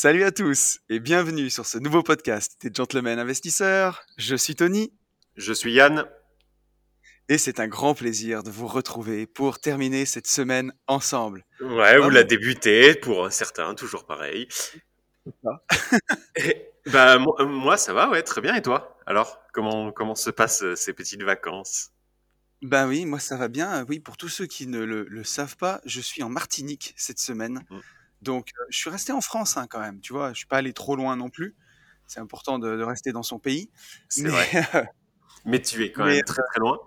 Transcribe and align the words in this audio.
Salut 0.00 0.22
à 0.22 0.30
tous 0.30 0.78
et 0.88 1.00
bienvenue 1.00 1.50
sur 1.50 1.66
ce 1.66 1.76
nouveau 1.76 2.04
podcast 2.04 2.56
des 2.60 2.70
Gentlemen 2.72 3.18
Investisseurs. 3.18 4.04
Je 4.16 4.36
suis 4.36 4.54
Tony 4.54 4.92
Je 5.34 5.52
suis 5.52 5.72
Yann. 5.72 6.04
et 7.28 7.36
c'est 7.36 7.58
un 7.58 7.66
grand 7.66 7.94
plaisir 7.94 8.44
de 8.44 8.50
vous 8.52 8.68
retrouver 8.68 9.26
pour 9.26 9.58
terminer 9.58 10.06
cette 10.06 10.28
semaine 10.28 10.72
ensemble. 10.86 11.44
Ouais, 11.60 11.98
vous 11.98 12.10
la 12.10 12.22
bon 12.22 12.28
débutez 12.28 12.94
pour 12.94 13.32
certains, 13.32 13.74
toujours 13.74 14.06
pareil. 14.06 14.46
Et, 16.36 16.70
bah, 16.92 17.18
moi, 17.18 17.44
moi, 17.44 17.76
ça 17.76 17.92
va, 17.92 18.08
ouais, 18.08 18.22
très 18.22 18.40
bien. 18.40 18.54
Et 18.54 18.62
toi? 18.62 18.96
Alors, 19.04 19.40
comment, 19.52 19.90
comment 19.90 20.14
se 20.14 20.30
passent 20.30 20.62
euh, 20.62 20.76
ces 20.76 20.92
petites 20.92 21.24
vacances? 21.24 21.90
Ben 22.62 22.86
oui, 22.86 23.04
moi 23.04 23.18
ça 23.18 23.36
va 23.36 23.48
bien. 23.48 23.84
Oui, 23.88 23.98
pour 23.98 24.16
tous 24.16 24.28
ceux 24.28 24.46
qui 24.46 24.68
ne 24.68 24.78
le, 24.78 25.06
le 25.08 25.24
savent 25.24 25.56
pas, 25.56 25.80
je 25.84 26.00
suis 26.00 26.22
en 26.22 26.28
Martinique 26.28 26.94
cette 26.96 27.18
semaine. 27.18 27.64
Mm. 27.68 27.78
Donc 28.22 28.50
je 28.70 28.76
suis 28.78 28.90
resté 28.90 29.12
en 29.12 29.20
France 29.20 29.56
hein, 29.56 29.66
quand 29.68 29.80
même, 29.80 30.00
tu 30.00 30.12
vois, 30.12 30.32
je 30.32 30.38
suis 30.38 30.46
pas 30.46 30.58
allé 30.58 30.72
trop 30.72 30.96
loin 30.96 31.16
non 31.16 31.30
plus. 31.30 31.56
C'est 32.06 32.20
important 32.20 32.58
de, 32.58 32.76
de 32.76 32.82
rester 32.82 33.12
dans 33.12 33.22
son 33.22 33.38
pays. 33.38 33.70
C'est 34.08 34.22
Mais, 34.22 34.30
vrai. 34.30 34.48
Mais 35.44 35.60
tu 35.62 35.84
es 35.84 35.92
quand 35.92 36.04
mais, 36.04 36.16
même 36.16 36.24
très 36.24 36.42
très 36.50 36.60
loin. 36.60 36.78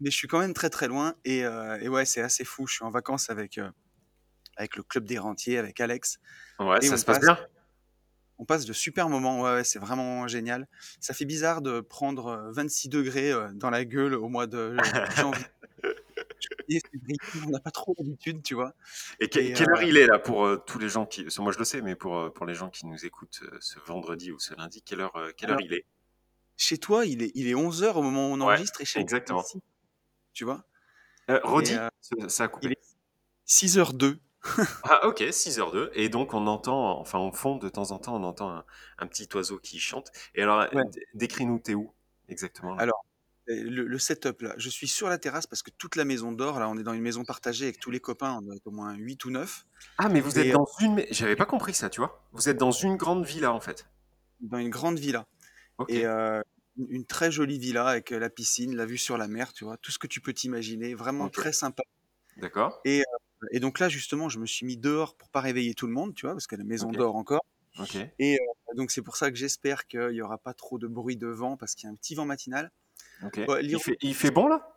mais 0.00 0.10
je 0.10 0.16
suis 0.16 0.28
quand 0.28 0.38
même 0.40 0.54
très 0.54 0.70
très 0.70 0.88
loin 0.88 1.14
et, 1.24 1.44
euh, 1.44 1.78
et 1.80 1.88
ouais, 1.88 2.04
c'est 2.04 2.20
assez 2.22 2.44
fou. 2.44 2.66
Je 2.66 2.74
suis 2.74 2.84
en 2.84 2.90
vacances 2.90 3.30
avec, 3.30 3.58
euh, 3.58 3.70
avec 4.56 4.76
le 4.76 4.82
club 4.82 5.04
des 5.06 5.18
rentiers, 5.18 5.58
avec 5.58 5.80
Alex. 5.80 6.18
Ouais, 6.58 6.78
Et 6.82 6.88
ça 6.88 6.96
se 6.98 7.04
passe 7.04 7.18
passe, 7.18 7.20
bien. 7.20 7.38
on 8.38 8.44
passe 8.44 8.64
de 8.66 8.72
super 8.72 9.08
moments. 9.08 9.40
Ouais, 9.42 9.52
ouais, 9.54 9.64
c'est 9.64 9.78
vraiment 9.78 10.26
génial. 10.28 10.68
Ça 11.00 11.14
fait 11.14 11.24
bizarre 11.24 11.62
de 11.62 11.80
prendre 11.80 12.26
euh, 12.28 12.52
26 12.52 12.88
degrés 12.88 13.32
dans 13.54 13.70
la 13.70 13.84
gueule 13.84 14.14
au 14.14 14.28
mois 14.28 14.46
de 14.46 14.76
janvier. 15.16 15.44
On 17.46 17.50
n'a 17.50 17.60
pas 17.60 17.70
trop 17.70 17.94
l'habitude, 17.98 18.42
tu 18.42 18.54
vois. 18.54 18.74
Et 19.20 19.28
que- 19.28 19.38
Et 19.38 19.52
quelle 19.52 19.70
euh, 19.70 19.74
heure 19.74 19.82
il 19.82 19.96
est 19.96 20.06
là 20.06 20.18
pour 20.18 20.44
euh, 20.46 20.56
tous 20.56 20.78
les 20.78 20.88
gens 20.88 21.06
qui. 21.06 21.26
Moi 21.38 21.52
je 21.52 21.58
le 21.58 21.64
sais, 21.64 21.82
mais 21.82 21.96
pour, 21.96 22.16
euh, 22.18 22.30
pour 22.30 22.46
les 22.46 22.54
gens 22.54 22.70
qui 22.70 22.86
nous 22.86 23.04
écoutent 23.04 23.42
ce 23.60 23.78
vendredi 23.80 24.32
ou 24.32 24.38
ce 24.38 24.54
lundi, 24.54 24.82
quelle 24.82 25.00
heure, 25.00 25.12
quelle 25.36 25.50
heure 25.50 25.60
il 25.60 25.72
est? 25.74 25.84
chez 26.56 26.78
toi, 26.78 27.04
il 27.06 27.22
est, 27.22 27.32
il 27.34 27.48
est 27.48 27.54
11h 27.54 27.96
au 27.96 28.02
moment 28.02 28.28
où 28.30 28.34
on 28.34 28.40
Ouais, 28.40 28.44
enregistre 28.54 28.80
et 28.80 28.84
chez 28.84 29.00
exactement. 29.00 29.42
ici, 29.42 29.60
tu 30.32 30.44
vois. 30.44 30.64
Euh, 31.30 31.40
Rodi, 31.42 31.74
ça 32.28 32.44
a 32.44 32.46
il 32.46 32.50
coupé. 32.50 32.68
est 32.70 32.78
6h02. 33.46 34.18
Ah 34.84 35.06
ok, 35.06 35.20
6h02. 35.32 35.90
Et 35.94 36.08
donc 36.08 36.34
on 36.34 36.46
entend, 36.46 37.00
enfin 37.00 37.18
au 37.18 37.32
fond 37.32 37.56
de 37.56 37.68
temps 37.68 37.90
en 37.92 37.98
temps, 37.98 38.16
on 38.16 38.24
entend 38.24 38.50
un, 38.50 38.64
un 38.98 39.06
petit 39.06 39.28
oiseau 39.34 39.58
qui 39.58 39.78
chante. 39.80 40.10
Et 40.34 40.42
alors, 40.42 40.66
Ouais. 40.72 40.82
décris-nous, 41.14 41.58
t'es 41.58 41.74
où 41.74 41.92
exactement 42.28 42.74
là? 42.74 42.82
Alors, 42.82 43.04
le, 43.60 43.86
le 43.86 43.98
setup 43.98 44.42
là, 44.42 44.54
je 44.56 44.68
suis 44.68 44.88
sur 44.88 45.08
la 45.08 45.18
terrasse 45.18 45.46
parce 45.46 45.62
que 45.62 45.70
toute 45.70 45.96
la 45.96 46.04
maison 46.04 46.32
dort. 46.32 46.58
Là, 46.60 46.68
on 46.68 46.78
est 46.78 46.82
dans 46.82 46.92
une 46.92 47.02
maison 47.02 47.24
partagée 47.24 47.64
avec 47.66 47.78
tous 47.80 47.90
les 47.90 48.00
copains, 48.00 48.34
on 48.38 48.42
doit 48.42 48.56
être 48.56 48.66
au 48.66 48.70
moins 48.70 48.94
8 48.94 49.24
ou 49.24 49.30
9. 49.30 49.66
Ah 49.98 50.08
mais 50.08 50.20
vous 50.20 50.38
êtes 50.38 50.48
euh, 50.48 50.52
dans 50.52 50.66
une... 50.80 50.94
mais 50.94 51.08
J'avais 51.10 51.36
pas 51.36 51.46
compris 51.46 51.74
ça, 51.74 51.90
tu 51.90 52.00
vois. 52.00 52.24
Vous 52.32 52.48
êtes 52.48 52.56
dans 52.58 52.70
une 52.70 52.96
grande 52.96 53.24
villa 53.24 53.52
en 53.52 53.60
fait. 53.60 53.86
dans 54.40 54.58
une 54.58 54.70
grande 54.70 54.98
villa. 54.98 55.26
Ok. 55.78 55.90
Et 55.90 56.06
euh, 56.06 56.40
une 56.78 56.86
une 56.90 57.04
très 57.06 57.30
jolie 57.30 57.58
villa 57.58 57.86
avec 57.86 58.12
euh, 58.12 58.18
la 58.18 58.30
piscine, 58.30 58.74
la 58.76 58.86
vue 58.86 58.98
sur 58.98 59.18
la 59.18 59.28
mer, 59.28 59.52
tu 59.52 59.64
vois, 59.64 59.76
tout 59.76 59.90
ce 59.92 59.98
que 59.98 60.06
tu 60.06 60.20
peux 60.20 60.32
t'imaginer, 60.32 60.94
vraiment 60.94 61.28
très 61.28 61.52
sympa. 61.52 61.82
D'accord. 62.38 62.80
Et, 62.84 63.00
euh, 63.00 63.46
et 63.50 63.60
donc 63.60 63.78
là, 63.78 63.88
justement, 63.90 64.28
je 64.30 64.38
me 64.38 64.46
suis 64.46 64.64
mis 64.64 64.76
dehors 64.78 65.16
pour 65.16 65.28
pas 65.30 65.40
réveiller 65.40 65.74
tout 65.74 65.86
le 65.86 65.92
monde, 65.92 66.14
tu 66.14 66.24
vois, 66.26 66.34
parce 66.34 66.46
que 66.46 66.56
la 66.56 66.64
maison 66.64 66.88
Ok. 66.88 66.96
dort 66.96 67.16
encore. 67.16 67.44
Ok. 67.78 67.96
Et 68.18 68.34
euh, 68.36 68.74
donc 68.76 68.90
c'est 68.90 69.02
pour 69.02 69.16
ça 69.16 69.30
que 69.30 69.36
j'espère 69.36 69.86
qu'il 69.86 70.12
y 70.12 70.22
aura 70.22 70.38
pas 70.38 70.54
trop 70.54 70.78
de 70.78 70.86
bruit 70.86 71.16
de 71.16 71.26
vent, 71.26 71.56
parce 71.58 71.74
qu'il 71.74 71.86
y 71.86 71.90
a 71.90 71.92
un 71.92 71.96
petit 71.96 72.14
vent 72.14 72.24
matinal. 72.24 72.70
Ok. 73.22 73.38
Ouais, 73.46 73.64
Il 73.64 73.78
fait, 73.78 73.96
il 74.02 74.14
fait 74.14 74.30
bon 74.30 74.48
là? 74.48 74.68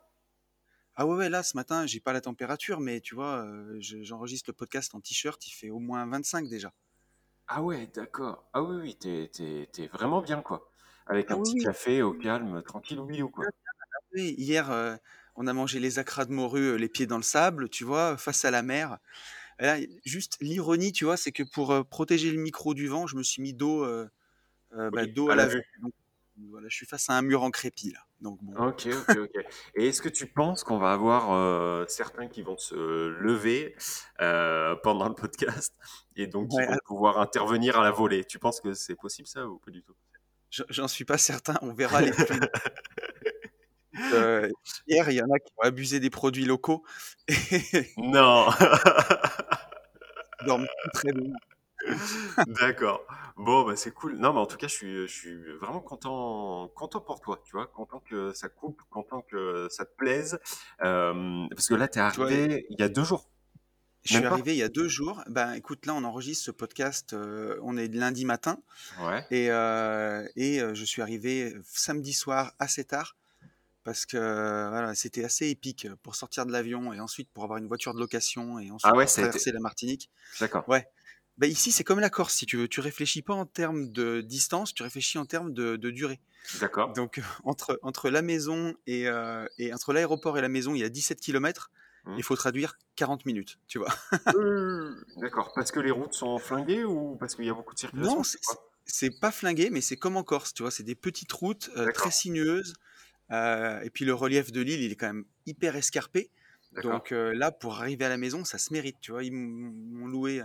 Ah 0.94 1.06
ouais, 1.06 1.14
ouais, 1.16 1.28
là, 1.30 1.42
ce 1.42 1.56
matin, 1.56 1.86
j'ai 1.86 2.00
pas 2.00 2.12
la 2.12 2.20
température, 2.20 2.80
mais 2.80 3.00
tu 3.00 3.14
vois, 3.14 3.44
euh, 3.46 3.76
je- 3.80 4.02
j'enregistre 4.02 4.50
le 4.50 4.54
podcast 4.54 4.94
en 4.94 5.00
t-shirt, 5.00 5.46
il 5.46 5.52
fait 5.52 5.70
au 5.70 5.78
moins 5.78 6.06
25 6.06 6.48
déjà. 6.48 6.72
Ah 7.48 7.60
ouais, 7.62 7.88
d'accord. 7.88 8.48
Ah 8.52 8.62
oui, 8.62 8.76
oui, 8.76 8.96
t'es, 8.96 9.86
vraiment 9.88 10.20
bien 10.22 10.42
quoi. 10.42 10.70
Avec 11.06 11.28
Ah 11.28 11.32
un 11.32 11.38
oui, 11.38 11.40
petit 11.40 11.56
oui. 11.56 11.68
café 11.68 12.02
au 12.02 12.14
calme, 12.14 12.62
tranquille 12.62 13.00
ou 13.00 13.28
quoi? 13.30 13.50
Oui, 14.14 14.34
hier, 14.38 14.70
euh, 14.70 14.96
on 15.36 15.46
a 15.46 15.52
mangé 15.52 15.80
les 15.80 15.98
acras 15.98 16.24
de 16.24 16.32
morue, 16.32 16.72
euh, 16.72 16.76
les 16.76 16.88
pieds 16.88 17.06
dans 17.06 17.16
le 17.16 17.22
sable, 17.22 17.68
tu 17.68 17.84
vois, 17.84 18.16
face 18.16 18.44
à 18.44 18.50
la 18.50 18.62
mer. 18.62 18.98
Là, 19.60 19.78
juste 20.04 20.38
l'ironie, 20.40 20.92
tu 20.92 21.04
vois, 21.06 21.16
c'est 21.18 21.32
que 21.32 21.42
pour 21.44 21.72
euh, 21.72 21.84
protéger 21.84 22.32
le 22.32 22.40
micro 22.40 22.74
du 22.74 22.88
vent, 22.88 23.06
je 23.08 23.16
me 23.16 23.22
suis 23.22 23.42
mis 23.42 23.54
dos, 23.54 23.84
euh, 23.84 24.08
euh, 24.74 24.90
bah, 24.92 25.06
Oui, 25.06 25.08
dos 25.08 25.30
à 25.30 25.34
à 25.34 25.36
la 25.36 25.46
la 25.46 25.46
vue. 25.46 25.60
vue. 25.60 25.62
Donc, 25.82 25.94
voilà, 26.50 26.68
je 26.70 26.76
suis 26.76 26.86
face 26.86 27.10
à 27.10 27.14
un 27.14 27.22
mur 27.22 27.42
en 27.44 27.50
crépi 27.52 27.92
là. 27.92 28.05
Donc 28.20 28.38
bon, 28.42 28.68
Ok, 28.68 28.86
ok, 28.86 29.16
ok. 29.18 29.44
Et 29.74 29.88
est-ce 29.88 30.00
que 30.00 30.08
tu 30.08 30.26
penses 30.26 30.64
qu'on 30.64 30.78
va 30.78 30.92
avoir 30.92 31.32
euh, 31.32 31.84
certains 31.88 32.28
qui 32.28 32.42
vont 32.42 32.56
se 32.56 32.74
lever 32.74 33.74
euh, 34.20 34.74
pendant 34.82 35.08
le 35.08 35.14
podcast 35.14 35.74
et 36.16 36.26
donc 36.26 36.48
qui 36.48 36.56
ouais, 36.56 36.64
vont 36.64 36.68
alors, 36.72 36.80
pouvoir 36.86 37.18
intervenir 37.18 37.78
à 37.78 37.82
la 37.84 37.90
volée? 37.90 38.24
Tu 38.24 38.38
penses 38.38 38.60
que 38.60 38.72
c'est 38.72 38.96
possible 38.96 39.28
ça 39.28 39.46
ou 39.46 39.58
pas 39.58 39.70
du 39.70 39.82
tout? 39.82 39.94
Je- 40.50 40.62
j'en 40.70 40.88
suis 40.88 41.04
pas 41.04 41.18
certain. 41.18 41.56
On 41.62 41.74
verra 41.74 42.00
les. 42.00 42.10
Euh, 44.12 44.50
hier, 44.86 45.08
il 45.08 45.14
y 45.16 45.22
en 45.22 45.30
a 45.30 45.38
qui 45.38 45.50
ont 45.56 45.62
abusé 45.62 46.00
des 46.00 46.10
produits 46.10 46.44
locaux 46.44 46.84
Non 47.96 48.48
ils 50.40 50.46
dorment 50.46 50.66
très 50.92 51.12
bien. 51.12 51.32
D'accord. 52.46 53.06
Bon, 53.36 53.64
bah 53.66 53.76
c'est 53.76 53.90
cool. 53.92 54.16
Non, 54.16 54.32
mais 54.32 54.38
en 54.40 54.46
tout 54.46 54.56
cas, 54.56 54.66
je 54.66 54.74
suis, 54.74 54.92
je 55.06 55.12
suis 55.12 55.36
vraiment 55.58 55.80
content, 55.80 56.68
content 56.74 57.00
pour 57.02 57.20
toi, 57.20 57.40
tu 57.44 57.52
vois, 57.52 57.66
content 57.66 58.00
que 58.00 58.32
ça 58.32 58.48
coupe, 58.48 58.80
content 58.88 59.20
que 59.20 59.68
ça 59.70 59.84
te 59.84 59.94
plaise. 59.94 60.38
Euh, 60.82 61.46
parce 61.54 61.68
que 61.68 61.74
là, 61.74 61.86
Tu 62.08 62.16
vois, 62.20 62.30
arrivé 62.30 62.66
il 62.70 62.80
y 62.80 62.82
a 62.82 62.88
deux 62.88 63.04
jours, 63.04 63.28
je 64.04 64.12
suis 64.12 64.24
pas? 64.26 64.26
arrivé 64.26 64.54
il 64.54 64.58
y 64.58 64.62
a 64.62 64.68
deux 64.68 64.88
jours. 64.88 65.22
Ben, 65.28 65.52
écoute, 65.54 65.86
là, 65.86 65.94
on 65.94 66.04
enregistre 66.04 66.44
ce 66.46 66.50
podcast. 66.50 67.12
euh, 67.14 67.58
on 67.62 67.76
est 67.76 67.88
lundi 67.88 68.24
matin. 68.24 68.62
Ouais. 68.96 69.24
Et, 69.30 69.50
euh, 69.50 70.26
et 70.36 70.60
euh, 70.62 70.74
je 70.74 70.84
suis 70.84 71.02
arrivé 71.02 71.54
samedi 71.64 72.12
soir 72.14 72.54
assez 72.60 72.84
tard 72.84 73.16
parce 73.84 74.06
que 74.06 74.16
euh, 74.18 74.68
voilà, 74.70 74.94
c'était 74.94 75.24
assez 75.24 75.48
épique 75.48 75.88
pour 76.02 76.16
sortir 76.16 76.46
de 76.46 76.52
l'avion 76.52 76.92
et 76.92 77.00
ensuite 77.00 77.30
pour 77.32 77.44
avoir 77.44 77.58
une 77.58 77.68
voiture 77.68 77.94
de 77.94 78.00
location 78.00 78.58
et 78.60 78.70
Ah 78.82 78.94
ensuite 78.94 78.96
ouais, 78.96 79.06
pour 79.06 79.12
ça 79.12 79.20
a 79.22 79.24
été. 79.24 79.38
traverser 79.38 79.52
la 79.52 79.60
Martinique. 79.60 80.10
D'accord. 80.40 80.68
Ouais. 80.68 80.88
Bah 81.38 81.46
ici, 81.46 81.70
c'est 81.70 81.84
comme 81.84 82.00
la 82.00 82.08
Corse, 82.10 82.34
si 82.34 82.46
tu 82.46 82.56
veux. 82.56 82.66
Tu 82.66 82.80
réfléchis 82.80 83.20
pas 83.22 83.34
en 83.34 83.44
termes 83.44 83.90
de 83.92 84.22
distance, 84.22 84.72
tu 84.72 84.82
réfléchis 84.82 85.18
en 85.18 85.26
termes 85.26 85.52
de, 85.52 85.76
de 85.76 85.90
durée. 85.90 86.18
D'accord. 86.60 86.92
Donc, 86.94 87.20
entre, 87.44 87.78
entre 87.82 88.08
la 88.08 88.22
maison 88.22 88.74
et, 88.86 89.06
euh, 89.08 89.46
et 89.58 89.72
entre 89.74 89.92
l'aéroport 89.92 90.38
et 90.38 90.40
la 90.40 90.48
maison, 90.48 90.74
il 90.74 90.80
y 90.80 90.84
a 90.84 90.88
17 90.88 91.20
km. 91.20 91.70
Hmm. 92.06 92.14
Il 92.16 92.22
faut 92.22 92.36
traduire 92.36 92.78
40 92.94 93.26
minutes, 93.26 93.58
tu 93.68 93.78
vois. 93.78 93.92
Euh, 94.34 94.94
D'accord. 95.18 95.52
Parce 95.54 95.72
que 95.72 95.80
les 95.80 95.90
routes 95.90 96.14
sont 96.14 96.38
flinguées 96.38 96.84
ou 96.84 97.16
parce 97.16 97.34
qu'il 97.34 97.44
y 97.44 97.50
a 97.50 97.54
beaucoup 97.54 97.74
de 97.74 97.80
circulation, 97.80 98.16
Non, 98.18 98.22
c'est 98.86 99.20
pas 99.20 99.32
flingué, 99.32 99.68
mais 99.70 99.80
c'est 99.82 99.96
comme 99.96 100.16
en 100.16 100.22
Corse, 100.22 100.54
tu 100.54 100.62
vois. 100.62 100.70
C'est 100.70 100.84
des 100.84 100.94
petites 100.94 101.32
routes 101.32 101.70
euh, 101.76 101.90
très 101.92 102.12
sinueuses. 102.12 102.74
euh, 103.32 103.80
et 103.80 103.90
puis 103.90 104.04
le 104.04 104.14
relief 104.14 104.52
de 104.52 104.60
l'île, 104.60 104.80
il 104.82 104.92
est 104.92 104.96
quand 104.96 105.08
même 105.08 105.24
hyper 105.44 105.76
escarpé. 105.76 106.30
Donc 106.82 107.10
là, 107.10 107.50
pour 107.50 107.74
arriver 107.80 108.04
à 108.04 108.08
la 108.08 108.18
maison, 108.18 108.44
ça 108.44 108.58
se 108.58 108.72
mérite, 108.72 108.96
tu 109.00 109.10
vois. 109.10 109.24
Ils 109.24 109.32
m'ont 109.32 110.06
loué 110.06 110.42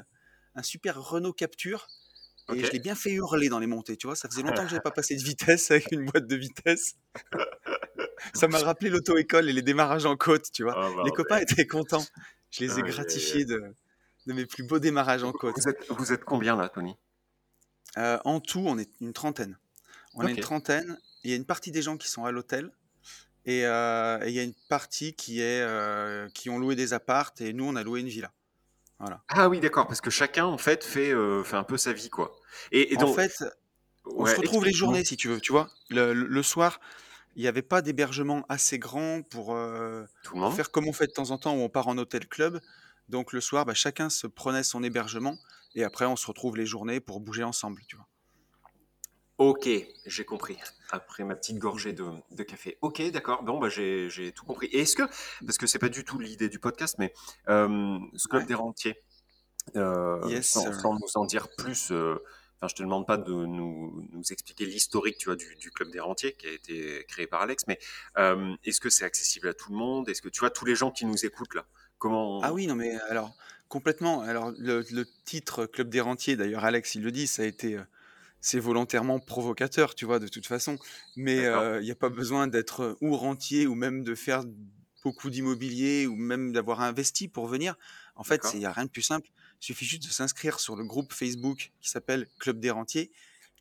un 0.56 0.64
super 0.64 1.02
Renault 1.02 1.34
Capture 1.34 1.88
et 2.54 2.64
je 2.64 2.72
l'ai 2.72 2.80
bien 2.80 2.96
fait 2.96 3.12
hurler 3.12 3.50
dans 3.50 3.60
les 3.60 3.68
montées, 3.68 3.98
tu 3.98 4.08
vois. 4.08 4.16
Ça 4.16 4.28
faisait 4.28 4.42
longtemps 4.42 4.64
que 4.64 4.70
j'avais 4.70 4.82
pas 4.82 4.92
passé 4.92 5.16
de 5.16 5.24
vitesse 5.24 5.72
avec 5.72 5.92
une 5.92 6.06
boîte 6.06 6.28
de 6.28 6.36
vitesse. 6.36 6.96
Ça 8.34 8.48
m'a 8.48 8.60
rappelé 8.60 8.90
l'auto-école 8.90 9.50
et 9.50 9.54
les 9.54 9.62
démarrages 9.62 10.06
en 10.06 10.16
côte, 10.16 10.52
tu 10.52 10.64
vois. 10.64 10.76
Ah, 10.78 11.04
Les 11.06 11.12
copains 11.12 11.38
étaient 11.38 11.66
contents. 11.66 12.06
Je 12.52 12.64
les 12.64 12.80
ai 12.80 12.82
gratifiés 12.84 13.46
de, 13.46 13.74
de 14.28 14.34
mes 14.34 14.46
plus 14.46 14.64
beaux 14.64 14.80
démarrages 14.80 15.24
en 15.24 15.32
côte. 15.32 15.56
vous 15.58 15.70
êtes, 15.70 15.90
vous 15.90 16.14
êtes 16.14 16.24
combien 16.24 16.56
là, 16.56 16.70
Tony? 16.70 16.96
Euh, 17.98 18.20
en 18.26 18.40
tout, 18.40 18.64
on 18.66 18.78
est 18.78 18.90
une 19.02 19.14
trentaine. 19.14 19.58
On 20.14 20.28
est 20.28 20.32
une 20.32 20.40
trentaine. 20.40 21.00
Il 21.24 21.32
y 21.32 21.34
a 21.34 21.38
une 21.38 21.46
partie 21.46 21.72
des 21.72 21.82
gens 21.82 21.98
qui 21.98 22.10
sont 22.10 22.26
à 22.26 22.32
l'hôtel. 22.32 22.72
Et 23.46 23.66
euh, 23.66 24.20
il 24.28 24.34
y 24.34 24.40
a 24.40 24.44
une 24.44 24.54
partie 24.70 25.14
qui 25.14 25.42
est 25.42 25.62
euh, 25.62 26.30
qui 26.30 26.52
ont 26.52 26.60
loué 26.60 26.76
des 26.76 26.94
appartes 26.94 27.42
et 27.42 27.54
nous 27.54 27.64
on 27.64 27.76
a 27.76 27.82
loué 27.82 28.02
une 28.02 28.08
villa. 28.08 28.32
Voilà. 29.02 29.24
Ah 29.30 29.50
oui, 29.50 29.60
d'accord, 29.60 29.88
parce 29.88 30.02
que 30.02 30.10
chacun 30.10 30.46
en 30.46 30.58
fait 30.58 30.84
fait, 30.84 31.12
euh, 31.12 31.44
fait 31.44 31.56
un 31.58 31.64
peu 31.64 31.78
sa 31.78 31.94
vie, 31.94 32.10
quoi. 32.10 32.32
Et, 32.72 32.94
et 32.94 32.98
En 32.98 33.02
donc, 33.02 33.16
fait, 33.16 33.32
on 34.06 34.26
ouais, 34.26 34.32
se 34.32 34.36
retrouve 34.36 34.66
les 34.66 34.74
journées 34.74 35.06
si 35.06 35.18
tu 35.18 35.30
veux, 35.30 35.42
tu 35.42 35.52
vois. 35.52 35.70
Le, 35.90 36.44
soir, 36.44 36.80
il 37.36 37.44
n'y 37.44 37.48
avait 37.48 37.62
pas 37.64 37.82
d'hébergement 37.82 38.46
assez 38.50 38.80
grand 38.80 39.24
pour, 39.24 39.56
euh, 39.56 40.06
Tout 40.24 40.36
pour 40.36 40.54
faire 40.54 40.72
comme 40.72 40.88
on 40.88 40.94
fait 40.94 41.08
de 41.08 41.14
temps 41.14 41.32
en 41.32 41.38
temps 41.40 41.56
où 41.56 41.62
on 41.62 41.70
part 41.70 41.88
en 41.88 41.98
hôtel 41.98 42.28
club. 42.28 42.62
Donc 43.10 43.34
le 43.34 43.42
soir, 43.42 43.66
bah, 43.66 43.74
chacun 43.76 44.10
se 44.10 44.28
prenait 44.28 44.64
son 44.64 44.84
hébergement 44.84 45.38
et 45.76 45.84
après 45.86 46.06
on 46.06 46.18
se 46.18 46.28
retrouve 46.28 46.58
les 46.58 46.68
journées 46.68 47.00
pour 47.00 47.22
bouger 47.22 47.44
ensemble, 47.44 47.84
tu 47.88 47.98
vois. 47.98 48.08
Ok, 49.42 49.68
j'ai 50.06 50.24
compris. 50.24 50.56
Après 50.92 51.24
ma 51.24 51.36
petite 51.36 51.58
gorgée 51.58 51.94
de, 51.94 52.06
de 52.30 52.44
café. 52.44 52.78
Ok, 52.82 53.02
d'accord. 53.10 53.42
Bon, 53.42 53.58
bah, 53.60 53.70
j'ai, 53.70 54.32
tout 54.36 54.46
compris. 54.46 54.68
Et 54.68 54.82
est-ce 54.82 54.96
que, 54.96 55.02
parce 55.44 55.58
que 55.58 55.66
c'est 55.66 55.80
pas 55.80 55.90
du 55.90 56.04
tout 56.04 56.20
l'idée 56.20 56.48
du 56.48 56.60
podcast, 56.60 56.98
mais 57.00 57.12
euh, 57.50 57.98
ce 58.16 58.28
club 58.28 58.44
Ouais. 58.44 58.48
des 58.48 58.54
rentiers, 58.54 59.02
euh, 59.76 60.22
Yes, 60.28 60.48
sans, 60.48 60.62
sir. 60.62 60.76
sans 60.80 60.94
nous 60.94 61.08
en 61.16 61.26
dire 61.26 61.48
plus, 61.58 61.92
euh, 61.92 62.22
enfin, 62.60 62.68
je 62.70 62.76
te 62.76 62.84
demande 62.84 63.08
pas 63.08 63.18
de 63.18 63.34
nous, 63.34 64.08
nous 64.12 64.24
expliquer 64.32 64.66
l'historique, 64.68 65.18
tu 65.18 65.26
vois, 65.26 65.36
du, 65.36 65.56
du 65.56 65.72
club 65.72 65.90
des 65.90 66.00
rentiers 66.00 66.34
qui 66.34 66.46
a 66.46 66.52
été 66.52 67.04
créé 67.08 67.26
par 67.26 67.42
Alex, 67.42 67.64
mais 67.68 67.80
euh, 68.20 68.54
est-ce 68.64 68.80
que 68.80 68.92
c'est 68.92 69.06
accessible 69.06 69.48
à 69.48 69.56
tout 69.56 69.72
le 69.72 69.78
monde? 69.78 70.08
Est-ce 70.08 70.22
que 70.22 70.30
tu 70.30 70.42
vois 70.42 70.52
tous 70.52 70.66
les 70.66 70.76
gens 70.76 70.92
qui 70.92 71.06
nous 71.06 71.26
écoutent 71.26 71.56
là 71.56 71.66
Comment 71.98 72.42
Ah 72.44 72.54
oui, 72.54 72.68
non 72.68 72.76
mais 72.76 72.94
alors 73.10 73.34
complètement. 73.70 74.22
Alors 74.22 74.52
le, 74.60 74.86
le 74.92 75.06
titre 75.26 75.66
Club 75.66 75.90
des 75.90 76.02
rentiers, 76.02 76.36
d'ailleurs 76.36 76.64
Alex 76.64 76.94
il 76.94 77.02
le 77.02 77.12
dit, 77.12 77.26
ça 77.26 77.42
a 77.42 77.46
été, 77.46 77.78
euh, 77.78 77.84
c'est 78.42 78.60
volontairement 78.60 79.20
provocateur, 79.20 79.94
tu 79.94 80.06
vois, 80.06 80.20
de 80.20 80.28
toute 80.28 80.48
façon. 80.48 80.78
Mais 81.16 81.46
euh, 81.46 81.80
il 81.80 81.86
n'y 81.86 81.92
a 81.92 81.96
pas 81.96 82.10
besoin 82.10 82.48
d'être 82.48 82.82
euh, 82.82 82.98
ou 83.00 83.16
rentier 83.16 83.68
ou 83.68 83.76
même 83.76 84.04
de 84.04 84.16
faire 84.16 84.44
beaucoup 85.04 85.30
d'immobilier 85.30 86.08
ou 86.08 86.16
même 86.16 86.52
d'avoir 86.52 86.82
investi 86.82 87.28
pour 87.28 87.48
venir. 87.48 87.76
En 88.16 88.24
fait, 88.24 88.42
il 88.54 88.60
n'y 88.60 88.66
a 88.66 88.72
rien 88.72 88.86
de 88.86 88.90
plus 88.90 89.04
simple. 89.04 89.30
Il 89.62 89.66
suffit 89.66 89.86
juste 89.86 90.04
de 90.04 90.10
s'inscrire 90.10 90.60
sur 90.60 90.76
le 90.76 90.84
groupe 90.84 91.14
Facebook 91.14 91.72
qui 91.80 91.90
s'appelle 91.90 92.28
Club 92.40 92.60
des 92.60 92.72
rentiers, 92.72 93.12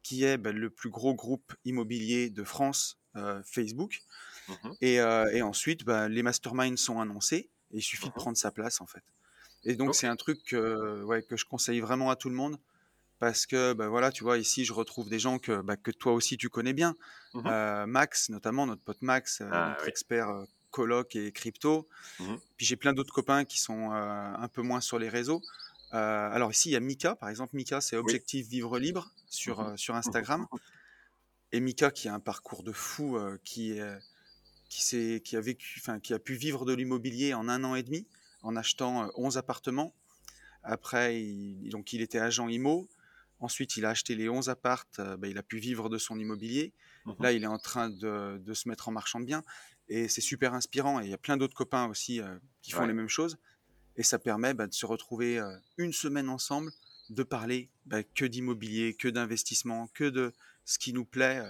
qui 0.03 0.25
est 0.25 0.39
bah, 0.39 0.53
le 0.53 0.71
plus 0.71 0.91
gros 0.91 1.15
groupe 1.15 1.55
immobilier 1.65 2.31
de 2.31 2.43
France 2.43 2.99
euh, 3.17 3.43
Facebook. 3.45 4.01
Mhm, 4.49 4.75
Et, 4.81 5.01
euh, 5.01 5.31
et 5.33 5.43
ensuite, 5.43 5.85
bah, 5.85 6.09
les 6.09 6.23
masterminds 6.23 6.79
sont 6.79 7.01
annoncés 7.01 7.51
et 7.71 7.79
il 7.79 7.83
suffit 7.83 8.07
de 8.07 8.13
mhm. 8.13 8.17
prendre 8.17 8.37
sa 8.37 8.51
place 8.51 8.81
en 8.81 8.87
fait. 8.87 9.03
Et 9.65 9.77
donc 9.77 9.95
c'est 9.95 10.07
un 10.07 10.17
truc 10.17 10.55
ouais, 11.05 11.23
que 11.23 11.37
je 11.37 11.45
conseille 11.45 11.81
vraiment 11.81 12.11
à 12.11 12.17
tout 12.17 12.31
le 12.31 12.35
monde 12.35 12.59
parce 13.21 13.47
que 13.47 13.73
bah, 13.73 13.89
voilà, 13.89 14.11
tu 14.11 14.25
vois, 14.25 14.39
ici 14.39 14.65
je 14.65 14.73
retrouve 14.73 15.09
des 15.09 15.19
gens 15.19 15.39
que, 15.39 15.61
bah, 15.63 15.77
que 15.77 15.91
toi 15.91 16.13
aussi 16.13 16.37
tu 16.37 16.49
connais 16.49 16.73
bien. 16.73 16.97
Mhm. 17.35 17.43
Euh, 17.47 17.87
Max, 17.87 18.29
notamment, 18.31 18.67
notre 18.67 18.83
pote 18.83 19.03
Max, 19.03 19.41
euh, 19.41 19.49
Ah 19.53 19.69
notre 19.71 19.85
oui. 19.85 19.89
expert 19.89 20.31
euh, 20.31 20.45
coloc 20.71 21.15
et 21.15 21.31
crypto. 21.31 21.89
Mhm. 22.19 22.39
Puis 22.57 22.67
j'ai 22.67 22.77
plein 22.77 22.93
d'autres 22.93 23.15
copains 23.15 23.45
qui 23.45 23.61
sont 23.61 23.93
un 23.93 24.49
peu 24.49 24.63
moins 24.63 24.81
sur 24.81 24.99
les 24.99 25.09
réseaux. 25.09 25.43
Alors 25.93 26.51
ici, 26.51 26.71
il 26.71 26.73
y 26.73 26.77
a 26.77 26.81
Mika, 26.81 27.15
par 27.17 27.29
exemple. 27.29 27.57
Mika, 27.57 27.81
c'est 27.81 27.97
Oui. 27.97 28.03
Objectif 28.03 28.47
Vivre 28.49 28.79
Libre 28.79 29.11
sur, 29.29 29.61
euh, 29.61 29.77
sur 29.77 29.95
Instagram. 29.95 30.47
Et 31.53 31.61
Mika 31.61 31.91
qui 31.91 32.09
a 32.09 32.15
un 32.15 32.21
parcours 32.21 32.63
de 32.63 32.73
fou, 32.73 33.19
qui, 33.45 33.81
qui, 34.69 35.21
qui, 35.21 35.37
a 35.37 35.41
vécu, 35.41 35.83
qui 36.03 36.15
a 36.15 36.19
pu 36.19 36.35
vivre 36.35 36.65
de 36.65 36.73
l'immobilier 36.73 37.35
en 37.35 37.49
un 37.49 37.65
an 37.65 37.75
et 37.75 37.83
demi 37.83 38.07
en 38.43 38.57
achetant 38.57 39.05
euh, 39.05 39.09
11 39.17 39.37
appartements. 39.37 39.95
Après, 40.63 41.21
il, 41.21 41.69
donc 41.71 41.93
il 41.93 42.03
était 42.03 42.19
agent 42.19 42.49
IMO. 42.49 42.89
Ensuite, 43.41 43.77
il 43.77 43.85
a 43.87 43.91
acheté 43.91 44.15
les 44.15 44.29
11 44.29 44.49
appartes. 44.49 44.99
euh, 44.99 45.17
bah, 45.17 45.27
il 45.29 45.39
a 45.39 45.43
pu 45.43 45.59
vivre 45.59 45.89
de 45.89 45.99
son 45.99 46.19
immobilier. 46.19 46.73
Mhm. 47.07 47.17
Là, 47.21 47.33
il 47.33 47.43
est 47.43 47.47
en 47.49 47.59
train 47.59 47.89
de, 47.91 48.39
de 48.39 48.55
se 48.55 48.69
mettre 48.69 48.89
en 48.89 48.93
marchand 48.93 49.19
de 49.21 49.25
biens. 49.25 49.43
Et 49.89 50.09
c'est 50.09 50.21
super 50.21 50.55
inspirant. 50.55 51.01
Et 51.01 51.05
il 51.05 51.11
y 51.11 51.15
a 51.15 51.19
plein 51.19 51.37
d'autres 51.37 51.55
copains 51.55 51.89
aussi 51.89 52.21
euh, 52.21 52.39
qui 52.63 52.73
font 52.73 52.83
Ouais. 52.83 52.87
les 52.87 52.93
mêmes 52.93 53.09
choses. 53.09 53.39
Et 53.97 54.03
ça 54.03 54.19
permet 54.19 54.55
bah, 54.55 54.67
de 54.67 54.75
se 54.75 54.87
retrouver 54.87 55.39
euh, 55.39 55.51
une 55.79 55.93
semaine 55.93 56.29
ensemble, 56.29 56.71
de 57.09 57.23
parler 57.23 57.71
bah, 57.87 58.03
que 58.03 58.25
d'immobilier, 58.25 58.95
que 58.95 59.09
d'investissement, 59.09 59.89
que 59.95 60.05
de 60.05 60.33
ce 60.65 60.79
qui 60.79 60.93
nous 60.93 61.05
plaît 61.05 61.43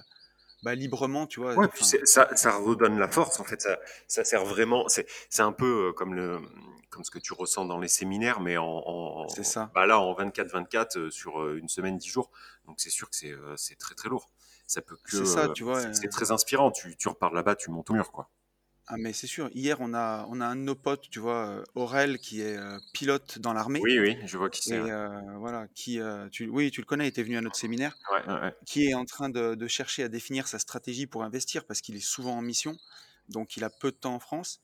bah, 0.62 0.74
librement, 0.74 1.26
tu 1.26 1.40
vois. 1.40 1.54
Ouais, 1.54 1.68
puis 1.68 1.84
ça, 1.84 2.28
ça 2.36 2.56
redonne 2.58 2.98
la 2.98 3.08
force, 3.08 3.40
en 3.40 3.44
fait. 3.44 3.60
Ça, 3.62 3.78
ça 4.06 4.24
sert 4.24 4.44
vraiment. 4.44 4.86
C'est, 4.88 5.06
un 5.38 5.52
peu 5.52 5.92
comme 5.94 6.14
le, 6.14 6.38
comme 6.90 7.04
ce 7.04 7.10
que 7.10 7.18
tu 7.18 7.32
ressens 7.32 7.64
dans 7.64 7.78
les 7.78 7.88
séminaires, 7.88 8.40
mais 8.40 8.56
en, 8.56 8.66
en- 8.66 9.28
ça. 9.28 9.70
bah 9.74 9.86
là, 9.86 10.00
en 10.00 10.12
24-24 10.14 10.98
euh, 10.98 11.10
sur 11.10 11.40
euh, 11.40 11.56
une 11.58 11.68
semaine, 11.68 11.96
10 11.96 12.08
jours. 12.08 12.30
Donc 12.66 12.80
c'est 12.80 12.90
sûr 12.90 13.08
que 13.08 13.16
c'est, 13.16 13.32
euh, 13.32 13.56
c'est 13.56 13.76
très 13.76 13.94
très 13.94 14.08
lourd. 14.08 14.30
Ça 14.66 14.82
peut 14.82 14.96
que. 15.02 15.16
C'est 15.16 15.24
ça, 15.24 15.48
tu 15.48 15.64
vois. 15.64 15.80
c'est, 15.80 16.06
euh, 16.06 16.10
très 16.10 16.30
inspirant. 16.30 16.70
Tu, 16.70 16.96
tu 16.96 17.08
repars 17.08 17.32
là-bas, 17.32 17.56
tu 17.56 17.70
montes 17.70 17.90
au 17.90 17.94
mur, 17.94 18.12
quoi. 18.12 18.30
Ah, 18.92 18.96
mais 18.98 19.12
c'est 19.12 19.28
sûr. 19.28 19.48
Hier, 19.54 19.76
on 19.80 19.94
a, 19.94 20.26
on 20.30 20.40
a 20.40 20.46
un 20.46 20.56
de 20.56 20.62
nos 20.62 20.74
potes, 20.74 21.08
tu 21.10 21.20
vois, 21.20 21.62
Aurel, 21.76 22.18
qui 22.18 22.40
est 22.40 22.56
euh, 22.56 22.76
pilote 22.92 23.38
dans 23.38 23.52
l'armée. 23.52 23.80
Oui, 23.80 24.00
oui, 24.00 24.18
je 24.24 24.36
vois 24.36 24.50
qui 24.50 24.62
c'est. 24.62 24.80
Ouais, 24.80 24.90
euh, 24.90 25.08
voilà, 25.38 25.68
qui, 25.76 26.00
euh, 26.00 26.28
tu, 26.28 26.48
oui, 26.48 26.72
tu 26.72 26.80
le 26.80 26.86
connais, 26.86 27.04
il 27.04 27.08
était 27.08 27.22
venu 27.22 27.36
à 27.36 27.40
notre 27.40 27.54
séminaire, 27.54 27.96
ouais, 28.10 28.32
ouais. 28.32 28.54
qui 28.66 28.88
est 28.88 28.94
en 28.94 29.04
train 29.04 29.28
de, 29.28 29.54
de 29.54 29.68
chercher 29.68 30.02
à 30.02 30.08
définir 30.08 30.48
sa 30.48 30.58
stratégie 30.58 31.06
pour 31.06 31.22
investir 31.22 31.66
parce 31.66 31.80
qu'il 31.80 31.94
est 31.94 32.04
souvent 32.04 32.36
en 32.36 32.42
mission, 32.42 32.76
donc 33.28 33.56
il 33.56 33.62
a 33.62 33.70
peu 33.70 33.92
de 33.92 33.96
temps 33.96 34.14
en 34.14 34.20
France. 34.20 34.60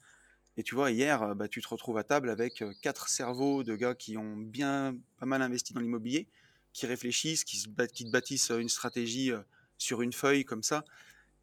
Et 0.57 0.63
tu 0.63 0.75
vois, 0.75 0.91
hier, 0.91 1.35
bah, 1.37 1.49
tu 1.49 1.61
te 1.61 1.69
retrouves 1.69 1.99
à 1.99 2.05
table 2.05 2.31
avec 2.31 2.65
quatre 2.81 3.09
cerveaux 3.09 3.63
de 3.63 3.77
gars 3.77 3.95
qui 3.95 4.17
ont 4.17 4.37
bien 4.37 4.97
pas 5.19 5.27
mal 5.27 5.43
investi 5.43 5.75
dans 5.75 5.81
l'immobilier, 5.81 6.29
qui 6.73 6.87
réfléchissent, 6.87 7.45
qui, 7.45 7.59
se 7.59 7.69
bat- 7.69 7.87
qui 7.89 8.05
te 8.07 8.11
bâtissent 8.11 8.51
une 8.51 8.69
stratégie 8.69 9.33
sur 9.79 10.03
une 10.03 10.13
feuille 10.13 10.45
comme 10.45 10.63
ça. 10.63 10.85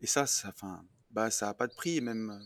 Et 0.01 0.07
ça, 0.07 0.25
ça, 0.27 0.49
enfin, 0.49 0.85
bah, 1.11 1.31
ça 1.31 1.49
a 1.49 1.53
pas 1.53 1.67
de 1.67 1.73
prix, 1.73 2.01
même. 2.01 2.39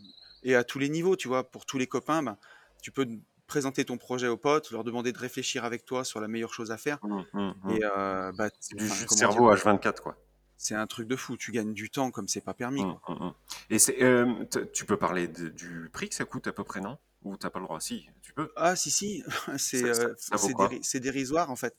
Et 0.43 0.55
à 0.55 0.63
tous 0.63 0.79
les 0.79 0.89
niveaux, 0.89 1.15
tu 1.15 1.27
vois, 1.27 1.49
pour 1.51 1.65
tous 1.65 1.77
les 1.77 1.87
copains, 1.87 2.23
bah, 2.23 2.39
tu 2.81 2.91
peux 2.91 3.07
présenter 3.47 3.85
ton 3.85 3.97
projet 3.97 4.27
aux 4.27 4.37
potes, 4.37 4.71
leur 4.71 4.83
demander 4.83 5.11
de 5.13 5.17
réfléchir 5.19 5.65
avec 5.65 5.85
toi 5.85 6.03
sur 6.03 6.19
la 6.21 6.27
meilleure 6.27 6.53
chose 6.53 6.71
à 6.71 6.77
faire. 6.77 6.99
Hum, 7.01 7.25
hum, 7.33 7.55
hum. 7.63 7.77
Et 7.77 7.83
euh, 7.83 8.31
bah, 8.33 8.49
du 8.71 8.89
enfin, 8.89 9.05
cerveau 9.07 9.51
dire, 9.51 9.53
H24, 9.53 10.01
quoi. 10.01 10.17
C'est 10.57 10.75
un 10.75 10.87
truc 10.87 11.07
de 11.07 11.15
fou. 11.15 11.37
Tu 11.37 11.51
gagnes 11.51 11.73
du 11.73 11.89
temps 11.89 12.11
comme 12.11 12.27
c'est 12.27 12.41
pas 12.41 12.53
permis. 12.53 12.81
Hum, 12.81 12.99
Quoi. 12.99 13.15
hum, 13.15 13.27
hum. 13.27 13.33
Et 13.69 13.79
c'est, 13.79 14.01
euh, 14.03 14.45
tu 14.73 14.85
peux 14.85 14.97
parler 14.97 15.27
de- 15.27 15.49
du 15.49 15.89
prix 15.93 16.09
que 16.09 16.15
ça 16.15 16.25
coûte 16.25 16.47
à 16.47 16.51
peu 16.53 16.63
près, 16.63 16.81
non? 16.81 16.97
Ou 17.23 17.35
t'as 17.37 17.49
pas 17.49 17.59
le 17.59 17.65
droit? 17.65 17.79
Si, 17.79 18.07
tu 18.21 18.33
peux. 18.33 18.51
Ah 18.55 18.75
si 18.75 18.89
si, 18.91 19.23
c'est 19.57 19.83
euh, 19.83 20.13
c'est 20.17 20.53
déri- 20.53 20.99
dérisoire 20.99 21.49
en 21.51 21.55
fait. 21.55 21.75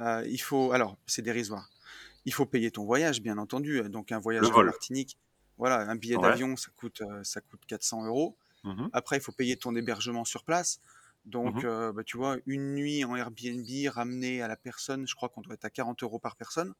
Euh, 0.00 0.24
il 0.26 0.38
faut 0.40 0.72
alors 0.72 0.96
c'est 1.06 1.22
dérisoire. 1.22 1.70
Il 2.26 2.32
faut 2.32 2.46
payer 2.46 2.70
ton 2.70 2.84
voyage 2.84 3.20
bien 3.20 3.38
entendu. 3.38 3.82
Donc 3.88 4.12
un 4.12 4.18
voyage 4.18 4.44
en. 4.50 4.64
Martinique, 4.64 5.16
voilà, 5.58 5.80
un 5.90 5.94
billet 5.96 6.16
Ouais. 6.16 6.22
d'avion 6.22 6.56
ça 6.56 6.68
coûte 6.76 7.02
ça 7.22 7.40
coûte 7.40 7.60
400 7.66 8.04
euros. 8.06 8.36
Mhm, 8.64 8.88
Après 8.92 9.16
il 9.18 9.20
faut 9.20 9.32
payer 9.32 9.56
ton 9.56 9.74
hébergement 9.76 10.24
sur 10.24 10.44
place. 10.44 10.80
Donc 11.26 11.64
euh, 11.64 11.92
bah, 11.92 12.02
tu 12.04 12.16
vois 12.18 12.36
une 12.46 12.74
nuit 12.74 13.04
en 13.04 13.16
Airbnb 13.16 13.66
ramenée 13.88 14.42
à 14.42 14.48
la 14.48 14.56
personne, 14.56 15.06
je 15.08 15.14
crois 15.14 15.28
qu'on 15.30 15.40
doit 15.40 15.54
être 15.54 15.64
à 15.64 15.70
40 15.70 16.02
euros 16.02 16.18
par 16.18 16.36
personne. 16.36 16.74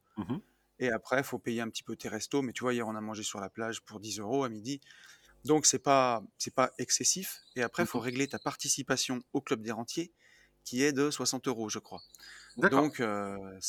Et 0.79 0.91
après, 0.91 1.19
il 1.19 1.23
faut 1.23 1.39
payer 1.39 1.61
un 1.61 1.69
petit 1.69 1.83
peu 1.83 1.95
tes 1.95 2.09
restos. 2.09 2.41
Mais 2.41 2.53
tu 2.53 2.63
vois, 2.63 2.73
hier, 2.73 2.87
on 2.87 2.95
a 2.95 3.01
mangé 3.01 3.23
sur 3.23 3.39
la 3.39 3.49
plage 3.49 3.81
pour 3.81 3.99
10 3.99 4.19
euros 4.19 4.43
à 4.43 4.49
midi. 4.49 4.81
Donc, 5.45 5.65
c'est 5.65 5.79
pas, 5.79 6.23
c'est 6.37 6.53
pas 6.53 6.71
excessif. 6.79 7.41
Et 7.55 7.63
après, 7.63 7.83
il 7.83 7.87
faut 7.87 7.99
régler 7.99 8.27
ta 8.27 8.39
participation 8.39 9.21
au 9.33 9.41
Club 9.41 9.61
des 9.61 9.71
Rentiers, 9.71 10.13
qui 10.63 10.83
est 10.83 10.93
de 10.93 11.11
60 11.11 11.47
euros, 11.47 11.69
je 11.69 11.79
crois. 11.79 12.03
Donc, 12.57 12.99
euh, 12.99 13.59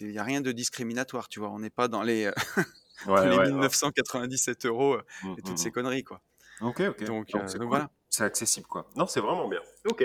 il 0.00 0.08
n'y 0.08 0.18
a 0.18 0.24
rien 0.24 0.40
de 0.40 0.52
discriminatoire, 0.52 1.28
tu 1.28 1.40
vois. 1.40 1.50
On 1.50 1.58
n'est 1.60 1.70
pas 1.70 1.88
dans 1.88 2.02
les, 2.02 2.30
dans 3.16 3.22
Ouais, 3.22 3.28
les 3.28 3.38
ouais, 3.38 3.48
ouais. 3.52 3.52
1997 3.52 4.66
euros 4.66 4.94
euh, 4.94 5.02
Hum, 5.22 5.36
et 5.36 5.42
toutes 5.42 5.58
hum, 5.58 5.58
ces 5.58 5.70
conneries, 5.72 6.04
quoi. 6.04 6.22
Ok, 6.60 6.80
ok. 6.80 7.04
Donc, 7.04 7.34
Donc 7.34 7.34
euh, 7.34 7.48
c'est 7.48 7.58
donc 7.58 7.68
cool. 7.68 7.68
voilà. 7.68 7.90
C'est 8.10 8.24
accessible, 8.24 8.66
quoi. 8.66 8.90
Non, 8.96 9.06
c'est 9.06 9.20
vraiment 9.20 9.48
bien. 9.48 9.60
Ok. 9.84 10.04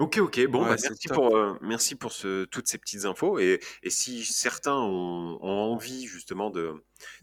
Ok, 0.00 0.18
ok. 0.18 0.46
Bon, 0.48 0.66
bah, 0.66 0.70
Ouais, 0.70 0.78
c'est 0.78 0.88
merci 0.88 1.08
top. 1.08 1.14
pour, 1.16 1.36
euh, 1.36 1.58
merci 1.60 1.94
pour 1.94 2.12
ce, 2.12 2.44
toutes 2.46 2.66
ces 2.68 2.78
petites 2.78 3.04
infos. 3.04 3.38
Et, 3.38 3.60
et 3.82 3.90
si 3.90 4.24
certains 4.24 4.74
ont, 4.76 5.38
ont 5.42 5.72
envie 5.72 6.06
justement 6.06 6.50
de 6.50 6.72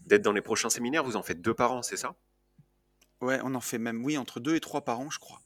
d'être 0.06 0.22
dans 0.22 0.32
les 0.32 0.42
prochains 0.42 0.70
séminaires, 0.70 1.04
vous 1.04 1.16
en 1.16 1.22
faites 1.22 1.40
deux 1.42 1.54
par 1.54 1.72
an, 1.72 1.82
c'est 1.82 1.96
ça? 1.96 2.16
Ouais, 3.20 3.40
on 3.44 3.54
en 3.54 3.60
fait 3.60 3.78
même, 3.78 4.04
oui, 4.04 4.16
entre 4.16 4.40
deux 4.40 4.54
et 4.54 4.60
trois 4.60 4.84
par 4.84 5.00
an, 5.00 5.10
je 5.10 5.18
crois. 5.18 5.40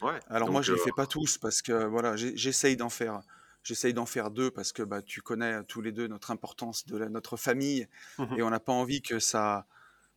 Ouais. 0.00 0.20
Alors 0.28 0.50
moi, 0.50 0.60
Donc, 0.60 0.64
je 0.64 0.72
les 0.72 0.78
euh, 0.80 0.82
fais 0.84 0.92
pas 0.92 1.06
tous 1.06 1.38
parce 1.38 1.62
que 1.62 1.84
voilà, 1.86 2.16
j'ai- 2.16 2.36
j'essaye 2.36 2.76
d'en 2.76 2.90
faire, 2.90 3.22
j'essaye 3.62 3.94
d'en 3.94 4.06
faire 4.06 4.30
deux 4.30 4.50
parce 4.50 4.72
que 4.72 4.82
bah 4.82 5.00
tu 5.02 5.22
connais 5.22 5.64
tous 5.64 5.80
les 5.80 5.92
deux 5.92 6.06
notre 6.08 6.30
importance 6.30 6.86
de 6.86 6.96
la- 6.98 7.08
notre 7.08 7.36
famille 7.38 7.88
mhm. 8.18 8.38
et 8.38 8.42
on 8.42 8.50
n'a 8.50 8.60
pas 8.60 8.72
envie 8.72 9.00
que 9.02 9.18
ça, 9.18 9.66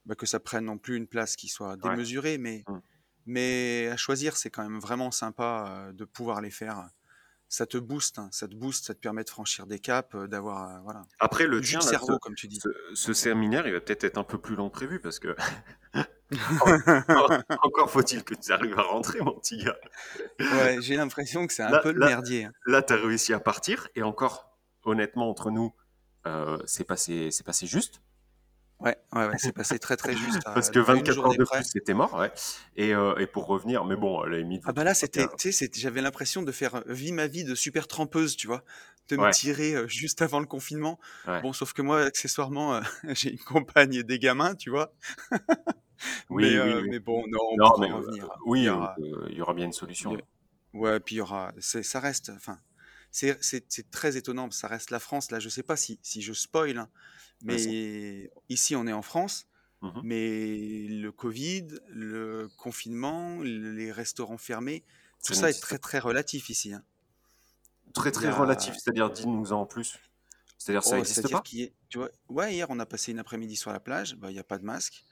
bah, 0.05 0.15
que 0.15 0.25
ça 0.25 0.39
prenne 0.41 0.65
non 0.65 0.77
plus 0.77 0.97
une 0.97 1.07
place 1.07 1.35
qui 1.37 1.47
soit 1.49 1.77
Ouais. 1.83 1.95
démesurée, 1.95 2.37
mais 2.37 2.63
Mm. 2.67 2.79
Mais 3.27 3.89
à 3.91 3.97
choisir, 3.97 4.35
c'est 4.37 4.49
quand 4.49 4.63
même 4.63 4.79
vraiment 4.79 5.11
sympa 5.11 5.67
euh, 5.89 5.93
de 5.93 6.05
pouvoir 6.05 6.41
les 6.41 6.51
faire. 6.51 6.87
Ça 7.49 7.65
te 7.65 7.77
booste, 7.77 8.19
hein, 8.19 8.27
ça 8.33 8.45
te 8.47 8.55
booste, 8.55 8.85
ça 8.87 8.93
te 8.93 8.99
permet 8.99 9.23
de 9.23 9.29
franchir 9.29 9.67
des 9.67 9.79
caps, 9.79 10.13
euh, 10.15 10.27
d'avoir 10.27 10.69
euh, 10.69 10.79
voilà, 10.83 11.03
Après, 11.19 11.47
le 11.47 11.61
du 11.61 11.67
tien, 11.69 11.79
là, 11.79 11.85
cerveau 11.85 12.17
comme 12.19 12.35
tu 12.35 12.47
dis. 12.47 12.59
ce, 12.59 12.67
ce 12.93 13.13
séminaire, 13.13 13.65
il 13.67 13.73
va 13.73 13.79
peut-être 13.79 14.03
être 14.03 14.17
un 14.17 14.25
peu 14.25 14.37
plus 14.37 14.55
long 14.55 14.69
que 14.69 14.73
prévu 14.73 14.99
parce 14.99 15.19
que 15.19 15.33
encore, 16.59 17.31
encore 17.63 17.89
faut-il 17.89 18.23
que 18.25 18.35
tu 18.35 18.51
arrives 18.51 18.77
à 18.77 18.81
rentrer, 18.83 19.21
mon 19.21 19.31
petit 19.39 19.63
gars. 19.63 19.77
ouais, 20.39 20.77
j'ai 20.81 20.97
l'impression 20.97 21.47
que 21.47 21.53
c'est 21.53 21.63
un 21.63 21.69
Là, 21.69 21.79
peu 21.79 21.91
le 21.93 21.99
là, 21.99 22.07
merdier. 22.07 22.45
hein. 22.45 22.51
là, 22.65 22.81
tu 22.81 22.91
as 22.93 22.97
réussi 22.97 23.33
à 23.33 23.39
partir 23.39 23.87
et 23.95 24.03
encore, 24.03 24.57
honnêtement, 24.83 25.29
entre 25.29 25.49
nous, 25.51 25.73
euh, 26.25 26.57
c'est 26.65 26.83
passé, 26.83 27.29
c'est 27.31 27.45
passé 27.45 27.65
juste. 27.65 28.01
Ouais, 28.79 28.95
ouais, 29.13 29.27
ouais, 29.27 29.35
c'est 29.39 29.51
passé 29.53 29.79
très 29.79 29.97
très 29.97 30.15
juste 30.15 30.45
à, 30.47 30.51
Parce 30.53 30.69
que 30.69 30.79
à 30.85 30.95
une 30.95 31.09
24 31.09 31.25
heures 31.25 31.35
de 31.35 31.45
près. 31.45 31.63
plus, 31.63 31.65
c'était 31.65 31.93
mort, 31.93 32.13
ouais. 32.15 32.31
Et, 32.75 32.93
euh, 32.93 33.15
et 33.17 33.27
pour 33.27 33.47
revenir, 33.47 33.85
mais 33.85 33.95
bon, 33.95 34.19
à 34.21 34.27
la 34.27 34.37
limite, 34.39 34.63
Ah 34.63 34.73
bah 34.73 34.83
là, 34.83 34.93
trouvez 34.93 34.93
c'était, 34.93 35.29
j'avais 35.75 36.01
l'impression 36.01 36.43
de 36.43 36.51
faire 36.51 36.75
euh, 36.75 36.81
vie 36.87 37.11
ma 37.13 37.27
vie 37.27 37.43
de 37.45 37.55
super 37.55 37.87
trempeuse, 37.87 38.35
tu 38.35 38.47
vois, 38.47 38.63
de 39.09 39.15
me 39.17 39.23
Ouais, 39.23 39.29
tirer 39.29 39.75
euh, 39.75 39.87
juste 39.87 40.21
avant 40.21 40.39
le 40.41 40.45
confinement. 40.45 40.99
ouais. 41.25 41.41
Bon, 41.41 41.53
sauf 41.53 41.71
que 41.73 41.81
moi, 41.81 42.01
accessoirement, 42.03 42.75
euh, 42.75 42.81
j'ai 43.15 43.31
une 43.31 43.39
compagne 43.39 43.93
et 43.93 44.03
des 44.03 44.19
gamins, 44.19 44.55
tu 44.55 44.69
vois. 44.69 44.93
Oui, 46.29 46.43
Mais, 46.43 46.57
oui, 46.57 46.73
euh, 46.73 46.81
oui. 46.81 46.89
mais 46.89 46.99
bon, 46.99 47.23
non, 47.27 47.39
on 47.41 47.57
Non, 47.57 47.77
mais 47.79 47.91
euh, 47.91 48.01
revenir. 48.01 48.29
Il 48.57 48.63
oui, 48.63 48.65
y 48.65 48.69
euh, 48.69 48.75
aura, 48.75 48.95
il 49.29 49.37
y 49.37 49.41
aura 49.41 49.53
bien 49.53 49.65
une 49.65 49.73
solution. 49.73 50.15
a- 50.15 50.77
ouais, 50.77 50.99
puis 50.99 51.15
il 51.15 51.17
y 51.19 51.21
aura, 51.21 51.53
ça 51.59 51.99
reste, 51.99 52.29
enfin, 52.35 52.59
c'est, 53.41 53.89
très 53.91 54.17
étonnant. 54.17 54.49
Ça 54.51 54.67
reste 54.67 54.91
la 54.91 54.99
France. 54.99 55.31
Là, 55.31 55.39
je 55.39 55.49
sais 55.49 55.63
pas 55.63 55.75
si, 55.75 55.99
si 56.03 56.21
je 56.21 56.33
spoil, 56.33 56.77
hein, 56.77 56.89
mais 57.43 58.31
ici, 58.49 58.75
on 58.75 58.87
est 58.87 58.93
en 58.93 59.01
France. 59.01 59.47
Mhm. 59.81 60.01
Mais 60.03 60.87
le 60.89 61.11
Covid, 61.11 61.67
le 61.89 62.49
confinement, 62.57 63.41
les 63.43 63.91
restaurants 63.91 64.37
fermés, 64.39 64.83
tout 65.23 65.33
ça 65.33 65.49
est 65.49 65.61
très 65.61 65.77
très 65.77 65.99
relatif 65.99 66.49
ici. 66.49 66.73
hein. 66.73 66.83
Très 67.93 68.11
très 68.11 68.31
relatif, 68.31 68.75
c'est-à-dire 68.75 69.09
dis-nous 69.11 69.51
en 69.53 69.65
plus. 69.65 69.97
C'est-à-dire 70.57 70.83
ça 70.83 70.99
oh, 70.99 71.03
c'est-à-dire 71.03 71.43
pas? 71.43 71.49
y 71.53 71.63
a- 71.63 71.69
tu 71.89 71.99
vois, 71.99 72.09
ouais, 72.29 72.53
hier 72.53 72.67
on 72.69 72.79
a 72.79 72.85
passé 72.85 73.11
une 73.11 73.19
après-midi 73.19 73.55
sur 73.55 73.71
la 73.71 73.79
plage, 73.79 74.15
bah, 74.15 74.29
il 74.29 74.33
n'y 74.33 74.39
a 74.39 74.43
pas 74.43 74.57
de 74.57 74.65
masque. 74.65 75.05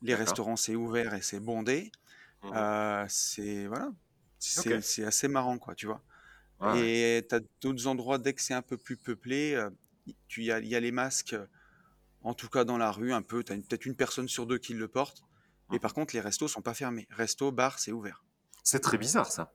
Les 0.00 0.14
restaurants 0.14 0.56
c'est 0.56 0.74
ouvert 0.74 1.14
et 1.14 1.22
c'est 1.22 1.40
bondé. 1.40 1.90
Mhm. 2.42 2.52
Euh, 2.54 3.04
c'est 3.08 3.66
voilà, 3.66 3.92
c'est 4.38 5.04
assez 5.04 5.28
marrant 5.28 5.58
quoi, 5.58 5.74
tu 5.74 5.86
vois. 5.86 6.02
Ouais. 6.62 7.18
Et 7.18 7.26
tu 7.28 7.34
as 7.34 7.40
d'autres 7.60 7.86
endroits 7.86 8.18
dès 8.18 8.32
que 8.34 8.40
c'est 8.40 8.54
un 8.54 8.62
peu 8.62 8.76
plus 8.76 8.96
peuplé, 8.96 9.54
euh, 9.54 9.68
tu 10.28 10.44
y 10.44 10.52
a, 10.52 10.60
il 10.60 10.66
y 10.68 10.76
a 10.76 10.80
les 10.80 10.92
masques, 10.92 11.32
euh, 11.34 11.46
en 12.22 12.34
tout 12.34 12.48
cas 12.48 12.64
dans 12.64 12.78
la 12.78 12.90
rue 12.92 13.12
un 13.12 13.22
peu, 13.22 13.42
tu 13.42 13.52
as 13.52 13.56
peut-être 13.56 13.84
une 13.86 13.96
personne 13.96 14.28
sur 14.28 14.46
deux 14.46 14.58
qui 14.58 14.74
le 14.74 14.88
porte. 14.88 15.22
Et 15.72 15.78
par 15.78 15.94
contre 15.94 16.14
les 16.14 16.20
restos 16.20 16.48
sont 16.48 16.62
pas 16.62 16.74
fermés. 16.74 17.08
Resto, 17.10 17.50
bar, 17.50 17.78
c'est 17.78 17.92
ouvert. 17.92 18.22
C'est 18.62 18.80
très 18.80 18.98
bizarre 18.98 19.26
ça. 19.26 19.52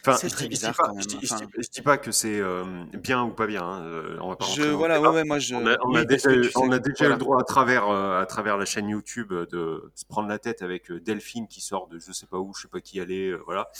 Enfin, 0.00 0.16
C'est 0.16 0.28
je 0.30 0.34
très 0.34 0.48
dis, 0.48 0.54
je 0.56 0.60
dis 0.60 0.66
bizarre 0.66 0.76
pas, 0.76 0.88
quand 0.88 1.00
je 1.00 1.06
dis, 1.08 1.18
je 1.22 1.34
dis- 1.34 1.44
je 1.58 1.68
dis 1.68 1.82
pas 1.82 1.98
que 1.98 2.10
c'est 2.12 2.40
euh, 2.40 2.84
bien 2.94 3.22
ou 3.24 3.30
pas 3.32 3.46
bien. 3.46 3.62
hein, 3.62 3.82
euh, 3.84 4.16
on 4.20 4.30
va 4.30 4.36
pas 4.36 4.44
je 4.46 4.50
rentrer 4.50 4.64
dans 4.64 4.70
le 4.70 4.76
voilà, 4.76 4.94
ouais, 4.94 5.06
débat. 5.08 5.12
ouais, 5.12 5.24
moi 5.24 5.38
On 5.52 5.66
a, 5.66 5.76
on 5.84 5.94
oui 5.94 6.06
déjà, 6.06 6.32
eu- 6.32 6.50
on 6.54 6.72
a 6.72 6.78
le 6.78 7.16
droit 7.16 7.40
à 7.40 7.44
travers, 7.44 7.88
euh, 7.88 8.20
à 8.20 8.24
travers 8.24 8.56
la 8.56 8.64
chaîne 8.64 8.88
YouTube 8.88 9.32
euh, 9.32 9.44
de 9.46 9.92
se 9.94 10.06
prendre 10.06 10.28
la 10.28 10.38
tête 10.38 10.62
avec 10.62 10.90
euh, 10.90 11.00
Delphine 11.00 11.46
qui 11.48 11.60
sort 11.60 11.88
de 11.88 11.98
je 11.98 12.12
sais 12.12 12.26
pas 12.26 12.38
où, 12.38 12.54
je 12.54 12.62
sais 12.62 12.68
pas 12.68 12.80
qui 12.80 12.98
aller, 13.00 13.28
euh, 13.28 13.42
voilà, 13.44 13.70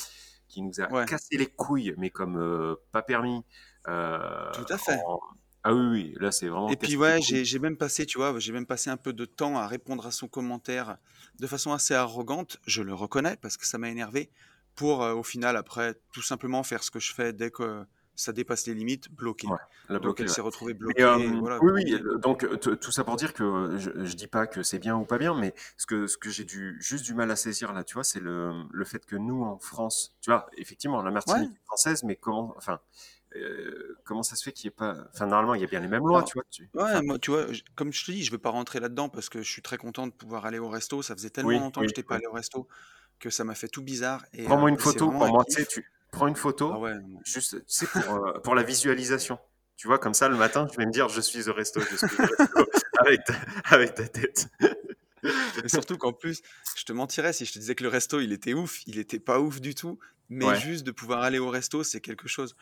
qui 0.48 0.62
nous 0.62 0.80
a 0.80 0.88
Ouais, 0.88 1.06
cassé 1.06 1.36
les 1.38 1.46
couilles, 1.46 1.94
mais 1.98 2.10
comme 2.10 2.36
euh, 2.38 2.76
pas 2.92 3.02
permis. 3.02 3.44
euh, 3.88 4.50
tout 4.52 4.66
à 4.68 4.76
fait. 4.78 5.06
en- 5.06 5.20
Ah 5.64 5.74
oui, 5.74 5.86
oui, 5.90 6.14
là 6.20 6.32
c'est 6.32 6.48
vraiment 6.48 6.70
Et 6.70 6.76
puis 6.76 6.96
ouais, 6.96 7.18
j'ai 7.22 7.58
même 7.58 7.76
passé, 7.78 8.04
tu 8.06 8.18
vois, 8.18 8.38
j'ai 8.38 8.52
même 8.52 8.66
passé 8.66 8.90
un 8.90 8.96
peu 8.98 9.12
de 9.14 9.24
temps 9.24 9.56
à 9.56 9.66
répondre 9.66 10.06
à 10.06 10.10
son 10.10 10.28
commentaire 10.28 10.98
de 11.38 11.46
façon 11.46 11.72
assez 11.72 11.94
arrogante. 11.94 12.58
Je 12.66 12.82
le 12.82 12.92
reconnais 12.94 13.36
parce 13.40 13.56
que 13.56 13.66
ça 13.66 13.78
m'a 13.78 13.88
énervé. 13.90 14.30
Pour 14.74 15.02
euh, 15.02 15.14
au 15.14 15.22
final 15.22 15.56
après 15.56 15.94
tout 16.12 16.22
simplement 16.22 16.62
faire 16.62 16.84
ce 16.84 16.90
que 16.90 17.00
je 17.00 17.12
fais 17.14 17.32
dès 17.32 17.50
que 17.50 17.84
ça 18.18 18.32
dépasse 18.32 18.66
les 18.66 18.74
limites, 18.74 19.10
bloquer. 19.12 19.46
Ouais, 19.46 19.56
la 19.88 19.98
Donc 20.00 20.02
bloquer, 20.02 20.22
elle 20.24 20.28
ouais. 20.28 20.34
s'est 20.34 20.40
retrouvée 20.40 20.74
bloquée. 20.74 21.02
euh, 21.04 21.38
voilà, 21.38 21.58
oui, 21.62 21.94
euh, 21.94 22.18
donc 22.18 22.44
euh, 22.44 22.56
tout 22.56 22.90
ça 22.90 23.04
pour 23.04 23.16
dire 23.16 23.32
que 23.32 23.76
je, 23.78 23.90
je 24.04 24.14
dis 24.14 24.26
pas 24.26 24.46
que 24.48 24.62
c'est 24.64 24.78
bien 24.80 24.96
ou 24.96 25.04
pas 25.04 25.18
bien, 25.18 25.34
mais 25.34 25.54
ce 25.76 25.86
que, 25.86 26.06
ce 26.08 26.18
que 26.18 26.28
j'ai 26.30 26.44
du, 26.44 26.76
juste 26.80 27.04
du 27.04 27.14
mal 27.14 27.30
à 27.30 27.36
saisir 27.36 27.72
là, 27.72 27.84
tu 27.84 27.94
vois, 27.94 28.04
c'est 28.04 28.20
le, 28.20 28.64
le 28.72 28.84
fait 28.84 29.06
que 29.06 29.14
nous 29.16 29.44
en 29.44 29.58
France, 29.58 30.16
tu 30.20 30.30
vois, 30.30 30.48
effectivement, 30.56 31.00
la 31.02 31.10
Ouais, 31.10 31.12
Martinique 31.12 31.52
est 31.54 31.64
française, 31.66 32.02
mais 32.02 32.16
comment, 32.16 32.54
enfin, 32.56 32.80
euh, 33.36 33.96
comment 34.04 34.22
ça 34.22 34.34
se 34.36 34.42
fait 34.42 34.52
qu'il 34.52 34.68
n'y 34.68 34.72
ait 34.72 34.76
pas, 34.76 34.96
enfin, 35.14 35.26
normalement, 35.26 35.54
il 35.54 35.60
y 35.60 35.64
a 35.64 35.68
bien 35.68 35.80
les 35.80 35.88
mêmes 35.88 36.06
lois, 36.06 36.18
alors 36.18 36.28
tu 36.28 36.34
vois, 36.34 36.44
tu, 36.50 36.62
ouais, 36.74 36.82
enfin, 36.82 37.02
moi 37.02 37.18
tu 37.18 37.30
vois, 37.30 37.46
comme 37.76 37.92
je 37.92 38.04
te 38.04 38.10
dis, 38.10 38.24
je 38.24 38.30
veux 38.32 38.38
pas 38.38 38.50
rentrer 38.50 38.80
là-dedans 38.80 39.08
parce 39.08 39.28
que 39.28 39.42
je 39.42 39.50
suis 39.50 39.62
très 39.62 39.76
content 39.76 40.06
de 40.06 40.12
pouvoir 40.12 40.46
aller 40.46 40.58
au 40.58 40.68
resto. 40.68 41.02
Ça 41.02 41.14
faisait 41.14 41.30
tellement 41.30 41.50
oui, 41.50 41.58
longtemps 41.58 41.82
que 41.82 41.86
je 41.86 41.90
n'étais 41.92 42.02
pas 42.02 42.16
allé 42.16 42.26
au 42.26 42.32
resto 42.32 42.66
que 43.18 43.30
ça 43.30 43.44
m'a 43.44 43.54
fait 43.54 43.68
tout 43.68 43.82
bizarre 43.82 44.24
Prends-moi 44.44 44.66
euh, 44.70 44.72
une 44.72 44.78
photo 44.78 45.10
pour 45.10 45.26
moi, 45.26 45.44
tu 45.48 45.54
sais, 45.56 45.66
tu 45.66 45.90
prends 46.10 46.26
une 46.26 46.34
Ah 46.34 46.38
photo, 46.38 46.74
ouais, 46.78 46.94
non. 46.94 47.20
juste, 47.24 47.62
sais, 47.66 47.86
pour, 47.86 48.14
euh, 48.26 48.38
pour 48.40 48.54
la 48.54 48.62
visualisation. 48.62 49.38
Tu 49.76 49.86
vois, 49.86 49.98
comme 49.98 50.14
ça, 50.14 50.28
le 50.28 50.36
matin, 50.36 50.66
je 50.72 50.76
vais 50.76 50.86
me 50.86 50.90
dire, 50.92 51.08
je 51.08 51.20
suis 51.20 51.48
au 51.48 51.52
resto, 51.52 51.80
je 51.80 51.96
suis 51.96 52.06
au 52.18 52.22
resto, 52.26 52.70
avec 52.98 53.24
ta, 53.24 53.34
avec 53.64 53.94
ta 53.94 54.08
tête. 54.08 54.48
Et 55.64 55.68
surtout 55.68 55.96
qu'en 55.98 56.12
plus, 56.12 56.42
je 56.76 56.84
te 56.84 56.92
mentirais 56.92 57.32
si 57.32 57.44
je 57.44 57.52
te 57.52 57.58
disais 57.58 57.74
que 57.74 57.82
le 57.84 57.88
resto, 57.88 58.20
il 58.20 58.32
était 58.32 58.54
ouf. 58.54 58.80
Il 58.86 58.98
était 58.98 59.18
pas 59.20 59.38
ouf 59.40 59.60
du 59.60 59.74
tout. 59.74 59.98
Mais 60.30 60.44
Ouais. 60.46 60.56
juste 60.60 60.84
de 60.84 60.90
pouvoir 60.90 61.22
aller 61.22 61.38
au 61.38 61.48
resto, 61.48 61.82
c'est 61.84 62.00
quelque 62.00 62.28
chose. 62.28 62.54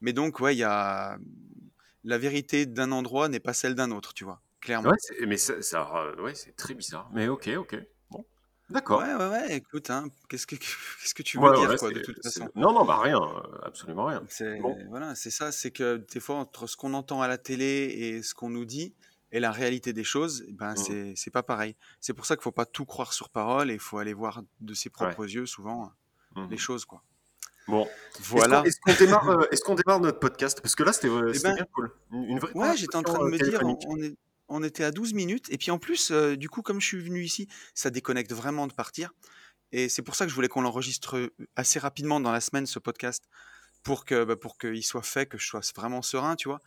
Mais 0.00 0.12
donc, 0.12 0.40
ouais, 0.40 0.54
il 0.54 0.58
y 0.58 0.64
a... 0.64 1.18
La 2.04 2.16
vérité 2.18 2.64
d'un 2.64 2.92
endroit 2.92 3.28
n'est 3.28 3.40
pas 3.40 3.52
celle 3.52 3.74
d'un 3.74 3.90
autre, 3.90 4.14
tu 4.14 4.24
vois, 4.24 4.40
clairement. 4.60 4.90
Ouais, 4.90 4.96
c'est- 5.00 5.26
mais 5.26 5.36
ça, 5.36 5.60
ça, 5.62 5.90
euh, 5.96 6.22
ouais, 6.22 6.34
c'est 6.34 6.54
très 6.54 6.74
bizarre. 6.74 7.10
Mais 7.12 7.28
ok, 7.28 7.50
ok. 7.58 7.76
D'accord. 8.70 9.00
Ouais, 9.00 9.14
ouais, 9.14 9.28
ouais, 9.28 9.56
écoute, 9.56 9.88
hein, 9.90 10.08
qu'est-ce 10.28 10.46
que, 10.46 10.56
qu'est-ce 11.00 11.14
que 11.14 11.22
tu 11.22 11.38
veux 11.38 11.44
Ouais, 11.44 11.58
dire, 11.58 11.70
ouais, 11.70 11.76
quoi, 11.76 11.90
de 11.90 11.96
c'est, 11.96 12.02
toute 12.02 12.18
c'est- 12.22 12.40
façon? 12.40 12.50
Non, 12.54 12.72
non, 12.72 12.84
bah 12.84 12.98
rien, 13.00 13.18
euh, 13.18 13.58
absolument 13.62 14.06
rien. 14.06 14.22
C'est, 14.28 14.58
Bon, 14.60 14.76
voilà, 14.88 15.14
c'est 15.14 15.30
ça, 15.30 15.52
c'est 15.52 15.70
que 15.70 16.04
des 16.12 16.20
fois, 16.20 16.36
entre 16.36 16.66
ce 16.66 16.76
qu'on 16.76 16.92
entend 16.94 17.22
à 17.22 17.28
la 17.28 17.38
télé 17.38 17.64
et 17.66 18.22
ce 18.22 18.34
qu'on 18.34 18.50
nous 18.50 18.64
dit, 18.66 18.94
et 19.32 19.40
la 19.40 19.52
réalité 19.52 19.92
des 19.92 20.04
choses, 20.04 20.44
eh 20.48 20.52
ben, 20.52 20.72
mm, 20.72 20.76
c'est, 20.76 21.12
c'est 21.16 21.30
pas 21.30 21.42
pareil. 21.42 21.76
C'est 22.00 22.14
pour 22.14 22.26
ça 22.26 22.36
qu'il 22.36 22.42
faut 22.42 22.52
pas 22.52 22.66
tout 22.66 22.84
croire 22.86 23.12
sur 23.12 23.28
parole 23.30 23.70
et 23.70 23.74
il 23.74 23.80
faut 23.80 23.98
aller 23.98 24.14
voir 24.14 24.42
de 24.60 24.74
ses 24.74 24.88
ouais. 24.88 24.92
propres 24.92 25.24
yeux, 25.24 25.46
souvent, 25.46 25.90
les 26.36 26.42
mhm. 26.42 26.56
choses, 26.58 26.84
quoi. 26.84 27.02
Bon, 27.66 27.84
est-ce 27.84 28.18
qu'on 28.30 28.36
Voilà. 28.38 28.62
est-ce 28.64 28.78
qu'on 28.80 28.94
démarre, 29.04 29.28
euh, 29.28 29.46
est-ce 29.50 29.62
qu'on 29.62 29.74
démarre 29.74 30.00
notre 30.00 30.18
podcast? 30.18 30.60
Parce 30.62 30.74
que 30.74 30.82
là, 30.82 30.92
c'était 30.94 31.08
euh, 31.08 31.28
Eh 31.30 31.34
c'était 31.34 31.48
ben, 31.50 31.54
bien 31.56 31.66
cool. 31.74 31.92
Une, 32.12 32.24
une 32.24 32.38
vraie 32.38 32.52
Ouais, 32.54 32.76
j'étais 32.76 32.96
en 32.96 33.02
train 33.02 33.18
de 33.18 33.24
euh, 33.24 33.30
me 33.30 33.36
dire, 33.36 33.60
on, 33.62 33.74
téléphonique. 33.76 33.84
on 33.88 33.96
est, 34.02 34.16
on 34.48 34.62
était 34.62 34.84
à 34.84 34.90
12 34.90 35.14
minutes, 35.14 35.46
et 35.50 35.58
puis 35.58 35.70
en 35.70 35.78
plus, 35.78 36.10
euh, 36.10 36.36
du 36.36 36.48
coup, 36.48 36.62
comme 36.62 36.80
je 36.80 36.86
suis 36.86 37.00
venu 37.00 37.22
ici, 37.22 37.48
ça 37.74 37.90
déconnecte 37.90 38.32
vraiment 38.32 38.66
de 38.66 38.72
partir, 38.72 39.12
et 39.72 39.88
c'est 39.88 40.02
pour 40.02 40.14
ça 40.14 40.24
que 40.24 40.30
je 40.30 40.34
voulais 40.34 40.48
qu'on 40.48 40.62
l'enregistre 40.62 41.18
euh, 41.18 41.34
assez 41.56 41.78
rapidement 41.78 42.20
dans 42.20 42.32
la 42.32 42.40
semaine, 42.40 42.66
ce 42.66 42.78
podcast, 42.78 43.24
pour 43.82 44.04
que, 44.04 44.24
bah, 44.24 44.36
pour 44.36 44.58
qu'il 44.58 44.84
soit 44.84 45.02
fait, 45.02 45.26
que 45.26 45.38
je 45.38 45.46
sois 45.46 45.60
vraiment 45.76 46.02
serein, 46.02 46.36
tu 46.36 46.48
vois. 46.48 46.60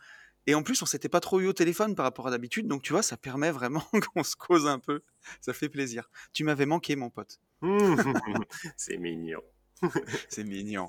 Et 0.46 0.54
en 0.54 0.62
plus, 0.62 0.82
on 0.82 0.86
s'était 0.86 1.08
pas 1.08 1.20
trop 1.20 1.40
eu 1.40 1.46
au 1.46 1.52
téléphone 1.52 1.94
par 1.94 2.04
rapport 2.04 2.26
à 2.26 2.30
d'habitude, 2.30 2.66
donc 2.66 2.82
tu 2.82 2.92
vois, 2.92 3.02
ça 3.02 3.16
permet 3.16 3.50
vraiment 3.50 3.84
qu'on 4.14 4.24
se 4.24 4.36
cause 4.36 4.66
un 4.66 4.78
peu, 4.78 5.02
ça 5.40 5.52
fait 5.52 5.68
plaisir. 5.68 6.10
Tu 6.32 6.44
m'avais 6.44 6.66
manqué, 6.66 6.96
mon 6.96 7.10
pote. 7.10 7.40
C'est 8.76 8.96
mignon. 8.96 9.42
C'est 10.28 10.44
mignon. 10.44 10.88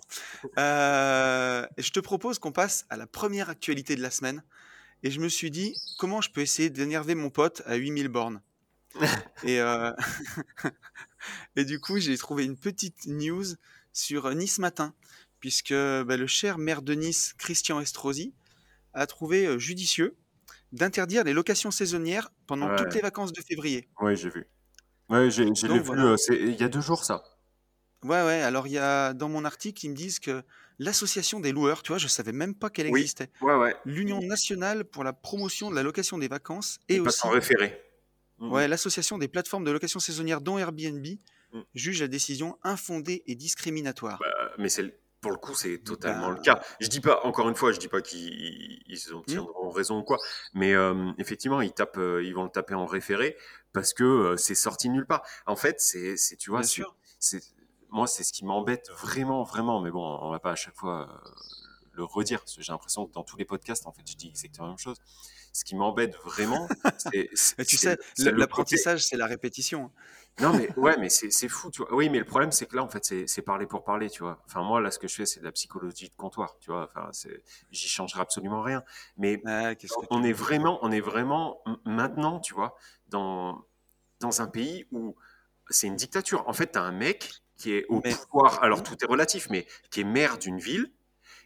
Euh, 0.58 1.66
je 1.78 1.92
te 1.92 2.00
propose 2.00 2.40
qu'on 2.40 2.52
passe 2.52 2.86
à 2.90 2.98
la 2.98 3.08
première 3.08 3.50
actualité 3.50 3.96
de 3.96 4.02
la 4.02 4.12
semaine. 4.12 4.44
Et 5.04 5.12
je 5.12 5.20
me 5.20 5.28
suis 5.28 5.52
dit, 5.52 5.76
comment 5.98 6.22
je 6.22 6.32
peux 6.32 6.42
essayer 6.42 6.70
d'énerver 6.70 7.14
mon 7.14 7.30
pote 7.30 7.62
à 7.66 7.76
8000 7.76 8.08
bornes? 8.08 8.42
Et, 9.44 9.60
euh, 9.60 9.92
et 11.56 11.66
du 11.66 11.80
coup, 11.80 11.98
j'ai 11.98 12.16
trouvé 12.18 12.46
une 12.46 12.56
petite 12.56 13.08
news 13.08 13.44
sur 13.92 14.34
Nice 14.36 14.60
Matin, 14.60 14.94
puisque 15.40 15.74
bah, 15.74 16.16
le 16.16 16.28
cher 16.28 16.58
maire 16.58 16.82
de 16.84 16.94
Nice, 16.94 17.34
Christian 17.38 17.80
Estrosi, 17.82 18.34
a 18.94 19.08
trouvé 19.08 19.48
euh, 19.48 19.58
judicieux 19.58 20.16
d'interdire 20.72 21.24
les 21.24 21.34
locations 21.34 21.72
saisonnières 21.72 22.32
pendant 22.46 22.76
toutes 22.76 22.94
les 22.94 23.02
vacances 23.02 23.34
de 23.34 23.42
février. 23.42 23.90
ouais, 24.00 24.16
j'ai 24.16 24.30
vu. 24.30 24.48
Ouais, 25.10 25.30
j'ai, 25.30 25.46
vu, 25.46 25.80
voilà. 25.80 26.04
euh, 26.04 26.18
il 26.30 26.56
y 26.56 26.64
a 26.64 26.70
deux 26.70 26.82
jours, 26.82 27.04
ça. 27.04 27.24
Ouais, 28.04 28.24
ouais, 28.24 28.42
alors 28.42 28.68
il 28.68 28.74
y 28.74 28.78
a 28.78 29.14
dans 29.14 29.30
mon 29.30 29.46
article, 29.46 29.86
ils 29.86 29.90
me 29.90 29.96
disent 29.96 30.20
que 30.20 30.44
l'association 30.80 31.40
des 31.40 31.52
loueurs, 31.52 31.84
tu 31.84 31.90
vois, 31.90 31.98
je 31.98 32.08
savais 32.08 32.32
même 32.32 32.56
pas 32.56 32.70
qu'elle 32.70 32.88
Oui, 32.90 33.02
existait. 33.02 33.30
ouais, 33.42 33.56
ouais. 33.56 33.76
L'Union 33.86 34.22
nationale 34.22 34.86
pour 34.86 35.04
la 35.04 35.14
promotion 35.14 35.70
de 35.70 35.76
la 35.76 35.84
location 35.84 36.18
des 36.18 36.28
vacances 36.28 36.80
et 36.90 37.00
en 37.00 37.06
aussi 37.06 37.28
référé. 37.28 37.82
Mhm, 38.40 38.52
ouais, 38.52 38.68
l'association 38.68 39.18
des 39.18 39.28
plateformes 39.28 39.64
de 39.64 39.72
location 39.72 40.00
saisonnière 40.00 40.42
dont 40.42 40.58
Airbnb 40.58 41.06
mhm. 41.54 41.64
juge 41.74 42.02
la 42.02 42.08
décision 42.08 42.58
infondée 42.64 43.24
et 43.28 43.36
discriminatoire. 43.36 44.20
Bah, 44.20 44.52
mais 44.58 44.70
c'est 44.70 45.00
pour 45.24 45.32
le 45.32 45.38
coup, 45.38 45.56
c'est 45.56 45.78
totalement 45.78 46.30
le 46.30 46.36
Ben, 46.36 46.42
cas. 46.42 46.64
Je 46.82 46.88
dis 46.90 47.00
pas, 47.00 47.22
encore 47.24 47.48
une 47.48 47.56
fois, 47.56 47.72
je 47.72 47.80
dis 47.80 47.88
pas 47.88 48.02
qu'ils 48.02 48.84
ils 48.86 49.14
en 49.14 49.22
hmm, 49.22 49.26
tiendront 49.26 49.70
raison 49.72 50.00
ou 50.00 50.04
quoi, 50.04 50.18
mais 50.54 50.74
euh, 50.74 51.12
effectivement, 51.18 51.62
ils 51.62 51.72
tapent, 51.72 51.98
euh, 51.98 52.22
ils 52.24 52.36
vont 52.36 52.44
le 52.44 52.50
taper 52.50 52.76
en 52.76 52.86
référé 52.86 53.38
parce 53.72 53.94
que 53.94 54.04
euh, 54.04 54.38
c'est 54.38 54.54
sorti 54.54 54.90
nulle 54.90 55.08
part. 55.08 55.26
En 55.48 55.56
fait, 55.56 55.80
c'est, 55.80 56.16
tu 56.38 56.50
vois, 56.52 56.62
c'est, 56.64 57.42
moi, 57.94 58.08
c'est 58.08 58.24
ce 58.24 58.34
qui 58.34 58.46
m'embête 58.46 58.90
vraiment, 58.92 59.44
vraiment. 59.44 59.82
Mais 59.82 59.92
bon, 59.92 60.04
on 60.22 60.32
va 60.32 60.40
pas 60.40 60.52
à 60.52 60.56
chaque 60.56 60.76
fois 60.76 61.10
euh, 61.10 61.30
le 61.94 62.04
redire. 62.04 62.40
Parce 62.40 62.56
que 62.56 62.62
j'ai 62.62 62.72
l'impression 62.72 63.06
que 63.08 63.14
dans 63.14 63.24
tous 63.24 63.38
les 63.38 63.46
podcasts, 63.46 63.86
en 63.88 63.92
fait, 63.94 64.04
je 64.10 64.16
dis 64.16 64.28
exactement 64.30 64.68
la 64.68 64.72
même 64.74 64.80
chose. 64.80 64.98
Ce 65.54 65.64
qui 65.64 65.76
m'embête 65.76 66.16
vraiment, 66.26 66.68
c'est, 66.98 67.30
tu 67.66 67.78
sais, 67.78 67.98
l'apprentissage, 68.18 69.06
c'est 69.06 69.18
la 69.18 69.28
répétition. 69.28 69.86
hein. 69.86 69.92
Non, 70.40 70.54
mais 70.54 70.72
ouais, 70.78 70.98
mais 70.98 71.10
c'est 71.10 71.48
fou, 71.50 71.70
tu 71.70 71.84
vois. 71.84 71.94
Oui, 71.94 72.10
mais 72.10 72.18
le 72.20 72.26
problème, 72.26 72.52
c'est 72.52 72.66
que 72.66 72.76
là, 72.76 72.84
en 72.84 72.90
fait, 72.90 73.06
c'est 73.28 73.42
parler 73.44 73.68
pour 73.68 73.84
parler, 73.84 74.10
tu 74.10 74.24
vois. 74.24 74.42
Enfin, 74.48 74.64
moi, 74.64 74.82
là, 74.82 74.90
ce 74.90 74.98
que 75.00 75.08
je 75.08 75.16
fais, 75.16 75.26
c'est 75.28 75.40
de 75.42 75.46
la 75.46 75.52
psychologie 75.52 76.10
de 76.10 76.16
comptoir, 76.16 76.58
tu 76.60 76.72
vois. 76.72 76.90
Enfin, 76.90 77.10
j'y 77.72 77.88
changerai 77.88 78.22
absolument 78.22 78.64
rien. 78.64 78.84
Mais 79.18 79.44
Ah, 79.46 79.76
que 79.76 79.88
on 80.10 80.24
tu 80.24 80.30
est 80.30 80.34
vraiment, 80.34 80.80
on 80.82 80.92
est 80.92 81.02
vraiment 81.02 81.62
maintenant, 81.86 82.40
tu 82.40 82.54
vois, 82.56 82.76
dans 83.08 83.66
dans 84.20 84.42
un 84.42 84.48
pays 84.48 84.88
où 84.92 85.16
c'est 85.70 85.88
une 85.88 85.96
dictature. 85.96 86.48
En 86.48 86.54
fait, 86.54 86.68
t'as 86.68 86.82
un 86.82 86.92
mec 86.92 87.43
qui 87.64 87.74
est 87.74 87.86
au 87.88 88.02
Mais 88.04 88.14
pouvoir. 88.14 88.62
Alors, 88.62 88.84
tout 88.84 88.96
est 89.02 89.06
relatif, 89.08 89.48
mais 89.50 89.66
qui 89.90 90.02
est 90.02 90.04
maire 90.04 90.38
d'une 90.38 90.60
ville. 90.60 90.92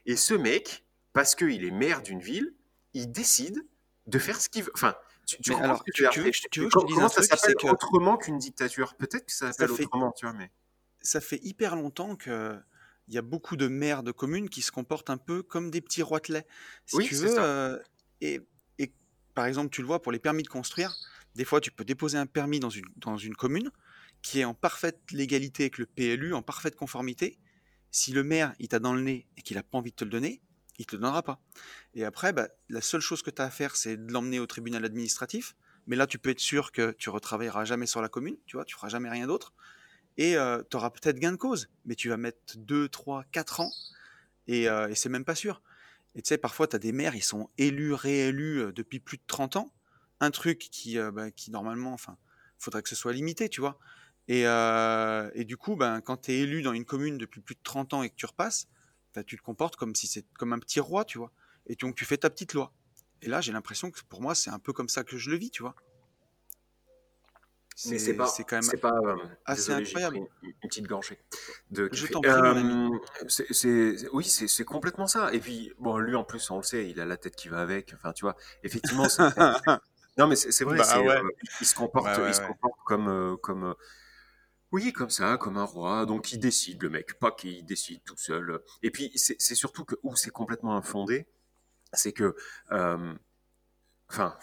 Et 0.07 0.15
ce 0.15 0.33
mec, 0.33 0.83
parce 1.13 1.36
qu'il 1.36 1.63
est 1.63 1.71
maire 1.71 2.01
d'une 2.01 2.19
ville, 2.19 2.55
il 2.93 3.12
décide 3.12 3.63
de 4.07 4.17
faire 4.17 4.41
ce 4.41 4.50
qu'il 4.50 4.63
veut. 4.63 4.71
Enfin, 4.74 4.95
tu, 5.27 5.39
tu 5.41 5.53
alors, 5.53 5.83
veux 5.86 5.93
tu 5.93 6.03
veux 6.03 6.31
que 6.31 6.38
je, 6.38 6.47
tu 6.50 6.59
veux 6.62 6.65
que 6.65 6.71
je 6.71 6.74
com- 6.74 6.81
te 6.81 6.88
dise 6.88 6.95
Comment 6.95 7.05
un 7.05 7.09
ça 7.09 7.21
s'appelle 7.21 7.55
que 7.55 7.67
autrement 7.67 8.17
qu'une 8.17 8.39
dictature? 8.39 8.95
Peut-être 8.95 9.25
que 9.27 9.31
ça 9.31 9.51
s'appelle 9.53 9.75
fait 9.75 9.83
autrement, 9.83 10.12
tu 10.13 10.25
vois, 10.25 10.33
mais... 10.33 10.50
ça 11.01 11.21
fait 11.21 11.39
hyper 11.43 11.75
longtemps 11.75 12.15
que 12.15 12.57
il 13.09 13.13
y 13.13 13.17
a 13.17 13.21
beaucoup 13.21 13.55
de 13.57 13.67
maires 13.67 14.01
de 14.03 14.12
communes 14.12 14.50
qui 14.50 14.62
se 14.62 14.71
comportent 14.71 15.09
un 15.09 15.17
peu 15.17 15.43
comme 15.43 15.69
des 15.69 15.81
petits 15.81 16.01
roitelets. 16.01 16.47
Si 16.86 16.97
Oui, 16.97 17.05
tu 17.05 17.15
veux, 17.15 17.36
euh, 17.38 17.77
et, 18.21 18.41
et 18.79 18.91
par 19.36 19.45
exemple, 19.45 19.69
tu 19.69 19.81
le 19.81 19.88
vois 19.88 20.01
pour 20.01 20.12
les 20.12 20.19
permis 20.19 20.43
de 20.43 20.50
construire, 20.50 20.95
des 21.36 21.45
fois 21.45 21.62
tu 21.62 21.71
peux 21.71 21.86
déposer 21.86 22.17
un 22.17 22.25
permis 22.25 22.59
dans 22.59 22.69
une, 22.71 22.86
dans 22.97 23.17
une 23.17 23.36
commune, 23.36 23.71
qui 24.27 24.41
est 24.41 24.46
en 24.46 24.53
parfaite 24.53 25.00
légalité 25.13 25.63
avec 25.63 25.77
le 25.77 25.86
PLU, 25.86 26.34
en 26.34 26.41
parfaite 26.41 26.75
conformité, 26.75 27.39
si 27.91 28.12
le 28.12 28.25
maire 28.25 28.53
il 28.60 28.67
t'a 28.67 28.79
dans 28.79 28.93
le 28.93 29.01
nez 29.01 29.25
et 29.38 29.41
qu'il 29.41 29.57
a 29.57 29.63
pas 29.63 29.77
envie 29.77 29.91
de 29.91 29.96
te 29.96 30.03
le 30.03 30.10
donner, 30.10 30.41
il 30.77 30.86
te 30.86 30.98
le 30.98 31.01
donnera 31.01 31.24
pas. 31.24 31.39
Et 31.93 32.03
après, 32.03 32.34
bah, 32.34 32.50
la 32.67 32.81
seule 32.81 33.00
chose 33.00 33.22
que 33.22 33.29
tu 33.29 33.41
as 33.41 33.46
à 33.46 33.50
faire, 33.50 33.77
c'est 33.77 33.96
de 33.96 34.12
l'emmener 34.12 34.41
au 34.41 34.46
tribunal 34.46 34.84
administratif. 34.84 35.55
Mais 35.88 35.96
là, 35.96 36.07
tu 36.07 36.19
peux 36.19 36.31
être 36.31 36.41
sûr 36.41 36.74
que 36.74 36.91
tu 36.91 37.10
retravailleras 37.10 37.63
jamais 37.63 37.86
sur 37.86 38.01
la 38.01 38.10
commune, 38.10 38.36
tu 38.46 38.57
vois, 38.57 38.65
tu 38.65 38.75
feras 38.75 38.89
jamais 38.89 39.10
rien 39.10 39.27
d'autre. 39.27 39.53
Et 40.17 40.36
tu 40.69 40.75
auras 40.75 40.89
peut-être 40.89 41.19
gain 41.19 41.31
de 41.31 41.38
cause, 41.38 41.69
mais 41.86 41.96
tu 41.96 42.10
vas 42.10 42.17
mettre 42.17 42.57
2, 42.57 42.89
3, 42.89 43.24
4 43.31 43.62
ans 43.62 43.72
et, 44.48 44.67
euh, 44.67 44.89
et 44.89 44.96
c'est 44.96 45.10
même 45.10 45.24
pas 45.24 45.36
sûr. 45.36 45.62
Et 46.15 46.22
tu 46.22 46.27
sais, 46.27 46.38
parfois, 46.38 46.67
tu 46.67 46.75
as 46.75 46.79
des 46.79 46.91
maires, 46.91 47.15
ils 47.15 47.24
sont 47.24 47.50
élus, 47.57 47.93
réélus 47.93 48.60
euh, 48.60 48.72
depuis 48.74 49.00
plus 49.00 49.17
de 49.17 49.24
30 49.25 49.55
ans. 49.55 49.74
Un 50.19 50.31
truc 50.31 50.60
qui, 50.60 50.98
euh, 50.98 51.12
bah, 51.12 51.31
qui 51.31 51.50
normalement, 51.50 51.93
enfin, 51.93 52.17
faudrait 52.57 52.81
que 52.81 52.89
ce 52.89 52.96
soit 52.96 53.13
limité, 53.13 53.50
tu 53.50 53.62
vois. 53.62 53.79
Et, 54.27 54.46
euh, 54.48 55.29
et 55.34 55.46
du 55.46 55.57
coup, 55.57 55.75
ben, 55.75 56.01
quand 56.01 56.17
tu 56.17 56.31
es 56.31 56.39
élu 56.39 56.62
dans 56.62 56.74
une 56.74 56.86
commune 56.86 57.17
depuis 57.17 57.41
plus 57.41 57.55
de 57.55 57.62
30 57.63 57.93
ans 57.93 58.03
et 58.03 58.10
que 58.10 58.15
tu 58.15 58.25
repasses, 58.25 58.67
bah, 59.15 59.24
tu 59.24 59.38
te 59.38 59.41
comportes 59.41 59.75
comme 59.77 59.96
si 59.96 60.07
c'est 60.07 60.25
comme 60.38 60.53
un 60.53 60.60
petit 60.60 60.79
roi, 60.79 61.05
tu 61.05 61.17
vois. 61.17 61.31
Et 61.65 61.75
donc, 61.75 61.96
tu 61.96 62.05
fais 62.05 62.17
ta 62.17 62.29
petite 62.29 62.53
loi. 62.53 62.74
Et 63.22 63.27
là, 63.29 63.41
j'ai 63.41 63.51
l'impression 63.51 63.89
que 63.89 64.00
pour 64.10 64.22
moi, 64.22 64.36
c'est 64.36 64.50
un 64.50 64.60
peu 64.60 64.74
comme 64.74 64.89
ça 64.89 65.03
que 65.03 65.17
je 65.17 65.29
le 65.31 65.38
vis, 65.38 65.50
tu 65.50 65.63
vois. 65.63 65.75
Mais 67.86 68.00
c'est 68.00 68.15
pas, 68.15 68.25
c'est 68.25 68.43
quand 68.43 68.60
même 68.60 68.79
pas, 68.81 68.91
euh, 69.05 69.15
assez 69.46 69.67
désolé, 69.67 69.86
incroyable. 69.86 70.15
une, 70.17 70.27
une 70.41 70.53
petite 70.63 70.88
gorgée 70.88 71.19
de 71.69 71.88
Je 71.93 72.07
café. 72.07 72.13
t'en 72.13 72.22
prie, 72.22 72.31
mon 72.41 72.57
ami. 72.57 72.96
Euh, 72.96 73.25
c'est, 73.27 73.53
c'est- 73.53 74.10
oui, 74.13 74.24
c'est, 74.24 74.65
complètement 74.65 75.05
ça. 75.05 75.31
Et 75.31 75.39
puis, 75.39 75.72
bon, 75.77 76.00
lui 76.00 76.15
en 76.15 76.24
plus, 76.24 76.50
on 76.50 76.57
le 76.57 76.63
sait, 76.63 76.89
il 76.89 77.00
a 77.00 77.05
la 77.05 77.17
tête 77.17 77.36
qui 77.36 77.50
va 77.50 77.62
avec. 77.62 77.93
Enfin, 77.93 78.13
tu 78.13 78.25
vois, 78.25 78.36
effectivement, 78.63 79.07
c'est, 79.07 79.22
non, 80.17 80.25
mais 80.27 80.36
c'est, 80.36 80.63
vrai, 80.63 80.77
Bah 80.79 81.00
ouais. 81.01 81.17
euh, 81.17 81.29
il 81.62 81.67
se 81.67 81.75
comporte, 81.75 82.05
Bah 82.05 82.19
ouais, 82.19 82.29
il 82.29 82.34
se 82.34 82.41
ouais. 82.41 82.48
comporte 82.48 82.79
comme, 82.84 83.38
comme, 83.43 83.75
oui, 84.71 84.91
comme 84.93 85.09
ça, 85.09 85.38
comme 85.38 85.57
un 85.57 85.63
roi. 85.63 86.05
Donc, 86.05 86.31
il 86.33 86.39
décide, 86.39 86.81
le 86.83 86.89
mec, 86.89 87.19
pas 87.19 87.31
qu'il 87.31 87.65
décide 87.65 88.03
tout 88.03 88.17
seul. 88.17 88.62
Et 88.83 88.91
puis, 88.91 89.12
c'est, 89.15 89.39
surtout 89.55 89.86
que 89.86 89.95
où 90.03 90.15
c'est 90.15 90.31
complètement 90.31 90.75
infondé, 90.75 91.27
c'est 91.93 92.13
que, 92.13 92.36
euh, 92.71 93.15
enfin. 94.09 94.38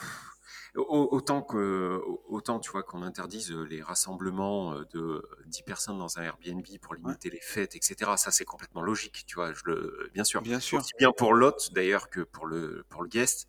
Au- 0.77 1.09
Autant 1.13 1.43
que, 1.43 2.01
autant 2.29 2.61
tu 2.61 2.71
vois 2.73 2.83
qu'on 2.83 3.03
interdise 3.03 3.53
les 3.53 3.83
rassemblements 3.83 4.75
euh, 4.75 4.85
de 4.93 5.23
10 5.47 5.63
personnes 5.63 5.99
dans 5.99 6.19
un 6.19 6.23
Airbnb 6.25 6.67
pour 6.83 6.95
limiter 6.95 7.31
les 7.31 7.41
fêtes, 7.41 7.77
etc. 7.77 8.17
Ça 8.17 8.31
c'est 8.33 8.45
complètement 8.45 8.83
logique, 8.83 9.25
tu 9.27 9.37
vois. 9.37 9.53
Je 9.55 9.63
le, 9.67 10.11
bien 10.15 10.25
sûr, 10.25 10.43
Bien 10.43 10.61
sûr. 10.61 10.79
aussi 10.81 10.93
bien 10.99 11.13
pour 11.13 11.35
l'hôte 11.35 11.73
d'ailleurs 11.75 12.11
que 12.11 12.21
pour 12.23 12.47
le 12.47 12.85
pour 12.89 13.03
le 13.05 13.09
guest. 13.09 13.49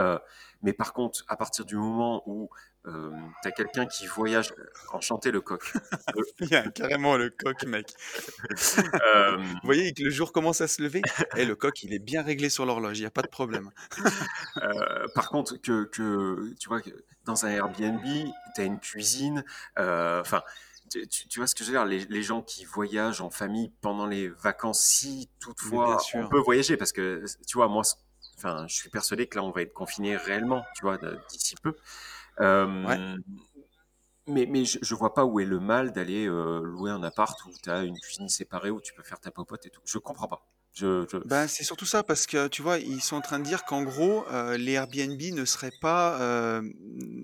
Euh, 0.00 0.18
mais 0.62 0.72
par 0.72 0.92
contre, 0.92 1.24
à 1.28 1.36
partir 1.36 1.64
du 1.64 1.76
moment 1.76 2.22
où 2.26 2.50
euh, 2.86 3.10
tu 3.42 3.48
as 3.48 3.50
quelqu'un 3.52 3.86
qui 3.86 4.06
voyage, 4.06 4.52
enchanté 4.92 5.30
le 5.30 5.40
coq. 5.40 5.72
Il 6.40 6.48
y 6.48 6.54
a 6.54 6.68
carrément 6.68 7.16
le 7.16 7.30
coq, 7.30 7.64
mec. 7.64 7.94
Euh, 9.14 9.36
Vous 9.36 9.60
voyez 9.64 9.92
que 9.92 10.02
le 10.02 10.10
jour 10.10 10.32
commence 10.32 10.60
à 10.60 10.68
se 10.68 10.82
lever 10.82 11.02
et 11.36 11.44
le 11.44 11.54
coq, 11.56 11.82
il 11.82 11.92
est 11.92 11.98
bien 11.98 12.22
réglé 12.22 12.48
sur 12.48 12.66
l'horloge, 12.66 12.98
il 12.98 13.02
n'y 13.02 13.06
a 13.06 13.10
pas 13.10 13.22
de 13.22 13.28
problème. 13.28 13.70
Euh, 14.62 15.06
par 15.14 15.30
contre, 15.30 15.56
que, 15.56 15.84
que 15.84 16.54
tu 16.60 16.68
vois, 16.68 16.80
que 16.80 16.90
dans 17.24 17.44
un 17.44 17.48
Airbnb, 17.48 18.04
tu 18.54 18.60
as 18.60 18.64
une 18.64 18.78
cuisine, 18.78 19.44
enfin, 19.76 20.42
tu, 20.88 21.38
vois 21.38 21.46
ce 21.46 21.54
que 21.54 21.64
je 21.64 21.70
veux 21.70 21.76
dire, 21.76 21.84
les, 21.84 22.04
les 22.06 22.22
gens 22.22 22.40
qui 22.40 22.64
voyagent 22.64 23.20
en 23.20 23.30
famille 23.30 23.72
pendant 23.80 24.06
les 24.06 24.28
vacances, 24.28 24.80
si 24.80 25.28
toutefois 25.40 25.98
bien 26.12 26.24
on 26.24 26.28
peut 26.28 26.38
voyager, 26.38 26.76
parce 26.76 26.92
que 26.92 27.24
tu 27.46 27.56
vois, 27.58 27.68
moi, 27.68 27.82
enfin, 28.38 28.66
je 28.68 28.74
suis 28.74 28.90
persuadé 28.90 29.26
que 29.26 29.36
là, 29.36 29.44
on 29.44 29.50
va 29.50 29.62
être 29.62 29.72
confiné 29.72 30.16
réellement, 30.16 30.64
tu 30.76 30.82
vois, 30.82 30.98
d'ici 31.28 31.56
peu. 31.62 31.74
Euh, 32.40 32.84
Ouais. 32.86 32.98
mais, 34.26 34.46
mais 34.46 34.64
je, 34.64 34.78
je 34.80 34.94
vois 34.94 35.14
pas 35.14 35.24
où 35.24 35.38
est 35.40 35.44
le 35.44 35.60
mal 35.60 35.92
d'aller 35.92 36.26
euh, 36.26 36.60
louer 36.62 36.90
un 36.90 37.02
appart 37.02 37.38
où 37.46 37.50
tu 37.62 37.70
as 37.70 37.82
une 37.84 37.98
cuisine 37.98 38.28
séparée 38.28 38.70
où 38.70 38.80
tu 38.80 38.94
peux 38.94 39.02
faire 39.02 39.20
ta 39.20 39.30
popote 39.30 39.66
et 39.66 39.70
tout. 39.70 39.82
Je 39.84 39.98
comprends 39.98 40.28
pas. 40.28 40.46
Je, 40.72 41.06
je... 41.10 41.18
Ben, 41.24 41.46
c'est 41.46 41.64
surtout 41.64 41.86
ça 41.86 42.02
parce 42.02 42.26
que 42.26 42.48
tu 42.48 42.60
vois, 42.62 42.78
ils 42.78 43.00
sont 43.00 43.16
en 43.16 43.20
train 43.22 43.38
de 43.38 43.44
dire 43.44 43.64
qu'en 43.64 43.82
gros, 43.82 44.26
euh, 44.28 44.56
les 44.58 44.72
Airbnb 44.72 45.20
ne 45.32 45.44
seraient 45.44 45.72
pas 45.80 46.20
euh, 46.20 46.62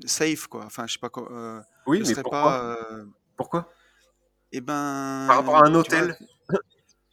safe, 0.07 0.47
quoi. 0.47 0.65
Enfin, 0.65 0.87
je 0.87 0.95
sais 0.95 0.99
pas 0.99 1.11
quoi. 1.11 1.63
Oui, 1.87 2.01
ne 2.01 2.05
mais 2.05 2.15
pourquoi? 2.15 2.41
pas. 2.43 2.79
Pourquoi? 3.37 3.73
eh 4.53 4.61
Par 5.27 5.37
rapport 5.37 5.57
à 5.57 5.61
ben, 5.61 5.65
un 5.67 5.75
tu 5.83 5.91
vois, 5.93 6.09
hôtel? 6.09 6.17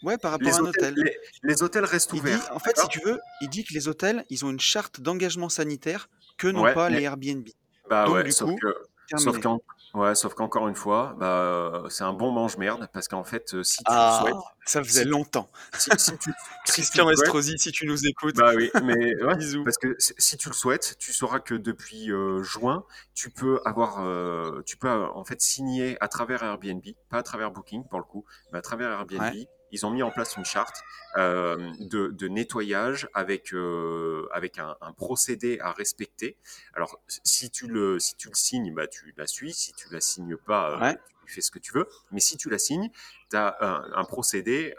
ouais, 0.04 0.18
par 0.18 0.32
rapport 0.32 0.48
les 0.48 0.54
à 0.54 0.58
un 0.60 0.66
hôtels, 0.66 0.84
hôtel. 0.94 0.96
les, 0.96 1.18
les 1.44 1.64
hôtels 1.64 1.86
restent 1.86 2.14
Il 2.14 2.22
dit, 2.24 2.30
ouverts. 2.32 2.50
en 2.52 2.60
fait, 2.60 2.78
si 2.78 2.88
tu 2.88 3.00
veux, 3.06 3.20
il 3.42 3.50
dit 3.50 3.64
que 3.64 3.74
les 3.74 3.88
hôtels, 3.88 4.26
ils 4.30 4.46
ont 4.46 4.50
une 4.50 4.60
charte 4.60 5.02
d'engagement 5.02 5.50
sanitaire 5.50 6.10
que 6.38 6.48
n'ont 6.48 6.62
Ouais, 6.64 6.74
pas 6.74 6.90
mais 6.90 6.98
les 6.98 7.04
Airbnb. 7.04 7.48
Bah 7.90 8.06
Donc, 8.06 8.16
ouais, 8.16 8.24
du 8.24 8.32
sauf 8.32 8.50
coup, 8.50 8.58
que, 8.62 8.76
sauf 9.18 9.40
qu'en, 9.40 9.60
ouais, 9.94 10.16
sauf 10.16 10.34
qu'encore 10.34 10.68
une 10.68 10.76
fois, 10.76 11.16
bah, 11.18 11.26
euh, 11.26 11.90
c'est 11.90 12.04
un 12.04 12.14
bon 12.14 12.32
mange-merde 12.32 12.90
parce 12.94 13.08
qu'en 13.08 13.24
fait, 13.24 13.54
euh, 13.54 13.64
si 13.64 13.78
tu 13.78 13.84
le 13.92 13.96
Ah, 13.98 14.20
souhaites, 14.22 14.36
ça 14.66 14.84
faisait 14.84 15.04
si 15.04 15.08
longtemps. 15.10 15.50
si, 15.78 15.90
si 15.98 16.18
tu, 16.18 16.32
si 16.66 16.82
tu 16.82 16.82
Christian 16.82 17.10
Estrosi, 17.10 17.58
si 17.58 17.72
tu 17.72 17.86
nous 17.88 18.06
écoutes, 18.06 18.36
bah 18.36 18.54
oui, 18.56 18.70
mais 18.84 18.96
ouais, 19.24 19.36
parce 19.64 19.78
que 19.78 19.96
si 20.00 20.38
tu 20.38 20.50
le 20.50 20.54
souhaites, 20.54 20.98
tu 21.00 21.14
sauras 21.14 21.40
que 21.40 21.56
depuis 21.56 22.12
euh, 22.12 22.44
juin, 22.44 22.86
tu 23.14 23.30
peux 23.30 23.62
avoir, 23.66 24.00
euh, 24.06 24.62
tu 24.66 24.78
peux 24.78 24.90
en 24.90 25.24
fait 25.24 25.42
signer 25.42 25.98
à 26.02 26.08
travers 26.08 26.44
Airbnb, 26.44 26.84
pas 27.10 27.18
à 27.20 27.24
travers 27.24 27.52
Booking 27.52 27.84
pour 27.88 28.00
le 28.00 28.06
coup, 28.06 28.26
mais 28.52 28.60
à 28.60 28.62
travers 28.62 28.92
Airbnb. 28.92 29.22
Ouais. 29.22 29.48
Ils 29.72 29.86
ont 29.86 29.92
mis 29.92 30.04
en 30.04 30.12
place 30.12 30.36
une 30.38 30.46
charte 30.46 30.82
euh, 31.18 31.72
de, 31.80 32.08
de 32.08 32.28
nettoyage 32.28 33.08
avec 33.14 33.54
euh, 33.54 34.28
avec 34.32 34.60
un, 34.60 34.76
un 34.82 34.92
procédé 34.94 35.60
à 35.62 35.72
respecter. 35.72 36.38
Alors 36.74 37.00
si 37.08 37.50
tu 37.52 37.68
le 37.68 38.00
si 38.00 38.16
tu 38.16 38.30
le 38.30 38.36
signes, 38.36 38.74
bah 38.74 38.88
tu 38.88 39.14
la 39.18 39.28
suis. 39.28 39.54
Si 39.54 39.74
tu 39.74 39.88
la 39.92 40.02
signes 40.02 40.38
pas, 40.38 40.72
euh, 40.72 40.80
Ouais. 40.80 40.98
tu 41.26 41.34
fais 41.34 41.42
ce 41.42 41.52
que 41.52 41.60
tu 41.60 41.74
veux. 41.74 41.88
Mais 42.12 42.20
si 42.20 42.38
tu 42.38 42.50
la 42.50 42.58
signes, 42.60 42.90
tu 43.30 43.36
as 43.38 43.58
un, 43.62 43.92
un 43.94 44.04
procédé 44.06 44.74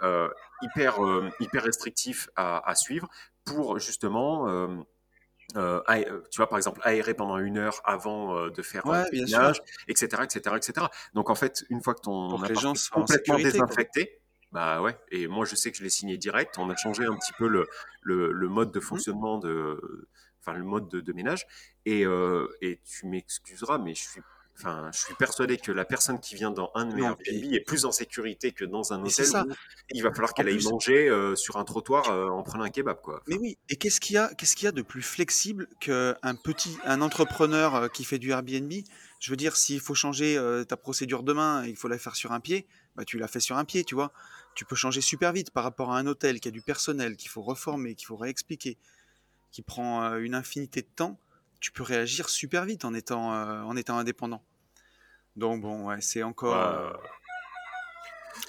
hyper 0.62 0.98
hyper 1.40 1.62
restrictif 1.62 2.28
à, 2.36 2.68
à 2.68 2.74
suivre 2.74 3.08
pour 3.44 3.78
justement 3.78 4.46
euh, 5.56 5.80
tu 6.30 6.36
vois 6.36 6.48
par 6.48 6.58
exemple 6.58 6.80
aérer 6.84 7.14
pendant 7.14 7.38
une 7.38 7.56
heure 7.56 7.80
avant 7.84 8.36
euh, 8.36 8.50
de 8.50 8.60
faire 8.62 8.84
Ouais, 8.84 9.04
sûr. 9.04 9.12
ménages, 9.12 9.62
etc., 9.88 10.22
etc., 10.24 10.56
etc. 10.56 10.86
Donc 11.14 11.30
en 11.30 11.34
fait, 11.34 11.64
une 11.70 11.82
fois 11.82 11.94
que 11.94 12.02
ton 12.02 12.28
Pour 12.28 12.42
que 12.42 12.48
les 12.48 12.50
appart 12.52 12.62
gens 12.62 12.74
est 12.74 12.90
complètement 12.90 13.36
sécurité, 13.38 13.52
désinfecté, 13.52 14.20
bah 14.52 14.80
ouais. 14.82 14.96
Et 15.10 15.26
moi 15.26 15.44
je 15.44 15.54
sais 15.54 15.70
que 15.70 15.76
je 15.78 15.82
l'ai 15.82 15.90
signé 15.90 16.16
direct. 16.16 16.56
On 16.58 16.70
a 16.70 16.76
changé 16.76 17.04
un 17.04 17.14
petit 17.16 17.32
peu 17.38 17.48
le, 17.48 17.66
le, 18.02 18.32
le 18.32 18.48
mode 18.48 18.72
de 18.72 18.78
Mhm. 18.78 18.84
fonctionnement 18.84 19.38
de, 19.38 20.08
enfin 20.40 20.56
le 20.56 20.64
mode 20.64 20.88
de, 20.88 21.00
de 21.00 21.12
ménage. 21.12 21.46
Et, 21.86 22.04
euh, 22.06 22.46
et 22.62 22.80
tu 22.84 23.06
m'excuseras, 23.06 23.78
mais 23.78 23.94
je 23.94 24.02
suis 24.08 24.20
Enfin, 24.60 24.90
je 24.92 24.98
suis 24.98 25.14
persuadé 25.14 25.56
que 25.56 25.70
la 25.70 25.84
personne 25.84 26.18
qui 26.18 26.34
vient 26.34 26.50
dans 26.50 26.72
un 26.74 26.84
de 26.86 26.92
mes 26.92 27.02
Non, 27.02 27.06
Airbnb 27.10 27.20
puis- 27.42 27.54
est 27.54 27.60
plus 27.64 27.84
en 27.84 27.92
sécurité 27.92 28.50
que 28.50 28.64
dans 28.64 28.92
un 28.92 29.00
Mais 29.00 29.08
c'est 29.08 29.22
hôtel 29.22 29.32
ça. 29.32 29.44
où 29.44 29.54
il 29.94 30.02
va 30.02 30.10
falloir 30.10 30.30
En 30.30 30.32
qu'elle 30.32 30.48
aille 30.48 30.56
plus, 30.56 30.68
manger 30.68 31.08
euh, 31.08 31.36
sur 31.36 31.58
un 31.58 31.64
trottoir 31.64 32.10
euh, 32.10 32.26
en 32.28 32.42
prenant 32.42 32.64
un 32.64 32.68
kebab, 32.68 33.00
quoi. 33.00 33.22
mais 33.28 33.34
Enfin, 33.36 33.42
oui. 33.44 33.58
Et 33.68 33.76
qu'est-ce 33.76 34.00
qu'il 34.00 34.14
y 34.14 34.18
a, 34.18 34.34
qu'est-ce 34.34 34.56
qu'il 34.56 34.64
y 34.64 34.68
a 34.68 34.72
de 34.72 34.82
plus 34.82 35.02
flexible 35.02 35.68
qu'un 35.78 36.16
petit, 36.42 36.76
un 36.84 37.02
entrepreneur 37.02 37.76
euh, 37.76 37.86
qui 37.88 38.02
fait 38.02 38.18
du 38.18 38.30
Airbnb? 38.32 38.72
Je 39.18 39.30
veux 39.30 39.36
dire, 39.36 39.56
s'il 39.56 39.80
faut 39.80 39.94
changer 39.94 40.36
euh, 40.36 40.64
ta 40.64 40.76
procédure 40.76 41.22
demain, 41.22 41.66
il 41.66 41.76
faut 41.76 41.88
la 41.88 41.98
faire 41.98 42.14
sur 42.14 42.32
un 42.32 42.40
pied, 42.40 42.66
bah 42.94 43.04
tu 43.04 43.18
la 43.18 43.26
fais 43.26 43.40
sur 43.40 43.56
un 43.56 43.64
pied, 43.64 43.84
tu 43.84 43.94
vois. 43.94 44.12
Tu 44.54 44.64
peux 44.64 44.76
changer 44.76 45.00
super 45.00 45.32
vite 45.32 45.50
par 45.50 45.64
rapport 45.64 45.92
à 45.92 45.98
un 45.98 46.06
hôtel 46.06 46.40
qui 46.40 46.48
a 46.48 46.50
du 46.50 46.62
personnel, 46.62 47.16
qu'il 47.16 47.28
faut 47.28 47.42
reformer, 47.42 47.94
qu'il 47.94 48.06
faut 48.06 48.16
réexpliquer, 48.16 48.78
qui 49.50 49.62
prend 49.62 50.04
euh, 50.04 50.18
une 50.18 50.34
infinité 50.34 50.82
de 50.82 50.88
temps. 50.94 51.18
Tu 51.60 51.72
peux 51.72 51.82
réagir 51.82 52.28
super 52.28 52.64
vite 52.64 52.84
en 52.84 52.94
étant, 52.94 53.34
euh, 53.34 53.62
en 53.62 53.76
étant 53.76 53.98
indépendant. 53.98 54.44
Donc 55.34 55.62
bon, 55.62 55.86
ouais, 55.86 56.00
c'est 56.00 56.22
encore, 56.22 56.96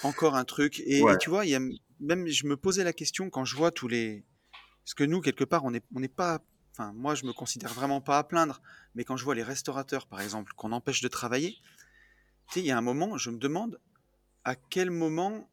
encore 0.02 0.36
un 0.36 0.44
truc. 0.44 0.80
Et, 0.86 1.02
ouais. 1.02 1.14
et 1.14 1.18
tu 1.18 1.30
vois, 1.30 1.46
y 1.46 1.54
a 1.54 1.60
même, 2.00 2.26
je 2.26 2.46
me 2.46 2.56
posais 2.56 2.84
la 2.84 2.92
question 2.92 3.30
quand 3.30 3.44
je 3.44 3.56
vois 3.56 3.70
tous 3.70 3.88
les, 3.88 4.24
parce 4.84 4.94
que 4.94 5.04
nous 5.04 5.20
quelque 5.20 5.44
part, 5.44 5.64
on 5.64 5.70
n'est, 5.70 5.82
on 5.94 6.00
n'est 6.00 6.08
pas, 6.08 6.40
enfin 6.80 6.92
moi 6.94 7.14
je 7.14 7.24
me 7.26 7.32
considère 7.32 7.72
vraiment 7.72 8.00
pas 8.00 8.18
à 8.18 8.24
plaindre, 8.24 8.60
mais 8.94 9.04
quand 9.04 9.16
je 9.16 9.24
vois 9.24 9.34
les 9.34 9.42
restaurateurs 9.42 10.06
par 10.06 10.20
exemple 10.20 10.52
qu'on 10.54 10.72
empêche 10.72 11.00
de 11.02 11.08
travailler, 11.08 11.58
il 12.56 12.64
y 12.64 12.70
a 12.70 12.78
un 12.78 12.80
moment, 12.80 13.16
je 13.18 13.30
me 13.30 13.38
demande 13.38 13.80
à 14.44 14.56
quel 14.56 14.90
moment 14.90 15.50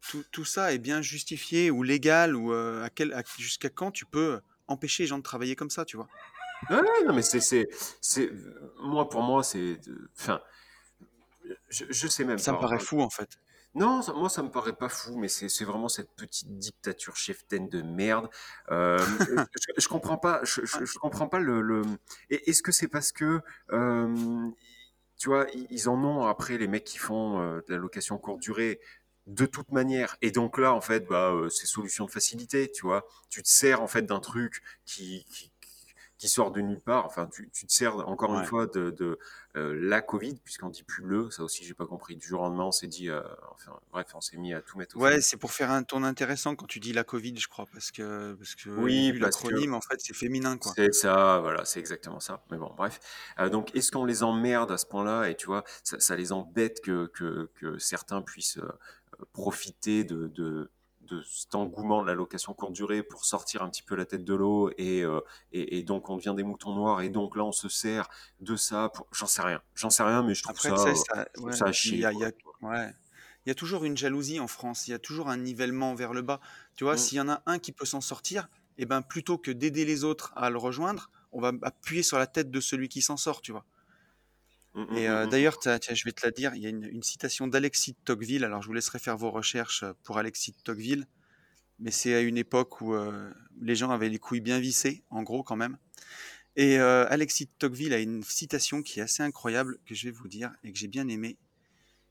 tout, 0.00 0.24
tout 0.30 0.44
ça 0.44 0.72
est 0.72 0.78
bien 0.78 1.02
justifié 1.02 1.70
ou 1.70 1.82
légal 1.82 2.36
ou 2.36 2.52
euh, 2.52 2.84
à 2.84 2.90
quel, 2.90 3.14
jusqu'à 3.38 3.68
quand 3.68 3.90
tu 3.90 4.06
peux 4.06 4.40
empêcher 4.68 5.02
les 5.02 5.06
gens 5.08 5.18
de 5.18 5.22
travailler 5.22 5.56
comme 5.56 5.70
ça, 5.70 5.84
tu 5.84 5.96
vois? 5.96 6.08
Ouais, 6.70 7.04
non, 7.06 7.14
mais 7.14 7.22
c'est, 7.22 7.68
moi, 8.80 9.08
pour 9.08 9.22
moi, 9.22 9.42
c'est, 9.42 9.80
enfin, 10.18 10.40
je, 11.68 11.84
je 11.88 12.08
sais 12.08 12.24
même 12.24 12.38
Ça 12.38 12.52
me 12.52 12.56
pas. 12.56 12.62
paraît 12.62 12.78
fou 12.78 13.00
en 13.00 13.10
fait. 13.10 13.38
Non, 13.74 14.02
ça- 14.02 14.12
moi, 14.14 14.28
ça 14.28 14.42
me 14.42 14.50
paraît 14.50 14.72
pas 14.74 14.88
fou, 14.88 15.16
mais 15.18 15.28
c'est, 15.28 15.64
vraiment 15.64 15.88
cette 15.88 16.10
petite 16.16 16.58
dictature 16.58 17.16
cheftaine 17.16 17.68
de 17.68 17.82
merde. 17.82 18.28
Euh, 18.70 18.98
je, 19.60 19.72
je 19.82 19.88
comprends 19.88 20.18
pas, 20.18 20.40
je, 20.44 20.64
je, 20.64 20.84
je 20.84 20.98
comprends 20.98 21.28
pas 21.28 21.38
le, 21.38 21.82
est-ce 22.30 22.62
que 22.62 22.72
c'est 22.72 22.88
parce 22.88 23.12
que, 23.12 23.40
euh, 23.72 24.50
tu 25.18 25.28
vois, 25.28 25.46
ils 25.70 25.88
en 25.88 26.02
ont 26.04 26.26
après 26.26 26.58
les 26.58 26.68
mecs 26.68 26.84
qui 26.84 26.98
font 26.98 27.40
euh, 27.40 27.60
de 27.68 27.74
la 27.74 27.78
location 27.78 28.18
courte 28.18 28.40
durée 28.40 28.80
de 29.26 29.46
toute 29.46 29.70
manière. 29.72 30.16
Et 30.22 30.30
donc 30.30 30.58
là, 30.58 30.72
en 30.74 30.80
fait, 30.80 31.06
bah, 31.08 31.34
c'est 31.50 31.66
solution 31.66 32.06
de 32.06 32.10
facilité, 32.10 32.70
tu 32.72 32.82
vois. 32.86 33.06
Tu 33.30 33.42
te 33.42 33.48
sers 33.48 33.82
en 33.82 33.88
fait 33.88 34.02
d'un 34.02 34.20
truc 34.20 34.62
qui, 34.86 35.26
qui, 35.30 35.52
qui 36.18 36.28
sort 36.28 36.50
de 36.50 36.60
nulle 36.60 36.80
part. 36.80 37.06
Enfin, 37.06 37.26
tu, 37.32 37.48
tu 37.50 37.66
te 37.66 37.72
sers 37.72 37.96
encore 38.08 38.34
une 38.36 38.44
fois 38.44 38.66
de, 38.66 38.90
de 38.90 39.18
euh, 39.56 39.74
la 39.80 40.00
Covid, 40.02 40.34
puisqu'on 40.44 40.68
dit 40.68 40.82
plus 40.82 41.04
le, 41.04 41.30
ça 41.30 41.44
aussi 41.44 41.64
j'ai 41.64 41.74
pas 41.74 41.86
compris. 41.86 42.16
Du 42.16 42.26
jour 42.26 42.40
au 42.40 42.44
lendemain, 42.44 42.64
on 42.64 42.72
s'est 42.72 42.88
dit, 42.88 43.08
euh, 43.08 43.22
enfin, 43.52 43.78
bref, 43.92 44.08
on 44.14 44.20
s'est 44.20 44.36
mis 44.36 44.52
à 44.52 44.60
tout 44.60 44.76
mettre 44.76 44.96
au 44.96 45.00
Ouais, 45.00 45.20
c'est 45.20 45.36
pour 45.36 45.52
faire 45.52 45.70
un 45.70 45.84
ton 45.84 46.02
intéressant 46.02 46.56
quand 46.56 46.66
tu 46.66 46.80
dis 46.80 46.92
la 46.92 47.04
Covid, 47.04 47.36
je 47.38 47.46
crois, 47.48 47.66
parce 47.72 47.92
que, 47.92 48.34
parce 48.34 48.54
que 48.56 48.68
Oui, 48.70 49.16
l'acronyme, 49.18 49.74
en 49.74 49.80
fait, 49.80 50.00
c'est 50.00 50.14
féminin, 50.14 50.58
quoi. 50.58 50.72
c'est 50.74 50.92
ça, 50.92 51.38
voilà, 51.40 51.64
c'est 51.64 51.78
exactement 51.80 52.20
ça. 52.20 52.42
Mais 52.50 52.58
bon, 52.58 52.72
bref. 52.76 52.98
Euh, 53.38 53.48
donc, 53.48 53.74
est-ce 53.76 53.92
qu'on 53.92 54.04
les 54.04 54.22
emmerde 54.24 54.72
à 54.72 54.78
ce 54.78 54.86
point-là? 54.86 55.28
Et 55.30 55.36
tu 55.36 55.46
vois, 55.46 55.62
ça, 55.84 56.00
ça 56.00 56.16
les 56.16 56.32
embête 56.32 56.80
que, 56.80 57.06
que, 57.14 57.50
que 57.54 57.78
certains 57.78 58.22
puissent 58.22 58.58
euh, 58.58 59.24
profiter 59.32 60.04
de, 60.04 60.26
de, 60.28 60.70
de 61.08 61.22
cet 61.22 61.54
engouement 61.54 62.02
de 62.02 62.06
la 62.08 62.14
location 62.14 62.54
courte 62.54 62.72
durée 62.72 63.02
pour 63.02 63.24
sortir 63.24 63.62
un 63.62 63.70
petit 63.70 63.82
peu 63.82 63.94
la 63.96 64.06
tête 64.06 64.24
de 64.24 64.34
l'eau 64.34 64.70
et, 64.78 65.02
euh, 65.02 65.20
et, 65.52 65.78
et 65.78 65.82
donc 65.82 66.10
on 66.10 66.16
devient 66.16 66.34
des 66.36 66.42
moutons 66.44 66.74
noirs 66.74 67.00
et 67.02 67.08
donc 67.10 67.36
là 67.36 67.44
on 67.44 67.52
se 67.52 67.68
sert 67.68 68.08
de 68.40 68.56
ça 68.56 68.90
pour... 68.90 69.06
J'en 69.12 69.26
sais 69.26 69.42
rien, 69.42 69.62
j'en 69.74 69.90
sais 69.90 70.02
rien 70.02 70.22
mais 70.22 70.34
je 70.34 70.42
trouve 70.42 70.56
Après, 70.56 70.68
ça, 70.74 70.74
euh, 70.74 70.94
ça, 70.94 71.28
je 71.34 71.40
trouve 71.40 71.50
ouais, 71.50 71.52
ça 71.52 71.66
à 71.66 71.72
puis 71.72 71.90
il 71.92 71.96
chier. 71.96 71.98
y 71.98 72.04
a, 72.06 72.12
il 72.12 72.18
y 72.20 72.24
quoi. 72.42 72.54
a, 72.62 72.66
ouais. 72.68 72.92
Il 73.46 73.48
y 73.48 73.52
a 73.52 73.54
toujours 73.54 73.84
une 73.84 73.96
jalousie 73.96 74.40
en 74.40 74.46
France, 74.48 74.88
il 74.88 74.90
y 74.90 74.94
a 74.94 74.98
toujours 74.98 75.28
un 75.30 75.36
nivellement 75.38 75.94
vers 75.94 76.12
le 76.12 76.22
bas. 76.22 76.40
Tu 76.76 76.84
vois, 76.84 76.96
Mm. 76.96 76.98
s'il 76.98 77.18
y 77.18 77.20
en 77.20 77.28
a 77.28 77.42
un 77.46 77.58
qui 77.58 77.72
peut 77.72 77.86
s'en 77.86 78.00
sortir, 78.00 78.48
eh 78.76 78.84
ben, 78.86 79.02
plutôt 79.02 79.38
que 79.38 79.50
d'aider 79.50 79.84
les 79.84 80.04
autres 80.04 80.32
à 80.36 80.50
le 80.50 80.58
rejoindre, 80.58 81.10
on 81.32 81.40
va 81.40 81.52
appuyer 81.62 82.02
sur 82.02 82.18
la 82.18 82.26
tête 82.26 82.50
de 82.50 82.60
celui 82.60 82.88
qui 82.88 83.00
s'en 83.02 83.16
sort, 83.16 83.40
tu 83.40 83.52
vois. 83.52 83.64
Mm, 84.74 84.82
mm, 84.82 84.96
Et 84.96 85.08
mm, 85.08 85.10
euh, 85.10 85.26
mm. 85.26 85.30
d'ailleurs, 85.30 85.58
je 85.62 86.04
vais 86.04 86.12
te 86.12 86.24
la 86.24 86.30
dire, 86.30 86.54
il 86.54 86.62
y 86.62 86.66
a 86.66 86.70
une, 86.70 86.84
une 86.84 87.02
citation 87.02 87.46
d'Alexis 87.46 87.92
de 87.92 87.98
Tocqueville, 88.04 88.44
alors 88.44 88.62
je 88.62 88.68
vous 88.68 88.74
laisserai 88.74 88.98
faire 88.98 89.16
vos 89.16 89.30
recherches 89.30 89.84
pour 90.04 90.18
Alexis 90.18 90.52
de 90.52 90.58
Tocqueville, 90.62 91.06
mais 91.78 91.90
c'est 91.90 92.14
à 92.14 92.20
une 92.20 92.36
époque 92.36 92.80
où 92.80 92.94
euh, 92.94 93.30
les 93.60 93.76
gens 93.76 93.90
avaient 93.90 94.08
les 94.08 94.18
couilles 94.18 94.40
bien 94.40 94.58
vissées, 94.58 95.04
en 95.10 95.22
gros 95.22 95.42
quand 95.42 95.56
même. 95.56 95.78
Et 96.56 96.78
euh, 96.78 97.06
Alexis 97.08 97.46
de 97.46 97.50
Tocqueville 97.58 97.94
a 97.94 98.00
une 98.00 98.22
citation 98.24 98.82
qui 98.82 98.98
est 98.98 99.02
assez 99.02 99.22
incroyable, 99.22 99.78
que 99.86 99.94
je 99.94 100.06
vais 100.06 100.10
vous 100.10 100.28
dire, 100.28 100.52
et 100.64 100.72
que 100.72 100.78
j'ai 100.78 100.88
bien 100.88 101.06
aimée, 101.08 101.38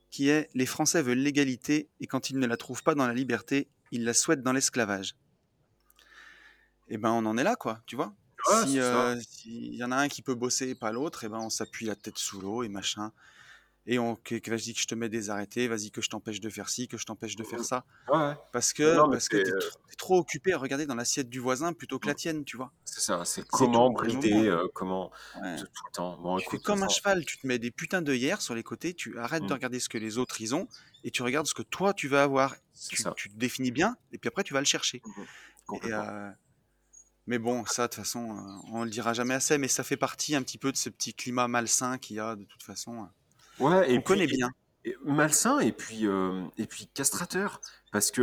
qui 0.10 0.30
est 0.30 0.50
«Les 0.54 0.66
Français 0.66 1.02
veulent 1.02 1.18
l'égalité, 1.18 1.90
et 2.00 2.08
quand 2.08 2.30
ils 2.30 2.40
ne 2.40 2.48
la 2.48 2.56
trouvent 2.56 2.84
pas 2.84 2.96
dans 2.96 3.08
la 3.08 3.14
liberté, 3.14 3.68
ils 3.92 4.06
la 4.06 4.14
souhaitent 4.14 4.44
dans 4.44 4.54
l'esclavage». 4.54 5.16
Et 6.88 6.98
ben 6.98 7.12
on 7.12 7.26
en 7.26 7.38
est 7.38 7.44
là, 7.44 7.58
quoi, 7.58 7.82
tu 7.86 7.98
vois 7.98 8.16
Si 8.66 8.76
ça. 8.76 9.10
euh, 9.10 9.20
s'il 9.22 9.76
y 9.76 9.84
en 9.84 9.92
a 9.92 9.98
un 9.98 10.08
qui 10.08 10.22
peut 10.22 10.36
bosser 10.36 10.70
et 10.70 10.76
pas 10.76 10.92
l'autre, 10.92 11.24
et 11.24 11.30
ben 11.30 11.40
on 11.40 11.50
s'appuie 11.50 11.86
la 11.86 11.96
tête 11.96 12.18
sous 12.18 12.40
l'eau 12.42 12.64
et 12.64 12.70
machin. 12.70 13.12
Et 13.90 14.00
on, 14.00 14.18
que, 14.18 14.36
que 14.36 14.52
vas-y 14.52 14.74
que 14.74 14.82
je 14.82 14.86
te 14.88 14.96
mets 14.96 15.08
des 15.08 15.30
arrêtés, 15.30 15.70
vas-y 15.70 15.92
que 15.92 16.02
je 16.02 16.10
t'empêche 16.10 16.42
de 16.42 16.50
faire 16.50 16.68
ci, 16.68 16.90
que 16.90 16.98
je 16.98 17.06
t'empêche 17.06 17.38
de 17.38 17.44
faire 17.46 17.64
ça. 17.64 17.86
Ouais, 18.10 18.18
ouais. 18.18 18.34
Parce 18.52 18.74
que, 18.74 18.98
non, 18.98 19.10
parce 19.10 19.30
que 19.30 19.38
c'est 19.38 19.44
t'es 19.46 19.50
euh, 19.54 19.60
t'es 19.88 19.96
trop 19.96 20.18
occupé 20.18 20.52
à 20.52 20.58
regarder 20.58 20.86
dans 20.86 20.96
l'assiette 20.96 21.30
du 21.30 21.40
voisin 21.40 21.72
plutôt 21.72 21.98
que 21.98 22.08
la 22.08 22.14
tienne, 22.14 22.44
tu 22.44 22.58
vois? 22.58 22.74
c'est 22.84 23.00
ça, 23.00 23.24
c'est 23.24 23.42
C'est 23.44 23.48
comment 23.50 23.90
brider, 23.92 24.48
euh, 24.48 24.68
comment 24.74 25.10
ouais. 25.42 25.56
tout, 25.56 25.64
tout 25.68 25.84
le 25.88 25.92
temps. 25.94 26.18
Bon, 26.18 26.38
Tu 26.38 26.44
écoute, 26.44 26.64
comme 26.64 26.84
un 26.84 26.90
cheval, 26.90 27.24
tu 27.24 27.38
te 27.38 27.48
mets 27.48 27.60
des 27.60 27.72
putains 27.72 28.02
d'œillères 28.02 28.42
sur 28.42 28.56
les 28.56 28.64
côtés, 28.64 28.94
tu 28.94 29.18
arrêtes 29.20 29.44
de 29.44 29.48
mm, 29.48 29.54
regarder 29.54 29.80
ce 29.80 29.88
que 29.88 29.98
les 29.98 30.18
autres 30.18 30.42
ils 30.42 30.54
ont, 30.54 30.68
et 31.06 31.12
tu 31.12 31.22
regardes 31.24 31.48
ce 31.48 31.54
que 31.54 31.62
toi 31.64 31.94
tu 31.94 32.10
vas 32.10 32.24
avoir. 32.24 32.56
Tu, 32.90 32.98
ça, 33.02 33.14
tu 33.16 33.30
te 33.30 33.36
définis 33.38 33.72
bien, 33.72 33.96
et 34.12 34.18
puis 34.18 34.28
après 34.28 34.44
tu 34.44 34.54
vas 34.54 34.60
le 34.60 34.66
chercher. 34.66 35.02
Et, 35.84 35.94
euh, 35.94 36.30
mais 37.28 37.40
bon, 37.40 37.66
ça 37.66 37.84
de 37.84 37.88
toute 37.94 37.96
façon, 38.04 38.38
euh, 38.38 38.70
on 38.74 38.84
le 38.84 38.90
dira 38.90 39.14
jamais 39.14 39.34
assez, 39.36 39.58
mais 39.58 39.68
ça 39.68 39.84
fait 39.84 39.98
partie 39.98 40.36
un 40.36 40.44
petit 40.44 40.58
peu 40.58 40.72
de 40.72 40.78
ce 40.78 40.90
petit 40.90 41.14
climat 41.14 41.48
malsain 41.48 41.98
qu'il 41.98 42.16
y 42.18 42.20
a 42.20 42.36
de 42.36 42.46
toute 42.46 42.64
façon, 42.64 43.04
euh, 43.04 43.64
Ouais, 43.64 43.92
et 43.94 44.02
connaît 44.04 44.28
puis 44.28 44.38
bien. 44.38 44.50
et- 44.86 44.96
malsain 45.04 45.60
et 45.60 45.72
puis 45.72 46.08
euh, 46.08 46.46
et 46.58 46.68
puis 46.68 46.88
castrateur 46.88 47.60
parce 47.92 48.12
que 48.12 48.22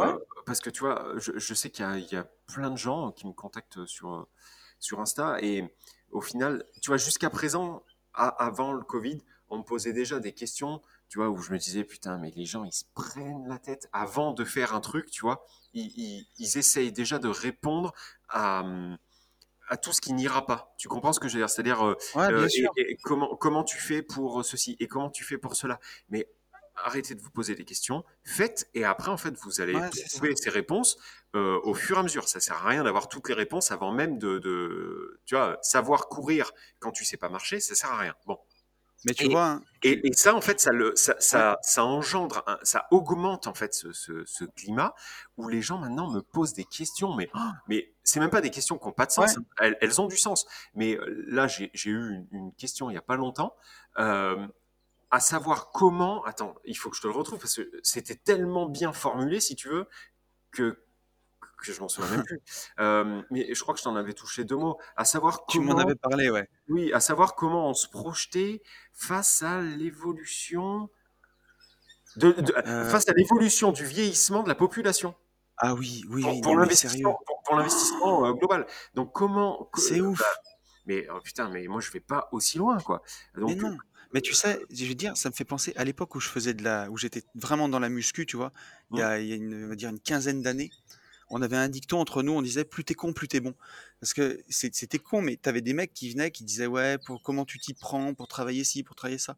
Ouais. 0.00 0.14
parce 0.46 0.60
que 0.60 0.70
tu 0.70 0.80
vois, 0.80 1.12
je, 1.18 1.32
je 1.38 1.54
sais 1.54 1.70
qu'il 1.70 1.84
y 1.84 1.88
a, 1.88 1.98
il 1.98 2.08
y 2.12 2.16
a 2.16 2.24
plein 2.46 2.70
de 2.70 2.76
gens 2.78 3.12
qui 3.12 3.26
me 3.26 3.32
contactent 3.32 3.84
sur 3.86 4.28
sur 4.78 5.00
Insta 5.00 5.40
et 5.42 5.74
au 6.12 6.20
final, 6.20 6.64
tu 6.82 6.90
vois, 6.90 6.98
jusqu'à 6.98 7.30
présent, 7.30 7.82
à- 8.14 8.28
avant 8.28 8.72
le 8.72 8.82
Covid, 8.84 9.18
on 9.48 9.58
me 9.58 9.62
posait 9.64 9.92
déjà 9.92 10.20
des 10.20 10.32
questions, 10.32 10.80
tu 11.08 11.18
vois, 11.18 11.28
où 11.30 11.38
je 11.38 11.52
me 11.52 11.58
disais 11.58 11.82
putain, 11.84 12.18
mais 12.18 12.30
les 12.36 12.44
gens 12.46 12.64
ils 12.64 12.72
se 12.72 12.84
prennent 12.94 13.46
la 13.48 13.58
tête 13.58 13.88
avant 13.92 14.32
de 14.32 14.44
faire 14.44 14.74
un 14.74 14.80
truc, 14.80 15.10
tu 15.10 15.22
vois, 15.22 15.44
ils, 15.74 15.86
ils, 15.96 16.26
ils 16.38 16.58
essayent 16.58 16.92
déjà 16.92 17.18
de 17.18 17.28
répondre 17.28 17.92
à 18.28 18.64
à 19.68 19.76
tout 19.76 19.92
ce 19.92 20.00
qui 20.00 20.12
n'ira 20.12 20.46
pas. 20.46 20.74
Tu 20.78 20.88
comprends 20.88 21.12
ce 21.12 21.20
que 21.20 21.28
je 21.28 21.34
veux 21.34 21.40
dire? 21.40 21.50
C'est-à-dire, 21.50 21.84
euh, 21.84 21.96
Ouais, 22.14 22.30
euh, 22.30 22.46
et, 22.76 22.92
et 22.92 22.96
comment, 23.02 23.34
comment 23.36 23.64
tu 23.64 23.78
fais 23.78 24.02
pour 24.02 24.44
ceci 24.44 24.76
et 24.78 24.86
comment 24.86 25.10
tu 25.10 25.24
fais 25.24 25.38
pour 25.38 25.56
cela? 25.56 25.80
Mais 26.08 26.28
arrêtez 26.76 27.14
de 27.14 27.20
vous 27.20 27.30
poser 27.30 27.54
des 27.54 27.64
questions, 27.64 28.04
faites, 28.22 28.68
et 28.74 28.84
après, 28.84 29.10
en 29.10 29.16
fait, 29.16 29.34
vous 29.42 29.60
allez 29.60 29.74
Ouais, 29.74 29.90
trouver 30.12 30.36
ces 30.36 30.50
réponses 30.50 30.98
euh, 31.34 31.58
au 31.64 31.74
fur 31.74 31.96
et 31.96 32.00
à 32.00 32.02
mesure. 32.02 32.28
Ça 32.28 32.38
sert 32.38 32.64
à 32.64 32.68
rien 32.68 32.84
d'avoir 32.84 33.08
toutes 33.08 33.28
les 33.28 33.34
réponses 33.34 33.72
avant 33.72 33.92
même 33.92 34.18
de, 34.18 34.38
de, 34.38 35.20
tu 35.24 35.34
vois, 35.34 35.58
savoir 35.62 36.08
courir 36.08 36.52
quand 36.78 36.92
tu 36.92 37.04
sais 37.04 37.16
pas 37.16 37.28
marcher, 37.28 37.58
ça 37.60 37.74
sert 37.74 37.90
à 37.90 37.98
rien. 37.98 38.14
Bon. 38.26 38.38
Mais 39.04 39.14
tu 39.14 39.26
Et, 39.26 39.28
vois, 39.28 39.46
hein, 39.46 39.62
et, 39.82 40.12
ça, 40.14 40.34
en 40.34 40.40
fait, 40.40 40.58
ça, 40.60 40.72
le, 40.72 40.94
ça, 40.96 41.14
Ouais, 41.14 41.20
ça, 41.20 41.58
ça 41.62 41.84
engendre, 41.84 42.42
un- 42.46 42.58
ça 42.62 42.86
augmente 42.90 43.46
en 43.46 43.54
fait 43.54 43.72
ce, 43.74 43.92
ce, 43.92 44.24
ce 44.24 44.44
climat 44.44 44.94
où 45.36 45.48
les 45.48 45.62
gens 45.62 45.78
maintenant 45.78 46.10
me 46.10 46.20
posent 46.22 46.54
des 46.54 46.64
questions, 46.64 47.14
mais, 47.14 47.28
oh, 47.34 47.38
mais 47.68 47.94
c'est 48.02 48.20
même 48.20 48.30
pas 48.30 48.40
des 48.40 48.50
questions 48.50 48.78
qui 48.78 48.86
n'ont 48.86 48.92
pas 48.92 49.06
de 49.06 49.12
sens. 49.12 49.36
hein. 49.38 49.44
Elles, 49.58 49.76
elles 49.80 50.00
ont 50.00 50.06
du 50.06 50.16
sens. 50.16 50.46
Mais 50.74 50.96
euh, 50.96 51.24
là, 51.28 51.46
j'ai 51.46 51.70
eu 51.84 52.10
une, 52.10 52.26
une 52.32 52.52
question 52.54 52.90
il 52.90 52.94
y 52.94 52.96
a 52.96 53.02
pas 53.02 53.16
longtemps, 53.16 53.54
euh, 53.98 54.46
à 55.10 55.20
savoir 55.20 55.70
comment. 55.70 56.24
Attends, 56.24 56.54
il 56.64 56.76
faut 56.76 56.90
que 56.90 56.96
je 56.96 57.02
te 57.02 57.06
le 57.06 57.12
retrouve 57.14 57.38
parce 57.38 57.56
que 57.56 57.70
c'était 57.82 58.16
tellement 58.16 58.66
bien 58.68 58.92
formulé, 58.92 59.40
si 59.40 59.54
tu 59.56 59.68
veux, 59.68 59.88
que 60.52 60.82
que 61.56 61.72
je 61.72 61.80
m'en 61.80 61.88
souviens 61.88 62.10
même 62.10 62.24
plus. 62.24 62.40
Euh, 62.80 63.22
mais 63.30 63.54
je 63.54 63.60
crois 63.62 63.74
que 63.74 63.80
je 63.80 63.84
t'en 63.84 63.96
avais 63.96 64.12
touché 64.12 64.44
deux 64.44 64.56
mots. 64.56 64.78
À 64.96 65.04
savoir 65.04 65.46
tu 65.46 65.60
m'en 65.60 65.72
comment 65.72 65.82
avais 65.84 65.94
parlé, 65.94 66.30
ouais. 66.30 66.48
oui, 66.68 66.92
à 66.92 67.00
savoir 67.00 67.34
comment 67.34 67.68
on 67.70 67.74
se 67.74 67.88
projetait 67.88 68.62
face 68.92 69.42
à 69.42 69.60
l'évolution 69.62 70.90
de, 72.16 72.32
de- 72.32 72.54
Euh, 72.66 72.88
face 72.88 73.08
à 73.08 73.12
l'évolution 73.12 73.72
du 73.72 73.84
vieillissement 73.84 74.42
de 74.42 74.48
la 74.48 74.54
population 74.54 75.14
Ah 75.58 75.74
oui, 75.74 76.04
oui, 76.08 76.22
pour, 76.22 76.32
oui, 76.32 76.40
pour 76.40 76.56
l'investissement 76.56 76.90
sérieux, 76.90 77.16
pour, 77.26 77.42
pour 77.44 77.56
l'investissement 77.56 78.26
euh, 78.26 78.32
global. 78.32 78.66
Donc 78.94 79.12
comment 79.12 79.70
c'est 79.76 80.00
bah, 80.00 80.06
ouf. 80.06 80.22
mais 80.86 81.06
oh, 81.12 81.20
putain, 81.22 81.48
mais 81.50 81.66
moi 81.66 81.80
je 81.80 81.90
vais 81.90 82.00
pas 82.00 82.28
aussi 82.32 82.58
loin 82.58 82.78
quoi. 82.80 83.02
Mais 83.36 83.54
non. 83.54 83.76
Mais 84.12 84.20
tu 84.20 84.34
sais, 84.34 84.64
je 84.70 84.84
veux 84.86 84.94
dire, 84.94 85.16
ça 85.16 85.28
me 85.30 85.34
fait 85.34 85.44
penser 85.44 85.72
à 85.76 85.84
l'époque 85.84 86.14
où 86.14 86.20
je 86.20 86.28
faisais 86.28 86.54
de 86.54 86.62
la, 86.62 86.88
où 86.90 86.96
j'étais 86.96 87.24
vraiment 87.34 87.68
dans 87.68 87.80
la 87.80 87.88
muscu, 87.88 88.24
tu 88.24 88.36
vois. 88.36 88.52
Il 88.92 88.98
y 88.98 89.02
hum, 89.02 89.08
a, 89.08 89.18
il 89.18 89.26
y 89.26 89.32
a 89.32 89.36
une, 89.36 89.64
on 89.66 89.68
va 89.68 89.74
dire 89.74 89.90
une 89.90 90.00
quinzaine 90.00 90.42
d'années, 90.42 90.70
on 91.28 91.42
avait 91.42 91.56
un 91.56 91.68
dicton 91.68 91.98
entre 92.00 92.22
nous, 92.22 92.32
on 92.32 92.42
disait 92.42 92.64
plus 92.64 92.84
t'es 92.84 92.94
con, 92.94 93.12
plus 93.12 93.28
t'es 93.28 93.40
bon. 93.40 93.54
Parce 94.00 94.14
que 94.14 94.42
c'était 94.48 94.98
con, 94.98 95.22
mais 95.22 95.36
t'avais 95.36 95.60
des 95.62 95.72
mecs 95.72 95.92
qui 95.92 96.10
venaient, 96.10 96.30
qui 96.30 96.44
disaient 96.44 96.66
ouais, 96.66 96.98
pour 96.98 97.22
comment 97.22 97.44
tu 97.44 97.58
t'y 97.58 97.74
prends 97.74 98.14
pour 98.14 98.28
travailler 98.28 98.64
ci, 98.64 98.82
pour 98.82 98.96
travailler 98.96 99.18
ça? 99.18 99.36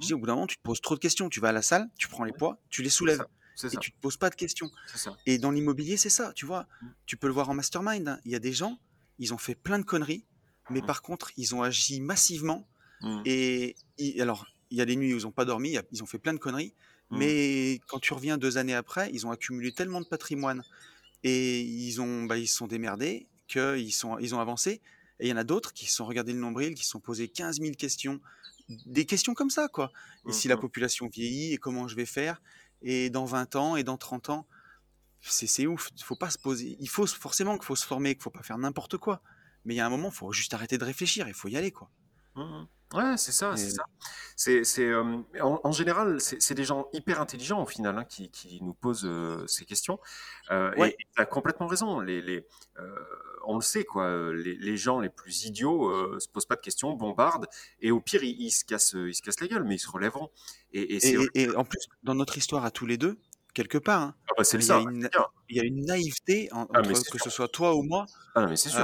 Je 0.00 0.06
dis 0.08 0.14
au 0.14 0.18
bout 0.18 0.26
d'un 0.26 0.34
moment, 0.34 0.46
tu 0.46 0.56
te 0.56 0.62
poses 0.62 0.80
trop 0.80 0.94
de 0.94 1.00
questions. 1.00 1.28
Tu 1.28 1.40
vas 1.40 1.48
à 1.48 1.52
la 1.52 1.62
salle, 1.62 1.88
tu 1.98 2.08
prends 2.08 2.24
les 2.24 2.32
poids, 2.32 2.60
tu 2.70 2.82
les 2.82 2.90
soulèves 2.90 3.18
ça, 3.18 3.28
et 3.70 3.76
ça, 3.76 3.80
tu 3.80 3.92
te 3.92 3.98
poses 4.00 4.16
pas 4.18 4.30
de 4.30 4.34
questions. 4.34 4.70
Et 5.26 5.38
dans 5.38 5.50
l'immobilier, 5.50 5.96
c'est 5.96 6.10
ça, 6.10 6.32
tu 6.34 6.46
vois. 6.46 6.68
Hum, 6.82 6.94
Tu 7.06 7.16
peux 7.16 7.26
le 7.26 7.32
voir 7.32 7.48
en 7.50 7.54
mastermind. 7.54 8.08
hein. 8.08 8.20
Il 8.24 8.32
y 8.32 8.34
a 8.34 8.38
des 8.38 8.52
gens, 8.52 8.78
ils 9.18 9.34
ont 9.34 9.38
fait 9.38 9.54
plein 9.54 9.78
de 9.78 9.84
conneries, 9.84 10.26
mais 10.68 10.80
hum, 10.80 10.86
par 10.86 11.02
contre, 11.02 11.32
ils 11.36 11.54
ont 11.54 11.62
agi 11.62 12.00
massivement. 12.00 12.68
hum, 13.00 13.22
Et 13.24 13.76
alors, 14.20 14.46
il 14.70 14.78
y 14.78 14.80
a 14.80 14.86
des 14.86 14.96
nuits 14.96 15.14
où 15.14 15.18
ils 15.18 15.22
n'ont 15.24 15.32
pas 15.32 15.44
dormi, 15.44 15.76
ils 15.92 16.02
ont 16.02 16.06
fait 16.06 16.18
plein 16.18 16.34
de 16.34 16.38
conneries, 16.38 16.74
mais 17.10 17.80
quand 17.86 18.00
tu 18.00 18.12
reviens 18.14 18.36
deux 18.38 18.58
années 18.58 18.74
après, 18.74 19.10
ils 19.12 19.26
ont 19.26 19.30
accumulé 19.30 19.72
tellement 19.72 20.00
de 20.00 20.06
patrimoine 20.06 20.64
et 21.22 21.60
ils 21.60 22.00
ont, 22.00 22.24
bah, 22.24 22.38
ils 22.38 22.46
se 22.46 22.56
sont 22.56 22.66
démerdés 22.66 23.28
qu'ils 23.48 23.92
sont, 23.92 24.18
ils 24.18 24.34
ont 24.34 24.40
avancé. 24.40 24.80
Et 25.18 25.26
il 25.26 25.28
y 25.28 25.32
en 25.32 25.36
a 25.36 25.44
d'autres 25.44 25.72
qui 25.72 25.86
se 25.86 25.94
sont 25.94 26.06
regardés 26.06 26.32
le 26.32 26.38
nombril, 26.38 26.74
qui 26.74 26.84
se 26.84 26.90
sont 26.90 27.00
posés 27.00 27.28
15 27.28 27.60
000 27.60 27.74
questions, 27.74 28.20
des 28.68 29.06
questions 29.06 29.34
comme 29.34 29.50
ça, 29.50 29.68
quoi. 29.68 29.90
Et 30.28 30.32
si 30.32 30.48
la 30.48 30.54
hum. 30.54 30.60
population 30.60 31.08
vieillit, 31.08 31.54
et 31.54 31.58
comment 31.58 31.88
je 31.88 31.96
vais 31.96 32.06
faire, 32.06 32.42
et 32.82 33.10
dans 33.10 33.24
20 33.24 33.56
ans, 33.56 33.76
et 33.76 33.84
dans 33.84 33.96
30 33.96 34.30
ans, 34.30 34.46
c'est 35.20 35.66
ouf. 35.66 35.90
Il 35.96 36.04
faut 36.04 36.16
pas 36.16 36.30
se 36.30 36.38
poser. 36.38 36.76
Il 36.80 36.88
faut 36.88 37.06
forcément 37.06 37.56
qu'il 37.56 37.64
faut 37.64 37.76
se 37.76 37.86
former, 37.86 38.14
qu'il 38.14 38.22
faut 38.22 38.30
pas 38.30 38.42
faire 38.42 38.58
n'importe 38.58 38.98
quoi. 38.98 39.22
Mais 39.64 39.74
il 39.74 39.76
y 39.78 39.80
a 39.80 39.86
un 39.86 39.90
moment, 39.90 40.10
il 40.10 40.14
faut 40.14 40.32
juste 40.32 40.54
arrêter 40.54 40.78
de 40.78 40.84
réfléchir, 40.84 41.26
il 41.28 41.34
faut 41.34 41.48
y 41.48 41.56
aller, 41.56 41.72
quoi. 41.72 41.90
Mhm. 42.36 42.66
Ouais, 42.94 43.16
c'est 43.16 43.32
ça, 43.32 43.56
c'est 43.56 43.70
ça. 43.70 43.82
C'est, 44.36 44.64
c'est, 44.64 44.84
euh, 44.86 45.18
en, 45.40 45.60
en 45.64 45.72
général, 45.72 46.20
c'est 46.20 46.40
c'est 46.42 46.54
des 46.54 46.64
gens 46.64 46.88
hyper 46.92 47.20
intelligents 47.20 47.62
au 47.62 47.66
final 47.66 47.96
hein, 47.98 48.04
qui, 48.04 48.30
qui 48.30 48.60
nous 48.62 48.74
posent 48.74 49.04
euh, 49.06 49.44
ces 49.46 49.64
questions. 49.64 49.98
Euh, 50.50 50.72
Ouais. 50.76 50.90
et 50.90 50.96
tu 51.16 51.20
as 51.22 51.26
complètement 51.26 51.66
raison. 51.66 52.00
Les, 52.00 52.20
les, 52.22 52.46
on 53.44 53.56
le 53.56 53.62
sait, 53.62 53.84
quoi. 53.84 54.32
Les, 54.34 54.54
les 54.56 54.76
gens 54.76 55.00
les 55.00 55.08
plus 55.08 55.44
idiots 55.46 55.88
euh, 55.90 56.18
se 56.20 56.28
posent 56.28 56.46
pas 56.46 56.56
de 56.56 56.60
questions, 56.60 56.92
bombardent, 56.94 57.46
et 57.80 57.90
au 57.90 58.00
pire, 58.00 58.22
ils, 58.22 58.40
ils 58.40 58.50
se 58.50 58.64
cassent, 58.64 58.94
ils 58.94 59.14
se 59.14 59.22
cassent 59.22 59.40
la 59.40 59.48
gueule, 59.48 59.64
mais 59.64 59.76
ils 59.76 59.80
se 59.80 59.88
relèveront. 59.90 60.30
Et, 60.72 60.94
et 60.96 61.00
c'est 61.00 61.12
Et, 61.12 61.16
vrai 61.16 61.26
et- 61.34 61.42
et 61.44 61.56
en 61.56 61.64
plus, 61.64 61.80
dans 62.02 62.14
notre 62.14 62.36
histoire 62.38 62.64
à 62.64 62.70
tous 62.70 62.86
les 62.86 62.98
deux, 62.98 63.18
quelque 63.54 63.78
part, 63.78 64.02
hein, 64.02 64.14
Ah 64.28 64.32
bah, 64.38 64.44
c'est 64.44 64.58
il 64.58 64.66
y 64.66 64.70
a 64.70 64.78
une, 64.78 65.02
c'est 65.02 65.10
bien. 65.10 65.26
il 65.48 65.56
y 65.56 65.60
a 65.60 65.64
une 65.64 65.84
naïveté 65.86 66.48
en- 66.52 66.66
Ah, 66.74 66.80
entre 66.80 66.90
que 66.92 66.94
sûr. 67.18 67.20
ce 67.24 67.30
soit 67.30 67.48
toi 67.48 67.74
ou 67.74 67.82
moi. 67.82 68.06
Ah, 68.34 68.42
non, 68.42 68.48
mais 68.50 68.56
c'est 68.56 68.68
sûr. 68.68 68.80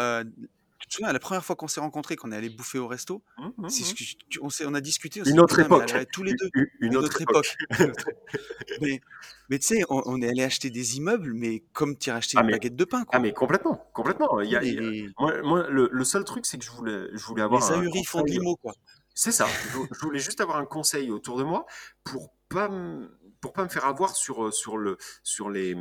Euh, 0.83 0.85
Tu 0.85 0.89
te 0.89 0.95
souviens, 0.95 1.13
la 1.13 1.19
première 1.19 1.45
fois 1.45 1.57
qu'on 1.57 1.69
s'est 1.69 1.81
rencontrés, 1.81 2.17
qu'on 2.17 2.33
est 2.33 2.37
allé 2.37 2.51
bouffer 2.51 2.79
au 2.79 2.89
resto, 2.89 3.23
Mmh, 3.39 3.45
mmh, 3.47 3.53
mmh. 3.67 3.71
ce 3.71 3.95
que 3.95 4.05
je- 4.05 4.17
tu- 4.29 4.41
on, 4.67 4.75
a 4.75 4.81
discuté. 4.81 5.23
On 5.23 5.25
Une 5.25 5.41
autre 5.41 5.59
époque. 5.61 5.91
alors, 5.91 6.05
tous 6.13 6.23
les 6.23 6.35
deux. 6.35 6.51
Une, 6.55 6.67
une 6.81 6.87
Une 6.93 6.97
autre, 6.97 7.07
autre 7.07 7.23
époque. 7.23 7.57
mais 8.81 9.01
mais 9.49 9.59
tu 9.59 9.67
sais, 9.67 9.83
on, 9.91 10.03
on 10.07 10.21
est 10.23 10.29
allé 10.29 10.43
acheter 10.43 10.71
des 10.71 10.97
immeubles, 10.97 11.33
mais 11.35 11.63
comme 11.73 11.97
tu 11.99 12.09
irais 12.09 12.19
acheter 12.19 12.37
Ah 12.39 12.41
une 12.41 12.47
mais, 12.47 12.53
baguette 12.53 12.77
de 12.77 12.85
pain, 12.85 13.01
ah 13.03 13.05
quoi. 13.05 13.19
mais 13.21 13.33
complètement, 13.33 13.87
complètement. 13.93 14.41
Il 14.41 14.51
y 14.51 14.57
a, 14.57 14.63
il 14.63 14.75
y 14.75 14.79
a- 14.79 14.81
Les, 14.81 15.09
moi, 15.19 15.43
moi, 15.43 15.67
le, 15.69 15.89
le 15.93 16.05
seul 16.05 16.25
truc, 16.25 16.47
c'est 16.47 16.59
que 16.59 16.65
je 16.65 16.71
voulais, 16.71 17.07
je 17.13 17.25
voulais 17.25 17.43
avoir 17.43 17.61
les 17.61 17.77
un 17.77 17.81
ahuris 17.81 18.05
font 18.05 18.23
de 18.23 18.31
l'IMO, 18.31 18.57
quoi. 18.57 18.73
C'est 19.15 19.33
ça. 19.33 19.47
Je, 19.73 19.79
je 19.95 20.01
voulais 20.01 20.19
juste 20.21 20.41
avoir 20.41 20.57
un 20.57 20.65
conseil 20.65 21.11
autour 21.11 21.37
de 21.37 21.45
moi 21.45 21.67
pour 22.03 22.33
pas 22.49 22.69
me, 22.71 23.11
pour 23.43 23.53
pas 23.53 23.63
me 23.65 23.69
faire 23.69 23.85
avoir 23.85 24.17
sur, 24.17 24.53
sur 24.55 24.79
le, 24.79 24.97
sur 25.23 25.51
les, 25.51 25.77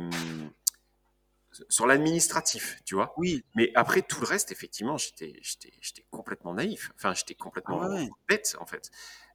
sur 1.68 1.86
l'administratif, 1.86 2.80
tu 2.84 2.94
vois. 2.94 3.12
Oui, 3.16 3.44
Mais 3.54 3.70
après 3.74 4.02
tout 4.02 4.20
le 4.20 4.26
reste, 4.26 4.52
effectivement, 4.52 4.96
j'étais, 4.96 5.38
j'étais, 5.42 5.72
j'étais 5.80 6.06
complètement 6.10 6.54
naïf. 6.54 6.90
Enfin, 6.96 7.14
j'étais 7.14 7.36
ah 7.38 7.42
complètement 7.42 7.78
ouais. 7.80 8.08
bête, 8.28 8.56
en 8.60 8.66
fait. 8.66 8.90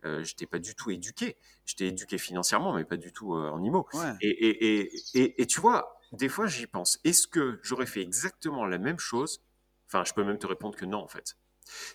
Euh, 0.05 0.23
j'étais 0.23 0.45
pas 0.45 0.59
du 0.59 0.75
tout 0.75 0.91
éduqué. 0.91 1.37
J'étais 1.65 1.87
éduqué 1.87 2.17
financièrement, 2.17 2.73
mais 2.73 2.85
pas 2.85 2.97
du 2.97 3.11
tout 3.11 3.35
euh, 3.35 3.49
en 3.49 3.63
IMO. 3.63 3.87
ouais. 3.93 4.13
Et, 4.21 4.29
et, 4.29 4.81
et, 4.81 4.91
et, 5.13 5.41
et 5.41 5.45
tu 5.47 5.59
vois, 5.59 5.99
des 6.11 6.29
fois, 6.29 6.47
j'y 6.47 6.67
pense. 6.67 6.99
Est-ce 7.03 7.27
que 7.27 7.59
j'aurais 7.63 7.85
fait 7.87 8.01
exactement 8.01 8.65
la 8.65 8.77
même 8.77 8.99
chose? 8.99 9.43
Enfin, 9.87 10.03
je 10.03 10.13
peux 10.13 10.23
même 10.23 10.39
te 10.39 10.47
répondre 10.47 10.75
que 10.75 10.85
non, 10.85 10.99
en 10.99 11.07
fait. 11.07 11.37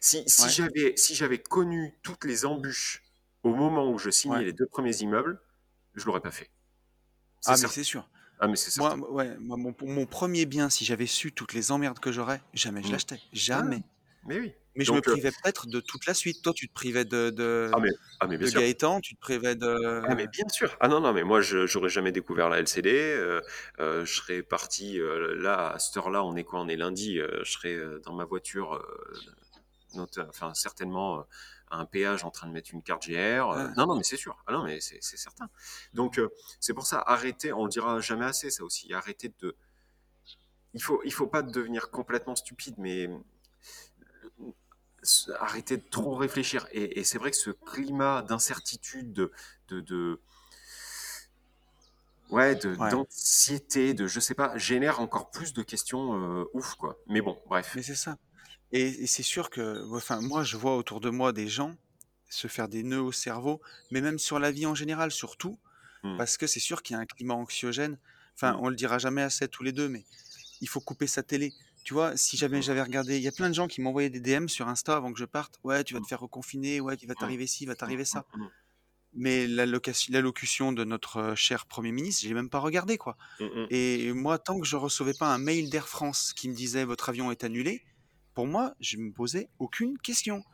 Si, 0.01 0.23
si 0.27 0.43
Ouais, 0.43 0.49
j'avais 0.51 0.97
si 0.97 1.15
j'avais 1.15 1.39
connu 1.39 1.99
toutes 2.03 2.25
les 2.25 2.45
embûches 2.45 3.03
au 3.43 3.55
moment 3.55 3.91
où 3.91 3.99
je 3.99 4.11
signais 4.11 4.45
les 4.45 4.53
deux 4.53 4.67
premiers 4.67 4.97
immeubles, 4.99 5.41
je 5.95 6.05
l'aurais 6.05 6.21
pas 6.21 6.31
fait. 6.31 6.51
Ah, 7.47 7.57
mais 7.61 7.69
c'est 7.69 7.85
sûr. 7.85 8.09
Ah, 8.43 8.49
mais 8.49 8.57
c'est 8.57 8.71
Moi, 8.77 8.91
certain. 8.91 9.07
ouais, 9.11 9.37
moi, 9.39 9.57
mon, 9.57 9.75
mon 9.83 10.07
premier 10.07 10.47
bien, 10.47 10.69
si 10.71 10.85
j'avais 10.85 11.07
su 11.07 11.33
toutes 11.33 11.53
les 11.55 11.73
emmerdes 11.73 11.99
que 12.01 12.13
j'aurais, 12.13 12.43
jamais 12.55 12.83
je 12.83 12.91
Mm. 12.91 12.93
l'achetais. 12.93 13.23
Jamais. 13.33 13.83
mais 14.25 14.41
oui. 14.41 14.55
Mais 14.77 14.85
je 14.85 14.95
me 14.95 15.01
Donc, 15.01 15.09
euh, 15.09 15.13
privais 15.13 15.33
peut-être 15.33 15.67
de 15.69 15.81
toute 15.81 16.07
la 16.07 16.15
suite. 16.15 16.43
Toi, 16.43 16.53
tu 16.55 16.69
te 16.69 16.73
privais 16.75 17.05
de, 17.05 17.31
de, 17.31 17.73
ah, 17.73 17.81
mais, 17.81 17.91
ah, 18.21 18.27
mais 18.27 18.39
bien 18.39 18.47
de 18.47 18.51
sûr. 18.51 18.61
Gaëtan, 18.61 19.01
tu 19.01 19.15
te 19.17 19.21
privais 19.21 19.57
Ah, 20.05 20.15
mais 20.17 20.27
de. 20.27 20.31
bien 20.33 20.49
sûr. 20.49 20.77
Ah 20.81 20.89
non, 20.89 21.01
non, 21.01 21.13
mais 21.13 21.23
moi, 21.23 21.41
je 21.41 21.67
j'aurais 21.67 21.89
jamais 21.89 22.11
découvert 22.13 22.49
la 22.49 22.59
LCD. 22.59 22.91
euh, 22.93 23.41
euh, 23.79 24.05
je 24.05 24.13
serais 24.15 24.43
parti 24.43 25.01
euh, 25.01 25.37
là, 25.41 25.71
à 25.71 25.79
cette 25.79 25.97
heure-là, 25.97 26.25
on 26.25 26.35
est 26.37 26.43
quoi? 26.45 26.61
On 26.61 26.69
est 26.69 26.77
lundi. 26.77 27.19
euh, 27.21 27.43
je 27.45 27.53
serais 27.53 27.75
euh, 27.75 28.01
dans 28.05 28.13
ma 28.15 28.25
voiture, 28.25 28.75
euh, 29.97 30.03
enfin, 30.29 30.55
certainement 30.55 31.25
un 31.73 31.85
péage 31.87 32.25
en 32.25 32.31
train 32.31 32.47
de 32.47 32.53
mettre 32.53 32.73
une 32.75 32.83
carte 32.83 33.07
GR. 33.09 33.15
euh, 33.51 33.67
Ouais. 33.69 33.73
non, 33.77 33.87
non, 33.87 33.97
mais 33.97 34.03
c'est 34.05 34.17
sûr. 34.17 34.37
Ah 34.47 34.53
non, 34.53 34.65
mais 34.65 34.81
c'est 34.81 35.01
certain. 35.03 35.49
Donc, 35.95 36.19
euh, 36.19 36.29
c'est 36.61 36.75
pour 36.75 36.87
ça, 36.87 37.03
arrêtez, 37.07 37.53
on 37.53 37.65
le 37.65 37.71
dira 37.71 38.01
jamais 38.01 38.27
assez, 38.27 38.51
ça 38.51 38.65
aussi. 38.65 38.93
Arrêtez 38.93 39.33
de. 39.41 39.57
Il 40.75 40.83
faut, 40.83 41.01
il 41.05 41.13
faut 41.13 41.27
pas 41.27 41.43
devenir 41.43 41.91
complètement 41.91 42.35
stupide, 42.37 42.75
mais 42.79 43.07
euh, 44.41 44.53
arrêtez 45.39 45.77
de 45.77 45.89
trop 45.89 46.15
réfléchir. 46.15 46.67
Et, 46.73 46.99
et 47.01 47.05
c'est 47.05 47.19
vrai 47.19 47.31
que 47.31 47.37
ce 47.37 47.51
climat 47.51 48.23
d'incertitude, 48.23 49.13
de, 49.13 49.33
de, 49.69 49.81
de- 49.81 50.21
ouais, 52.31 52.55
de- 52.55 52.75
Ouais. 52.77 52.91
d'anxiété, 52.91 53.95
de 53.95 54.07
je 54.07 54.21
sais 54.21 54.35
pas, 54.35 54.57
génère 54.57 55.01
encore 55.01 55.31
plus 55.31 55.53
de 55.53 55.63
questions 55.63 56.15
euh, 56.41 56.45
ouf, 56.55 56.75
quoi. 56.77 56.97
Mais 57.07 57.21
bon, 57.21 57.41
bref. 57.47 57.73
Mais 57.77 57.83
c'est 57.83 57.95
ça. 57.95 58.17
Et, 58.73 59.05
et 59.05 59.07
c'est 59.07 59.23
sûr 59.23 59.51
que, 59.51 59.85
enfin, 59.95 60.21
moi, 60.21 60.45
je 60.45 60.57
vois 60.57 60.77
autour 60.77 61.01
de 61.01 61.11
moi 61.11 61.33
des 61.33 61.49
gens 61.49 61.77
se 62.31 62.49
faire 62.49 62.69
des 62.69 62.83
nœuds 62.83 63.03
au 63.03 63.13
cerveau, 63.13 63.61
mais 63.91 64.01
même 64.01 64.19
sur 64.19 64.39
la 64.39 64.51
vie 64.51 64.67
en 64.67 64.75
général, 64.75 65.11
surtout, 65.13 65.59
Hmm, 66.03 66.17
parce 66.17 66.37
que 66.39 66.47
c'est 66.47 66.61
sûr 66.61 66.83
qu'il 66.83 66.95
y 66.95 66.99
a 66.99 67.03
un 67.03 67.07
climat 67.07 67.35
anxiogène. 67.35 67.99
Enfin, 68.37 68.57
hmm, 68.57 68.61
on 68.61 68.69
le 68.69 68.77
dira 68.77 68.99
jamais 68.99 69.23
assez 69.23 69.49
tous 69.49 69.63
les 69.63 69.73
deux, 69.73 69.89
mais 69.89 70.07
il 70.61 70.69
faut 70.69 70.81
couper 70.81 71.07
sa 71.07 71.23
télé. 71.23 71.55
Tu 71.85 71.95
vois, 71.95 72.17
si 72.17 72.37
jamais 72.37 72.61
hmm, 72.61 72.63
j'avais 72.63 72.83
regardé, 72.83 73.17
il 73.19 73.23
y 73.23 73.29
a 73.29 73.33
plein 73.33 73.49
de 73.51 73.55
gens 73.55 73.69
qui 73.69 73.81
m'envoyaient 73.83 74.11
des 74.11 74.21
DM 74.21 74.49
sur 74.49 74.69
Insta 74.69 74.97
avant 74.97 75.13
que 75.13 75.19
je 75.19 75.25
parte. 75.25 75.59
Ouais, 75.65 75.85
tu 75.85 75.95
vas 75.95 76.01
te 76.01 76.07
faire 76.07 76.21
reconfiner, 76.21 76.81
ouais, 76.81 76.97
il 76.97 77.09
va 77.09 77.15
t'arriver 77.17 77.47
ci, 77.47 77.65
il 77.65 77.69
va 77.69 77.77
t'arriver 77.77 78.05
ça. 78.05 78.27
Mais 79.15 79.47
l'allocution 79.47 80.73
de 80.73 80.85
notre 80.85 81.19
euh, 81.19 81.35
cher 81.35 81.67
Premier 81.67 81.93
ministre, 81.93 82.23
j'ai 82.23 82.33
même 82.35 82.49
pas 82.51 82.61
regardé, 82.61 82.97
quoi. 82.99 83.19
Et 83.69 84.13
moi, 84.13 84.39
tant 84.39 84.59
que 84.61 84.67
je 84.67 84.77
recevais 84.77 85.15
pas 85.15 85.35
un 85.35 85.39
mail 85.39 85.71
d'Air 85.71 85.89
France 85.89 86.33
qui 86.35 86.49
me 86.49 86.55
disait 86.55 86.85
votre 86.85 87.09
avion 87.11 87.31
est 87.31 87.45
annulé, 87.45 87.85
pour 88.35 88.47
moi, 88.47 88.75
je 88.81 88.97
me 88.99 89.13
posais 89.13 89.49
aucune 89.59 89.99
question. 89.99 90.45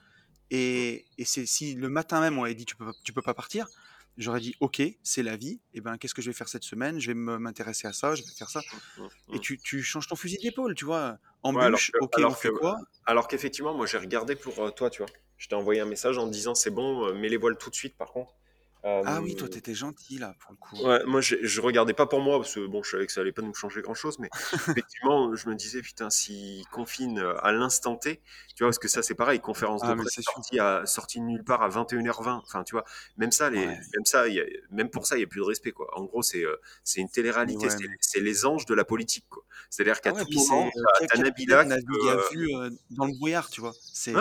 Et, 0.51 1.07
et 1.19 1.25
c'est 1.25 1.47
si 1.47 1.75
le 1.75 1.89
matin 1.91 2.21
même 2.21 2.39
on 2.39 2.45
avait 2.45 2.55
dit 2.55 2.65
tu 2.67 2.77
peux 2.77 2.93
tu 3.05 3.13
peux 3.13 3.23
pas 3.23 3.35
partir, 3.35 3.69
j'aurais 4.17 4.41
dit 4.41 4.55
ok, 4.61 4.83
c'est 5.03 5.23
la 5.23 5.37
vie. 5.37 5.61
Et 5.75 5.81
ben 5.81 5.99
qu'est-ce 5.99 6.15
que 6.15 6.23
je 6.23 6.31
vais 6.31 6.35
faire 6.37 6.49
cette 6.49 6.65
semaine? 6.65 7.01
Je 7.01 7.09
vais 7.09 7.15
m'intéresser 7.15 7.87
à 7.89 7.93
ça, 7.93 8.15
je 8.15 8.23
vais 8.25 8.33
faire 8.33 8.51
ça. 8.51 8.65
hmm, 8.97 9.09
Et 9.33 9.39
hmm. 9.39 9.41
tu, 9.41 9.61
tu 9.61 9.83
changes 9.83 10.09
ton 10.09 10.17
fusil 10.17 10.39
d'épaule, 10.43 10.75
tu 10.75 10.85
vois. 10.85 11.19
Ouais, 11.53 11.65
alors 11.65 11.81
que, 11.93 11.99
ok, 11.99 12.19
on 12.25 12.35
que, 12.35 12.35
fait 12.35 12.53
quoi? 12.53 12.79
alors 13.07 13.29
qu'effectivement, 13.29 13.75
moi, 13.75 13.87
j'ai 13.87 13.99
regardé 13.99 14.37
pour 14.37 14.59
euh, 14.61 14.71
toi, 14.71 14.91
tu 14.91 15.03
vois. 15.03 15.13
Je 15.37 15.49
t'ai 15.49 15.55
envoyé 15.57 15.81
un 15.81 15.87
message 15.87 16.19
en 16.19 16.27
disant 16.29 16.55
c'est 16.55 16.71
bon, 16.71 17.07
euh, 17.07 17.15
mets 17.15 17.29
les 17.29 17.37
voiles 17.39 17.59
tout 17.59 17.71
de 17.71 17.75
suite, 17.77 17.97
par 17.97 18.13
contre. 18.13 18.38
Ah 18.85 19.21
oui, 19.23 19.35
toi 19.35 19.49
t'étais 19.49 19.75
gentil 19.75 20.19
là 20.19 20.35
pour 20.41 20.53
le 20.53 20.57
coup. 20.57 20.77
Ouais, 20.83 21.01
moi 21.07 21.21
je, 21.21 21.37
je 21.43 21.61
regardais 21.61 21.95
pas 21.95 22.07
pour 22.07 22.21
moi 22.21 22.39
parce 22.39 22.55
que 22.55 22.67
bon, 22.67 22.83
je 22.83 22.91
savais 22.91 23.07
que 23.07 23.13
ça 23.13 23.21
allait 23.23 23.33
pas 23.33 23.43
nous 23.43 23.55
changer 23.55 23.83
grand 23.83 23.95
chose, 23.95 24.19
mais 24.19 24.29
effectivement, 24.71 25.35
je 25.35 25.49
me 25.49 25.55
disais 25.55 25.83
putain, 25.83 26.11
s'ils 26.11 26.67
confinent 26.69 27.19
à 27.43 27.53
l'instant 27.53 27.97
T, 27.97 28.21
tu 28.55 28.63
vois, 28.63 28.69
parce 28.69 28.79
que 28.79 28.89
ça 28.89 29.03
c'est 29.03 29.15
pareil, 29.15 29.41
conférence 29.41 29.83
de 29.83 29.87
Ah 29.89 29.95
mais 29.97 30.03
presse 30.03 30.15
c'est 30.15 30.23
sûr. 30.23 30.33
sortie, 30.35 30.59
à, 30.61 30.87
sortie 30.87 31.19
de 31.21 31.25
nulle 31.25 31.43
part 31.45 31.63
à 31.63 31.69
21h20, 31.69 32.41
enfin 32.45 32.63
tu 32.65 32.73
vois, 32.75 32.85
même 33.17 33.33
ça, 33.33 33.51
les, 33.51 33.67
Ouais. 33.67 33.67
même 33.67 34.05
ça, 34.05 34.29
il 34.29 34.35
y 34.35 34.41
a- 34.41 34.45
même 34.71 34.91
pour 34.91 35.07
ça, 35.07 35.17
il 35.17 35.21
y 35.21 35.25
a 35.25 35.27
plus 35.27 35.41
de 35.41 35.45
respect 35.47 35.73
quoi. 35.73 35.89
En 35.99 36.05
gros, 36.05 36.23
c'est 36.23 36.45
euh, 36.45 36.57
c'est 36.85 37.01
une 37.01 37.09
télé-réalité, 37.11 37.67
ouais, 37.67 37.71
c'est 37.71 37.89
mais... 37.89 37.97
c'est 38.01 38.21
les 38.21 38.47
anges 38.47 38.67
de 38.67 38.75
la 38.75 38.85
politique 38.85 39.27
quoi. 39.29 39.43
C'est-à-dire 39.71 40.01
qu'à 40.01 40.11
Ah 40.11 40.15
ouais, 40.15 40.23
tout 40.23 40.29
puis 40.31 40.39
moment, 40.39 40.71
c'est 40.73 40.79
euh, 40.79 40.83
t'as 40.99 41.07
quel 41.07 41.09
t'as 41.09 41.17
capitaine 41.25 41.59
Nabila 41.59 41.65
qui 41.65 41.69
navigue 41.69 41.87
peut, 42.01 42.11
à 42.11 42.17
vue 42.33 42.55
euh, 42.55 42.71
dans 42.91 43.07
le 43.07 43.13
brouillard, 43.13 43.51
tu 43.51 43.61
vois. 43.61 43.73
C'est 43.93 44.15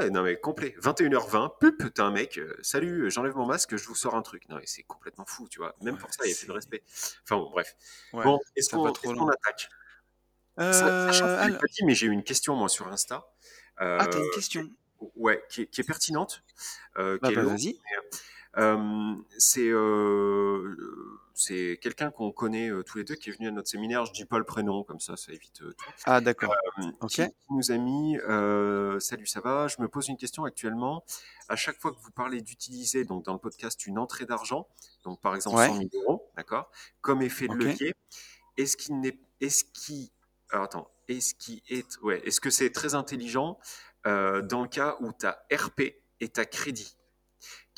Ouais, 0.00 0.10
non 0.10 0.22
mais 0.22 0.38
complet. 0.38 0.74
21h20, 0.78 1.58
pup, 1.60 1.82
t'as 1.94 2.04
un 2.04 2.10
mec, 2.10 2.38
euh, 2.38 2.56
salut, 2.62 3.10
j'enlève 3.10 3.34
mon 3.36 3.46
masque, 3.46 3.76
je 3.76 3.86
vous 3.86 3.94
sors 3.94 4.14
un 4.14 4.22
truc. 4.22 4.48
Non 4.48 4.56
mais 4.56 4.66
c'est 4.66 4.82
complètement 4.82 5.24
fou, 5.26 5.48
tu 5.48 5.58
vois. 5.58 5.74
Même 5.80 5.94
ouais, 5.94 6.00
pour 6.00 6.12
ça, 6.12 6.24
il 6.26 6.30
y 6.30 6.32
a 6.32 6.36
plus 6.36 6.46
de 6.46 6.52
respect. 6.52 6.82
Enfin 7.24 7.36
bon, 7.36 7.50
bref. 7.50 7.74
ouais, 8.12 8.24
Bon, 8.24 8.38
est-ce 8.56 8.70
ça 8.70 8.76
qu'on 8.76 8.92
qu'on 8.92 9.12
loin. 9.12 9.32
attaque? 9.32 9.68
Euh, 10.60 11.10
je 11.12 11.22
l'ai 11.24 11.30
alors... 11.30 11.58
pas 11.60 11.66
dit, 11.68 11.84
mais 11.84 11.94
j'ai 11.94 12.06
eu 12.06 12.10
une 12.10 12.24
question 12.24 12.54
moi 12.56 12.68
sur 12.68 12.88
Insta, 12.88 13.24
Ah, 13.76 14.06
t'as 14.06 14.18
euh, 14.18 14.22
une 14.24 14.30
qui 14.30 14.34
question? 14.36 14.62
est, 15.00 15.10
ouais, 15.16 15.44
qui 15.48 15.62
est, 15.62 15.66
qui 15.66 15.80
est 15.80 15.84
pertinente, 15.84 16.42
euh, 16.98 17.18
Bah 17.22 17.30
est 17.30 17.34
bah 17.34 17.42
vas-y. 17.44 17.78
Euh, 18.58 19.14
c'est 19.38 19.68
euh, 19.68 20.76
c'est 21.34 21.78
quelqu'un 21.80 22.10
qu'on 22.10 22.32
connaît 22.32 22.68
euh, 22.70 22.82
tous 22.82 22.98
les 22.98 23.04
deux 23.04 23.14
qui 23.14 23.30
est 23.30 23.32
venu 23.32 23.46
à 23.46 23.50
notre 23.52 23.68
séminaire. 23.68 24.04
Je 24.04 24.12
dis 24.12 24.24
pas 24.24 24.38
le 24.38 24.44
prénom 24.44 24.82
comme 24.82 24.98
ça, 24.98 25.16
ça 25.16 25.32
évite 25.32 25.62
euh, 25.62 25.72
tout. 25.78 25.90
Ah 26.06 26.20
d'accord. 26.20 26.52
Euh, 26.80 26.82
Ok. 27.00 27.10
qui, 27.10 27.22
qui 27.28 27.46
nous 27.50 27.70
a 27.70 27.76
mis 27.76 28.16
Salut, 29.00 29.26
ça 29.26 29.40
va? 29.40 29.68
Je 29.68 29.76
me 29.80 29.86
pose 29.88 30.08
une 30.08 30.16
question 30.16 30.44
actuellement. 30.44 31.04
À 31.48 31.54
chaque 31.54 31.78
fois 31.78 31.92
que 31.92 31.98
vous 32.00 32.10
parlez 32.10 32.40
d'utiliser, 32.42 33.04
donc 33.04 33.24
dans 33.24 33.32
le 33.32 33.38
podcast, 33.38 33.86
une 33.86 33.98
entrée 33.98 34.24
d'argent, 34.26 34.66
donc 35.04 35.20
par 35.20 35.36
exemple 35.36 35.56
100 35.56 35.62
Ouais. 35.78 35.88
000 35.92 36.04
euros, 36.04 36.28
d'accord, 36.36 36.70
comme 37.00 37.22
effet 37.22 37.46
de 37.46 37.54
levier, 37.54 37.94
est-ce 38.56 38.76
qu'il 38.76 38.98
n'est, 39.00 39.18
est-ce 39.40 39.62
qui, 39.64 40.10
attends, 40.50 40.90
est-ce 41.06 41.34
qui 41.34 41.62
est, 41.70 41.86
ouais, 42.02 42.20
est-ce 42.26 42.40
que 42.40 42.50
c'est 42.50 42.70
très 42.70 42.94
intelligent 42.96 43.58
dans 44.04 44.62
le 44.62 44.68
cas 44.68 44.96
où 45.00 45.12
tu 45.12 45.26
as 45.26 45.38
RP 45.52 45.80
et 46.20 46.28
tu 46.28 46.40
as 46.40 46.44
crédit, 46.44 46.97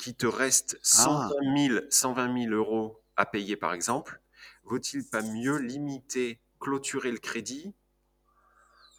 qui 0.01 0.15
te 0.15 0.27
reste 0.27 0.79
Ah. 0.93 1.29
120 1.29 1.41
000, 1.41 1.81
120 1.91 2.33
000 2.33 2.53
euros 2.53 3.03
à 3.17 3.25
payer 3.25 3.55
par 3.57 3.73
exemple, 3.73 4.21
vaut-il 4.63 5.05
pas 5.07 5.21
mieux 5.21 5.57
limiter, 5.57 6.41
clôturer 6.59 7.11
le 7.11 7.19
crédit? 7.19 7.73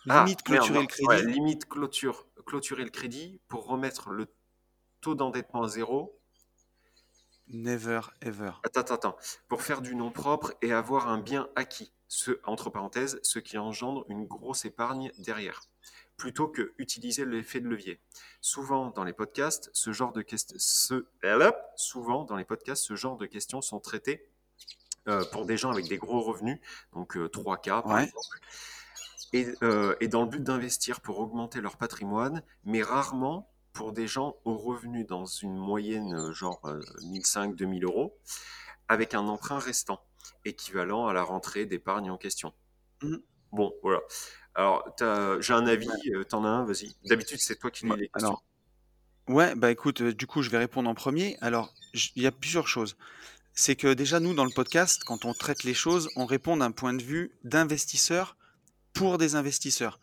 Ah, 0.08 0.26
Limite 0.26 0.42
clôturer 0.44 0.80
le 0.80 0.86
Ouais, 1.00 1.22
crédit. 1.22 1.26
limite 1.26 1.68
clôture, 1.68 2.28
clôturer 2.46 2.84
le 2.84 2.90
crédit 2.90 3.40
pour 3.48 3.66
remettre 3.66 4.10
le 4.10 4.32
taux 5.00 5.14
d'endettement 5.14 5.64
à 5.64 5.68
zéro. 5.68 6.20
Never 7.46 8.00
ever. 8.20 8.54
Attends, 8.64 8.80
attends, 8.80 8.94
attends. 8.94 9.16
Pour 9.48 9.62
faire 9.62 9.82
du 9.82 9.94
nom 9.94 10.10
propre 10.10 10.54
et 10.62 10.72
avoir 10.72 11.08
un 11.08 11.18
bien 11.18 11.48
acquis. 11.54 11.92
Ce, 12.08 12.40
entre 12.44 12.70
parenthèses, 12.70 13.20
ce 13.22 13.38
qui 13.38 13.56
engendre 13.56 14.04
une 14.08 14.26
grosse 14.26 14.64
épargne 14.64 15.12
derrière. 15.18 15.62
Plutôt 16.22 16.46
que 16.46 16.72
utiliser 16.78 17.24
l'effet 17.24 17.58
de 17.58 17.66
levier. 17.66 18.00
Souvent 18.40 18.90
dans 18.90 19.02
les 19.02 19.12
podcasts, 19.12 19.70
ce 19.72 19.92
genre 19.92 20.12
de 20.12 20.22
questions, 20.22 20.54
ce, 20.56 21.04
souvent 21.74 22.22
dans 22.22 22.36
les 22.36 22.44
podcasts, 22.44 22.84
ce 22.84 22.94
genre 22.94 23.16
de 23.16 23.26
questions 23.26 23.60
sont 23.60 23.80
traitées 23.80 24.30
euh, 25.08 25.24
pour 25.24 25.46
des 25.46 25.56
gens 25.56 25.72
avec 25.72 25.88
des 25.88 25.98
gros 25.98 26.20
revenus, 26.20 26.60
donc 26.92 27.16
euh, 27.16 27.26
3K 27.28 27.82
par 27.82 27.86
Ouais. 27.86 28.04
exemple, 28.04 28.38
et, 29.32 29.48
euh, 29.64 29.96
et 29.98 30.06
dans 30.06 30.22
le 30.22 30.28
but 30.28 30.44
d'investir 30.44 31.00
pour 31.00 31.18
augmenter 31.18 31.60
leur 31.60 31.76
patrimoine, 31.76 32.44
mais 32.62 32.84
rarement 32.84 33.50
pour 33.72 33.90
des 33.90 34.06
gens 34.06 34.36
aux 34.44 34.56
revenus 34.56 35.08
dans 35.08 35.26
une 35.26 35.56
moyenne 35.56 36.14
euh, 36.14 36.32
genre 36.32 36.60
euh, 36.66 36.78
1500-2000 37.00 37.82
euros, 37.82 38.16
avec 38.86 39.14
un 39.14 39.26
emprunt 39.26 39.58
restant, 39.58 40.04
équivalent 40.44 41.08
à 41.08 41.12
la 41.12 41.24
rentrée 41.24 41.66
d'épargne 41.66 42.12
en 42.12 42.16
question. 42.16 42.54
Mhm. 43.02 43.20
Bon, 43.50 43.74
voilà. 43.82 44.00
Alors, 44.54 44.84
j'ai 45.40 45.52
un 45.54 45.66
avis, 45.66 45.88
euh, 46.14 46.24
t'en 46.24 46.44
as 46.44 46.48
un, 46.48 46.64
vas-y. 46.64 46.94
D'habitude, 47.06 47.38
c'est 47.40 47.56
toi 47.56 47.70
qui 47.70 47.84
lis 47.86 47.92
les 47.96 48.08
questions. 48.08 48.28
Alors, 48.28 48.44
ouais, 49.28 49.54
bah 49.54 49.70
écoute, 49.70 50.02
euh, 50.02 50.12
du 50.12 50.26
coup, 50.26 50.42
je 50.42 50.50
vais 50.50 50.58
répondre 50.58 50.88
en 50.90 50.94
premier. 50.94 51.36
Alors, 51.40 51.72
il 52.16 52.22
y 52.22 52.26
a 52.26 52.32
plusieurs 52.32 52.68
choses. 52.68 52.96
C'est 53.54 53.76
que 53.76 53.92
déjà, 53.94 54.20
nous, 54.20 54.34
dans 54.34 54.44
le 54.44 54.50
podcast, 54.50 55.02
quand 55.04 55.24
on 55.24 55.34
traite 55.34 55.64
les 55.64 55.74
choses, 55.74 56.08
on 56.16 56.26
répond 56.26 56.56
d'un 56.56 56.70
point 56.70 56.94
de 56.94 57.02
vue 57.02 57.32
d'investisseur 57.44 58.36
pour 58.92 59.18
des 59.18 59.34
investisseurs. 59.34 59.98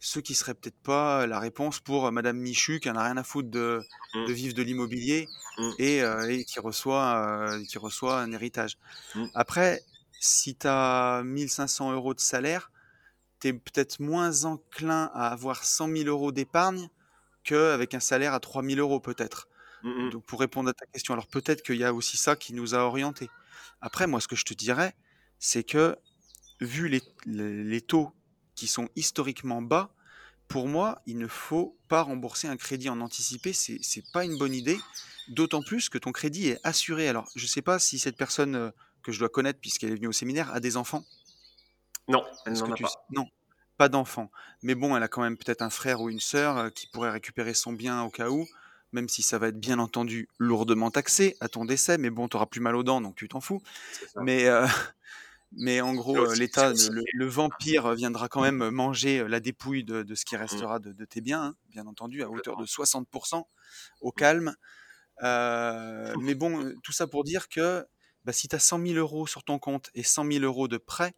ceux 0.00 0.20
qui 0.20 0.34
seraient 0.34 0.52
peut-être 0.52 0.82
pas 0.82 1.26
la 1.26 1.38
réponse 1.38 1.80
pour 1.80 2.12
Madame 2.12 2.36
Michu 2.36 2.78
qui 2.78 2.90
en 2.90 2.96
a 2.96 3.04
rien 3.04 3.16
à 3.16 3.22
foutre 3.24 3.48
de, 3.48 3.80
Mm. 4.14 4.26
de 4.26 4.32
vivre 4.34 4.54
de 4.54 4.62
l'immobilier 4.62 5.26
Mm. 5.56 5.70
et, 5.78 6.02
euh, 6.02 6.28
et 6.30 6.44
qui 6.44 6.60
reçoit 6.60 7.16
euh, 7.48 7.64
qui 7.64 7.78
reçoit 7.78 8.20
un 8.20 8.30
héritage. 8.32 8.76
Mm. 9.14 9.24
Après, 9.34 9.82
si 10.20 10.56
tu 10.56 10.66
as 10.68 11.22
1500 11.24 11.90
euros 11.92 12.12
de 12.12 12.20
salaire, 12.20 12.70
tu 13.44 13.48
es 13.50 13.52
peut-être 13.54 14.00
moins 14.00 14.44
enclin 14.44 15.10
à 15.14 15.28
avoir 15.28 15.64
100 15.64 15.88
000 15.88 16.08
euros 16.08 16.32
d'épargne 16.32 16.88
qu'avec 17.44 17.94
un 17.94 18.00
salaire 18.00 18.34
à 18.34 18.40
3000 18.40 18.80
euros 18.80 19.00
peut-être. 19.00 19.48
Mm, 19.82 20.06
mm. 20.06 20.10
Donc 20.10 20.24
pour 20.26 20.40
répondre 20.40 20.70
à 20.70 20.74
ta 20.74 20.86
question, 20.86 21.14
alors 21.14 21.28
peut-être 21.28 21.62
qu'il 21.62 21.76
y 21.76 21.84
a 21.84 21.94
aussi 21.94 22.16
ça 22.16 22.36
qui 22.36 22.54
nous 22.54 22.74
a 22.74 22.78
orientés. 22.78 23.30
Après, 23.80 24.06
moi, 24.06 24.20
ce 24.20 24.28
que 24.28 24.36
je 24.36 24.44
te 24.44 24.54
dirais, 24.54 24.94
c'est 25.38 25.64
que 25.64 25.96
vu 26.60 26.88
les, 26.88 27.02
les- 27.26 27.80
taux 27.82 28.12
qui 28.54 28.66
sont 28.66 28.88
historiquement 28.96 29.62
bas, 29.62 29.94
pour 30.48 30.68
moi, 30.68 31.02
il 31.06 31.18
ne 31.18 31.26
faut 31.28 31.78
pas 31.88 32.02
rembourser 32.02 32.48
un 32.48 32.56
crédit 32.56 32.88
en 32.88 33.00
anticipé. 33.00 33.52
C'est 33.52 34.04
pas 34.12 34.24
une 34.24 34.38
bonne 34.38 34.54
idée. 34.54 34.78
D'autant 35.28 35.62
plus 35.62 35.88
que 35.88 35.98
ton 35.98 36.12
crédit 36.12 36.48
est 36.48 36.60
assuré. 36.64 37.08
Alors, 37.08 37.28
je 37.34 37.46
sais 37.46 37.62
pas 37.62 37.78
si 37.78 37.98
cette 37.98 38.16
personne 38.16 38.54
euh, 38.56 38.70
que 39.02 39.12
je 39.12 39.18
dois 39.18 39.30
connaître, 39.30 39.60
puisqu'elle 39.60 39.90
est 39.90 39.96
venue 39.96 40.08
au 40.08 40.12
séminaire, 40.12 40.52
a 40.52 40.60
des 40.60 40.76
enfants. 40.76 41.04
Non, 42.08 42.24
elle 42.46 42.52
Est-ce 42.52 42.60
n'en 42.62 42.68
que 42.68 42.72
a 42.72 42.76
tu 42.76 42.82
pas. 42.82 42.88
sais- 42.90 42.96
Non, 43.10 43.26
pas 43.76 43.88
d'enfants. 43.88 44.30
Mais 44.62 44.74
bon, 44.74 44.96
elle 44.96 45.02
a 45.02 45.08
quand 45.08 45.22
même 45.22 45.36
peut-être 45.36 45.62
un 45.62 45.70
frère 45.70 46.00
ou 46.00 46.10
une 46.10 46.20
sœur 46.20 46.58
euh, 46.58 46.70
qui 46.70 46.86
pourrait 46.86 47.10
récupérer 47.10 47.54
son 47.54 47.72
bien 47.72 48.02
au 48.02 48.10
cas 48.10 48.28
où, 48.30 48.46
même 48.92 49.08
si 49.08 49.22
ça 49.22 49.38
va 49.38 49.48
être 49.48 49.58
bien 49.58 49.78
entendu 49.78 50.28
lourdement 50.38 50.90
taxé 50.90 51.36
à 51.40 51.48
ton 51.48 51.64
décès. 51.64 51.98
Mais 51.98 52.10
bon, 52.10 52.28
tu 52.28 52.36
auras 52.36 52.46
plus 52.46 52.60
mal 52.60 52.76
aux 52.76 52.82
dents, 52.82 53.00
donc 53.00 53.16
tu 53.16 53.28
t'en 53.28 53.40
fous. 53.40 53.60
Mais, 54.20 54.46
euh, 54.46 54.66
mais 55.52 55.80
en 55.80 55.94
gros, 55.94 56.16
euh, 56.16 56.34
l'État, 56.34 56.70
le, 56.72 57.02
le 57.12 57.26
vampire 57.26 57.94
viendra 57.94 58.28
quand 58.28 58.42
même 58.42 58.70
manger 58.70 59.26
la 59.28 59.40
dépouille 59.40 59.84
de, 59.84 60.02
de 60.02 60.14
ce 60.14 60.24
qui 60.24 60.36
restera 60.36 60.78
de, 60.78 60.92
de 60.92 61.04
tes 61.04 61.20
biens, 61.20 61.42
hein, 61.42 61.56
bien 61.70 61.86
entendu, 61.86 62.22
à 62.22 62.30
hauteur 62.30 62.56
de 62.56 62.66
60% 62.66 63.44
au 64.02 64.12
calme. 64.12 64.54
Euh, 65.22 66.14
mais 66.20 66.34
bon, 66.34 66.72
tout 66.82 66.92
ça 66.92 67.06
pour 67.06 67.24
dire 67.24 67.48
que 67.48 67.86
bah, 68.24 68.32
si 68.32 68.48
tu 68.48 68.56
as 68.56 68.60
100 68.60 68.84
000 68.84 68.94
euros 68.98 69.26
sur 69.26 69.42
ton 69.44 69.58
compte 69.58 69.90
et 69.94 70.02
100 70.02 70.24
000 70.30 70.44
euros 70.44 70.68
de 70.68 70.76
prêt, 70.76 71.14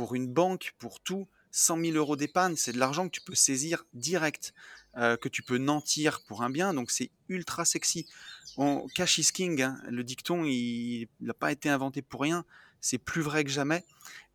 pour 0.00 0.14
une 0.14 0.32
banque, 0.32 0.72
pour 0.78 0.98
tout, 1.00 1.28
100 1.50 1.84
000 1.84 1.96
euros 1.98 2.16
d'épargne, 2.16 2.56
c'est 2.56 2.72
de 2.72 2.78
l'argent 2.78 3.04
que 3.04 3.10
tu 3.10 3.20
peux 3.20 3.34
saisir 3.34 3.84
direct, 3.92 4.54
euh, 4.96 5.18
que 5.18 5.28
tu 5.28 5.42
peux 5.42 5.58
nantir 5.58 6.22
pour 6.26 6.42
un 6.42 6.48
bien, 6.48 6.72
donc 6.72 6.90
c'est 6.90 7.10
ultra 7.28 7.66
sexy. 7.66 8.06
On, 8.56 8.86
cash 8.94 9.18
is 9.18 9.30
king, 9.30 9.60
hein, 9.60 9.78
le 9.90 10.02
dicton, 10.02 10.46
il 10.46 11.08
n'a 11.20 11.34
pas 11.34 11.52
été 11.52 11.68
inventé 11.68 12.00
pour 12.00 12.22
rien, 12.22 12.46
c'est 12.80 12.96
plus 12.96 13.20
vrai 13.20 13.44
que 13.44 13.50
jamais. 13.50 13.84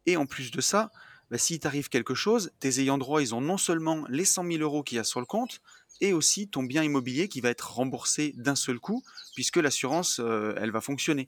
Et 0.06 0.18
en 0.18 0.28
plus 0.28 0.52
de 0.52 0.62
ça, 0.62 0.92
bah, 1.32 1.40
s'il 1.40 1.60
t'arrive 1.60 1.90
quelque 1.90 2.14
chose, 2.14 2.52
tes 2.60 2.80
ayants 2.80 3.00
droit, 3.00 3.24
ils 3.24 3.34
ont 3.34 3.42
non 3.42 3.58
seulement 3.58 4.06
les 4.08 4.24
100 4.24 4.46
000 4.46 4.58
euros 4.60 4.84
qu'il 4.84 4.98
y 4.98 5.00
a 5.00 5.04
sur 5.04 5.20
le 5.20 5.26
compte, 5.26 5.62
et 6.00 6.14
aussi 6.14 6.48
ton 6.48 6.62
bien 6.62 6.84
immobilier 6.84 7.28
qui 7.28 7.42
va 7.42 7.50
être 7.50 7.74
remboursé 7.74 8.36
d'un 8.38 8.56
seul 8.56 8.78
coup, 8.78 9.04
puisque 9.34 9.58
l'assurance, 9.58 10.20
euh, 10.20 10.54
elle 10.58 10.70
va 10.70 10.82
fonctionner. 10.82 11.28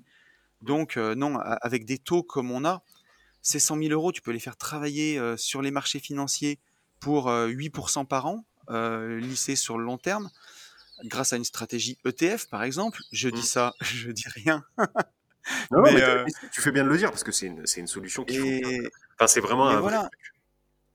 Donc, 0.62 0.96
euh, 0.96 1.16
non, 1.16 1.40
avec 1.40 1.86
des 1.86 1.98
taux 1.98 2.22
comme 2.22 2.52
on 2.52 2.66
a, 2.66 2.84
ces 3.42 3.60
100 3.60 3.78
000 3.78 3.90
euros, 3.92 4.12
tu 4.12 4.22
peux 4.22 4.32
les 4.32 4.40
faire 4.40 4.58
travailler 4.58 5.18
euh, 5.20 5.38
sur 5.38 5.62
les 5.62 5.72
marchés 5.72 6.00
financiers 6.00 6.60
pour 7.00 7.30
euh, 7.30 7.48
8% 7.48 8.06
par 8.06 8.26
an, 8.26 8.46
euh, 8.70 9.20
lissés 9.20 9.56
sur 9.56 9.78
le 9.78 9.86
long 9.86 9.98
terme, 9.98 10.30
grâce 11.06 11.34
à 11.34 11.38
une 11.38 11.44
stratégie 11.44 11.98
ETF, 12.06 12.48
par 12.50 12.64
exemple. 12.64 13.02
Je 13.12 13.30
dis 13.30 13.42
Mm. 13.42 13.44
ça, 13.44 13.74
je 13.82 14.12
dis 14.12 14.28
rien. 14.28 14.64
Non, 15.72 15.82
Mais, 15.82 16.02
euh, 16.02 16.26
tu 16.52 16.62
fais 16.62 16.72
bien 16.72 16.84
de 16.84 16.90
le 16.90 16.98
dire 16.98 17.10
parce 17.10 17.24
que 17.24 17.32
c'est 17.32 17.48
une, 17.48 17.88
solution 17.88 18.26
qui. 18.26 18.38
Et, 18.38 18.82
Enfin, 19.16 19.28
c'est 19.28 19.40
vraiment 19.40 19.74
vrai 19.80 19.98
truc. 19.98 20.12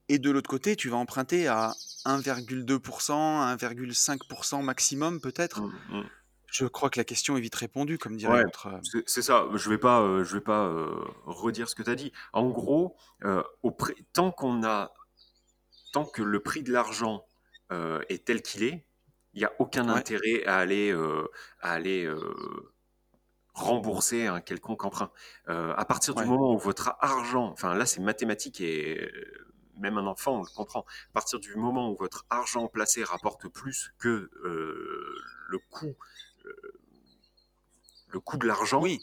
Et 0.08 0.18
de 0.18 0.30
l'autre 0.30 0.50
côté, 0.50 0.76
tu 0.76 0.88
vas 0.90 0.98
emprunter 0.98 1.48
à 1.48 1.72
1,2%, 2.04 3.56
1,5% 3.56 4.62
maximum 4.62 5.20
peut-être. 5.20 5.62
Mm, 5.62 5.72
mm. 5.90 6.04
Je 6.52 6.66
crois 6.66 6.90
que 6.90 7.00
la 7.00 7.04
question 7.04 7.36
est 7.36 7.40
vite 7.40 7.54
répondue, 7.54 7.96
comme 7.98 8.16
dirait 8.16 8.34
Ouais. 8.34 8.42
l'autre. 8.44 8.66
euh, 8.66 9.00
C'est 9.06 9.22
ça, 9.22 9.46
je 9.54 9.70
vais 9.70 9.78
pas, 9.78 10.02
euh, 10.02 10.22
je 10.22 10.34
vais 10.34 10.42
pas 10.42 10.66
euh, 10.66 11.02
redire 11.24 11.66
ce 11.68 11.74
que 11.74 11.82
tu 11.82 11.88
as 11.90 11.94
dit. 11.94 12.12
En 12.34 12.50
gros, 12.50 12.94
euh, 13.24 13.42
au 13.62 13.70
prix- 13.70 13.94
tant 14.12 14.30
qu'on 14.30 14.62
a, 14.62 14.92
tant 15.94 16.04
que 16.04 16.22
le 16.22 16.40
prix 16.40 16.62
de 16.62 16.70
l'argent 16.72 17.26
est 18.10 18.26
tel 18.26 18.42
qu'il 18.42 18.64
est, 18.64 18.86
il 19.32 19.38
n'y 19.38 19.46
a 19.46 19.52
aucun 19.58 19.88
Ouais. 19.88 19.94
intérêt 19.98 20.44
à 20.44 20.58
aller, 20.58 20.92
à 21.60 21.72
aller 21.72 22.06
rembourser 23.54 24.26
un 24.26 24.42
quelconque 24.42 24.84
emprunt. 24.84 25.10
À 25.46 25.84
partir 25.86 26.14
Ouais. 26.14 26.24
du 26.24 26.28
moment 26.28 26.52
où 26.54 26.58
votre 26.58 26.96
argent, 27.00 27.46
enfin 27.50 27.74
là 27.74 27.86
c'est 27.86 28.00
mathématique 28.02 28.60
et 28.60 29.10
même 29.78 29.96
un 29.96 30.06
enfant 30.06 30.36
on 30.38 30.42
le 30.42 30.54
comprend, 30.54 30.80
à 30.80 31.12
partir 31.14 31.40
du 31.40 31.56
moment 31.56 31.90
où 31.90 31.96
votre 31.96 32.26
argent 32.28 32.68
placé 32.68 33.04
rapporte 33.04 33.48
plus 33.48 33.92
que 33.98 34.30
euh, 34.44 35.16
le 35.48 35.58
coût, 35.70 35.96
le 38.12 38.20
coût 38.20 38.36
de 38.36 38.46
l'argent, 38.46 38.80
Oui, 38.80 39.00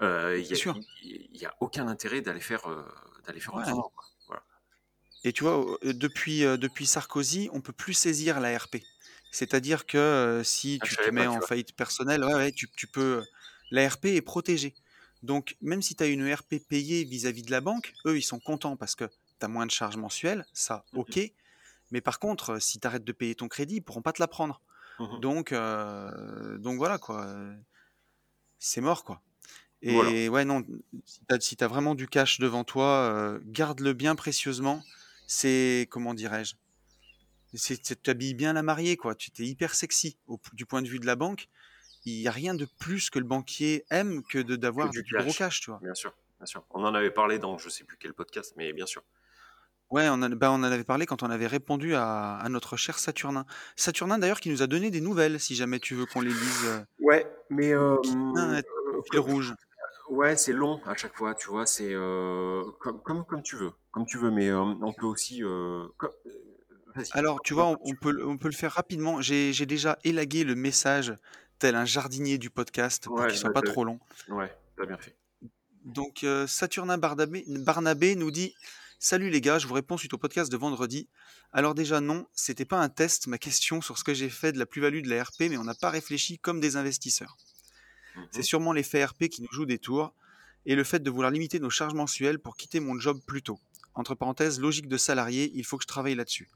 euh, 0.00 0.38
il 0.38 1.36
n'y 1.36 1.44
a, 1.44 1.54
aucun 1.60 1.88
intérêt 1.88 2.20
d'aller 2.20 2.40
faire, 2.40 2.66
euh, 2.66 2.82
d'aller 3.26 3.40
faire 3.40 3.54
Ouais. 3.54 3.62
autrement. 3.62 3.92
quoi. 3.94 4.04
Voilà. 4.26 4.42
Et 5.24 5.32
tu 5.32 5.44
vois, 5.44 5.78
euh, 5.84 5.92
depuis, 5.92 6.40
depuis 6.40 6.86
Sarkozy, 6.86 7.48
on 7.52 7.60
peut 7.60 7.72
plus 7.72 7.94
saisir 7.94 8.40
la 8.40 8.56
RP. 8.56 8.76
C'est-à-dire 9.30 9.86
que 9.86 9.98
euh, 9.98 10.44
si 10.44 10.78
Ah, 10.80 10.86
tu 10.86 10.96
te 10.96 11.10
mets 11.10 11.24
pas, 11.24 11.30
en 11.30 11.38
vois. 11.38 11.46
faillite 11.46 11.74
personnelle, 11.74 12.24
ouais, 12.24 12.34
ouais, 12.34 12.52
tu, 12.52 12.68
tu 12.76 12.86
peux. 12.86 13.24
La 13.70 13.88
RP 13.88 14.06
est 14.06 14.22
protégée. 14.22 14.74
Donc, 15.22 15.56
même 15.60 15.82
si 15.82 15.94
tu 15.94 16.02
as 16.02 16.06
une 16.06 16.32
RP 16.32 16.56
payée 16.68 17.04
vis-à-vis 17.04 17.42
de 17.42 17.50
la 17.50 17.60
banque, 17.60 17.94
eux, 18.06 18.18
ils 18.18 18.22
sont 18.22 18.40
contents 18.40 18.76
parce 18.76 18.94
que 18.94 19.04
tu 19.04 19.46
as 19.46 19.48
moins 19.48 19.66
de 19.66 19.70
charges 19.70 19.96
mensuelles, 19.96 20.44
ça, 20.52 20.84
Mhm. 20.92 20.98
ok. 21.00 21.20
Mais 21.92 22.00
par 22.00 22.18
contre, 22.18 22.60
si 22.60 22.80
tu 22.80 22.86
arrêtes 22.86 23.04
de 23.04 23.12
payer 23.12 23.34
ton 23.34 23.48
crédit, 23.48 23.76
ils 23.76 23.80
pourront 23.80 24.02
pas 24.02 24.12
te 24.12 24.20
la 24.20 24.28
prendre. 24.28 24.60
Mhm. 24.98 25.20
Donc, 25.20 25.52
euh, 25.52 26.58
donc 26.58 26.76
voilà, 26.78 26.98
quoi. 26.98 27.26
C'est 28.64 28.80
mort, 28.80 29.02
quoi. 29.02 29.20
Et 29.82 29.92
Voilà. 29.92 30.30
ouais, 30.30 30.44
non, 30.44 30.64
si 31.04 31.18
tu 31.28 31.34
as, 31.34 31.40
si 31.40 31.56
vraiment 31.56 31.96
du 31.96 32.06
cash 32.06 32.38
devant 32.38 32.62
toi, 32.62 33.12
euh, 33.12 33.40
garde-le 33.44 33.92
bien 33.92 34.14
précieusement. 34.14 34.84
C'est, 35.26 35.88
comment 35.90 36.14
dirais-je 36.14 36.54
Tu 37.52 37.96
t'habilles 37.96 38.34
bien 38.34 38.52
la 38.52 38.62
mariée, 38.62 38.96
quoi. 38.96 39.16
Tu 39.16 39.32
t'es 39.32 39.42
hyper 39.42 39.74
sexy 39.74 40.16
au- 40.28 40.40
du 40.52 40.64
point 40.64 40.80
de 40.80 40.86
vue 40.88 41.00
de 41.00 41.06
la 41.06 41.16
banque. 41.16 41.48
Il 42.04 42.20
n'y 42.20 42.28
a 42.28 42.30
rien 42.30 42.54
de 42.54 42.66
plus 42.78 43.10
que 43.10 43.18
le 43.18 43.24
banquier 43.24 43.84
aime 43.90 44.22
que 44.22 44.38
d'avoir 44.38 44.90
du 44.90 45.02
du, 45.02 45.12
gros 45.16 45.24
cash. 45.26 45.38
cash, 45.38 45.60
tu 45.62 45.70
vois. 45.70 45.80
Bien 45.82 45.94
sûr, 45.94 46.14
bien 46.38 46.46
sûr. 46.46 46.64
On 46.70 46.84
en 46.84 46.94
avait 46.94 47.10
parlé 47.10 47.40
dans 47.40 47.58
je 47.58 47.68
sais 47.68 47.82
plus 47.82 47.96
quel 47.98 48.14
podcast, 48.14 48.54
mais 48.56 48.72
bien 48.72 48.86
sûr. 48.86 49.02
Ouais, 49.92 50.08
on, 50.08 50.14
en- 50.22 50.30
bah, 50.30 50.50
on 50.50 50.54
en 50.54 50.62
avait 50.64 50.84
parlé 50.84 51.06
quand 51.06 51.22
on 51.22 51.30
avait 51.30 51.46
répondu 51.46 51.94
à, 51.94 52.36
à 52.36 52.48
notre 52.48 52.76
cher 52.76 52.98
Saturnin. 52.98 53.44
Saturnin, 53.76 54.18
d'ailleurs, 54.18 54.40
qui 54.40 54.48
nous 54.50 54.62
a 54.62 54.66
donné 54.66 54.90
des 54.90 55.00
nouvelles, 55.00 55.38
si 55.38 55.54
jamais 55.54 55.78
tu 55.80 55.94
veux 55.94 56.06
qu'on 56.06 56.22
les 56.22 56.30
lise. 56.30 56.64
euh, 56.66 56.80
Ouais, 56.98 57.26
mais 57.50 57.72
euh, 57.74 57.96
euh, 58.36 58.62
fil 59.10 59.20
rouge. 59.20 59.54
ouais, 60.08 60.36
c'est 60.36 60.52
long 60.54 60.80
à 60.86 60.96
chaque 60.96 61.14
fois, 61.16 61.34
tu 61.34 61.48
vois. 61.50 61.66
C'est 61.66 61.92
euh, 61.92 62.62
comme, 62.80 63.00
comme 63.02 63.24
comme 63.24 63.42
tu 63.42 63.56
veux, 63.56 63.72
comme 63.90 64.06
tu 64.06 64.16
veux, 64.18 64.30
mais 64.30 64.48
euh, 64.48 64.60
on 64.62 64.92
peut 64.92 65.06
aussi. 65.06 65.44
euh, 65.44 65.84
comme- 65.98 66.10
euh, 66.26 66.30
Vas-y. 66.94 67.06
Alors, 67.12 67.40
tu 67.42 67.54
vois, 67.54 67.66
on, 67.68 67.78
on 67.84 67.94
peut, 67.94 68.12
le- 68.12 68.26
on 68.26 68.36
peut 68.38 68.48
le 68.48 68.54
faire 68.54 68.72
rapidement. 68.72 69.20
J'ai 69.22 69.52
j'ai 69.52 69.64
déjà 69.66 69.98
élagué 70.04 70.44
le 70.44 70.54
message 70.54 71.14
tel 71.58 71.74
un 71.74 71.84
jardinier 71.86 72.38
du 72.38 72.50
podcast 72.50 73.04
pour 73.04 73.14
Ouais, 73.20 73.28
qu'il 73.28 73.38
soit 73.38 73.50
bah, 73.50 73.60
pas 73.62 73.66
trop 73.70 73.84
long. 73.84 73.98
Ouais, 74.28 74.50
t'as 74.76 74.84
bien 74.86 74.96
fait. 74.98 75.16
Donc, 75.84 76.22
euh, 76.22 76.46
Saturnin 76.46 76.96
Barnabé, 76.98 77.44
Barnabé 77.48 78.14
nous 78.14 78.30
dit 78.30 78.54
Salut 79.04 79.30
les 79.30 79.40
gars, 79.40 79.58
je 79.58 79.66
vous 79.66 79.74
réponds 79.74 79.96
suite 79.96 80.14
au 80.14 80.18
podcast 80.18 80.50
de 80.52 80.56
vendredi. 80.56 81.08
Alors, 81.52 81.74
déjà, 81.74 82.00
non, 82.00 82.24
c'était 82.34 82.64
pas 82.64 82.78
un 82.78 82.88
test, 82.88 83.26
ma 83.26 83.36
question 83.36 83.80
sur 83.80 83.98
ce 83.98 84.04
que 84.04 84.14
j'ai 84.14 84.28
fait 84.30 84.52
de 84.52 84.60
la 84.60 84.64
plus-value 84.64 85.02
de 85.02 85.08
la 85.10 85.24
RP, 85.24 85.40
mais 85.50 85.56
on 85.56 85.64
n'a 85.64 85.74
pas 85.74 85.90
réfléchi 85.90 86.38
comme 86.38 86.60
des 86.60 86.76
investisseurs. 86.76 87.36
Mhm. 88.14 88.28
C'est 88.30 88.44
sûrement 88.44 88.72
l'effet 88.72 89.04
RP 89.04 89.24
qui 89.28 89.42
nous 89.42 89.50
joue 89.50 89.66
des 89.66 89.80
tours 89.80 90.14
et 90.66 90.76
le 90.76 90.84
fait 90.84 91.00
de 91.00 91.10
vouloir 91.10 91.32
limiter 91.32 91.58
nos 91.58 91.68
charges 91.68 91.94
mensuelles 91.94 92.38
pour 92.38 92.56
quitter 92.56 92.78
mon 92.78 92.96
job 92.96 93.18
plus 93.26 93.42
tôt. 93.42 93.58
Entre 93.94 94.14
parenthèses, 94.14 94.60
logique 94.60 94.86
de 94.86 94.96
salarié, 94.96 95.50
il 95.52 95.64
faut 95.64 95.78
que 95.78 95.82
je 95.82 95.88
travaille 95.88 96.14
là-dessus. 96.14 96.48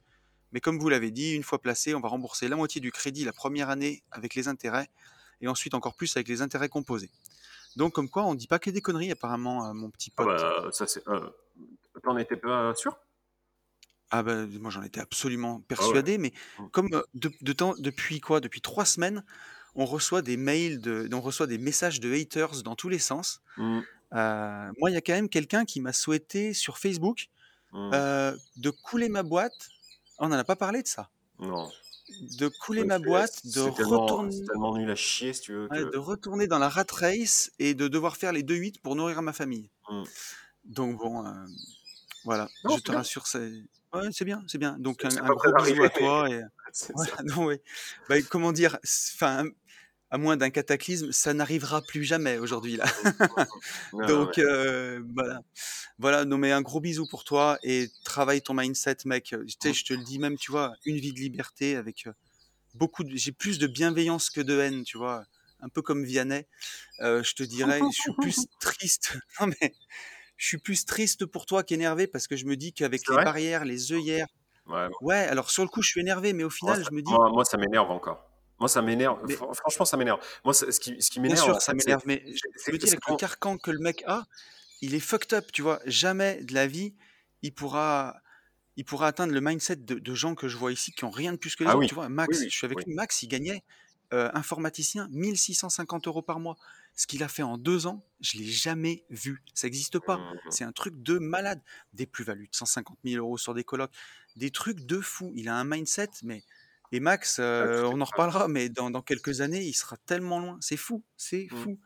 Mais 0.53 0.61
comme 0.61 0.79
vous 0.79 0.89
l'avez 0.89 1.11
dit, 1.11 1.33
une 1.33 1.43
fois 1.43 1.61
placé, 1.61 1.97
on 1.97 2.01
va 2.01 2.09
rembourser 2.09 2.47
la 2.47 2.55
moitié 2.55 2.81
du 2.81 2.93
crédit 2.93 3.25
la 3.25 3.33
première 3.33 3.71
année 3.71 4.05
avec 4.13 4.37
les 4.37 4.47
intérêts 4.47 4.89
et 5.41 5.49
ensuite 5.49 5.75
encore 5.75 5.97
plus 5.97 6.17
avec 6.17 6.29
les 6.29 6.43
intérêts 6.43 6.69
composés. 6.69 7.11
Donc 7.75 7.93
comme 7.93 8.09
quoi, 8.09 8.25
on 8.25 8.37
dit 8.37 8.47
pas 8.47 8.61
que 8.61 8.71
des 8.71 8.81
conneries 8.81 9.11
apparemment, 9.11 9.67
euh, 9.69 9.73
mon 9.73 9.91
petit 9.91 10.13
Ah 10.17 10.23
pote. 10.23 10.41
bah, 10.41 10.69
ça 10.71 10.87
c'est. 10.87 11.07
euh, 11.09 11.29
T'en 12.07 12.17
étais 12.17 12.37
pas 12.37 12.73
sûr? 12.77 12.97
Ah 14.13 14.23
ben 14.23 14.49
moi 14.61 14.71
j'en 14.71 14.83
étais 14.85 15.01
absolument 15.01 15.61
persuadé, 15.63 16.17
mais 16.19 16.33
Mm. 16.59 16.69
comme 16.71 16.89
euh, 16.95 17.03
de, 17.15 17.31
de 17.41 17.53
temps, 17.53 17.75
depuis 17.79 18.21
quoi? 18.21 18.41
Depuis 18.41 18.61
trois 18.61 18.85
semaines, 18.85 19.25
on 19.75 19.85
reçoit 19.85 20.23
des 20.23 20.37
mails, 20.37 20.81
de, 20.81 21.09
on 21.13 21.21
reçoit 21.21 21.49
des 21.49 21.59
messages 21.59 21.99
de 21.99 22.15
haters 22.15 22.63
dans 22.63 22.77
tous 22.77 22.89
les 22.89 23.01
sens. 23.01 23.41
Mm, 23.57 23.81
Euh, 24.13 24.71
moi, 24.79 24.89
il 24.91 24.95
y 24.95 24.97
a 24.97 25.01
quand 25.01 25.15
même 25.15 25.29
quelqu'un 25.29 25.65
qui 25.65 25.81
m'a 25.81 25.93
souhaité 25.93 26.55
sur 26.55 26.79
Facebook 26.79 27.27
mm. 27.73 27.91
euh, 27.93 28.37
de 28.57 28.71
couler 28.71 29.09
ma 29.09 29.25
boîte. 29.25 29.69
On 30.19 30.29
n'en 30.29 30.37
a 30.39 30.45
pas 30.45 30.55
parlé 30.55 30.81
de 30.85 30.87
ça. 30.89 31.11
Non. 31.41 31.69
De 32.39 32.47
couler 32.47 32.83
Ouais, 32.83 32.87
ma 32.87 32.99
boîte, 33.01 33.45
de 33.45 33.61
retourner, 33.63 34.31
c'est 34.31 34.45
tellement 34.45 34.77
nul 34.79 34.89
à 34.89 34.95
chier 34.95 35.33
si 35.33 35.41
tu 35.41 35.53
veux. 35.55 35.67
ouais, 35.73 35.83
que- 35.83 35.91
de 35.93 35.99
retourner 35.99 36.47
dans 36.47 36.61
la 36.61 36.69
rat 36.69 36.87
race 36.93 37.51
et 37.59 37.75
de 37.75 37.89
devoir 37.89 38.17
faire 38.17 38.31
les 38.33 38.45
2-8 38.45 38.81
pour 38.81 38.95
nourrir 38.95 39.21
ma 39.23 39.33
famille. 39.33 39.69
Mm. 39.91 40.05
Donc 40.67 40.99
bon, 40.99 41.27
euh, 41.27 41.33
voilà, 42.27 42.49
Non, 42.65 42.77
je 42.77 42.83
te 42.83 42.91
bien. 42.91 42.99
rassure, 42.99 43.27
c'est 43.27 43.51
Ouais, 43.95 44.11
bien, 44.25 44.45
c'est 44.47 44.59
bien. 44.59 44.77
Donc 44.79 45.05
un, 45.05 45.09
gros 45.09 45.65
bisou 45.65 45.83
à 45.85 45.89
toi 45.89 46.29
et 46.29 46.43
voilà, 46.95 47.17
non, 47.25 47.45
ouais. 47.47 47.63
Bah, 48.09 48.21
comment 48.23 48.53
dire, 48.53 48.79
enfin, 49.15 49.45
à 50.11 50.19
moins 50.19 50.37
d'un 50.37 50.51
cataclysme, 50.51 51.13
ça 51.13 51.33
n'arrivera 51.33 51.83
plus 51.83 52.05
jamais 52.05 52.39
aujourd'hui 52.39 52.77
là. 52.77 52.85
Non, 53.93 54.07
Donc 54.07 54.39
euh, 54.39 55.03
voilà, 55.15 55.41
voilà. 55.99 56.25
Non 56.25 56.37
mais 56.37 56.53
un 56.53 56.63
gros 56.63 56.81
bisou 56.81 57.07
pour 57.09 57.25
toi 57.25 57.59
et 57.63 57.89
travaille 58.05 58.43
ton 58.43 58.55
mindset, 58.55 58.99
mec. 59.05 59.35
Tu 59.61 59.75
je 59.75 59.85
te 59.85 59.95
le 59.95 60.05
dis 60.05 60.19
même, 60.19 60.37
tu 60.37 60.51
vois, 60.51 60.75
une 60.85 60.99
vie 60.99 61.13
de 61.13 61.21
liberté 61.21 61.77
avec 61.77 62.07
euh, 62.07 62.13
beaucoup 62.75 63.05
de, 63.05 63.17
j'ai 63.17 63.33
plus 63.33 63.59
de 63.59 63.67
bienveillance 63.67 64.31
que 64.31 64.41
de 64.41 64.59
haine, 64.59 64.83
tu 64.85 64.99
vois. 64.99 65.25
Un 65.61 65.71
peu 65.71 65.81
comme 65.81 66.05
Vianney, 66.05 66.47
Euh, 67.01 67.23
je 67.23 67.35
te 67.35 67.43
dirais, 67.43 67.81
je 67.81 68.01
suis 68.03 68.13
plus 68.21 68.47
triste. 68.61 69.17
Non 69.41 69.47
mais 69.47 69.73
je 70.37 70.47
suis 70.47 70.59
plus 70.59 70.85
triste 70.85 71.27
pour 71.27 71.47
toi 71.47 71.63
qu'énervé 71.63 72.07
parce 72.07 72.27
que 72.27 72.37
je 72.37 72.45
me 72.45 72.57
dis 72.57 72.73
qu'avec 72.73 73.09
les 73.09 73.17
barrières, 73.17 73.65
les 73.65 73.93
œillères, 73.93 74.29
Ouais, 74.67 74.89
ouais, 75.01 75.15
alors 75.29 75.51
sur 75.51 75.63
le 75.63 75.69
coup, 75.69 75.81
je 75.81 75.89
suis 75.89 76.01
énervé, 76.01 76.33
mais 76.33 76.43
au 76.43 76.49
moi 76.49 76.53
final, 76.53 76.77
ça 76.79 76.89
je 76.91 76.95
me 76.95 77.01
dis, 77.01 77.13
moi 77.13 77.31
moi 77.31 77.45
ça 77.45 77.57
m'énerve 77.57 77.91
encore. 77.91 78.29
Moi 78.59 78.69
ça 78.69 78.83
m'énerve, 78.83 79.19
mais 79.29 79.35
franchement 79.35 79.85
ça 79.85 79.97
m'énerve. 79.97 80.19
Moi 80.45 80.55
ce 80.55 80.65
qui 80.81 81.01
ce 81.01 81.11
qui 81.11 81.21
bien 81.21 81.31
m'énerve 81.31 81.45
sûr, 81.45 81.57
en 81.57 81.61
ça 81.61 81.73
m'énerve, 81.73 82.03
mais 82.05 82.25
je 82.27 82.73
me 82.73 82.79
dis 82.79 82.89
avec 82.89 83.07
le 83.09 83.17
carcan 83.17 83.59
que 83.59 83.71
le 83.71 83.79
mec 83.79 84.03
a, 84.07 84.25
il 84.81 84.95
est 84.95 85.01
fucked 85.01 85.35
up, 85.35 85.53
tu 85.53 85.63
vois. 85.63 85.81
Jamais 85.87 86.43
de 86.43 86.55
la 86.55 86.67
vie, 86.67 86.95
il 87.43 87.53
pourra, 87.53 88.17
il 88.77 88.85
pourra 88.85 89.09
atteindre 89.09 89.33
le 89.33 89.41
mindset 89.41 89.77
de, 89.77 89.99
de 89.99 90.15
gens 90.15 90.35
que 90.35 90.49
je 90.49 90.57
vois 90.57 90.73
ici 90.73 90.93
qui 90.93 91.05
ont 91.05 91.11
rien 91.11 91.33
de 91.33 91.37
plus 91.37 91.55
que 91.55 91.63
les 91.63 91.71
ah 91.71 91.75
autres. 91.75 91.81
oui, 91.81 91.89
Tu 91.89 91.95
vois, 91.95 92.09
Max, 92.09 92.41
oui, 92.41 92.47
je 92.51 92.57
suis 92.57 92.65
avec 92.65 92.85
lui. 92.85 92.95
Max, 92.95 93.23
il 93.23 93.29
gagnait 93.29 93.63
euh, 94.13 94.31
informaticien 94.35 95.07
1650 95.13 96.09
euros 96.09 96.23
par 96.23 96.41
mois. 96.41 96.57
Ce 96.97 97.07
qu'il 97.07 97.23
a 97.23 97.29
fait 97.29 97.43
en 97.43 97.59
deux 97.59 97.87
ans, 97.87 98.05
je 98.21 98.39
l'ai 98.39 98.47
jamais 98.47 99.05
vu. 99.11 99.43
Ça 99.55 99.67
n'existe 99.67 99.99
pas. 99.99 100.17
Mmh 100.17 100.35
mh. 100.35 100.51
C'est 100.51 100.65
un 100.65 100.73
truc 100.73 101.03
de 101.03 101.19
malade. 101.19 101.61
Des 101.93 102.07
plus-values 102.07 102.49
de 102.49 102.57
150 102.57 102.99
000 103.05 103.23
euros 103.25 103.37
sur 103.39 103.55
des 103.55 103.65
colocs, 103.65 103.93
des 104.37 104.51
trucs 104.51 104.87
de 104.87 105.01
fou. 105.01 105.31
Il 105.35 105.49
a 105.49 105.57
un 105.57 105.65
mindset, 105.65 106.09
mais 106.23 106.43
et 106.93 107.01
Max, 107.01 107.39
Ouais, 107.39 107.45
euh, 107.45 107.89
on 107.89 108.01
en 108.01 108.05
reparlera, 108.05 108.49
mais 108.49 108.69
dans, 108.69 108.91
dans 108.91 109.03
quelques 109.03 109.41
années, 109.41 109.63
il 109.63 109.75
sera 109.75 109.97
tellement 109.99 110.39
loin. 110.41 110.57
C'est 110.61 110.77
fou, 110.77 111.03
c'est 111.17 111.49
Mmh, 111.51 111.57
fou. 111.57 111.81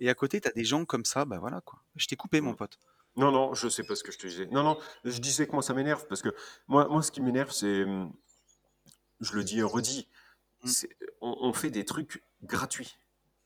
Et 0.00 0.08
à 0.08 0.14
côté, 0.14 0.40
tu 0.40 0.48
as 0.48 0.52
des 0.52 0.64
gens 0.64 0.84
comme 0.84 1.04
ça, 1.04 1.24
bah 1.24 1.38
voilà 1.38 1.60
quoi. 1.60 1.82
Je 1.96 2.06
t'ai 2.06 2.16
coupé, 2.16 2.40
mon 2.40 2.52
mmh. 2.52 2.56
pote. 2.56 2.78
Non, 3.16 3.30
non, 3.30 3.54
je 3.54 3.68
sais 3.68 3.84
pas 3.84 3.94
ce 3.94 4.02
que 4.02 4.10
je 4.12 4.18
te 4.18 4.26
disais. 4.26 4.46
Non, 4.46 4.62
non, 4.62 4.78
je 5.04 5.18
disais 5.18 5.46
que 5.46 5.52
moi 5.52 5.62
ça 5.62 5.74
m'énerve 5.74 6.06
parce 6.08 6.20
que 6.22 6.34
moi 6.66 6.88
moi 6.88 7.02
ce 7.02 7.12
qui 7.12 7.20
m'énerve 7.20 7.52
c'est, 7.52 7.84
je 9.20 9.32
le 9.34 9.44
dis 9.44 9.58
et 9.58 9.62
redis, 9.62 10.08
on 11.20 11.52
fait 11.52 11.70
des 11.70 11.84
trucs 11.84 12.24
gratuits. 12.42 12.96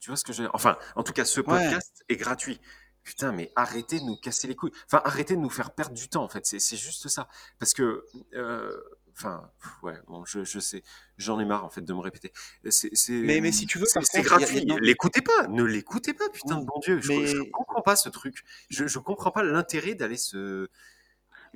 Tu 0.01 0.11
vois 0.11 0.16
ce 0.16 0.24
que 0.24 0.32
je 0.32 0.38
veux 0.38 0.44
dire? 0.44 0.55
Enfin, 0.55 0.76
en 0.96 1.03
tout 1.03 1.12
cas, 1.12 1.24
ce 1.24 1.40
Ouais, 1.40 1.46
podcast 1.46 2.05
est 2.09 2.16
gratuit. 2.16 2.61
Putain, 3.05 3.32
mais 3.32 3.51
arrêtez 3.57 4.01
de 4.01 4.05
nous 4.05 4.16
casser 4.16 4.46
les 4.49 4.55
couilles. 4.55 4.72
Enfin, 4.86 5.01
arrêtez 5.05 5.34
de 5.34 5.40
nous 5.40 5.49
faire 5.51 5.70
perdre 5.70 5.94
du 5.94 6.09
temps, 6.09 6.22
en 6.24 6.28
fait. 6.28 6.44
C'est 6.44 6.76
juste 6.76 7.09
ça. 7.09 7.28
Parce 7.59 7.72
que, 7.72 8.05
euh, 8.34 8.76
enfin, 9.16 9.51
ouais, 9.82 9.94
bon, 10.09 10.24
je, 10.26 10.44
je 10.44 10.59
sais, 10.61 10.82
j'en 11.16 11.40
ai 11.40 11.46
marre, 11.46 11.64
en 11.64 11.70
fait, 11.70 11.80
de 11.80 11.92
me 11.94 12.01
répéter. 12.01 12.32
Mais, 12.64 13.40
mais 13.40 13.51
si 13.51 13.66
tu 13.66 13.78
veux, 13.78 13.86
c'est- 13.86 14.18
a- 14.18 14.20
gratuit. 14.20 14.66
L'écoutez 14.82 15.22
pas, 15.22 15.46
ne 15.49 15.62
l'écoutez 15.64 16.12
pas, 16.12 16.28
putain 16.28 16.59
de 16.59 16.66
bon 16.66 16.78
Dieu. 16.80 17.01
Je, 17.01 17.26
je 17.26 17.38
mais 17.38 17.51
comprends 17.51 17.80
pas 17.82 17.96
ce 17.96 18.09
truc. 18.11 18.44
Je, 18.68 18.86
je 18.86 18.99
comprends 18.99 19.30
pas 19.30 19.42
l'intérêt 19.42 19.94
d'aller 19.94 20.18
se. 20.18 20.68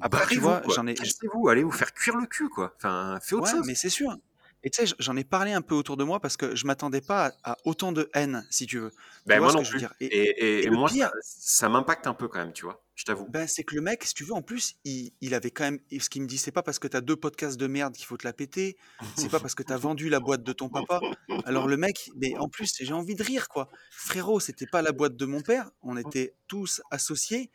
après, 0.00 0.26
tu 0.26 0.38
vois, 0.40 0.62
j'en 0.74 0.86
ai, 0.86 0.94
Cassez-vous, 0.94 1.48
allez 1.48 1.62
vous 1.64 1.70
faire 1.70 1.92
cuire 1.92 2.16
le 2.16 2.26
cul, 2.26 2.48
quoi. 2.48 2.72
Enfin, 2.76 3.18
fais 3.22 3.34
autre 3.34 3.44
Ouais, 3.44 3.50
chose. 3.58 3.66
mais 3.66 3.74
c'est 3.74 3.90
sûr. 3.90 4.16
Et 4.64 4.70
tu 4.70 4.86
sais, 4.86 4.94
j'en 5.00 5.16
ai 5.16 5.24
parlé 5.24 5.52
un 5.52 5.60
peu 5.62 5.74
autour 5.74 5.96
de 5.96 6.04
moi 6.04 6.20
parce 6.20 6.36
que 6.36 6.54
je 6.54 6.66
m'attendais 6.66 7.00
pas 7.00 7.32
à, 7.42 7.52
à 7.52 7.56
autant 7.64 7.90
de 7.92 8.08
haine, 8.14 8.46
si 8.50 8.66
tu 8.66 8.78
veux. 8.78 8.92
Ben, 9.26 9.40
moi 9.40 9.52
non 9.52 9.58
que 9.60 9.64
je 9.64 9.72
veux 9.72 9.78
plus. 9.78 9.88
Et, 10.00 10.06
Et, 10.06 10.18
et- 10.18 10.58
et 10.60 10.64
et 10.64 10.66
le 10.68 10.76
moi, 10.76 10.88
ça, 10.88 10.94
pire, 10.94 11.10
ça 11.20 11.68
m'impacte 11.68 12.06
un 12.06 12.14
peu 12.14 12.28
quand 12.28 12.38
même, 12.38 12.52
tu 12.52 12.64
vois. 12.64 12.84
Je 12.94 13.04
t'avoue. 13.04 13.26
ben, 13.28 13.48
c'est 13.48 13.64
que 13.64 13.74
le 13.74 13.80
mec, 13.80 14.04
si 14.04 14.14
tu 14.14 14.22
veux, 14.22 14.34
en 14.34 14.42
plus, 14.42 14.74
il, 14.84 15.12
il 15.20 15.34
avait 15.34 15.50
quand 15.50 15.64
même. 15.64 15.80
Ce 15.98 16.08
qu'il 16.08 16.22
me 16.22 16.28
dit, 16.28 16.38
c'est 16.38 16.52
pas 16.52 16.62
parce 16.62 16.78
que 16.78 16.86
t'as 16.86 17.00
deux 17.00 17.16
podcasts 17.16 17.58
de 17.58 17.66
merde 17.66 17.94
qu'il 17.96 18.06
faut 18.06 18.16
te 18.16 18.24
la 18.26 18.32
péter. 18.32 18.76
C'est 19.16 19.30
pas 19.30 19.40
parce 19.40 19.54
que 19.56 19.62
t'as 19.64 19.78
vendu 19.78 20.08
la 20.08 20.20
boîte 20.20 20.44
de 20.44 20.52
ton 20.52 20.68
papa. 20.68 21.00
Alors 21.44 21.66
le 21.66 21.76
mec, 21.76 22.10
mais 22.16 22.36
en 22.38 22.48
plus, 22.48 22.72
j'ai 22.78 22.92
envie 22.92 23.14
de 23.16 23.22
rire, 23.24 23.48
quoi. 23.48 23.68
Frérot, 23.90 24.38
c'était 24.40 24.66
pas 24.66 24.82
la 24.82 24.92
boîte 24.92 25.16
de 25.16 25.24
mon 25.26 25.40
père. 25.40 25.70
On 25.82 25.96
était 25.96 26.34
tous 26.46 26.82
associés. 26.90 27.50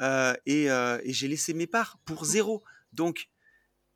euh, 0.00 0.34
et 0.46 0.70
euh, 0.70 0.98
et 1.04 1.12
j'ai 1.12 1.26
laissé 1.28 1.54
mes 1.54 1.66
parts 1.66 1.98
pour 2.04 2.24
zéro. 2.24 2.62
Donc, 2.92 3.30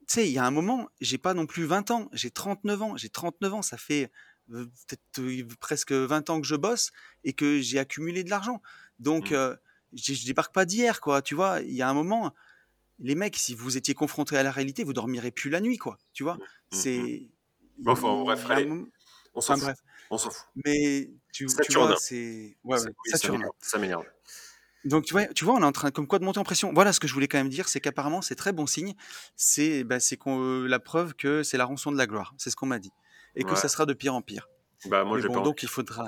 tu 0.07 0.15
sais, 0.15 0.29
il 0.29 0.33
y 0.33 0.39
a 0.39 0.45
un 0.47 0.51
moment, 0.51 0.89
j'ai 1.01 1.19
pas 1.19 1.35
non 1.35 1.47
plus 1.47 1.65
20 1.65 1.91
ans, 1.91 2.09
j'ai 2.13 2.31
39 2.31 2.83
ans. 2.83 2.97
J'ai 2.97 3.09
39 3.11 3.55
ans, 3.55 3.63
ça 3.63 3.77
fait 3.77 4.11
euh, 4.53 4.67
peut-être 4.87 5.19
euh, 5.21 5.47
presque 5.61 5.93
20 5.93 6.31
ans 6.31 6.41
que 6.41 6.47
je 6.47 6.55
bosse 6.57 6.93
et 7.25 7.33
que 7.33 7.61
j'ai 7.61 7.79
accumulé 7.79 8.23
de 8.25 8.31
l'argent. 8.31 8.63
Donc, 9.01 9.31
Mm. 9.33 9.35
euh, 9.35 9.57
je 9.93 10.15
je 10.15 10.27
débarque 10.27 10.53
pas 10.55 10.65
d'hier, 10.65 11.01
quoi. 11.01 11.23
Tu 11.23 11.35
vois, 11.35 11.61
il 11.63 11.75
y 11.75 11.83
a 11.83 11.89
un 11.89 11.95
moment, 11.95 12.33
les 13.01 13.15
mecs, 13.17 13.37
si 13.37 13.55
vous 13.55 13.77
étiez 13.77 13.95
confrontés 13.95 14.37
à 14.37 14.43
la 14.45 14.53
réalité, 14.53 14.85
vous 14.85 14.93
dormirez 14.93 15.31
plus 15.33 15.51
la 15.51 15.61
nuit, 15.61 15.79
quoi. 15.79 15.99
Tu 16.13 16.23
vois, 16.23 16.37
Mm, 16.37 16.39
mm. 16.41 16.47
c'est. 16.71 17.29
Bon, 17.79 17.93
enfin, 17.93 18.23
bref, 18.23 18.47
allez, 18.51 18.67
moment- 18.67 18.87
on 19.35 19.41
s'en 19.41 19.55
Enfin 19.55 19.57
fout. 19.57 19.65
bref. 19.65 19.79
On 20.11 20.19
s'en 20.19 20.31
fout. 20.31 20.47
Mais 20.65 21.11
tu, 21.33 21.47
vois, 21.75 21.97
c'est. 21.99 22.57
Ouais, 22.65 22.79
Ça, 22.79 23.31
ouais, 23.33 23.39
m'énerve. 23.81 24.05
Ça. 24.87 24.97
Donc 24.97 25.05
tu 25.05 25.13
vois, 25.13 25.27
tu 25.27 25.45
vois, 25.45 25.55
on 25.55 25.61
est 25.63 25.65
en 25.65 25.73
train 25.73 25.91
comme 25.91 26.07
quoi 26.07 26.19
de 26.19 26.25
monter 26.25 26.39
en 26.39 26.45
pression. 26.45 26.73
Voilà 26.73 26.93
ce 26.93 27.01
que 27.01 27.09
je 27.09 27.15
voulais 27.15 27.29
quand 27.29 27.39
même 27.39 27.49
dire, 27.49 27.69
c'est 27.69 27.81
qu'apparemment 27.81 28.23
c'est 28.23 28.35
très 28.37 28.53
bon 28.53 28.67
signe. 28.67 28.95
C'est 29.37 29.85
bah, 29.85 29.99
euh, 30.27 30.69
la 30.69 30.79
preuve 30.79 31.15
que 31.15 31.43
c'est 31.43 31.57
la 31.57 31.65
rançon 31.65 31.93
de 31.93 31.97
la 31.99 32.07
gloire. 32.07 32.35
C'est 32.39 32.51
ce 32.51 32.57
qu'on 32.57 32.67
m'a 32.67 32.79
dit 32.79 32.93
et 33.37 33.45
que 33.45 33.51
Ouais. 33.51 33.57
ça 33.57 33.69
sera 33.69 33.87
de 33.87 33.93
pire 33.93 34.15
en 34.15 34.23
pire. 34.23 34.49
Bah, 34.87 35.05
moi, 35.05 35.21
bon, 35.21 35.29
pas 35.29 35.35
donc 35.35 35.47
envie, 35.47 35.63
il 35.63 35.69
faudra, 35.69 36.07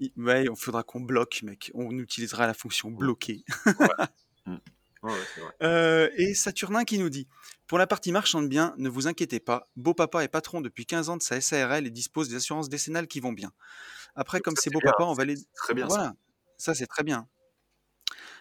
il, 0.00 0.12
ouais, 0.16 0.44
il 0.44 0.56
faudra 0.56 0.82
qu'on 0.82 1.00
bloque, 1.00 1.42
mec. 1.42 1.70
On 1.74 1.90
utilisera 1.98 2.46
la 2.46 2.54
fonction 2.54 2.90
bloquer. 2.90 3.44
Mm. 4.46 4.56
Ouais, 5.02 5.12
ouais, 5.12 5.18
c'est 5.34 5.40
vrai. 5.42 5.52
Euh, 5.62 6.08
et 6.16 6.32
Saturnin 6.34 6.84
qui 6.84 6.98
nous 6.98 7.10
dit 7.10 7.28
Pour 7.66 7.76
la 7.76 7.86
partie 7.86 8.12
marchande 8.12 8.48
bien, 8.48 8.74
ne 8.78 8.88
vous 8.88 9.06
inquiétez 9.06 9.40
pas, 9.40 9.68
Beau 9.76 9.92
Papa 9.92 10.24
est 10.24 10.28
patron 10.28 10.62
depuis 10.62 10.86
15 10.86 11.10
ans 11.10 11.18
de 11.18 11.22
sa 11.22 11.38
SARL 11.38 11.86
et 11.86 11.90
dispose 11.90 12.30
des 12.30 12.36
assurances 12.36 12.70
décennales 12.70 13.08
qui 13.08 13.20
vont 13.20 13.32
bien. 13.32 13.52
Après, 14.14 14.38
Donc 14.38 14.46
comme 14.46 14.56
ça, 14.56 14.62
c'est 14.62 14.70
Beau 14.70 14.80
bien. 14.80 14.90
Papa, 14.92 15.04
on 15.04 15.12
va 15.12 15.26
les. 15.26 15.36
très 15.54 15.74
bien, 15.74 15.86
ça. 15.86 15.94
Voilà, 15.94 16.14
ça 16.56 16.74
c'est 16.74 16.86
très 16.86 17.04
bien. 17.04 17.28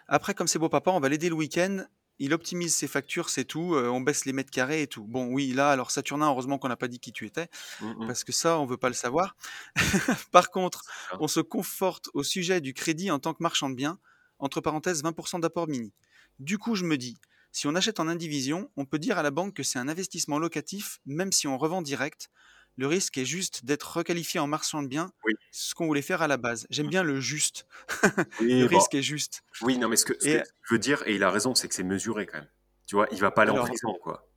Après, 0.07 0.33
comme 0.33 0.47
c'est 0.47 0.59
Beau 0.59 0.69
Papa, 0.69 0.91
on 0.91 0.99
va 0.99 1.09
l'aider 1.09 1.29
le 1.29 1.35
week-end. 1.35 1.85
Il 2.19 2.33
optimise 2.33 2.73
ses 2.73 2.87
factures, 2.87 3.29
c'est 3.29 3.45
tout. 3.45 3.75
euh, 3.75 3.89
on 3.89 4.01
baisse 4.01 4.25
les 4.25 4.33
mètres 4.33 4.49
carrés 4.49 4.81
et 4.81 4.87
tout. 4.87 5.05
Bon, 5.05 5.27
oui, 5.27 5.53
là, 5.53 5.69
alors 5.69 5.91
Saturnin, 5.91 6.27
heureusement 6.27 6.57
qu'on 6.57 6.67
n'a 6.67 6.75
pas 6.77 6.87
dit 6.87 6.99
qui 6.99 7.11
tu 7.11 7.25
étais, 7.27 7.47
Mm, 7.79 7.91
mm. 8.03 8.07
parce 8.07 8.23
que 8.23 8.31
ça, 8.31 8.57
on 8.59 8.65
veut 8.65 8.77
pas 8.77 8.87
le 8.87 8.95
savoir. 8.95 9.35
Par 10.31 10.49
contre, 10.49 10.83
on 11.19 11.27
se 11.27 11.39
conforte 11.39 12.09
au 12.13 12.23
sujet 12.23 12.59
du 12.59 12.73
crédit 12.73 13.11
en 13.11 13.19
tant 13.19 13.33
que 13.33 13.43
marchand 13.43 13.69
de 13.69 13.75
biens, 13.75 13.99
entre 14.39 14.61
parenthèses 14.61 15.03
20% 15.03 15.39
d'apport 15.39 15.67
mini. 15.67 15.93
Du 16.39 16.57
coup, 16.57 16.73
je 16.75 16.85
me 16.85 16.97
dis, 16.97 17.17
si 17.51 17.67
on 17.67 17.75
achète 17.75 17.99
en 17.99 18.07
indivision, 18.07 18.71
on 18.77 18.85
peut 18.85 18.99
dire 18.99 19.17
à 19.19 19.23
la 19.23 19.31
banque 19.31 19.53
que 19.53 19.63
c'est 19.63 19.77
un 19.79 19.87
investissement 19.87 20.39
locatif, 20.39 20.99
même 21.05 21.31
si 21.31 21.47
on 21.47 21.57
revend 21.57 21.81
direct. 21.83 22.29
Le 22.77 22.85
risque 22.87 23.17
est 23.17 23.25
juste 23.25 23.65
d'être 23.65 23.97
requalifié 23.97 24.39
en 24.39 24.45
marchand 24.47 24.83
de 24.83 24.87
biens, 24.87 25.11
Oui. 25.25 25.33
ce 25.51 25.73
qu'on 25.73 25.87
voulait 25.87 26.01
faire 26.03 26.21
à 26.21 26.27
la 26.27 26.37
base. 26.37 26.67
J'aime 26.69 26.87
bien 26.89 27.01
le 27.03 27.19
juste. 27.19 27.65
Oui, 28.39 28.59
le 28.61 28.67
bon. 28.67 28.77
risque 28.77 28.93
est 28.93 29.01
juste. 29.01 29.41
Oui, 29.61 29.77
non, 29.79 29.89
mais 29.89 29.95
ce 29.97 30.05
que, 30.05 30.13
ce 30.19 30.27
Et 30.27 30.39
que 30.41 30.73
veux 30.73 30.79
dire, 30.79 31.01
et 31.07 31.15
il 31.15 31.23
a 31.23 31.31
raison, 31.31 31.55
c'est 31.55 31.67
que 31.67 31.73
c'est 31.73 31.83
mesuré 31.83 32.25
quand 32.27 32.37
même. 32.37 32.49
Tu 32.85 32.95
vois, 32.95 33.07
il 33.11 33.19
va 33.19 33.31
pas 33.31 33.41
aller 33.41 33.51
en 33.51 33.65
prison, 33.65 33.97
quoi. 34.01 34.29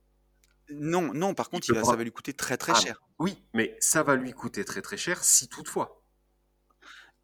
non, 0.71 1.13
non, 1.13 1.33
par 1.35 1.49
contre, 1.49 1.67
il 1.69 1.75
va, 1.75 1.83
ça 1.83 1.95
va 1.95 2.03
lui 2.03 2.11
coûter 2.11 2.33
très 2.33 2.57
très 2.57 2.71
Ah, 2.75 2.79
cher. 2.79 3.01
oui, 3.19 3.37
mais 3.53 3.77
ça 3.79 4.01
va 4.03 4.15
lui 4.15 4.31
coûter 4.33 4.65
très 4.65 4.81
très 4.81 4.97
cher 4.97 5.23
si 5.23 5.47
toutefois. 5.47 6.01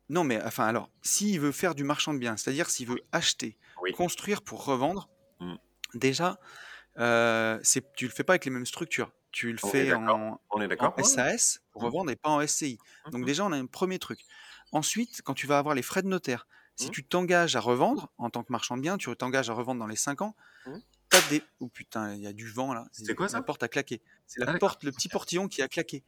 Non, 0.09 0.23
mais 0.23 0.41
enfin, 0.43 0.65
alors, 0.65 0.89
s'il 1.01 1.39
veut 1.39 1.51
faire 1.51 1.75
du 1.75 1.83
marchand 1.83 2.13
de 2.13 2.19
biens, 2.19 2.37
c'est-à-dire 2.37 2.69
s'il 2.69 2.87
veut 2.87 3.01
acheter, 3.11 3.57
oui. 3.81 3.91
construire 3.93 4.41
pour 4.41 4.63
revendre, 4.65 5.09
Mm. 5.39 5.55
déjà, 5.95 6.39
euh, 6.99 7.59
tu 7.95 8.05
le 8.05 8.11
fais 8.11 8.23
pas 8.23 8.33
avec 8.33 8.45
les 8.45 8.51
mêmes 8.51 8.65
structures. 8.65 9.11
Tu 9.37 9.51
le 9.51 9.59
On 9.61 9.67
est 9.67 9.71
fais 9.71 9.93
en, 9.93 10.41
On 10.49 10.61
est 10.61 10.65
en 10.65 10.67
d'accord. 10.67 10.97
Ouais. 10.97 11.03
SAS 11.03 11.61
pour 11.71 11.83
Mm, 11.83 11.85
revendre 11.85 12.09
et 12.11 12.15
pas 12.15 12.29
en 12.29 12.41
SCI. 12.41 12.79
Donc 13.11 13.21
mhm, 13.21 13.25
déjà, 13.25 13.45
on 13.45 13.51
a 13.51 13.57
un 13.57 13.67
premier 13.67 13.99
truc. 13.99 14.25
Ensuite, 14.71 15.21
quand 15.23 15.35
tu 15.35 15.45
vas 15.45 15.59
avoir 15.59 15.75
les 15.75 15.83
frais 15.83 16.01
de 16.01 16.07
notaire, 16.07 16.47
si 16.75 16.87
mm, 16.87 16.91
tu 16.91 17.03
t'engages 17.03 17.55
à 17.55 17.59
revendre 17.59 18.11
en 18.17 18.31
tant 18.31 18.43
que 18.43 18.51
marchand 18.51 18.77
de 18.77 18.81
biens, 18.81 18.97
tu 18.97 19.15
t'engages 19.15 19.51
à 19.51 19.53
revendre 19.53 19.79
dans 19.79 19.85
les 19.85 19.95
5 19.95 20.23
ans, 20.23 20.35
mm. 20.65 20.77
t'as 21.09 21.21
des... 21.29 21.43
Oh 21.59 21.67
putain, 21.67 22.15
il 22.15 22.21
y 22.21 22.25
a 22.27 22.33
du 22.33 22.49
vent 22.49 22.73
là. 22.73 22.87
C'était 22.91 23.13
quoi 23.13 23.27
La 23.27 23.31
ça 23.33 23.41
porte 23.43 23.61
a 23.61 23.67
claqué. 23.67 24.01
C'est 24.25 24.41
Ah, 24.41 24.45
la 24.45 24.53
d'accord. 24.53 24.69
porte, 24.71 24.83
le 24.83 24.91
petit 24.91 25.07
portillon 25.07 25.47
qui 25.47 25.61
a 25.61 25.67
claqué. 25.67 26.03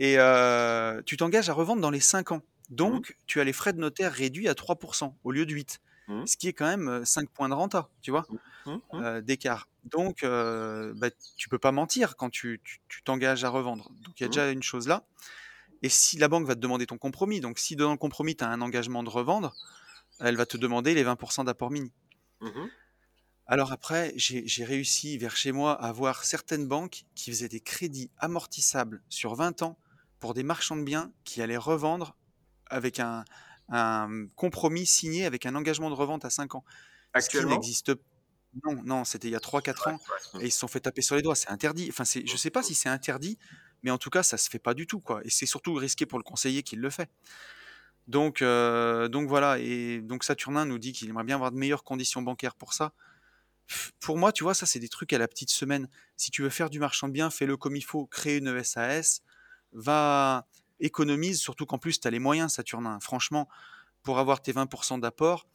Et 0.00 0.18
euh, 0.18 1.00
tu 1.06 1.16
t'engages 1.16 1.48
à 1.50 1.52
revendre 1.52 1.80
dans 1.80 1.90
les 1.90 2.00
5 2.00 2.32
ans. 2.32 2.42
Mm, 2.70 2.74
Donc, 2.74 3.16
tu 3.26 3.40
as 3.40 3.44
les 3.44 3.52
frais 3.52 3.72
de 3.72 3.78
notaire 3.78 4.12
réduits 4.12 4.48
à 4.48 4.54
3% 4.54 5.14
au 5.22 5.30
lieu 5.30 5.46
de 5.46 5.52
8. 5.54 5.80
Mm, 6.08 6.26
Ce 6.26 6.36
qui 6.36 6.48
est 6.48 6.52
quand 6.52 6.66
même 6.66 6.88
euh, 6.88 7.04
5 7.04 7.28
points 7.30 7.48
de 7.48 7.54
renta, 7.54 7.88
tu 8.02 8.10
vois, 8.10 8.26
mm, 8.66 8.70
mm, 8.70 8.74
mm. 8.74 8.80
euh, 9.04 9.20
d'écart. 9.20 9.68
Donc, 9.84 10.22
euh, 10.22 10.92
bah, 10.96 11.08
tu 11.36 11.48
peux 11.48 11.58
pas 11.58 11.72
mentir 11.72 12.16
quand 12.16 12.30
tu 12.30 12.60
t'engages 13.04 13.44
à 13.44 13.48
revendre. 13.48 13.90
Donc, 14.02 14.18
il 14.18 14.24
y 14.24 14.26
a 14.26 14.28
déjà 14.28 14.50
une 14.50 14.62
chose 14.62 14.88
là. 14.88 15.04
Et 15.82 15.88
si 15.88 16.18
la 16.18 16.28
banque 16.28 16.46
va 16.46 16.54
te 16.54 16.60
demander 16.60 16.86
ton 16.86 16.98
compromis, 16.98 17.40
donc 17.40 17.58
si 17.58 17.76
dans 17.76 17.92
le 17.92 17.96
compromis, 17.96 18.34
tu 18.34 18.42
as 18.42 18.48
un 18.48 18.60
engagement 18.60 19.02
de 19.02 19.10
revendre, 19.10 19.54
elle 20.18 20.36
va 20.36 20.44
te 20.44 20.56
demander 20.56 20.94
les 20.94 21.04
20% 21.04 21.44
d'apport 21.44 21.70
mini. 21.70 21.92
Alors 23.46 23.72
après, 23.72 24.12
j'ai 24.16 24.46
j'ai 24.46 24.64
réussi 24.64 25.16
vers 25.16 25.36
chez 25.36 25.52
moi 25.52 25.72
à 25.72 25.90
voir 25.92 26.24
certaines 26.24 26.66
banques 26.66 27.04
qui 27.14 27.30
faisaient 27.30 27.48
des 27.48 27.60
crédits 27.60 28.10
amortissables 28.18 29.02
sur 29.08 29.34
20 29.34 29.62
ans 29.62 29.78
pour 30.20 30.34
des 30.34 30.42
marchands 30.42 30.76
de 30.76 30.82
biens 30.82 31.12
qui 31.24 31.40
allaient 31.40 31.56
revendre 31.56 32.16
avec 32.66 33.00
un, 33.00 33.24
un 33.68 34.26
compromis 34.36 34.86
signé 34.86 35.26
avec 35.26 35.46
un 35.46 35.54
engagement 35.54 35.90
de 35.90 35.94
revente 35.94 36.24
à 36.24 36.30
5 36.30 36.54
ans. 36.54 36.64
Actuellement, 37.12 37.54
n'existe 37.54 37.92
Non, 38.64 38.82
non, 38.84 39.04
c'était 39.04 39.28
il 39.28 39.32
y 39.32 39.36
a 39.36 39.40
3-4 39.40 39.88
Ouais, 39.88 39.92
ans 39.92 40.00
et 40.40 40.46
ils 40.46 40.52
se 40.52 40.58
sont 40.58 40.68
fait 40.68 40.80
taper 40.80 41.02
sur 41.02 41.16
les 41.16 41.22
doigts. 41.22 41.34
C'est 41.34 41.50
interdit. 41.50 41.86
Enfin, 41.90 42.04
c'est, 42.04 42.26
je 42.26 42.36
sais 42.36 42.50
pas 42.50 42.62
si 42.62 42.74
c'est 42.74 42.88
interdit, 42.88 43.38
mais 43.82 43.90
en 43.90 43.98
tout 43.98 44.10
cas, 44.10 44.22
ça 44.22 44.36
se 44.36 44.48
fait 44.48 44.58
pas 44.58 44.74
du 44.74 44.86
tout, 44.86 45.00
quoi. 45.00 45.20
Et 45.24 45.30
c'est 45.30 45.46
surtout 45.46 45.74
risqué 45.74 46.06
pour 46.06 46.18
le 46.18 46.24
conseiller 46.24 46.62
qui 46.62 46.76
le 46.76 46.90
fait. 46.90 47.10
Donc, 48.06 48.40
euh, 48.40 49.08
donc 49.08 49.28
voilà. 49.28 49.58
Et 49.58 50.00
donc 50.00 50.24
Saturnin 50.24 50.64
nous 50.64 50.78
dit 50.78 50.92
qu'il 50.92 51.08
aimerait 51.10 51.24
bien 51.24 51.36
avoir 51.36 51.52
de 51.52 51.58
meilleures 51.58 51.84
conditions 51.84 52.22
bancaires 52.22 52.54
pour 52.54 52.72
ça. 52.72 52.92
Pour 54.00 54.16
moi, 54.16 54.32
tu 54.32 54.44
vois, 54.44 54.54
ça 54.54 54.64
c'est 54.64 54.78
des 54.78 54.88
trucs 54.88 55.12
à 55.12 55.18
la 55.18 55.28
petite 55.28 55.50
semaine. 55.50 55.88
Si 56.16 56.30
tu 56.30 56.42
veux 56.42 56.48
faire 56.48 56.70
du 56.70 56.78
marchand 56.80 57.06
de 57.06 57.12
biens, 57.12 57.28
fais-le 57.28 57.56
comme 57.58 57.76
il 57.76 57.84
faut. 57.84 58.06
Crée 58.06 58.38
une 58.38 58.64
SAS, 58.64 59.20
va 59.72 60.46
économise, 60.80 61.40
surtout 61.40 61.66
qu'en 61.66 61.78
plus 61.78 62.00
tu 62.00 62.06
as 62.08 62.10
les 62.10 62.18
moyens, 62.18 62.52
Saturnin. 62.54 62.98
Franchement, 63.00 63.48
pour 64.02 64.18
avoir 64.18 64.40
tes 64.42 64.52
20% 64.52 64.98
d'apport, 65.00 65.46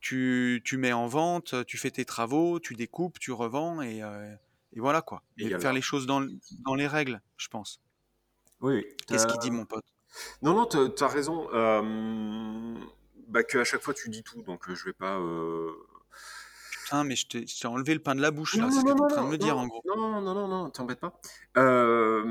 tu, 0.00 0.62
tu 0.64 0.76
mets 0.76 0.92
en 0.92 1.06
vente, 1.08 1.64
tu 1.66 1.76
fais 1.78 1.90
tes 1.90 2.04
travaux, 2.04 2.60
tu 2.60 2.74
découpes, 2.74 3.18
tu 3.18 3.32
revends 3.32 3.82
et, 3.82 4.02
euh, 4.02 4.34
et 4.72 4.80
voilà 4.80 5.02
quoi. 5.02 5.22
Et 5.38 5.48
faire 5.58 5.72
le- 5.72 5.76
les 5.76 5.82
choses 5.82 6.06
dans, 6.06 6.24
dans 6.64 6.74
les 6.74 6.86
règles, 6.86 7.20
je 7.36 7.48
pense. 7.48 7.80
Oui. 8.60 8.84
Qu'est-ce 9.06 9.26
qu'il 9.26 9.38
dit, 9.40 9.50
mon 9.50 9.64
pote? 9.66 9.84
Non, 10.42 10.54
non, 10.54 10.66
t'as 10.66 11.04
as 11.04 11.08
raison. 11.08 11.48
Euh... 11.52 12.74
Bah, 13.28 13.42
que 13.42 13.58
à 13.58 13.64
chaque 13.64 13.82
fois 13.82 13.92
tu 13.92 14.08
dis 14.08 14.22
tout, 14.22 14.42
donc 14.42 14.68
euh, 14.70 14.74
je 14.74 14.84
vais 14.86 14.94
pas. 14.94 15.18
euh, 15.18 15.70
Putain, 16.84 17.04
mais 17.04 17.14
je 17.14 17.26
t'ai 17.26 17.66
enlevé 17.66 17.92
le 17.92 18.00
pain 18.00 18.14
de 18.14 18.22
la 18.22 18.30
bouche 18.30 18.54
là, 18.56 18.70
c'est 18.70 18.76
ce 18.80 18.84
que 18.84 18.88
t'es 18.88 18.94
non, 18.94 19.04
en 19.04 19.08
train 19.08 19.24
de 19.24 19.28
me 19.28 19.36
dire 19.36 19.58
en 19.58 19.66
gros. 19.66 19.82
non, 19.84 20.22
non, 20.22 20.34
non, 20.34 20.48
non, 20.48 20.70
t'embête 20.70 20.98
pas. 20.98 21.20
Euh, 21.58 22.24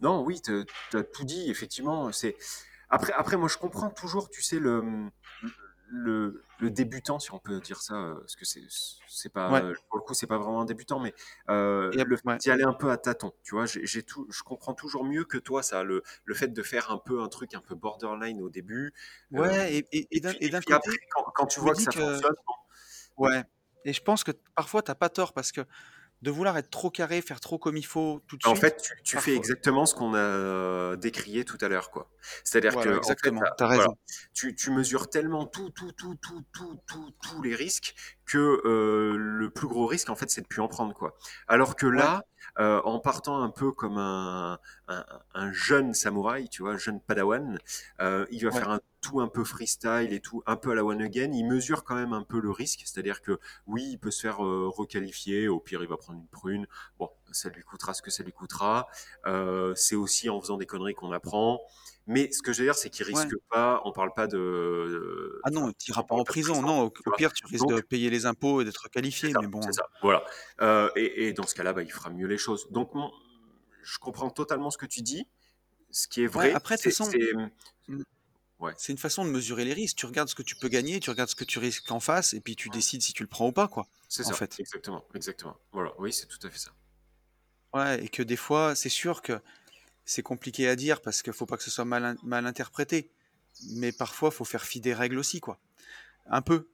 Non, 0.00 0.22
oui, 0.24 0.40
t'as 0.40 0.64
t'as 0.90 1.02
tout 1.04 1.24
dit, 1.24 1.50
effectivement. 1.50 2.12
C'est 2.12 2.36
après, 2.90 3.12
après, 3.12 3.36
moi, 3.36 3.48
je 3.48 3.58
comprends 3.58 3.90
toujours, 3.90 4.30
tu 4.30 4.42
sais, 4.42 4.58
le 4.60 5.10
le, 5.90 6.42
le 6.58 6.70
débutant, 6.70 7.18
si 7.18 7.32
on 7.32 7.38
peut 7.38 7.60
dire 7.60 7.80
ça, 7.82 7.94
euh, 7.94 8.14
parce 8.20 8.36
que 8.36 8.44
c'est 8.44 8.62
c'est 9.06 9.32
pas 9.32 9.48
Ouais. 9.48 9.64
pour 9.88 9.98
le 9.98 10.02
coup, 10.04 10.14
c'est 10.14 10.26
pas 10.26 10.36
vraiment 10.38 10.60
un 10.62 10.64
débutant, 10.66 11.00
mais 11.00 11.14
euh, 11.50 11.96
le 12.02 12.16
fait 12.16 12.22
ouais. 12.24 12.40
d'y 12.40 12.50
aller 12.50 12.64
un 12.64 12.74
peu 12.74 12.90
à 12.90 12.98
tâtons, 12.98 13.32
tu 13.42 13.54
vois, 13.54 13.64
j'ai 13.66 13.86
j'ai 13.86 14.02
tout, 14.02 14.26
je 14.30 14.42
comprends 14.42 14.74
toujours 14.74 15.04
mieux 15.04 15.24
que 15.24 15.38
toi 15.38 15.62
ça, 15.62 15.84
le 15.84 16.02
le 16.24 16.34
fait 16.34 16.48
de 16.48 16.62
faire 16.62 16.90
un 16.90 16.98
peu 16.98 17.22
un 17.22 17.28
truc 17.28 17.54
un 17.54 17.60
peu 17.62 17.74
borderline 17.74 18.42
au 18.42 18.50
début. 18.50 18.92
euh, 19.36 19.40
Ouais, 19.40 19.74
et, 19.78 19.88
et- 19.92 20.08
et 20.10 20.18
et 20.18 20.20
d'un 20.20 20.34
et 20.40 20.48
d'un 20.50 20.60
côté, 20.62 20.72
après, 20.72 20.98
quand, 21.10 21.24
quand 21.34 21.46
tu 21.46 21.60
vois 21.60 21.74
que 21.74 21.82
ça 21.82 21.92
que. 21.92 22.00
fonctionne, 22.00 22.34
bon, 22.46 22.54
Ouais. 23.16 23.44
Et 23.84 23.92
je 23.92 24.02
pense 24.02 24.24
que 24.24 24.32
parfois, 24.54 24.82
t'as 24.82 24.94
pas 24.94 25.08
tort 25.08 25.32
parce 25.32 25.52
que 25.52 25.62
de 26.22 26.30
vouloir 26.30 26.56
être 26.58 26.70
trop 26.70 26.90
carré, 26.90 27.22
faire 27.22 27.40
trop 27.40 27.58
comme 27.58 27.76
il 27.76 27.86
faut 27.86 28.22
tout 28.26 28.36
de 28.36 28.46
En 28.46 28.54
suite, 28.56 28.60
fait, 28.60 28.76
tu, 28.82 28.92
tu 29.04 29.18
fais 29.18 29.34
exactement 29.36 29.86
ce 29.86 29.94
qu'on 29.94 30.14
a 30.14 30.18
euh, 30.18 30.96
décrié 30.96 31.44
tout 31.44 31.58
à 31.60 31.68
l'heure, 31.68 31.90
quoi. 31.90 32.10
C'est-à-dire 32.44 32.72
Voilà, 32.72 32.92
que, 32.92 32.98
en 32.98 33.02
fait, 33.02 33.12
exactement. 33.12 33.40
voilà, 33.58 33.66
raison. 33.84 33.96
tu, 34.34 34.54
tu 34.54 34.70
mesures 34.70 35.08
tellement 35.10 35.46
tout, 35.46 35.70
tout, 35.70 35.92
tout, 35.92 36.16
tout, 36.16 36.44
tout, 36.52 36.80
tout, 36.86 37.12
tous 37.22 37.42
les 37.42 37.54
risques 37.54 37.94
que 38.28 38.62
euh, 38.64 39.16
le 39.16 39.50
plus 39.50 39.66
gros 39.68 39.86
risque, 39.86 40.10
en 40.10 40.16
fait, 40.16 40.30
c'est 40.30 40.42
de 40.42 40.46
plus 40.46 40.60
en 40.62 40.68
prendre, 40.68 40.94
quoi. 40.94 41.16
Alors 41.48 41.76
que 41.76 41.86
Ouais. 41.94 42.08
là, 42.08 42.24
euh, 42.60 42.80
en 42.84 43.00
partant 43.00 43.42
un 43.42 43.50
peu 43.50 43.72
comme 43.72 43.98
un, 43.98 44.58
un, 44.88 45.04
un 45.34 45.52
jeune 45.52 45.94
samouraï, 45.94 46.48
tu 46.48 46.62
vois, 46.62 46.76
jeune 46.76 47.00
padawan, 47.00 47.58
euh, 48.00 48.26
il 48.30 48.44
va 48.44 48.50
Ouais. 48.50 48.52
faire 48.52 48.70
un 48.70 48.80
tout 49.00 49.20
un 49.20 49.28
peu 49.28 49.44
freestyle 49.44 50.12
et 50.12 50.20
tout, 50.20 50.42
un 50.46 50.56
peu 50.56 50.70
à 50.72 50.74
la 50.74 50.84
one 50.84 51.02
again. 51.02 51.30
Il 51.32 51.46
mesure 51.46 51.84
quand 51.84 51.94
même 51.94 52.12
un 52.12 52.22
peu 52.22 52.40
le 52.40 52.50
risque, 52.50 52.82
c'est-à-dire 52.84 53.22
que 53.22 53.38
oui, 53.66 53.84
il 53.92 53.98
peut 53.98 54.10
se 54.10 54.20
faire 54.22 54.44
euh, 54.44 54.68
requalifier. 54.68 55.48
Au 55.48 55.60
pire, 55.60 55.82
il 55.82 55.88
va 55.88 55.96
prendre 55.96 56.20
une 56.20 56.26
prune. 56.28 56.66
Bon, 56.98 57.10
ça 57.32 57.48
lui 57.48 57.62
coûtera 57.62 57.94
ce 57.94 58.02
que 58.02 58.10
ça 58.10 58.22
lui 58.22 58.32
coûtera. 58.32 58.88
Euh, 59.26 59.74
c'est 59.76 59.96
aussi 59.96 60.28
en 60.30 60.40
faisant 60.40 60.56
des 60.56 60.66
conneries 60.66 60.94
qu'on 60.94 61.12
apprend. 61.12 61.60
Mais 62.10 62.32
ce 62.32 62.40
que 62.40 62.54
je 62.54 62.60
veux 62.60 62.64
dire, 62.66 62.74
c'est 62.74 62.88
qu'il 62.88 63.06
Ouais. 63.06 63.12
risque 63.14 63.36
pas. 63.50 63.82
On 63.84 63.92
parle 63.92 64.12
pas 64.14 64.26
de. 64.26 65.40
Ah 65.44 65.50
non, 65.50 65.72
t'iras 65.72 66.00
on 66.02 66.04
pas 66.04 66.14
en 66.14 66.24
prison. 66.24 66.54
prison, 66.54 66.66
Non, 66.66 66.80
au, 66.84 66.90
tu 66.90 67.02
pire, 67.18 67.32
tu 67.34 67.44
risques 67.46 67.66
Donc, 67.66 67.76
de 67.76 67.80
payer 67.82 68.08
les 68.08 68.24
impôts 68.24 68.62
et 68.62 68.64
d'être 68.64 68.88
qualifié, 68.88 69.30
ça, 69.30 69.40
mais 69.42 69.46
bon. 69.46 69.60
c'est 69.60 69.72
ça. 69.74 69.84
Voilà. 70.02 70.24
Euh, 70.62 70.90
et, 70.96 71.26
et 71.28 71.32
dans 71.34 71.46
ce 71.46 71.54
cas-là, 71.54 71.74
bah, 71.74 71.82
il 71.82 71.92
fera 71.92 72.08
mieux 72.10 72.26
les 72.26 72.38
choses. 72.38 72.70
Donc, 72.70 72.92
je 73.82 73.98
comprends 73.98 74.30
totalement 74.30 74.70
ce 74.70 74.78
que 74.78 74.86
tu 74.86 75.02
dis. 75.02 75.26
Ce 75.90 76.08
qui 76.08 76.20
est 76.22 76.26
Ouais, 76.28 76.48
vrai, 76.48 76.52
après, 76.54 76.76
de 76.76 76.80
c'est. 76.80 76.90
toute 76.90 76.98
façon, 76.98 77.10
c'est- 77.10 77.98
Ouais. 78.60 78.72
c'est 78.76 78.90
une 78.92 78.98
façon 78.98 79.24
de 79.24 79.30
mesurer 79.30 79.64
les 79.64 79.72
risques. 79.72 79.96
Tu 79.98 80.06
regardes 80.06 80.28
ce 80.28 80.34
que 80.34 80.42
tu 80.42 80.56
peux 80.56 80.68
gagner, 80.68 80.98
tu 81.00 81.10
regardes 81.10 81.30
ce 81.30 81.36
que 81.36 81.44
tu 81.44 81.58
risques 81.60 81.90
en 81.92 82.00
face, 82.00 82.34
et 82.34 82.40
puis 82.40 82.56
tu 82.56 82.70
décides 82.70 83.02
si 83.02 83.12
tu 83.12 83.22
le 83.22 83.28
prends 83.28 83.46
ou 83.48 83.52
pas, 83.52 83.68
quoi, 83.68 83.86
C'est 84.08 84.24
en 84.26 84.30
ça, 84.30 84.34
fait. 84.34 84.58
exactement, 84.58 85.04
exactement. 85.14 85.56
Voilà, 85.72 85.92
oui, 85.98 86.12
c'est 86.12 86.26
tout 86.26 86.44
à 86.44 86.50
fait 86.50 86.58
ça. 86.58 86.72
Ouais, 87.74 88.02
et 88.04 88.08
que 88.08 88.22
des 88.22 88.36
fois, 88.36 88.74
c'est 88.74 88.88
sûr 88.88 89.20
que 89.22 89.40
c'est 90.04 90.22
compliqué 90.22 90.68
à 90.68 90.76
dire 90.76 91.00
parce 91.02 91.22
qu'il 91.22 91.32
faut 91.32 91.46
pas 91.46 91.56
que 91.56 91.62
ce 91.62 91.70
soit 91.70 91.84
mal, 91.84 92.16
mal 92.22 92.46
interprété. 92.46 93.10
Mais 93.70 93.92
parfois, 93.92 94.30
faut 94.30 94.44
faire 94.44 94.64
fi 94.64 94.80
des 94.80 94.94
règles 94.94 95.18
aussi, 95.18 95.40
quoi. 95.40 95.58
Un 96.26 96.42
peu, 96.42 96.68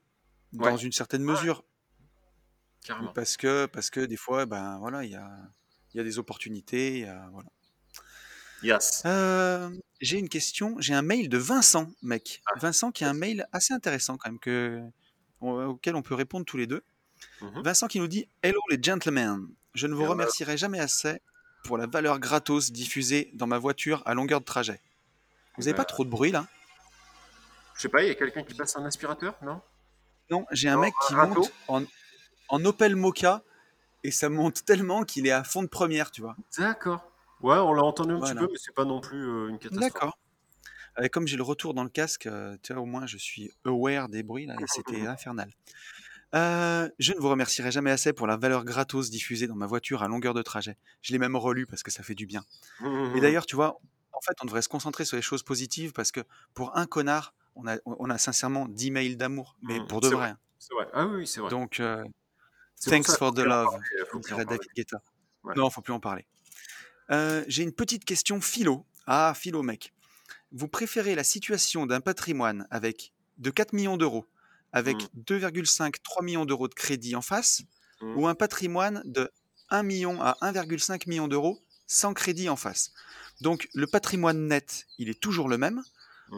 dans 0.52 0.76
une 0.76 0.92
certaine 0.92 1.22
mesure. 1.22 1.64
carrément. 2.84 3.12
Parce 3.12 3.36
que, 3.36 3.66
parce 3.66 3.90
que 3.90 4.00
des 4.00 4.16
fois, 4.16 4.46
ben 4.46 4.78
voilà, 4.78 5.04
il 5.04 5.10
y 5.10 5.14
a, 5.16 5.30
il 5.92 5.96
y 5.96 6.00
a 6.00 6.04
des 6.04 6.18
opportunités. 6.18 6.92
il 6.92 7.00
y 7.00 7.04
a- 7.06 7.28
voilà. 7.32 7.48
Yes. 8.62 9.02
Euh, 9.04 9.70
j'ai 10.00 10.18
une 10.18 10.28
question. 10.28 10.76
J'ai 10.78 10.94
un 10.94 11.02
mail 11.02 11.28
de 11.28 11.38
Vincent, 11.38 11.90
mec. 12.02 12.42
Ah, 12.46 12.58
Vincent 12.58 12.92
qui 12.92 13.04
a 13.04 13.10
un 13.10 13.14
mail 13.14 13.46
assez 13.52 13.74
intéressant 13.74 14.16
quand 14.16 14.30
même 14.30 14.38
que, 14.38 14.80
au- 15.40 15.60
auquel 15.62 15.96
on 15.96 16.02
peut 16.02 16.14
répondre 16.14 16.44
tous 16.46 16.56
les 16.56 16.66
deux. 16.66 16.82
mhm. 17.40 17.62
Vincent 17.62 17.88
qui 17.88 17.98
nous 18.00 18.08
dit 18.08 18.28
Hello 18.42 18.60
les 18.70 18.78
gentlemen, 18.82 19.46
je 19.74 19.86
ne 19.86 19.94
vous 19.94 20.04
remercierai 20.06 20.56
jamais 20.56 20.80
assez 20.80 21.20
pour 21.64 21.78
la 21.78 21.86
valeur 21.86 22.18
gratos 22.18 22.70
diffusée 22.72 23.30
dans 23.34 23.46
ma 23.46 23.58
voiture 23.58 24.02
à 24.06 24.14
longueur 24.14 24.40
de 24.40 24.44
trajet. 24.44 24.80
Vous 25.56 25.64
avez 25.68 25.72
Bah, 25.72 25.78
pas 25.78 25.84
trop 25.84 26.04
de 26.04 26.10
bruit 26.10 26.30
là? 26.30 26.46
Je 27.76 27.82
sais 27.82 27.88
pas, 27.88 28.02
il 28.02 28.08
y 28.08 28.10
a 28.10 28.14
quelqu'un 28.14 28.42
qui 28.44 28.54
passe 28.54 28.76
un 28.76 28.84
aspirateur, 28.84 29.36
non? 29.42 29.60
Non, 30.30 30.46
j'ai 30.52 30.68
un 30.68 30.76
Non, 30.76 30.80
mec 30.82 30.94
qui 31.06 31.14
un 31.14 31.26
monte 31.26 31.52
en, 31.68 31.82
en 32.48 32.64
Opel 32.64 32.96
Mocha 32.96 33.42
et 34.04 34.10
ça 34.10 34.28
monte 34.28 34.64
tellement 34.66 35.04
qu'il 35.04 35.26
est 35.26 35.32
à 35.32 35.44
fond 35.44 35.62
de 35.62 35.68
première, 35.68 36.10
tu 36.10 36.20
vois. 36.22 36.36
D'accord. 36.58 37.10
Ouais, 37.40 37.56
on 37.56 37.72
l'a 37.72 37.82
entendu 37.82 38.12
un 38.14 38.20
petit 38.20 38.34
peu, 38.34 38.48
mais 38.50 38.58
c'est 38.58 38.74
pas 38.74 38.84
non 38.84 39.00
plus 39.00 39.22
euh, 39.28 39.48
une 39.48 39.58
catastrophe. 39.58 39.92
D'accord. 39.92 40.18
Euh, 41.00 41.08
comme 41.08 41.26
j'ai 41.26 41.36
le 41.36 41.42
retour 41.42 41.74
dans 41.74 41.82
le 41.82 41.90
casque, 41.90 42.26
euh, 42.26 42.56
tu 42.62 42.72
vois, 42.72 42.82
au 42.82 42.86
moins 42.86 43.06
je 43.06 43.18
suis 43.18 43.50
aware 43.64 44.08
des 44.08 44.22
bruits 44.22 44.46
là 44.46 44.56
et 44.60 44.64
c'était 44.68 45.06
infernal. 45.06 45.50
Euh, 46.34 46.88
je 46.98 47.12
ne 47.12 47.18
vous 47.20 47.28
remercierai 47.28 47.70
jamais 47.70 47.90
assez 47.90 48.12
pour 48.12 48.26
la 48.26 48.36
valeur 48.36 48.64
gratos 48.64 49.08
diffusée 49.10 49.46
dans 49.46 49.54
ma 49.54 49.66
voiture 49.66 50.02
à 50.02 50.08
longueur 50.08 50.34
de 50.34 50.42
trajet. 50.42 50.76
Je 51.02 51.12
l'ai 51.12 51.18
même 51.18 51.36
relu 51.36 51.66
parce 51.66 51.82
que 51.82 51.90
ça 51.90 52.02
fait 52.02 52.14
du 52.14 52.26
bien. 52.26 52.44
Et 53.14 53.20
d'ailleurs, 53.20 53.46
tu 53.46 53.54
vois, 53.56 53.78
en 54.12 54.20
fait, 54.20 54.32
on 54.42 54.46
devrait 54.46 54.62
se 54.62 54.68
concentrer 54.68 55.04
sur 55.04 55.16
les 55.16 55.22
choses 55.22 55.42
positives 55.42 55.92
parce 55.92 56.10
que 56.10 56.20
pour 56.54 56.76
un 56.76 56.86
connard, 56.86 57.34
on 57.54 57.66
a, 57.68 57.76
on 57.86 58.10
a 58.10 58.18
sincèrement 58.18 58.66
10 58.66 58.90
mails 58.90 59.16
d'amour, 59.16 59.56
mais 59.62 59.78
Mhm, 59.78 59.86
pour 59.86 60.00
de 60.00 60.08
vrai. 60.08 60.30
hein. 60.30 60.38
C'est 60.58 60.74
vrai. 60.74 60.88
Ah 60.92 61.06
oui, 61.06 61.26
c'est 61.26 61.40
vrai. 61.40 61.50
Donc, 61.50 61.78
euh, 61.78 62.02
thanks 62.84 63.06
ça, 63.06 63.16
for 63.16 63.32
the 63.32 63.40
love, 63.40 63.68
dirait. 64.26 64.44
David 64.44 64.68
Guetta. 64.74 65.00
Ouais. 65.44 65.54
Non, 65.56 65.70
faut 65.70 65.82
plus 65.82 65.92
en 65.92 66.00
parler. 66.00 66.26
Euh, 67.10 67.44
J'ai 67.48 67.62
une 67.62 67.72
petite 67.72 68.04
question 68.04 68.40
philo. 68.40 68.86
Ah, 69.06 69.34
philo, 69.36 69.62
mec. 69.62 69.92
Vous 70.52 70.68
préférez 70.68 71.14
la 71.14 71.22
situation 71.24 71.86
d'un 71.86 72.00
patrimoine 72.00 72.66
avec 72.70 73.12
de 73.38 73.50
4 73.50 73.72
millions 73.72 73.96
d'euros, 73.96 74.24
avec 74.74 74.96
Mhm. 74.96 75.08
2,5-3 75.28 76.22
millions 76.22 76.44
d'euros 76.44 76.68
de 76.68 76.74
crédit 76.74 77.16
en 77.16 77.22
face, 77.22 77.62
Mhm. 78.02 78.16
ou 78.18 78.26
un 78.28 78.34
patrimoine 78.34 79.00
de 79.06 79.30
1 79.70 79.82
million 79.82 80.20
à 80.20 80.36
1,5 80.42 81.06
million 81.06 81.28
d'euros 81.28 81.62
sans 81.86 82.12
crédit 82.12 82.48
en 82.50 82.56
face 82.56 82.92
Donc, 83.40 83.68
le 83.74 83.86
patrimoine 83.86 84.46
net, 84.46 84.86
il 84.98 85.08
est 85.08 85.18
toujours 85.20 85.48
le 85.48 85.58
même, 85.58 85.82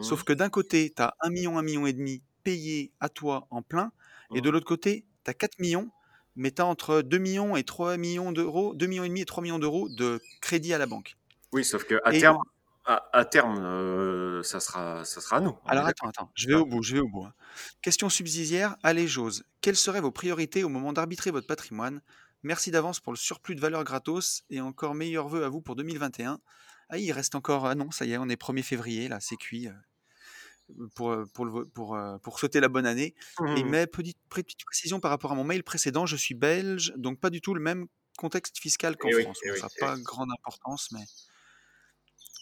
sauf 0.01 0.23
que 0.23 0.33
d'un 0.33 0.49
côté, 0.49 0.91
tu 0.95 1.01
as 1.01 1.15
1 1.21 1.29
million, 1.29 1.57
1 1.57 1.61
million 1.61 1.85
et 1.87 1.93
demi 1.93 2.21
payé 2.43 2.91
à 2.99 3.07
toi 3.09 3.47
en 3.51 3.61
plein, 3.61 3.91
et 4.35 4.41
de 4.41 4.49
l'autre 4.49 4.65
côté, 4.65 5.05
tu 5.23 5.29
as 5.31 5.33
4 5.33 5.59
millions, 5.59 5.89
mais 6.35 6.51
tu 6.51 6.61
as 6.61 6.65
entre 6.65 7.01
2 7.03 7.17
millions 7.19 7.55
et 7.55 7.63
3 7.63 7.97
millions 7.97 8.31
d'euros, 8.31 8.73
2 8.75 8.87
millions 8.87 9.03
et 9.03 9.09
demi 9.09 9.21
et 9.21 9.25
3 9.25 9.41
millions 9.43 9.59
d'euros 9.59 9.89
de 9.89 10.19
crédit 10.41 10.73
à 10.73 10.77
la 10.79 10.85
banque. 10.87 11.17
Oui, 11.53 11.63
sauf 11.63 11.83
que 11.85 11.95
à 12.03 12.13
Et- 12.13 12.19
terme, 12.19 12.39
à, 12.87 13.09
à 13.13 13.25
terme, 13.25 13.57
euh, 13.63 14.43
ça 14.43 14.59
sera, 14.59 15.05
ça 15.05 15.21
sera 15.21 15.37
à 15.37 15.41
nous. 15.41 15.57
on 15.65 15.75
est 15.77 15.81
Alors 15.81 15.85
d'accord. 15.85 15.93
attends, 15.93 16.07
attends, 16.09 16.31
je 16.35 16.47
vais 16.47 16.55
Ah. 16.55 16.61
au 16.61 16.65
bout, 16.65 16.81
je 16.83 16.95
vais 16.95 16.99
au 17.01 17.07
bout. 17.07 17.25
hein. 17.25 17.33
Question 17.81 18.09
subsidiaire, 18.09 18.75
allez 18.83 19.07
j'ose. 19.07 19.43
Quelles 19.61 19.75
seraient 19.75 20.01
vos 20.01 20.11
priorités 20.11 20.63
au 20.63 20.69
moment 20.69 20.93
d'arbitrer 20.93 21.31
votre 21.31 21.47
patrimoine? 21.47 22.01
Merci 22.43 22.71
d'avance 22.71 22.99
pour 22.99 23.11
le 23.13 23.17
surplus 23.17 23.55
de 23.55 23.61
valeur 23.61 23.83
gratos 23.83 24.43
et 24.49 24.61
encore 24.61 24.93
meilleurs 24.95 25.27
vœux 25.27 25.43
à 25.43 25.49
vous 25.49 25.61
pour 25.61 25.75
2021. 25.75 26.39
Ah, 26.89 26.97
il 26.97 27.11
reste 27.11 27.35
encore. 27.35 27.65
Ah 27.65 27.75
non, 27.75 27.91
ça 27.91 28.05
y 28.05 28.13
est, 28.13 28.17
on 28.17 28.29
est 28.29 28.37
1er 28.37 28.63
février, 28.63 29.07
là, 29.07 29.19
c'est 29.19 29.37
cuit. 29.37 29.67
euh, 29.67 29.73
Pour, 30.95 31.11
euh, 31.11 31.25
pour, 31.33 31.45
le 31.45 31.51
vo- 31.51 31.65
pour, 31.65 31.95
euh, 31.95 32.17
pour 32.19 32.39
souhaiter 32.39 32.59
la 32.59 32.67
bonne 32.67 32.85
année. 32.85 33.15
Et 33.53 33.63
Mhm. 33.63 33.63
mais 33.63 33.87
petite, 33.87 34.17
petite 34.29 34.65
précision 34.65 34.99
par 34.99 35.11
rapport 35.11 35.31
à 35.31 35.35
mon 35.35 35.45
mail 35.45 35.63
précédent, 35.63 36.05
je 36.05 36.17
suis 36.17 36.35
belge, 36.35 36.93
donc 36.97 37.19
pas 37.21 37.29
du 37.29 37.39
tout 37.41 37.53
le 37.53 37.61
même 37.61 37.87
contexte 38.17 38.57
fiscal 38.59 38.97
qu'en 38.97 39.11
Eh 39.11 39.15
oui, 39.15 39.23
France. 39.23 39.45
eh 39.45 39.51
oui, 39.51 39.61
ça 39.61 39.67
n'a 39.67 39.69
eh 39.81 39.87
pas 39.87 39.97
grande 39.97 40.29
importance, 40.31 40.89
mais. 40.91 41.05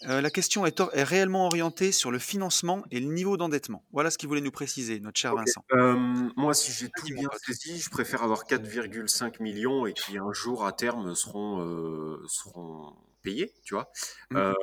Euh, 0.04 0.20
la 0.20 0.30
question 0.30 0.66
est, 0.66 0.82
réellement 0.92 1.46
orientée 1.46 1.92
sur 1.92 2.10
le 2.10 2.18
financement 2.18 2.84
et 2.90 3.00
le 3.00 3.06
niveau 3.06 3.36
d'endettement. 3.36 3.84
Voilà 3.92 4.10
ce 4.10 4.18
qu'il 4.18 4.28
voulait 4.28 4.40
nous 4.40 4.50
préciser, 4.50 5.00
notre 5.00 5.18
cher. 5.18 5.34
Vincent. 5.34 5.64
Euh, 5.72 5.94
moi, 6.36 6.54
si 6.54 6.72
j'ai 6.72 6.88
tout 6.88 7.06
bien 7.06 7.28
saisi, 7.44 7.78
je 7.78 7.90
préfère 7.90 8.22
avoir 8.22 8.44
4,5 8.44 9.42
millions 9.42 9.86
et 9.86 9.94
qui 9.94 10.18
un 10.18 10.32
jour 10.32 10.66
à 10.66 10.72
terme 10.72 11.14
seront, 11.14 11.60
euh, 11.62 12.22
seront 12.28 12.94
payés, 13.22 13.54
tu 13.64 13.74
vois. 13.74 13.90
Euh, 14.34 14.54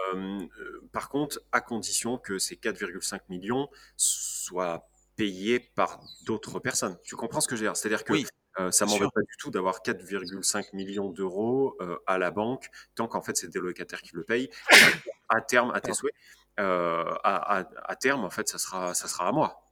par 0.91 1.09
contre, 1.09 1.41
à 1.51 1.61
condition 1.61 2.17
que 2.17 2.39
ces 2.39 2.55
4,5 2.55 3.21
millions 3.29 3.67
soient 3.97 4.88
payé 5.15 5.59
par 5.59 5.99
d'autres 6.25 6.59
personnes. 6.59 6.97
Tu 7.03 7.15
comprends 7.15 7.41
ce 7.41 7.47
que 7.47 7.55
je 7.55 7.61
veux 7.61 7.67
dire? 7.67 7.77
C'est-à-dire 7.77 8.03
que 8.03 8.13
Oui, 8.13 8.25
euh, 8.60 8.72
ça 8.72 8.86
m'embête 8.86 9.01
sûr. 9.01 9.12
pas 9.14 9.22
du 9.22 9.36
tout 9.39 9.49
d'avoir 9.51 9.82
4,5 9.82 10.74
millions 10.76 11.10
d'euros 11.10 11.76
euh, 11.82 11.97
à 12.08 12.18
la 12.18 12.32
banque, 12.32 12.68
tant 12.95 13.08
qu'en 13.08 13.22
fait 13.22 13.36
c'est 13.38 13.47
des 13.49 13.60
locataires 13.60 14.01
qui 14.01 14.16
le 14.16 14.24
payent. 14.24 14.49
À 15.30 15.41
terme, 15.41 15.72
à 15.74 15.82
tes 15.82 15.93
souhaits, 15.93 16.14
euh, 16.60 17.06
à, 17.24 17.58
à- 17.60 17.66
à 17.91 17.95
terme, 17.95 18.24
en 18.24 18.30
fait, 18.30 18.47
ça 18.47 18.60
sera, 18.60 18.93
ça 18.93 19.08
sera 19.08 19.28
à 19.28 19.32
moi. 19.32 19.72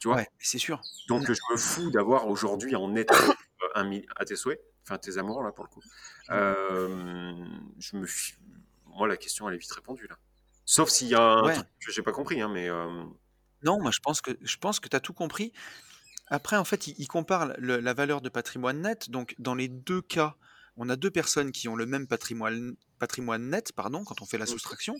Tu 0.00 0.06
vois? 0.06 0.18
Ouais, 0.18 0.28
c'est 0.38 0.58
sûr. 0.58 0.80
Donc 1.08 1.28
Mm. 1.28 1.32
je 1.34 1.40
me 1.52 1.56
fous 1.56 1.90
d'avoir 1.90 2.28
aujourd'hui 2.28 2.76
en 2.76 2.88
net 2.88 3.08
un 3.74 3.90
à 4.16 4.24
tes 4.24 4.36
souhaits, 4.36 4.60
enfin 4.84 4.98
tes 4.98 5.18
amours 5.18 5.42
là 5.42 5.50
pour 5.52 5.64
le 5.64 5.70
coup. 5.70 5.80
Mm. 6.28 6.32
Euh, 6.32 7.44
je 7.78 7.96
me 7.96 8.06
fi- 8.06 8.34
Moi 8.86 9.08
la 9.08 9.16
question 9.16 9.48
elle 9.48 9.56
est 9.56 9.58
vite 9.58 9.72
répondue 9.72 10.06
là. 10.06 10.16
Sauf 10.64 10.90
s'il 10.90 11.08
y 11.08 11.14
a 11.14 11.22
un 11.22 11.44
Ouais. 11.46 11.54
truc 11.54 11.66
que 11.84 11.90
j'ai 11.90 12.02
pas 12.02 12.12
compris, 12.12 12.40
hein, 12.40 12.48
mais 12.52 12.68
Non, 13.64 13.80
moi 13.80 13.90
je 13.90 13.98
pense 14.00 14.20
que 14.20 14.30
je 14.40 14.56
pense 14.58 14.78
que 14.80 14.88
tu 14.88 14.94
as 14.96 15.00
tout 15.00 15.14
compris. 15.14 15.52
Après, 16.30 16.56
en 16.56 16.64
fait, 16.64 16.86
il, 16.86 16.94
il 16.98 17.08
compare 17.08 17.52
le- 17.58 17.80
la 17.80 17.92
valeur 17.94 18.20
de 18.20 18.28
patrimoine 18.28 18.80
net. 18.82 19.10
Donc, 19.10 19.34
dans 19.38 19.54
les 19.54 19.68
deux 19.68 20.00
cas, 20.02 20.36
on 20.76 20.88
a 20.88 20.96
deux 20.96 21.10
personnes 21.10 21.52
qui 21.52 21.68
ont 21.68 21.76
le 21.76 21.86
même 21.86 22.06
patrimoine, 22.06 22.76
patrimoine 22.98 23.50
net, 23.50 23.72
pardon, 23.72 24.04
quand 24.04 24.22
on 24.22 24.26
fait 24.26 24.38
la 24.38 24.46
soustraction. 24.46 24.96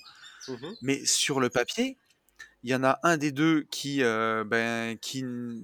mhm, 0.48 0.74
Mais 0.82 1.04
sur 1.06 1.40
le 1.40 1.48
papier, 1.48 1.96
il 2.62 2.70
y 2.70 2.74
en 2.74 2.84
a 2.84 2.98
un 3.04 3.16
des 3.16 3.32
deux 3.32 3.62
qui, 3.70 4.02
euh, 4.02 4.44
ben, 4.44 4.98
qui, 4.98 5.20
n- 5.20 5.62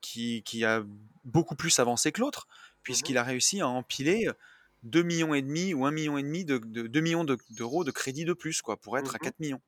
qui, 0.00 0.42
qui 0.42 0.64
a 0.64 0.84
beaucoup 1.24 1.54
plus 1.56 1.78
avancé 1.78 2.12
que 2.12 2.20
l'autre, 2.20 2.48
puisqu'il 2.82 3.16
a 3.18 3.22
réussi 3.22 3.60
à 3.60 3.68
empiler 3.68 4.28
2 4.82 5.02
millions 5.02 5.34
et 5.34 5.42
demi 5.42 5.74
ou 5.74 5.86
1 5.86 5.90
million 5.90 6.18
et 6.18 6.22
demi 6.22 6.44
de, 6.44 6.58
de 6.58 6.86
2 6.86 7.00
millions 7.00 7.24
de- 7.24 7.38
d'euros 7.50 7.84
de 7.84 7.90
crédit 7.90 8.24
de 8.24 8.32
plus, 8.32 8.62
quoi, 8.62 8.76
pour 8.78 8.98
être 8.98 9.14
à 9.14 9.18
Mhm. 9.18 9.24
4 9.24 9.38
millions. 9.40 9.60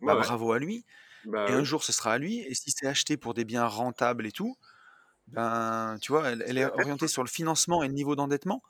ouais, 0.00 0.06
Bah, 0.06 0.14
ouais. 0.14 0.20
bravo 0.20 0.52
à 0.52 0.58
lui. 0.58 0.84
Bah, 1.26 1.46
Et 1.48 1.52
un 1.52 1.64
jour, 1.64 1.84
ce 1.84 1.92
sera 1.92 2.12
à 2.14 2.18
lui. 2.18 2.40
Et 2.40 2.54
si 2.54 2.70
c'est 2.70 2.86
acheté 2.86 3.16
pour 3.16 3.34
des 3.34 3.44
biens 3.44 3.66
rentables 3.66 4.26
et 4.26 4.32
tout, 4.32 4.56
ben, 5.28 5.96
tu 6.00 6.12
vois, 6.12 6.30
elle, 6.30 6.44
elle 6.46 6.58
est 6.58 6.66
orientée 6.66 7.08
sur 7.08 7.22
le 7.22 7.28
financement 7.28 7.82
et 7.82 7.88
le 7.88 7.94
niveau 7.94 8.16
d'endettement. 8.16 8.62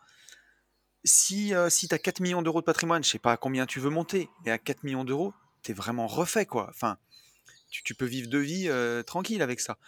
Si, 1.05 1.55
euh, 1.55 1.69
si 1.69 1.89
tu 1.89 1.95
as 1.95 1.99
4 1.99 2.21
millions 2.21 2.43
d'euros 2.43 2.61
de 2.61 2.65
patrimoine, 2.65 3.03
je 3.03 3.11
sais 3.11 3.19
pas 3.19 3.33
à 3.33 3.37
combien 3.37 3.67
tu 3.67 3.81
veux 3.81 3.91
monter, 3.91 4.29
mais 4.45 4.53
à 4.53 4.59
4 4.59 4.85
millions 4.85 5.05
d'euros, 5.05 5.35
tu 5.63 5.73
es 5.73 5.75
vraiment 5.75 6.07
refait, 6.07 6.47
quoi. 6.47 6.69
Enfin, 6.71 6.97
tu, 7.71 7.83
tu 7.83 7.95
peux 7.95 8.05
vivre 8.05 8.29
deux 8.29 8.41
vies 8.41 8.69
euh, 8.69 9.03
tranquilles 9.03 9.43
avec 9.43 9.59
ça. 9.61 9.79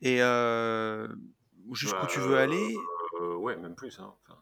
Et 0.00 0.22
euh, 0.22 1.08
jusqu'où 1.72 2.00
Bah, 2.00 2.06
tu 2.08 2.20
veux 2.20 2.36
aller, 2.36 2.74
euh, 3.20 3.34
ouais, 3.34 3.56
même 3.56 3.74
plus. 3.74 3.98
Hein. 3.98 4.14
Enfin, 4.22 4.40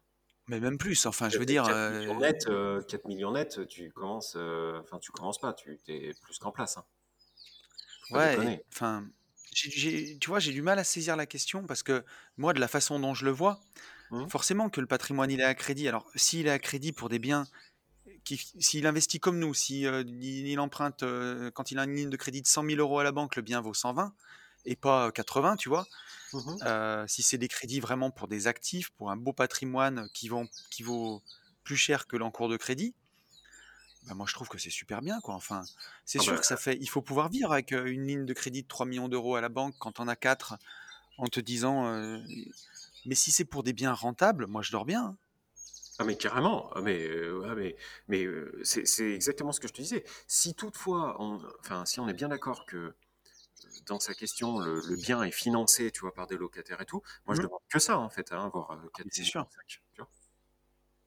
mais 0.49 0.61
même 0.61 0.79
plus. 0.79 1.07
Enfin, 1.07 1.29
je 1.29 1.39
veux 1.39 1.45
4, 1.45 1.49
dire, 1.49 1.65
4 1.65 1.99
millions 1.99 2.21
net, 2.21 2.47
euh, 2.49 2.83
4 2.83 3.05
millions 3.07 3.33
net, 3.33 3.67
tu 3.67 3.91
commences, 3.91 4.37
enfin 4.37 4.99
tu 5.01 5.11
commences 5.11 5.39
pas, 5.39 5.53
tu 5.53 5.79
es 5.89 6.13
plus 6.23 6.39
qu'en 6.39 6.53
place. 6.53 6.77
Hein. 6.77 6.85
Faut 8.09 8.15
pas 8.15 8.19
ouais, 8.19 8.29
déconner. 8.29 8.63
enfin, 8.73 9.09
j'ai- 9.53 9.71
j'ai- 9.71 10.19
tu 10.19 10.29
vois, 10.31 10.39
j'ai 10.41 10.53
du 10.53 10.63
mal 10.63 10.79
à 10.79 10.85
saisir 10.85 11.17
la 11.17 11.27
question 11.27 11.67
parce 11.67 11.83
que 11.83 12.05
moi, 12.37 12.53
de 12.53 12.61
la 12.61 12.69
façon 12.69 12.99
dont 13.01 13.15
je 13.15 13.25
le 13.25 13.31
vois, 13.31 13.61
Mhm. 14.11 14.29
forcément 14.29 14.71
que 14.71 14.81
le 14.81 14.87
patrimoine 14.89 15.31
il 15.31 15.41
est 15.41 15.45
à 15.45 15.55
crédit. 15.55 15.89
Alors, 15.89 16.11
s'il 16.17 16.47
est 16.49 16.51
à 16.51 16.59
crédit 16.61 16.93
pour 16.93 17.09
des 17.11 17.19
biens, 17.21 17.49
qui, 18.25 18.39
s'il 18.61 18.87
investit 18.87 19.21
comme 19.21 19.39
nous, 19.39 19.55
si 19.55 19.83
il, 19.83 20.25
il 20.49 20.61
emprunte 20.61 21.03
euh, 21.05 21.51
quand 21.53 21.71
il 21.73 21.79
a 21.79 21.85
une 21.85 21.95
ligne 21.97 22.11
de 22.11 22.17
crédit 22.17 22.43
de 22.43 22.47
100 22.49 22.63
000 22.65 22.81
euros 22.81 22.99
à 23.01 23.05
la 23.05 23.13
banque, 23.13 23.37
le 23.37 23.43
bien 23.43 23.61
vaut 23.61 23.75
120 23.75 24.15
et 24.67 24.77
pas 24.77 25.13
80, 25.13 25.57
tu 25.57 25.69
vois. 25.71 25.87
Mhm. 26.33 26.59
Euh, 26.63 27.07
si 27.09 27.23
c'est 27.23 27.39
des 27.39 27.49
crédits 27.49 27.81
vraiment 27.81 28.11
pour 28.11 28.29
des 28.29 28.47
actifs, 28.47 28.91
pour 28.91 29.11
un 29.11 29.17
beau 29.17 29.33
patrimoine 29.33 30.09
qui, 30.15 30.29
vont, 30.29 30.49
qui 30.71 30.83
vaut 30.83 31.23
plus 31.65 31.77
cher 31.77 32.07
que 32.07 32.17
l'encours 32.17 32.49
de 32.49 32.57
crédit, 32.57 32.95
bah, 34.05 34.15
moi 34.15 34.27
je 34.29 34.35
trouve 34.35 34.49
que 34.49 34.59
c'est 34.59 34.71
super 34.71 35.03
bien 35.03 35.21
quoi. 35.21 35.35
Enfin, 35.35 35.69
c'est 36.05 36.19
Ah 36.19 36.23
sûr 36.23 36.39
bah, 36.39 36.41
que 36.41 36.47
ça 36.47 36.57
fait, 36.57 36.77
il 36.81 36.89
faut 36.89 37.03
pouvoir 37.03 37.29
vivre 37.31 37.53
avec 37.53 37.73
une 37.73 38.07
ligne 38.07 38.27
de 38.27 38.33
crédit 38.35 38.63
de 38.63 38.69
3 38.69 38.87
millions 38.87 39.09
d'euros 39.09 39.37
à 39.37 39.41
la 39.41 39.49
banque 39.49 39.77
quand 39.79 40.01
on 40.01 40.09
a 40.09 40.17
4 40.17 40.59
en 41.19 41.29
te 41.29 41.41
disant, 41.41 41.87
euh, 41.89 42.21
mais 43.07 43.15
si 43.17 43.33
c'est 43.33 43.45
pour 43.47 43.63
des 43.65 43.73
biens 43.75 43.95
rentables, 43.95 44.47
moi 44.49 44.63
je 44.63 44.73
dors 44.73 44.87
bien. 44.87 45.17
Ah 45.99 46.05
mais 46.05 46.17
carrément, 46.17 46.71
ah 46.75 46.81
mais, 46.83 47.07
euh, 47.09 47.55
mais, 47.57 47.77
mais 48.09 48.25
euh, 48.25 48.61
c'est 48.65 49.13
exactement 49.15 49.53
ce 49.53 49.61
que 49.61 49.69
je 49.69 49.73
te 49.73 49.81
disais. 49.81 50.05
Si 50.27 50.55
toutefois, 50.57 51.17
on, 51.23 51.41
enfin, 51.61 51.85
si 51.87 52.01
on 52.01 52.09
est 52.09 52.15
bien 52.15 52.29
d'accord 52.29 52.67
que 52.67 52.97
dans 53.87 54.01
sa 54.01 54.15
question, 54.15 54.59
le, 54.59 54.81
le 54.83 54.97
bien 54.97 55.23
est 55.25 55.33
financé, 55.33 55.93
tu 55.93 56.01
vois, 56.03 56.15
par 56.15 56.27
des 56.29 56.37
locataires 56.39 56.81
et 56.83 56.87
tout, 56.87 57.03
moi 57.27 57.35
je 57.37 57.41
Mhm. 57.41 57.47
demande 57.47 57.61
que 57.71 57.79
ça 57.81 57.99
en 57.99 58.11
fait, 58.11 58.33
hein, 58.33 58.47
avoir 58.47 58.73
euh, 58.73 58.91
4 58.95 59.05
Mais 59.05 59.11
c'est 59.13 59.25
sûr. 59.25 59.47
cinq, 59.51 59.67
tu 59.95 60.03
vois. 60.03 60.11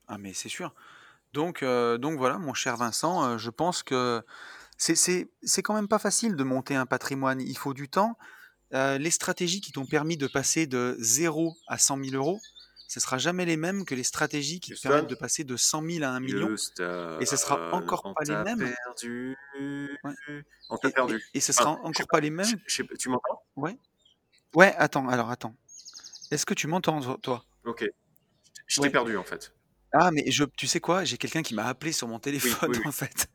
Ah 0.08 0.18
mais 0.18 0.34
c'est 0.34 0.50
sûr. 0.50 0.74
Donc, 1.34 1.62
euh, 1.64 1.98
donc 1.98 2.18
voilà, 2.18 2.38
mon 2.38 2.54
cher 2.54 2.78
Vincent, 2.78 3.24
euh, 3.24 3.38
je 3.38 3.50
pense 3.50 3.84
que 3.84 4.24
c'est 4.78 5.28
quand 5.64 5.74
même 5.74 5.88
pas 5.88 6.00
facile 6.00 6.36
de 6.36 6.44
monter 6.44 6.76
un 6.76 6.86
patrimoine. 6.86 7.42
Il 7.42 7.58
faut 7.58 7.74
du 7.74 7.90
temps. 7.90 8.18
Euh, 8.74 8.98
les 8.98 9.12
stratégies 9.12 9.62
qui 9.62 9.72
t'ont 9.72 9.86
permis 9.86 10.18
de 10.18 10.28
passer 10.28 10.68
de 10.68 10.96
0 11.00 11.56
à 11.68 11.78
100 11.78 12.04
000 12.04 12.16
euros, 12.16 12.40
ce 12.88 13.00
sera 13.00 13.18
jamais 13.18 13.46
les 13.46 13.56
mêmes 13.58 13.86
que 13.86 13.96
les 13.96 14.04
stratégies 14.04 14.60
qui 14.60 14.74
te 14.74 14.82
permettent 14.82 15.08
de 15.10 15.16
passer 15.16 15.44
de 15.44 15.56
100 15.56 15.84
000 15.90 16.04
à 16.04 16.10
1 16.10 16.20
million. 16.20 16.50
Et 17.20 17.26
ce 17.26 17.38
sera 17.38 17.72
encore 17.74 18.04
pas 18.14 18.24
les 18.26 18.36
mêmes. 18.36 18.74
perdu, 18.86 19.38
on 20.70 20.78
t'a 20.78 20.90
perdu. 20.92 21.24
et 21.34 21.40
ce 21.40 21.54
sera 21.54 21.72
encore 21.72 22.08
pas, 22.08 22.20
les 22.20 22.30
mêmes. 22.30 22.46
tu 22.68 23.10
m'entends? 23.10 23.42
Ouais. 23.56 23.78
Ouais, 24.56 24.74
attends, 24.78 25.08
alors 25.10 25.30
attends. 25.30 25.56
Est-ce 26.32 26.46
que 26.46 26.54
tu 26.54 26.68
m'entends, 26.68 27.00
toi- 27.02 27.18
toi? 27.22 27.46
Ok, 27.66 27.86
je 28.66 28.76
t'ai 28.82 28.88
Ouais. 28.88 28.90
perdu 28.92 29.18
en 29.18 29.24
fait. 29.24 29.54
Ah, 29.94 30.12
mais 30.12 30.30
je, 30.32 30.44
tu 30.44 30.68
sais 30.68 30.80
quoi? 30.80 31.04
J'ai 31.06 31.18
quelqu'un 31.18 31.42
qui 31.44 31.54
m'a 31.56 31.66
appelé 31.66 31.92
sur 31.92 32.08
mon 32.08 32.16
Oui, 32.16 32.22
téléphone, 32.22 32.72
oui, 32.72 32.78
oui. 32.82 32.88
en 32.88 32.92
fait. 32.92 33.28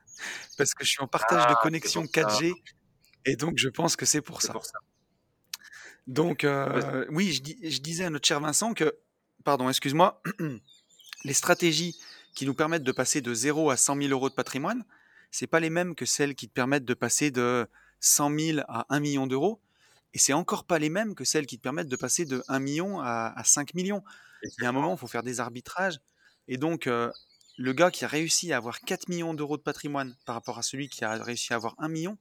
Parce 0.57 0.74
que 0.74 0.84
je 0.84 0.90
suis 0.90 1.00
en 1.03 1.09
partage 1.09 1.46
de 1.46 1.53
Ah, 1.53 1.57
c'est 1.57 1.62
connexion 1.62 2.03
pour 2.03 2.11
ça, 2.14 2.20
4G. 2.22 2.53
Et 3.24 3.36
donc, 3.36 3.55
je 3.59 3.68
pense 3.68 3.96
que 3.96 4.07
c'est 4.07 4.20
pour 4.22 4.40
c'est 4.40 4.48
ça. 4.48 4.53
pour 4.53 4.64
ça. 4.66 4.78
Donc, 6.07 6.44
Vas-y. 6.44 6.46
euh, 6.46 7.07
oui, 7.11 7.32
je, 7.32 7.42
dis- 7.42 7.59
je 7.62 7.80
disais 7.80 8.05
à 8.05 8.11
notre 8.11 8.26
cher 8.26 8.40
Vincent 8.40 8.74
que, 8.74 8.96
pardon, 9.44 9.68
excuse-moi, 9.68 10.20
les 11.24 11.32
stratégies 11.32 11.96
qui 12.34 12.46
nous 12.46 12.55
permettent 12.55 12.82
de 12.82 12.92
passer 12.92 13.20
de 13.20 13.32
0 13.34 13.70
à 13.70 13.76
100 13.76 13.96
000 13.96 14.09
euros 14.11 14.28
de 14.28 14.34
patrimoine, 14.34 14.84
c'est 15.30 15.46
pas 15.46 15.61
les 15.61 15.70
mêmes 15.70 15.94
que 15.94 16.05
celles 16.05 16.34
qui 16.34 16.48
te 16.48 16.53
permettent 16.53 16.84
de 16.84 16.94
passer 16.94 17.30
de 17.30 17.68
100 18.00 18.38
000 18.38 18.59
à 18.68 18.86
1 18.94 19.00
million 19.00 19.26
d'euros. 19.26 19.61
Et 20.14 20.18
c'est 20.18 20.32
encore 20.34 20.64
pas 20.64 20.78
les 20.78 20.90
mêmes 20.90 21.14
que 21.14 21.24
celles 21.24 21.46
qui 21.46 21.57
te 21.57 21.62
permettent 21.62 21.88
de 21.88 21.96
passer 21.96 22.24
de 22.26 22.42
1 22.48 22.59
million 22.59 23.00
à, 23.00 23.32
à 23.34 23.44
5 23.44 23.74
millions. 23.74 24.03
Il 24.59 24.62
y 24.62 24.66
a 24.66 24.68
un 24.68 24.72
moment, 24.72 24.92
il 24.94 24.98
faut 24.98 25.07
faire 25.07 25.22
des 25.22 25.40
arbitrages. 25.40 26.00
Et 26.49 26.57
donc, 26.57 26.86
euh, 26.86 27.11
le 27.59 27.72
gars 27.72 27.90
qui 27.90 28.05
a 28.05 28.09
réussi 28.09 28.53
à 28.53 28.57
avoir 28.57 28.80
4 28.80 29.09
millions 29.09 29.34
d'euros 29.34 29.57
de 29.57 29.62
patrimoine 29.62 30.16
par 30.24 30.34
rapport 30.34 30.59
à 30.59 30.62
celui 30.62 30.88
qui 30.88 31.05
a 31.05 31.22
réussi 31.22 31.53
à 31.53 31.57
avoir 31.57 31.74
1 31.78 31.88
million, 31.88 32.18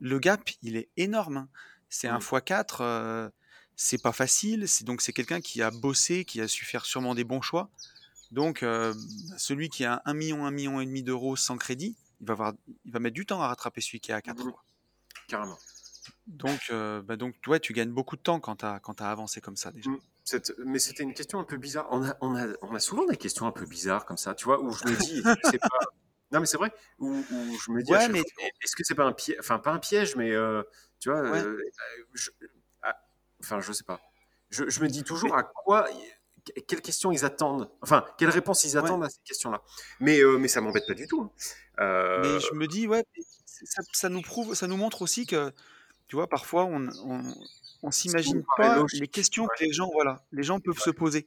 le 0.00 0.18
gap, 0.18 0.50
il 0.62 0.76
est 0.76 0.88
énorme. 0.96 1.36
hein. 1.38 1.48
C'est 1.88 2.08
un 2.08 2.18
Mm. 2.18 2.22
x4, 2.22 2.80
euh, 2.80 3.30
c'est 3.76 4.02
pas 4.02 4.12
facile. 4.12 4.68
C'est 4.68 4.84
donc 4.84 5.00
c'est 5.02 5.12
quelqu'un 5.12 5.40
qui 5.40 5.62
a 5.62 5.70
bossé, 5.70 6.24
qui 6.24 6.40
a 6.40 6.48
su 6.48 6.64
faire 6.64 6.84
sûrement 6.84 7.14
des 7.14 7.24
bons 7.24 7.40
choix. 7.42 7.70
Donc 8.32 8.62
euh, 8.62 8.92
celui 9.38 9.68
qui 9.68 9.84
a 9.84 10.02
1 10.04 10.14
million, 10.14 10.46
1 10.46 10.50
million 10.50 10.80
et 10.80 10.86
demi 10.86 11.02
d'euros 11.02 11.36
sans 11.36 11.56
crédit, 11.56 11.96
il 12.20 12.26
va, 12.26 12.32
avoir, 12.32 12.52
il 12.84 12.92
va 12.92 12.98
mettre 12.98 13.14
du 13.14 13.24
temps 13.26 13.40
à 13.40 13.48
rattraper 13.48 13.80
celui 13.80 14.00
qui 14.00 14.12
à 14.12 14.20
4. 14.20 14.44
Mhm. 14.44 14.52
Carrément. 15.28 15.58
Donc, 16.26 16.60
euh, 16.70 17.02
bah 17.02 17.16
donc 17.16 17.36
ouais, 17.46 17.60
tu 17.60 17.72
gagnes 17.72 17.92
beaucoup 17.92 18.16
de 18.16 18.20
temps 18.20 18.40
quand 18.40 18.56
tu 18.56 18.64
as, 18.64 18.80
as 18.98 19.10
avancé 19.10 19.40
comme 19.40 19.56
ça 19.56 19.70
déjà. 19.70 19.90
Mm. 19.90 19.98
Cette- 20.24 20.52
mais 20.64 20.80
c'était 20.80 21.04
une 21.04 21.14
question 21.14 21.38
un 21.38 21.44
peu 21.44 21.56
bizarre. 21.56 21.86
On 21.92 22.04
a, 22.04 22.16
on, 22.20 22.34
a, 22.36 22.46
on 22.62 22.74
a 22.74 22.80
souvent 22.80 23.06
des 23.06 23.16
questions 23.16 23.46
un 23.46 23.52
peu 23.52 23.64
bizarres 23.64 24.04
comme 24.06 24.16
ça, 24.16 24.34
tu 24.34 24.44
vois, 24.44 24.60
où 24.60 24.72
je 24.72 24.84
me 24.86 24.96
dis, 24.96 25.22
pas. 25.22 25.36
Non, 26.32 26.40
mais 26.40 26.46
c'est 26.46 26.56
vrai, 26.56 26.72
où, 26.98 27.08
où 27.08 27.56
je 27.64 27.70
me 27.70 27.80
dis 27.84 27.92
Ouais, 27.92 28.08
mais 28.08 28.18
est-ce 28.18 28.74
que 28.74 28.82
c'est 28.82 28.96
pas 28.96 29.04
un 29.04 29.12
piège, 29.12 29.36
enfin, 29.38 29.60
pas 29.60 29.70
un 29.70 29.78
piège, 29.78 30.16
mais 30.16 30.32
euh, 30.32 30.64
tu 30.98 31.08
vois, 31.08 31.22
ouais. 31.22 31.40
euh, 31.40 31.56
je- 32.14 32.32
ah, 32.82 32.96
enfin, 33.40 33.60
je 33.60 33.70
sais 33.70 33.84
pas. 33.84 34.00
Je, 34.50 34.68
je 34.68 34.80
me 34.80 34.88
dis 34.88 34.98
Mais, 34.98 35.04
toujours 35.04 35.36
à 35.36 35.44
quoi, 35.44 35.88
quelles 36.66 36.82
questions 36.82 37.12
ils 37.12 37.24
attendent, 37.24 37.70
enfin, 37.80 38.04
quelles 38.18 38.30
réponses 38.30 38.64
ils 38.64 38.76
ouais. 38.76 38.84
attendent 38.84 39.04
à 39.04 39.08
ces 39.08 39.20
questions-là. 39.24 39.62
Mais, 40.00 40.18
euh, 40.18 40.36
mais 40.38 40.48
ça 40.48 40.60
m'embête 40.60 40.88
pas 40.88 40.94
du 40.94 41.06
tout. 41.06 41.22
hein. 41.78 42.18
Mais 42.22 42.40
je 42.40 42.52
me 42.54 42.66
dis, 42.66 42.88
ouais, 42.88 43.04
ça, 43.46 43.82
ça 43.92 44.08
nous 44.08 44.22
prouve, 44.22 44.56
ça 44.56 44.66
nous 44.66 44.76
montre 44.76 45.02
aussi 45.02 45.26
que, 45.26 45.52
tu 46.08 46.16
vois, 46.16 46.28
parfois 46.28 46.64
on, 46.64 47.90
s'imagine 47.90 48.44
pas 48.56 48.84
les 48.92 49.08
questions 49.08 49.44
Ouais, 49.44 49.50
que 49.58 49.64
les 49.64 49.72
gens, 49.72 49.90
voilà, 49.92 50.24
les 50.32 50.42
gens 50.42 50.60
peuvent 50.60 50.78
se 50.78 50.90
poser. 50.90 51.26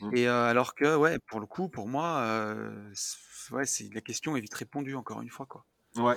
Mm. 0.00 0.16
Et 0.16 0.28
euh, 0.28 0.44
alors 0.44 0.74
que, 0.74 0.96
ouais, 0.96 1.18
pour 1.18 1.40
le 1.40 1.46
coup, 1.46 1.68
pour 1.68 1.88
moi, 1.88 2.18
euh, 2.20 2.90
c'est- 2.94 3.52
ouais, 3.52 3.66
c'est 3.66 3.92
la 3.92 4.00
question 4.00 4.36
est 4.36 4.40
vite 4.40 4.54
répondue 4.54 4.94
encore 4.94 5.22
une 5.22 5.30
fois, 5.30 5.46
quoi. 5.46 5.64
Ouais. 5.96 6.16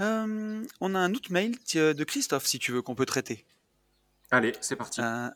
Euh, 0.00 0.64
on 0.80 0.94
a 0.94 0.98
un 0.98 1.14
autre 1.14 1.32
mail 1.32 1.58
tiens, 1.64 1.94
de 1.94 2.04
Christophe, 2.04 2.46
si 2.46 2.58
tu 2.58 2.72
veux, 2.72 2.82
qu'on 2.82 2.94
peut 2.94 3.06
traiter. 3.06 3.46
Allez, 4.30 4.52
c'est 4.60 4.76
parti. 4.76 5.00
Euh, 5.00 5.28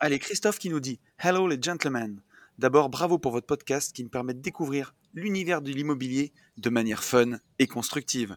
allez, 0.00 0.18
Christophe 0.18 0.58
qui 0.58 0.70
nous 0.70 0.80
dit 0.80 1.00
Hello 1.18 1.48
les 1.48 1.60
gentlemen. 1.60 2.22
D'abord, 2.58 2.88
bravo 2.88 3.18
pour 3.18 3.32
votre 3.32 3.46
podcast 3.46 3.94
qui 3.94 4.02
me 4.04 4.08
permet 4.08 4.32
de 4.32 4.40
découvrir 4.40 4.94
l'univers 5.12 5.60
de 5.60 5.70
l'immobilier 5.70 6.32
de 6.56 6.70
manière 6.70 7.04
fun 7.04 7.38
et 7.58 7.66
constructive. 7.66 8.36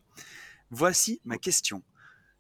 Voici 0.72 1.20
ma 1.26 1.38
question. 1.38 1.84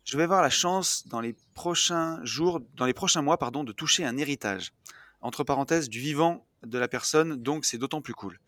Je 0.03 0.17
vais 0.17 0.23
avoir 0.23 0.41
la 0.41 0.49
chance 0.49 1.07
dans 1.07 1.19
les 1.19 1.35
prochains 1.53 2.23
jours, 2.23 2.61
dans 2.75 2.85
les 2.85 2.93
prochains 2.93 3.21
mois, 3.21 3.37
pardon, 3.37 3.63
de 3.63 3.71
toucher 3.71 4.05
un 4.05 4.17
héritage. 4.17 4.73
Entre 5.21 5.43
parenthèses, 5.43 5.89
du 5.89 5.99
vivant 5.99 6.45
de 6.63 6.77
la 6.77 6.87
personne, 6.87 7.35
donc 7.41 7.65
c'est 7.65 7.77
d'autant 7.77 8.01
plus 8.01 8.13
cool. 8.13 8.39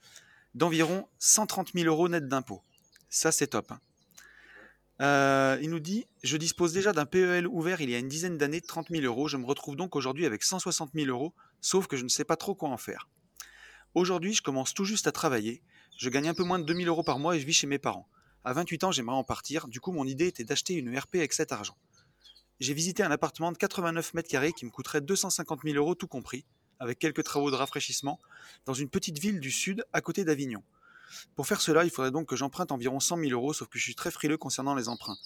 D'environ 0.54 1.08
130 1.20 1.72
000 1.74 1.86
euros 1.88 2.10
net 2.10 2.28
d'impôts. 2.28 2.64
Ça, 3.10 3.32
c'est 3.32 3.48
top. 3.48 3.72
hein. 3.72 3.80
Euh, 5.02 5.58
il 5.62 5.70
nous 5.72 5.80
dit 5.80 6.06
Je 6.24 6.38
dispose 6.38 6.74
déjà 6.74 6.94
d'un 6.94 7.08
PEL 7.08 7.48
ouvert 7.48 7.82
il 7.82 7.90
y 7.90 7.96
a 7.96 8.00
une 8.00 8.08
dizaine 8.08 8.38
d'années 8.38 8.62
de 8.62 8.68
30 8.68 8.90
000 8.90 9.04
euros. 9.04 9.28
Je 9.28 9.38
me 9.38 9.46
retrouve 9.46 9.76
donc 9.76 9.96
aujourd'hui 9.96 10.26
avec 10.28 10.44
160 10.44 10.92
000 10.94 11.08
euros, 11.08 11.34
sauf 11.60 11.88
que 11.88 11.98
je 11.98 12.04
ne 12.04 12.10
sais 12.10 12.24
pas 12.24 12.36
trop 12.36 12.54
quoi 12.54 12.70
en 12.70 12.78
faire. 12.78 13.10
Aujourd'hui, 13.96 14.34
je 14.34 14.44
commence 14.44 14.74
tout 14.74 14.86
juste 14.86 15.08
à 15.08 15.12
travailler. 15.12 15.64
Je 15.98 16.10
gagne 16.10 16.30
un 16.30 16.34
peu 16.34 16.44
moins 16.44 16.60
de 16.60 16.66
2000 16.66 16.88
euros 16.88 17.04
par 17.04 17.18
mois 17.18 17.36
et 17.36 17.40
je 17.40 17.46
vis 17.46 17.54
chez 17.54 17.68
mes 17.68 17.80
parents. 17.80 18.08
À 18.44 18.54
28 18.54 18.86
ans, 18.86 18.92
j'aimerais 18.92 19.16
en 19.16 19.24
partir. 19.24 19.68
Du 19.68 19.80
coup, 19.80 19.92
mon 19.92 20.06
idée 20.06 20.26
était 20.26 20.44
d'acheter 20.44 20.74
une 20.74 20.98
RP 20.98 21.16
avec 21.16 21.34
cet 21.34 21.52
argent. 21.52 21.78
J'ai 22.60 22.74
visité 22.74 23.04
un 23.04 23.12
appartement 23.12 23.52
de 23.52 23.58
89 23.58 24.16
mètres 24.16 24.30
carrés 24.30 24.52
qui 24.52 24.66
me 24.66 24.72
coûterait 24.72 25.02
250 25.02 25.62
000 25.64 25.76
euros 25.76 25.94
tout 25.94 26.08
compris, 26.08 26.44
avec 26.80 26.98
quelques 26.98 27.24
travaux 27.24 27.52
de 27.52 27.56
rafraîchissement, 27.56 28.20
dans 28.66 28.74
une 28.74 28.90
petite 28.90 29.20
ville 29.20 29.40
du 29.40 29.52
sud 29.52 29.86
à 29.94 30.02
côté 30.02 30.26
d'Avignon. 30.26 30.64
Pour 31.36 31.46
faire 31.46 31.62
cela, 31.62 31.84
il 31.84 31.92
faudrait 31.92 32.10
donc 32.10 32.30
que 32.30 32.36
j'emprunte 32.36 32.72
environ 32.72 33.00
100 33.00 33.18
000 33.18 33.32
euros, 33.32 33.54
sauf 33.54 33.68
que 33.68 33.78
je 33.78 33.84
suis 33.84 33.96
très 33.96 34.10
frileux 34.10 34.38
concernant 34.38 34.74
les 34.74 34.90
emprunts. 34.90 35.18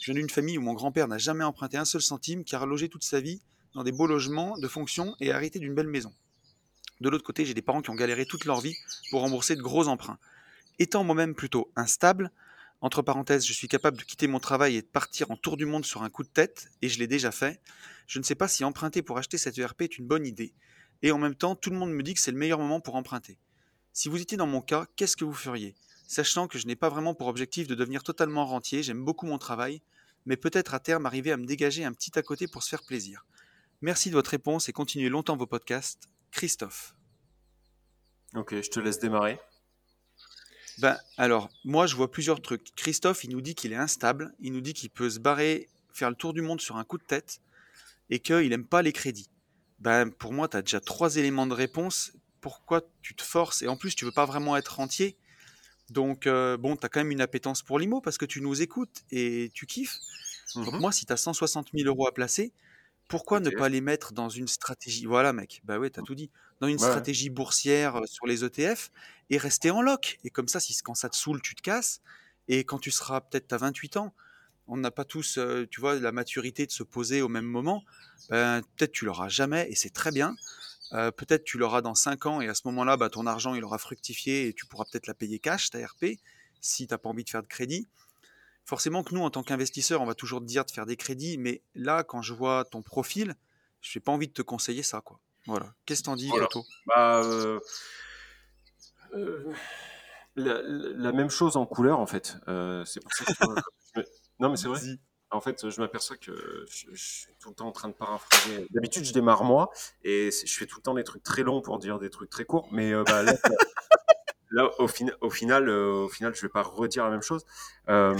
Je 0.00 0.06
viens 0.06 0.20
d'une 0.20 0.30
famille 0.30 0.58
où 0.58 0.62
mon 0.62 0.72
grand-père 0.72 1.06
n'a 1.06 1.18
jamais 1.18 1.44
emprunté 1.44 1.76
un 1.76 1.84
seul 1.84 2.02
centime, 2.02 2.42
car 2.44 2.64
a 2.64 2.66
logé 2.66 2.88
toute 2.88 3.04
sa 3.04 3.20
vie 3.20 3.40
dans 3.74 3.84
des 3.84 3.92
beaux 3.92 4.06
logements 4.06 4.58
de 4.58 4.66
fonction 4.66 5.14
et 5.20 5.28
hérité 5.28 5.60
d'une 5.60 5.74
belle 5.74 5.88
maison. 5.88 6.12
De 7.00 7.08
l'autre 7.08 7.24
côté, 7.24 7.44
j'ai 7.44 7.54
des 7.54 7.62
parents 7.62 7.82
qui 7.82 7.90
ont 7.90 7.94
galéré 7.94 8.26
toute 8.26 8.44
leur 8.44 8.60
vie 8.60 8.76
pour 9.10 9.20
rembourser 9.20 9.54
de 9.54 9.62
gros 9.62 9.86
emprunts. 9.86 10.18
Étant 10.78 11.04
moi-même 11.04 11.34
plutôt 11.34 11.70
instable, 11.76 12.32
entre 12.84 13.00
parenthèses, 13.00 13.46
je 13.46 13.52
suis 13.54 13.66
capable 13.66 13.96
de 13.96 14.02
quitter 14.02 14.26
mon 14.26 14.40
travail 14.40 14.76
et 14.76 14.82
de 14.82 14.86
partir 14.86 15.30
en 15.30 15.38
tour 15.38 15.56
du 15.56 15.64
monde 15.64 15.86
sur 15.86 16.02
un 16.02 16.10
coup 16.10 16.22
de 16.22 16.28
tête, 16.28 16.68
et 16.82 16.90
je 16.90 16.98
l'ai 16.98 17.06
déjà 17.06 17.30
fait. 17.30 17.58
Je 18.06 18.18
ne 18.18 18.24
sais 18.24 18.34
pas 18.34 18.46
si 18.46 18.62
emprunter 18.62 19.00
pour 19.00 19.16
acheter 19.16 19.38
cette 19.38 19.56
ERP 19.56 19.80
est 19.80 19.96
une 19.96 20.06
bonne 20.06 20.26
idée. 20.26 20.52
Et 21.00 21.10
en 21.10 21.16
même 21.16 21.34
temps, 21.34 21.56
tout 21.56 21.70
le 21.70 21.76
monde 21.76 21.92
me 21.92 22.02
dit 22.02 22.12
que 22.12 22.20
c'est 22.20 22.30
le 22.30 22.36
meilleur 22.36 22.58
moment 22.58 22.80
pour 22.80 22.96
emprunter. 22.96 23.38
Si 23.94 24.10
vous 24.10 24.20
étiez 24.20 24.36
dans 24.36 24.46
mon 24.46 24.60
cas, 24.60 24.86
qu'est-ce 24.96 25.16
que 25.16 25.24
vous 25.24 25.32
feriez? 25.32 25.74
Sachant 26.06 26.46
que 26.46 26.58
je 26.58 26.66
n'ai 26.66 26.76
pas 26.76 26.90
vraiment 26.90 27.14
pour 27.14 27.28
objectif 27.28 27.66
de 27.68 27.74
devenir 27.74 28.02
totalement 28.02 28.44
rentier, 28.44 28.82
j'aime 28.82 29.02
beaucoup 29.02 29.24
mon 29.24 29.38
travail, 29.38 29.80
mais 30.26 30.36
peut-être 30.36 30.74
à 30.74 30.78
terme 30.78 31.06
arriver 31.06 31.32
à 31.32 31.38
me 31.38 31.46
dégager 31.46 31.86
un 31.86 31.92
petit 31.94 32.18
à 32.18 32.22
côté 32.22 32.48
pour 32.48 32.62
se 32.62 32.68
faire 32.68 32.84
plaisir. 32.84 33.24
Merci 33.80 34.10
de 34.10 34.14
votre 34.14 34.32
réponse 34.32 34.68
et 34.68 34.74
continuez 34.74 35.08
longtemps 35.08 35.38
vos 35.38 35.46
podcasts. 35.46 36.10
Christophe. 36.30 36.94
Ok, 38.34 38.60
je 38.60 38.68
te 38.68 38.78
laisse 38.78 38.98
démarrer. 38.98 39.38
Ben, 40.78 40.98
alors, 41.16 41.50
moi, 41.64 41.86
je 41.86 41.94
vois 41.94 42.10
plusieurs 42.10 42.40
trucs. 42.42 42.74
Christophe, 42.74 43.24
il 43.24 43.30
nous 43.30 43.40
dit 43.40 43.54
qu'il 43.54 43.72
est 43.72 43.76
instable, 43.76 44.34
il 44.40 44.52
nous 44.52 44.60
dit 44.60 44.74
qu'il 44.74 44.90
peut 44.90 45.08
se 45.10 45.18
barrer, 45.20 45.68
faire 45.92 46.10
le 46.10 46.16
tour 46.16 46.32
du 46.32 46.42
monde 46.42 46.60
sur 46.60 46.76
un 46.76 46.84
coup 46.84 46.98
de 46.98 47.04
tête, 47.04 47.40
et 48.10 48.18
qu'il 48.18 48.48
n'aime 48.48 48.66
pas 48.66 48.82
les 48.82 48.92
crédits. 48.92 49.30
Ben, 49.78 50.10
pour 50.10 50.32
moi, 50.32 50.48
tu 50.48 50.56
as 50.56 50.62
déjà 50.62 50.80
trois 50.80 51.16
éléments 51.16 51.46
de 51.46 51.54
réponse. 51.54 52.12
Pourquoi 52.40 52.82
tu 53.02 53.14
te 53.14 53.22
forces? 53.22 53.62
Et 53.62 53.68
en 53.68 53.76
plus, 53.76 53.94
tu 53.94 54.04
veux 54.04 54.12
pas 54.12 54.26
vraiment 54.26 54.56
être 54.56 54.76
rentier. 54.76 55.16
Donc, 55.90 56.26
euh, 56.26 56.56
bon, 56.56 56.76
tu 56.76 56.86
as 56.86 56.88
quand 56.88 57.00
même 57.00 57.10
une 57.12 57.20
appétence 57.20 57.62
pour 57.62 57.78
l'IMO 57.78 58.00
parce 58.00 58.18
que 58.18 58.24
tu 58.24 58.40
nous 58.40 58.62
écoutes 58.62 59.02
et 59.10 59.50
tu 59.54 59.66
kiffes. 59.66 59.96
Donc, 60.54 60.72
Mhm. 60.72 60.80
moi, 60.80 60.92
si 60.92 61.06
tu 61.06 61.12
as 61.12 61.16
160 61.16 61.68
000 61.74 61.88
euros 61.88 62.06
à 62.06 62.14
placer, 62.14 62.52
pourquoi 63.08 63.40
ne 63.40 63.50
pas 63.50 63.68
les 63.68 63.80
mettre 63.80 64.12
dans 64.12 64.28
une 64.28 64.48
stratégie? 64.48 65.06
Voilà, 65.06 65.32
mec, 65.32 65.60
bah 65.64 65.78
ouais, 65.78 65.90
t'as 65.90 66.02
tout 66.02 66.14
dit. 66.14 66.30
Dans 66.60 66.68
une 66.68 66.78
Ouais. 66.78 67.04
stratégie 67.04 67.30
boursière 67.30 67.96
euh, 67.96 68.06
sur 68.06 68.26
les 68.26 68.44
ETF 68.44 68.90
et 69.30 69.38
rester 69.38 69.70
en 69.70 69.82
loc. 69.82 70.18
Et 70.24 70.30
comme 70.30 70.48
ça, 70.48 70.60
si 70.60 70.74
quand 70.82 70.94
ça 70.94 71.08
te 71.10 71.16
saoule, 71.16 71.42
tu 71.42 71.54
te 71.54 71.62
casses. 71.62 72.00
Et 72.48 72.64
quand 72.64 72.78
tu 72.78 72.90
seras 72.90 73.20
peut-être 73.20 73.52
à 73.52 73.58
28 73.58 73.96
ans, 73.96 74.14
on 74.66 74.76
n'a 74.78 74.90
pas 74.90 75.04
tous, 75.04 75.38
euh, 75.38 75.66
tu 75.70 75.80
vois, 75.80 75.96
la 76.00 76.12
maturité 76.12 76.66
de 76.66 76.72
se 76.72 76.82
poser 76.82 77.22
au 77.22 77.28
même 77.28 77.44
moment. 77.46 77.84
Ben, 78.30 78.62
peut-être 78.76 78.92
tu 78.92 79.04
l'auras 79.04 79.28
jamais 79.28 79.68
et 79.70 79.74
c'est 79.74 79.90
très 79.90 80.10
bien. 80.12 80.38
Euh, 80.92 81.10
peut-être 81.10 81.44
tu 81.44 81.58
l'auras 81.58 81.82
dans 81.82 81.94
5 81.94 82.26
ans 82.26 82.40
et 82.40 82.48
à 82.48 82.54
ce 82.54 82.62
moment-là, 82.66 82.96
bah, 82.96 83.08
ton 83.10 83.26
argent 83.26 83.54
il 83.54 83.64
aura 83.64 83.78
fructifié 83.78 84.48
et 84.48 84.54
tu 84.54 84.66
pourras 84.66 84.84
peut-être 84.84 85.06
la 85.06 85.14
payer 85.14 85.38
cash, 85.38 85.70
ta 85.70 85.84
RP, 85.84 86.20
si 86.60 86.86
tu 86.86 86.92
n'as 86.94 86.98
pas 86.98 87.08
envie 87.08 87.24
de 87.24 87.30
faire 87.30 87.42
de 87.42 87.48
crédit. 87.48 87.88
Forcément 88.64 89.02
que 89.02 89.14
nous, 89.14 89.20
en 89.22 89.30
tant 89.30 89.42
qu'investisseurs, 89.42 90.00
on 90.00 90.06
va 90.06 90.14
toujours 90.14 90.40
te 90.40 90.46
dire 90.46 90.64
de 90.64 90.70
faire 90.70 90.86
des 90.86 90.96
crédits, 90.96 91.36
mais 91.36 91.62
là, 91.74 92.02
quand 92.02 92.22
je 92.22 92.32
vois 92.32 92.64
ton 92.64 92.80
profil, 92.82 93.34
je 93.82 93.98
n'ai 93.98 94.02
pas 94.02 94.12
envie 94.12 94.28
de 94.28 94.32
te 94.32 94.42
conseiller 94.42 94.82
ça. 94.82 95.00
quoi. 95.02 95.20
Voilà. 95.46 95.74
Qu'est-ce 95.84 96.00
que 96.00 96.06
t'en 96.06 96.16
dis, 96.16 96.28
Voilà. 96.28 96.48
Bah, 96.86 97.20
euh, 97.22 97.60
euh, 99.14 99.52
la, 100.36 100.62
la 100.62 101.12
même 101.12 101.28
chose 101.28 101.56
en 101.58 101.66
couleur, 101.66 101.98
en 102.00 102.06
fait. 102.06 102.38
Euh, 102.48 102.84
c'est 102.86 103.00
pour 103.00 103.12
ça 103.12 103.24
que 103.26 104.00
Non, 104.40 104.48
mais 104.48 104.56
c'est 104.56 104.68
vrai. 104.68 104.80
En 105.30 105.40
fait, 105.40 105.68
je 105.68 105.80
m'aperçois 105.80 106.16
que 106.16 106.64
je, 106.70 106.86
je 106.92 107.04
suis 107.04 107.34
tout 107.40 107.48
le 107.50 107.54
temps 107.56 107.66
en 107.66 107.72
train 107.72 107.88
de 107.88 107.94
paraphraser. 107.94 108.66
D'habitude, 108.70 109.04
je 109.04 109.12
démarre 109.12 109.42
moi 109.44 109.70
et 110.02 110.30
je 110.30 110.52
fais 110.52 110.64
tout 110.66 110.76
le 110.78 110.82
temps 110.82 110.94
des 110.94 111.02
trucs 111.04 111.24
très 111.24 111.42
longs 111.42 111.60
pour 111.60 111.78
dire 111.78 111.98
des 111.98 112.08
trucs 112.08 112.30
très 112.30 112.44
courts. 112.44 112.68
Mais 112.72 112.92
bah, 113.04 113.22
là, 113.24 113.34
là, 114.50 114.70
au, 114.80 114.88
fin- 114.88 115.06
au 115.20 115.30
final, 115.30 115.68
euh, 115.68 116.04
au 116.04 116.08
final, 116.08 116.34
je 116.34 116.42
vais 116.42 116.48
pas 116.48 116.62
redire 116.62 117.04
la 117.04 117.10
même 117.10 117.22
chose. 117.22 117.44
Euh, 117.88 118.14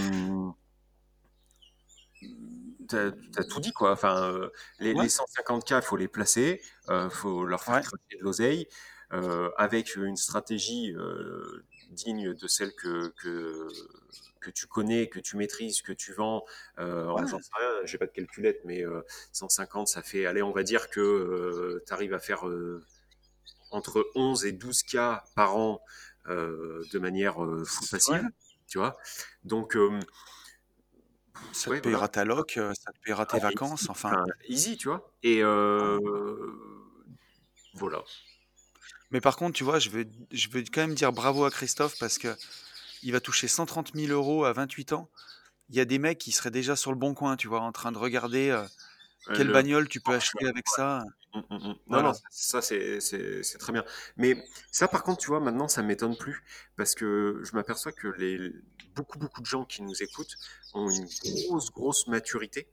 T'as 2.89 3.13
as 3.39 3.45
tout 3.45 3.61
dit 3.61 3.73
quoi. 3.73 3.93
Enfin, 3.93 4.31
euh, 4.31 4.51
les, 4.79 4.93
Ouais. 4.93 5.05
les 5.05 5.09
150K, 5.09 5.79
il 5.79 5.83
faut 5.83 5.97
les 5.97 6.09
placer, 6.09 6.61
il 6.91 7.09
faut 7.11 7.45
leur 7.47 7.63
faire 7.65 7.75
Ouais. 7.77 8.19
de 8.19 8.23
l'oseille 8.23 8.69
euh, 9.13 9.51
avec 9.57 9.97
une 9.97 10.17
stratégie 10.17 10.93
euh, 10.95 11.65
digne 11.91 12.35
de 12.35 12.47
celle 12.47 12.73
que, 12.75 13.09
que, 13.23 13.69
que 14.41 14.51
tu 14.51 14.67
connais, 14.67 15.09
que 15.09 15.19
tu 15.21 15.37
maîtrises, 15.37 15.81
que 15.83 15.93
tu 15.93 16.13
vends. 16.13 16.45
Euh, 16.79 17.11
Ouais. 17.13 17.27
J'en 17.27 17.39
sais 17.41 17.51
rien, 17.59 17.87
j'ai 17.87 17.97
pas 17.99 18.07
de 18.07 18.13
calculette, 18.13 18.61
mais 18.65 18.85
euh, 18.85 19.01
150, 19.33 19.89
ça 19.89 20.03
fait, 20.03 20.27
allez, 20.27 20.43
on 20.43 20.53
va 20.53 20.63
dire 20.63 20.91
que 20.91 21.83
tu 21.87 21.93
arrives 21.93 22.13
à 22.15 22.19
faire 22.19 22.47
euh, 22.49 22.83
entre 23.71 24.07
11 24.15 24.45
et 24.45 24.53
12K 24.53 25.23
par 25.35 25.57
an 25.57 25.81
euh, 25.81 25.85
de 26.29 26.99
manière 26.99 27.43
euh, 27.45 27.65
Ouais. 28.09 28.21
tu 28.69 28.79
vois. 28.79 28.97
Donc, 29.45 29.77
euh, 29.77 30.01
Ça 31.53 31.71
ouais, 31.71 31.79
te 31.79 31.83
payera 31.83 32.01
voilà. 32.01 32.09
ta 32.09 32.25
loc, 32.25 32.57
euh, 32.59 32.75
ça 32.75 32.93
te 32.93 32.99
payera 33.01 33.25
tes 33.27 33.39
Ah, 33.39 33.41
vacances, 33.41 33.83
easy, 33.83 33.89
enfin. 33.91 34.25
easy, 34.49 34.77
tu 34.77 34.89
vois. 34.89 35.13
Et 35.23 35.41
euh, 35.43 35.99
voilà. 37.75 38.03
Mais 39.11 39.21
par 39.21 39.37
contre, 39.37 39.57
tu 39.57 39.65
vois, 39.65 39.79
je 39.79 39.91
veux, 39.91 40.07
je 40.31 40.49
veux 40.49 40.63
quand 40.63 40.81
même 40.83 40.95
dire 40.95 41.13
bravo 41.13 41.45
à 41.45 41.51
Christophe 41.51 41.97
parce 41.99 42.19
que 42.19 42.37
il 43.03 43.13
va 43.13 43.21
toucher 43.21 43.49
130 43.49 43.95
000 43.95 44.13
euros 44.13 44.45
à 44.45 44.53
28 44.53 44.93
ans. 44.93 45.11
Il 45.71 45.77
y 45.77 45.81
a 45.81 45.85
des 45.87 45.99
mecs 45.99 46.19
qui 46.19 46.33
seraient 46.33 46.51
déjà 46.53 46.77
sur 46.77 46.93
le 46.93 46.99
bon 46.99 47.15
coin, 47.15 47.37
tu 47.37 47.49
vois, 47.49 47.61
en 47.61 47.73
train 47.73 47.93
de 47.93 47.99
regarder 47.99 48.51
euh, 48.51 48.65
Euh, 49.29 49.35
quelle 49.35 49.49
le- 49.49 49.53
bagnole 49.53 49.89
tu 49.89 50.01
peux 50.01 50.15
acheter 50.15 50.47
avec 50.49 50.69
ça. 50.69 51.05
Mm, 51.35 51.41
mm, 51.51 51.57
mm. 51.57 51.61
Non, 51.63 51.77
Voilà. 51.89 52.09
non, 52.09 52.15
ça, 52.15 52.21
ça, 52.31 52.63
c'est 52.63 53.01
c'est- 53.01 53.43
c'est 53.43 53.59
très 53.59 53.73
bien. 53.73 53.85
Mais 54.17 54.45
ça, 54.71 54.87
par 54.89 55.03
contre, 55.03 55.19
tu 55.21 55.27
vois, 55.29 55.41
maintenant, 55.41 55.67
ça 55.69 55.83
m'étonne 55.83 56.17
plus 56.17 56.45
parce 56.77 56.95
que 56.95 57.41
je 57.43 57.53
m'aperçois 57.57 57.93
que 57.93 58.09
les, 58.09 58.53
beaucoup, 58.95 59.19
beaucoup 59.19 59.41
de 59.41 59.47
gens 59.47 59.65
qui 59.65 59.83
nous 59.83 60.01
écoutent 60.03 60.37
ont 60.75 60.89
une 60.91 61.07
grosse, 61.25 61.71
grosse 61.73 62.07
maturité. 62.07 62.69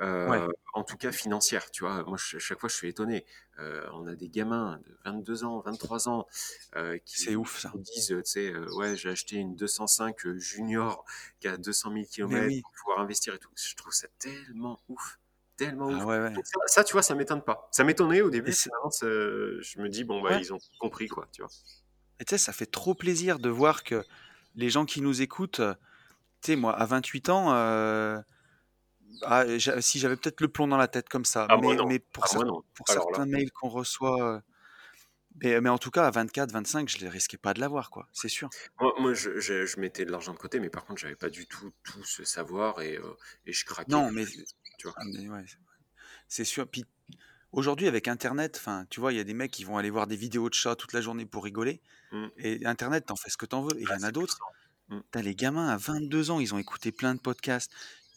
euh, 0.00 0.28
Ouais. 0.28 0.54
en 0.74 0.82
tout 0.84 0.96
cas 0.96 1.12
financière, 1.12 1.70
tu 1.70 1.84
vois. 1.84 2.02
Moi, 2.04 2.16
je- 2.18 2.38
chaque 2.38 2.58
fois, 2.60 2.68
je 2.68 2.74
suis 2.76 2.88
étonné. 2.88 3.24
Euh, 3.60 3.86
on 3.92 4.06
a 4.08 4.14
des 4.16 4.28
gamins 4.28 4.80
de 4.86 4.98
22 5.04 5.44
ans, 5.44 5.60
23 5.60 6.08
ans 6.08 6.26
euh, 6.76 6.98
qui 7.04 7.18
C'est 7.18 7.36
ouf, 7.36 7.60
ça. 7.60 7.70
nous 7.74 7.80
disent, 7.82 8.08
tu 8.08 8.22
sais, 8.24 8.56
ouais, 8.56 8.96
j'ai 8.96 9.10
acheté 9.10 9.36
une 9.36 9.54
205 9.56 10.26
junior 10.38 11.04
qui 11.40 11.48
a 11.48 11.56
200 11.58 11.90
000 11.92 12.08
Mais 12.28 12.46
km 12.46 12.46
oui. 12.48 12.62
pour 12.62 12.72
pouvoir 12.72 13.00
investir 13.00 13.34
et 13.34 13.38
tout. 13.38 13.50
Je 13.56 13.74
trouve 13.76 13.92
ça 13.92 14.08
tellement 14.18 14.80
ouf, 14.88 15.18
tellement 15.66 15.86
ouf. 15.88 15.96
Ah 16.00 16.06
ouais, 16.06 16.18
ouais. 16.20 16.32
Donc 16.32 16.46
ça, 16.46 16.58
ça, 16.66 16.84
tu 16.84 16.92
vois, 16.92 17.02
ça 17.02 17.14
m'étonne 17.14 17.42
pas. 17.42 17.68
Ça 17.72 17.84
m'étonnait 17.84 18.20
au 18.20 18.30
début. 18.30 18.52
Finalement, 18.52 18.90
ça- 18.90 19.06
je 19.06 19.78
me 19.80 19.88
dis, 19.88 20.04
bon, 20.04 20.20
bah, 20.22 20.30
Ouais. 20.30 20.40
ils 20.40 20.52
ont 20.52 20.58
compris, 20.78 21.08
quoi, 21.08 21.28
tu 21.32 21.42
vois. 21.42 21.50
Et 22.20 22.24
tu 22.24 22.30
sais, 22.30 22.38
ça 22.38 22.52
fait 22.52 22.66
trop 22.66 22.94
plaisir 22.94 23.38
de 23.38 23.48
voir 23.48 23.82
que 23.84 24.04
les 24.54 24.68
gens 24.70 24.84
qui 24.84 25.00
nous 25.00 25.22
écoutent, 25.22 25.60
euh, 25.60 25.74
tu 26.42 26.52
sais, 26.52 26.56
moi, 26.56 26.74
à 26.78 26.84
28 26.86 27.28
ans, 27.30 27.52
euh, 27.54 28.20
ah, 29.22 29.44
si 29.80 29.98
j'avais 29.98 30.16
peut-être 30.16 30.40
le 30.40 30.48
plomb 30.48 30.68
dans 30.68 30.76
la 30.76 30.88
tête 30.88 31.08
comme 31.08 31.24
ça, 31.24 31.46
Ah, 31.48 31.56
moi, 31.56 31.72
mais, 31.72 31.76
non. 31.76 31.86
mais 31.88 31.98
pour, 31.98 32.24
Ah, 32.30 32.34
moi, 32.36 32.44
non. 32.44 32.62
certains 32.86 33.26
mails 33.26 33.50
qu'on 33.52 33.68
reçoit, 33.68 34.34
euh, 34.36 34.40
mais, 35.42 35.60
mais 35.60 35.68
en 35.70 35.78
tout 35.78 35.90
cas, 35.90 36.06
à 36.06 36.10
24, 36.10 36.52
25, 36.52 36.88
je 36.88 37.04
ne 37.04 37.10
risquais 37.10 37.36
pas 37.38 37.54
de 37.54 37.60
l'avoir, 37.60 37.90
quoi, 37.90 38.08
c'est 38.12 38.28
sûr. 38.28 38.50
Moi, 38.80 38.92
moi, 38.98 39.14
je, 39.14 39.38
je- 39.40 39.64
je 39.66 39.80
mettais 39.80 40.04
de 40.04 40.10
l'argent 40.10 40.32
de 40.32 40.38
côté, 40.38 40.60
mais 40.60 40.70
par 40.70 40.84
contre, 40.84 41.00
j'avais 41.00 41.16
pas 41.16 41.30
du 41.30 41.46
tout 41.46 41.72
tout 41.84 42.04
ce 42.04 42.24
savoir 42.24 42.80
et, 42.82 42.96
euh, 42.98 43.16
et 43.46 43.52
je 43.52 43.64
craquais. 43.64 43.90
Non, 43.92 44.10
mais, 44.10 44.24
Tu 44.80 44.86
vois. 44.86 44.96
ah, 44.96 45.04
ouais, 45.04 45.44
c'est 46.26 46.44
sûr. 46.46 46.66
Puis 46.66 46.86
aujourd'hui, 47.52 47.86
avec 47.86 48.08
Internet, 48.08 48.56
enfin, 48.56 48.86
tu 48.88 48.98
vois, 49.00 49.12
il 49.12 49.16
y 49.16 49.20
a 49.20 49.24
des 49.24 49.34
mecs 49.34 49.50
qui 49.50 49.64
vont 49.64 49.76
aller 49.76 49.90
voir 49.90 50.06
des 50.06 50.16
vidéos 50.16 50.48
de 50.48 50.54
chats 50.54 50.74
toute 50.74 50.94
la 50.94 51.02
journée 51.02 51.26
pour 51.26 51.44
rigoler. 51.44 51.82
Mm. 52.12 52.26
Et 52.38 52.64
Internet, 52.66 53.06
t'en 53.06 53.16
fais 53.16 53.28
ce 53.28 53.36
que 53.36 53.44
t'en 53.44 53.60
veux. 53.60 53.76
Et 53.76 53.82
il 53.82 53.88
y 53.88 53.92
Ah, 53.92 53.96
en 53.96 54.02
a 54.04 54.10
d'autres. 54.10 54.38
Mm. 54.88 55.00
T'as 55.10 55.20
les 55.20 55.34
gamins 55.34 55.68
à 55.68 55.76
22 55.76 56.30
ans, 56.30 56.40
ils 56.40 56.54
ont 56.54 56.58
écouté 56.58 56.92
plein 56.92 57.14
de 57.14 57.20
podcasts. 57.20 57.72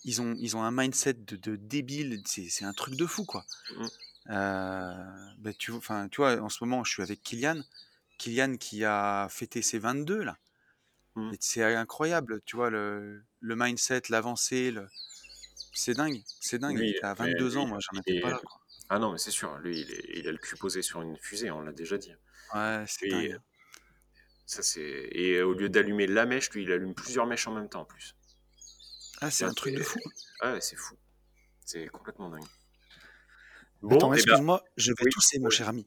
Ils 0.05 0.21
ont, 0.21 0.35
ils 0.39 0.55
ont 0.55 0.63
un 0.63 0.71
mindset 0.71 1.15
de, 1.15 1.35
de 1.35 1.57
débile. 1.57 2.21
C'est 2.25 2.63
un 2.63 2.73
truc 2.73 2.95
de 2.95 3.05
fou, 3.05 3.25
quoi. 3.25 3.45
Mm. 3.75 3.85
Euh, 4.29 5.33
bah, 5.39 5.51
tu, 5.57 5.71
vois, 5.71 6.39
en 6.41 6.49
ce 6.49 6.63
moment, 6.63 6.85
je 6.85 6.93
suis 6.93 7.03
avec 7.03 7.21
Kylian. 7.23 7.61
Kylian 8.19 8.55
qui 8.55 8.85
a 8.85 9.27
fêté 9.29 9.61
ses 9.61 9.79
22, 9.79 10.23
là. 10.23 10.37
C'est 11.39 11.63
incroyable, 11.63 12.41
tu 12.43 12.55
vois, 12.55 12.71
le, 12.71 13.23
le 13.39 13.55
mindset, 13.55 14.03
l'avancée. 14.09 14.71
Le... 14.71 14.87
C'est 15.73 15.93
dingue, 15.93 16.21
c'est 16.39 16.59
dingue. 16.59 16.77
Lui, 16.77 16.97
à 17.01 17.15
mais 17.19 17.31
22 17.33 17.49
lui, 17.49 17.57
ans, 17.57 17.67
moi, 17.67 17.77
j'en 17.79 17.97
il 17.97 17.99
étais 18.13 18.21
pas 18.21 18.29
là, 18.31 18.37
quoi. 18.43 18.59
Ah 18.89 18.99
non, 18.99 19.11
mais 19.11 19.17
c'est 19.17 19.31
sûr, 19.31 19.57
lui, 19.59 19.79
il, 19.81 19.91
est- 19.91 20.19
il 20.19 20.27
a 20.27 20.31
le 20.31 20.37
cul 20.37 20.55
posé 20.57 20.81
sur 20.81 21.01
une 21.01 21.17
fusée, 21.17 21.49
on 21.51 21.61
l'a 21.61 21.71
déjà 21.71 21.97
dit. 21.97 22.13
Ouais, 22.53 22.83
c'est 22.87 23.07
dingue. 23.07 23.39
ça, 24.45 24.61
c'est... 24.61 24.81
et 25.11 25.41
au 25.41 25.53
lieu 25.53 25.69
d'allumer 25.69 26.05
la 26.07 26.25
mèche, 26.25 26.49
lui, 26.51 26.63
il 26.63 26.71
allume 26.71 26.93
plusieurs 26.93 27.25
mèches 27.25 27.47
en 27.47 27.53
même 27.55 27.69
temps, 27.69 27.81
en 27.81 27.85
plus. 27.85 28.15
Ah, 29.21 29.31
c'est 29.31 29.45
un 29.45 29.53
truc 29.53 29.75
de 29.75 29.83
fou. 29.83 29.99
Ouais, 30.43 30.59
c'est 30.61 30.75
fou. 30.75 30.95
C'est 31.65 31.87
complètement 31.87 32.29
dingue. 32.29 32.43
Attends, 33.89 34.07
eh 34.07 34.09
ben, 34.09 34.13
excuse-moi, 34.13 34.63
je 34.77 34.91
vais 34.91 35.03
oui, 35.05 35.11
tousser, 35.11 35.39
mon 35.39 35.49
cher 35.49 35.69
ami. 35.69 35.85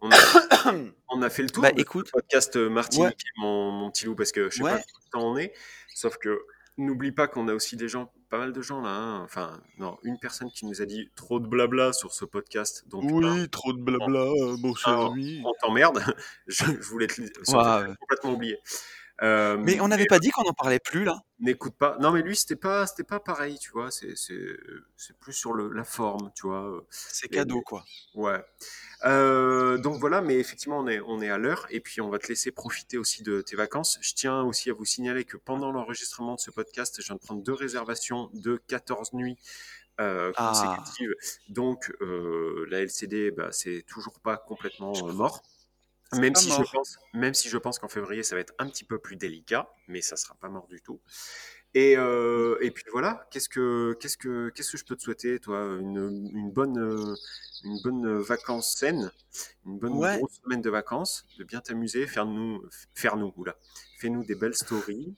on, 0.00 0.10
a, 0.10 0.16
on 1.08 1.22
a 1.22 1.30
fait 1.30 1.42
le 1.42 1.50
tour 1.50 1.62
Bah, 1.62 1.72
de 1.72 1.80
écoute. 1.80 2.10
podcast 2.12 2.56
euh, 2.56 2.68
Martinique, 2.68 3.06
Ouais. 3.06 3.14
mon, 3.38 3.70
mon 3.70 3.90
petit 3.90 4.04
loup, 4.04 4.14
parce 4.14 4.32
que 4.32 4.50
je 4.50 4.56
sais 4.56 4.62
Ouais. 4.62 4.76
pas 4.76 4.82
quand 5.10 5.22
on 5.22 5.36
est, 5.36 5.52
sauf 5.94 6.18
que 6.18 6.40
n'oublie 6.76 7.12
pas 7.12 7.28
qu'on 7.28 7.48
a 7.48 7.54
aussi 7.54 7.76
des 7.76 7.88
gens, 7.88 8.12
pas 8.32 8.38
mal 8.38 8.54
de 8.54 8.62
gens 8.62 8.80
là, 8.80 8.88
hein. 8.88 9.20
enfin, 9.24 9.60
non, 9.76 9.98
une 10.04 10.18
personne 10.18 10.50
qui 10.50 10.64
nous 10.64 10.80
a 10.80 10.86
dit 10.86 11.10
trop 11.16 11.38
de 11.38 11.46
blabla 11.46 11.92
sur 11.92 12.14
ce 12.14 12.24
podcast, 12.24 12.88
donc 12.88 13.04
un, 13.22 13.46
trop 13.46 13.74
de 13.74 13.78
blabla, 13.82 14.24
mon 14.58 14.74
cher 14.74 14.94
Ah, 14.98 15.06
ami. 15.08 15.42
on 15.44 15.52
t'emmerde, 15.60 16.02
je, 16.46 16.64
je 16.64 16.88
voulais 16.88 17.08
te 17.08 17.20
le- 17.20 17.28
complètement 17.96 18.32
oublié. 18.32 18.56
Euh, 19.22 19.56
Mais 19.58 19.80
on 19.80 19.88
n'avait 19.88 20.06
pas 20.06 20.18
dit 20.18 20.30
qu'on 20.30 20.42
en 20.48 20.52
parlait 20.52 20.80
plus 20.80 21.04
là 21.04 21.20
n'écoute 21.42 21.74
pas. 21.76 21.96
Non, 22.00 22.12
mais 22.12 22.22
lui, 22.22 22.36
c'était 22.36 22.56
pas, 22.56 22.86
c'était 22.86 23.02
pas 23.02 23.18
pareil, 23.20 23.58
tu 23.58 23.70
vois. 23.72 23.90
C'est, 23.90 24.16
c'est, 24.16 24.56
c'est 24.96 25.16
plus 25.18 25.32
sur 25.32 25.52
le, 25.52 25.72
la 25.72 25.82
forme, 25.84 26.30
tu 26.36 26.46
vois. 26.46 26.84
C'est 26.90 27.26
Et- 27.26 27.34
cadeau 27.34 27.60
quoi. 27.62 27.84
Ouais. 28.14 28.40
Euh, 29.04 29.76
donc 29.78 29.98
voilà, 29.98 30.20
mais 30.20 30.36
effectivement, 30.38 30.78
on 30.78 30.86
est, 30.86 31.00
on 31.00 31.20
est 31.20 31.30
à 31.30 31.38
l'heure 31.38 31.66
et 31.70 31.80
puis 31.80 32.00
on 32.00 32.08
va 32.10 32.18
te 32.20 32.28
laisser 32.28 32.52
profiter 32.52 32.96
aussi 32.96 33.22
de 33.24 33.40
tes 33.42 33.56
vacances. 33.56 33.98
Je 34.00 34.14
tiens 34.14 34.42
aussi 34.42 34.70
à 34.70 34.72
vous 34.72 34.84
signaler 34.84 35.24
que 35.24 35.36
pendant 35.36 35.72
l'enregistrement 35.72 36.36
de 36.36 36.40
ce 36.40 36.50
podcast, 36.52 36.96
je 37.00 37.06
viens 37.06 37.16
de 37.16 37.20
prendre 37.20 37.42
deux 37.42 37.54
réservations 37.54 38.30
de 38.34 38.60
14 38.68 39.12
nuits 39.12 39.36
euh, 40.00 40.32
Ah. 40.36 40.52
consécutives. 40.54 41.14
Donc 41.48 41.92
euh, 42.00 42.66
la 42.70 42.80
LCD, 42.82 43.32
bah, 43.32 43.48
c'est 43.50 43.82
toujours 43.88 44.20
pas 44.20 44.36
complètement 44.36 44.92
euh, 45.08 45.12
mort. 45.12 45.42
Même 46.14 46.34
si, 46.34 46.50
je 46.50 46.62
pense, 46.62 46.98
même 47.14 47.32
si 47.34 47.48
je 47.48 47.56
pense 47.58 47.78
qu'en 47.78 47.88
février, 47.88 48.22
ça 48.22 48.34
va 48.34 48.40
être 48.42 48.54
un 48.58 48.68
petit 48.68 48.84
peu 48.84 48.98
plus 48.98 49.16
délicat, 49.16 49.70
mais 49.88 50.02
ça 50.02 50.16
sera 50.16 50.34
pas 50.34 50.48
mort 50.50 50.66
du 50.68 50.82
tout. 50.82 51.00
Et, 51.74 51.96
euh, 51.96 52.58
et 52.60 52.70
puis 52.70 52.84
voilà, 52.92 53.26
qu'est-ce 53.30 53.48
que, 53.48 53.94
qu'est-ce, 54.00 54.18
que, 54.18 54.50
qu'est-ce 54.50 54.72
que 54.72 54.78
je 54.78 54.84
peux 54.84 54.96
te 54.96 55.02
souhaiter, 55.02 55.38
toi? 55.40 55.64
Une, 55.80 56.30
une, 56.34 56.50
bonne, 56.52 56.78
euh, 56.78 57.16
une 57.64 57.78
bonne 57.80 58.18
vacance 58.20 58.74
saine, 58.76 59.10
une 59.66 59.78
bonne 59.78 59.98
Ouais. 59.98 60.18
grosse 60.18 60.40
semaine 60.44 60.60
de 60.62 60.70
vacances, 60.70 61.26
de 61.38 61.44
bien 61.44 61.60
t'amuser, 61.60 62.06
faire 62.06 62.26
nous, 62.26 62.62
faire 62.94 63.16
nous, 63.16 63.32
oula, 63.36 63.56
fais-nous 63.96 64.24
des 64.24 64.34
belles 64.34 64.54
stories, 64.54 65.16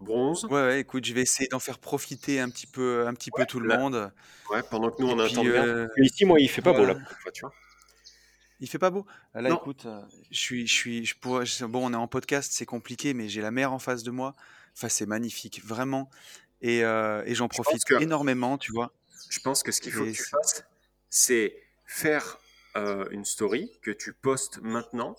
bronze, 0.00 0.50
Ouais, 0.50 0.60
ouais, 0.60 0.80
écoute, 0.80 1.04
je 1.06 1.14
vais 1.14 1.22
essayer 1.22 1.48
d'en 1.48 1.58
faire 1.58 1.78
profiter 1.78 2.38
un 2.40 2.50
petit 2.50 2.66
peu, 2.66 3.06
un 3.06 3.14
petit 3.14 3.30
peu 3.30 3.46
tout 3.46 3.60
le 3.60 3.66
monde. 3.66 4.12
ouais, 4.50 4.62
pendant 4.70 4.90
que 4.90 4.96
nous 5.02 5.08
on 5.08 5.18
attend 5.18 5.44
bien. 5.44 5.66
euh, 5.66 5.86
Ici, 5.98 6.24
moi, 6.24 6.38
il 6.40 6.48
fait 6.48 6.62
pas 6.62 6.72
beau 6.72 6.84
là, 6.84 6.94
tu 7.32 7.40
vois. 7.42 7.54
Il 8.64 8.66
fait 8.66 8.78
pas 8.78 8.88
beau? 8.88 9.04
Là, 9.34 9.50
Non. 9.50 9.56
écoute, 9.56 9.84
euh, 9.84 10.00
je 10.30 10.38
suis, 10.38 10.66
je 10.66 10.72
suis, 10.72 11.04
je 11.04 11.14
pourrais, 11.18 11.44
bon, 11.68 11.86
on 11.86 11.92
est 11.92 11.96
en 11.96 12.08
podcast, 12.08 12.50
c'est 12.54 12.64
compliqué, 12.64 13.12
mais 13.12 13.28
j'ai 13.28 13.42
la 13.42 13.50
mer 13.50 13.74
en 13.74 13.78
face 13.78 14.02
de 14.02 14.10
moi. 14.10 14.34
Enfin, 14.74 14.88
c'est 14.88 15.04
magnifique, 15.04 15.62
vraiment. 15.62 16.08
Et, 16.62 16.82
euh, 16.82 17.22
et 17.26 17.34
j'en 17.34 17.48
profite 17.48 17.84
que- 17.84 18.00
énormément, 18.02 18.56
tu 18.56 18.72
vois. 18.72 18.90
Je 19.28 19.38
pense 19.40 19.62
que 19.62 19.70
ce 19.70 19.82
qu'il 19.82 19.92
faut 19.92 20.04
Et 20.06 20.12
que 20.12 20.16
tu 20.16 20.22
c'est- 20.22 20.30
fasses, 20.30 20.64
c'est 21.10 21.62
faire 21.84 22.38
euh, 22.76 23.06
une 23.10 23.26
story 23.26 23.70
que 23.82 23.90
tu 23.90 24.14
postes 24.14 24.60
maintenant. 24.62 25.14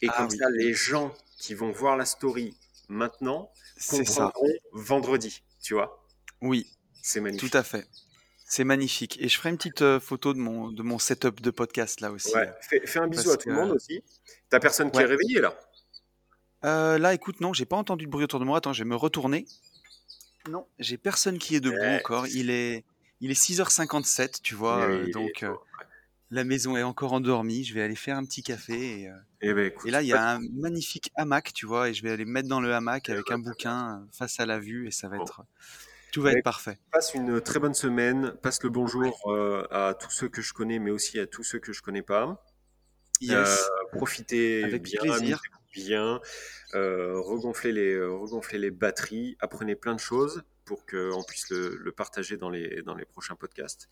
Et 0.00 0.08
Ah 0.08 0.14
comme 0.16 0.28
oui. 0.30 0.38
ça, 0.38 0.48
les 0.50 0.72
gens 0.72 1.14
qui 1.38 1.52
vont 1.54 1.70
voir 1.70 1.98
la 1.98 2.06
story 2.06 2.56
maintenant 2.88 3.52
C'est 3.76 4.04
ça. 4.06 4.24
comprendront 4.32 4.54
vendredi. 4.72 5.42
Tu 5.62 5.74
vois? 5.74 6.02
Oui, 6.40 6.66
C'est 7.02 7.20
magnifique. 7.20 7.50
tout 7.50 7.56
à 7.56 7.62
fait. 7.62 7.86
C'est 8.52 8.64
magnifique. 8.64 9.16
Et 9.20 9.28
je 9.28 9.36
ferai 9.38 9.50
une 9.50 9.56
petite 9.58 9.80
euh, 9.82 10.00
photo 10.00 10.34
de 10.34 10.38
mon, 10.40 10.72
de 10.72 10.82
mon 10.82 10.98
setup 10.98 11.40
de 11.40 11.50
podcast 11.52 12.00
là 12.00 12.10
aussi. 12.10 12.34
Ouais, 12.34 12.50
fais, 12.68 12.84
fais 12.84 12.98
un 12.98 13.06
bisou 13.06 13.22
parce 13.30 13.34
à 13.34 13.38
tout 13.38 13.48
le 13.48 13.54
que- 13.54 13.60
monde 13.60 13.70
aussi. 13.70 14.02
T'as 14.48 14.58
personne 14.58 14.90
qui 14.90 14.98
est 15.00 15.04
réveillé 15.04 15.40
là 15.40 15.54
Euh, 16.64 16.98
là, 16.98 17.14
écoute, 17.14 17.40
non, 17.40 17.52
j'ai 17.52 17.64
pas 17.64 17.76
entendu 17.76 18.06
de 18.06 18.10
bruit 18.10 18.24
autour 18.24 18.40
de 18.40 18.44
moi. 18.44 18.58
Attends, 18.58 18.72
je 18.72 18.82
vais 18.82 18.88
me 18.90 18.96
retourner. 18.96 19.46
Non, 20.48 20.66
j'ai 20.80 20.98
personne 20.98 21.38
qui 21.38 21.54
est 21.54 21.60
debout 21.60 21.76
Ouais. 21.76 21.98
encore. 22.00 22.26
Il 22.26 22.50
est, 22.50 22.84
il 23.20 23.30
est 23.30 23.40
6h57, 23.40 24.40
tu 24.42 24.56
vois. 24.56 24.80
Euh, 24.82 25.08
donc, 25.12 25.44
euh, 25.44 25.54
la 26.32 26.42
maison 26.42 26.76
est 26.76 26.82
encore 26.82 27.12
endormie. 27.12 27.62
Je 27.64 27.72
vais 27.72 27.82
aller 27.82 27.94
faire 27.94 28.16
un 28.16 28.24
petit 28.24 28.42
café. 28.42 29.02
Et, 29.02 29.08
euh, 29.08 29.14
Eh 29.42 29.54
ben, 29.54 29.66
écoute, 29.66 29.86
et 29.86 29.92
là, 29.92 30.02
il 30.02 30.08
y 30.08 30.12
a 30.12 30.28
un 30.28 30.40
magnifique 30.54 31.12
hamac, 31.14 31.52
tu 31.52 31.66
vois. 31.66 31.88
Et 31.88 31.94
je 31.94 32.02
vais 32.02 32.10
aller 32.10 32.24
me 32.24 32.32
mettre 32.32 32.48
dans 32.48 32.60
le 32.60 32.74
hamac 32.74 33.08
Eh 33.08 33.12
avec 33.12 33.26
ben, 33.28 33.36
un 33.36 33.38
bouquin 33.38 34.00
euh, 34.00 34.06
face 34.12 34.40
à 34.40 34.46
la 34.46 34.58
vue. 34.58 34.88
Et 34.88 34.90
ça 34.90 35.08
va 35.08 35.18
Bon. 35.18 35.22
être. 35.22 35.42
Tout 36.12 36.22
va 36.22 36.32
être 36.32 36.42
parfait. 36.44 36.78
passe 36.90 37.14
une 37.14 37.40
très 37.40 37.58
bonne 37.58 37.74
semaine. 37.74 38.34
Passe 38.42 38.62
le 38.62 38.68
bonjour 38.70 39.20
euh, 39.30 39.66
à 39.70 39.94
tous 39.94 40.10
ceux 40.10 40.28
que 40.28 40.42
je 40.42 40.52
connais, 40.52 40.78
mais 40.78 40.90
aussi 40.90 41.18
à 41.18 41.26
tous 41.26 41.44
ceux 41.44 41.58
que 41.58 41.72
je 41.72 41.82
connais 41.82 42.02
pas. 42.02 42.44
Yes. 43.20 43.32
Euh, 43.32 43.96
profitez 43.96 44.64
Avec 44.64 44.82
bien, 44.82 45.00
plaisir. 45.00 45.40
bien, 45.74 46.20
euh, 46.74 47.20
regonflez, 47.20 47.72
les, 47.72 48.00
regonflez 48.02 48.58
les 48.58 48.70
batteries, 48.70 49.36
apprenez 49.40 49.76
plein 49.76 49.94
de 49.94 50.00
choses 50.00 50.42
pour 50.64 50.86
qu'on 50.86 51.22
puisse 51.24 51.50
le, 51.50 51.76
le 51.76 51.92
partager 51.92 52.36
dans 52.36 52.48
les, 52.48 52.82
dans 52.82 52.94
les 52.94 53.04
prochains 53.04 53.34
podcasts. 53.34 53.88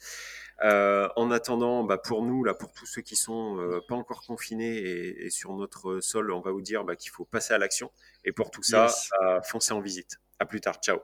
Euh, 0.62 1.08
en 1.16 1.30
attendant, 1.30 1.82
bah, 1.84 1.98
pour 1.98 2.22
nous, 2.24 2.42
là, 2.44 2.54
pour 2.54 2.72
tous 2.72 2.86
ceux 2.86 3.02
qui 3.02 3.16
sont 3.16 3.58
euh, 3.58 3.80
pas 3.88 3.96
encore 3.96 4.22
confinés 4.24 4.76
et, 4.78 5.26
et 5.26 5.30
sur 5.30 5.52
notre 5.54 6.00
sol, 6.00 6.30
on 6.32 6.40
va 6.40 6.52
vous 6.52 6.62
dire 6.62 6.84
bah, 6.84 6.94
qu'il 6.96 7.10
faut 7.10 7.24
passer 7.24 7.52
à 7.52 7.58
l'action. 7.58 7.90
Et 8.24 8.32
pour 8.32 8.50
tout 8.50 8.62
ça, 8.62 8.84
Yes. 8.86 9.10
bah, 9.20 9.42
foncez 9.42 9.72
en 9.72 9.80
visite. 9.80 10.18
À 10.38 10.46
plus 10.46 10.60
tard. 10.60 10.76
Ciao. 10.80 11.00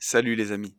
Salut 0.00 0.36
les 0.36 0.52
amis. 0.52 0.76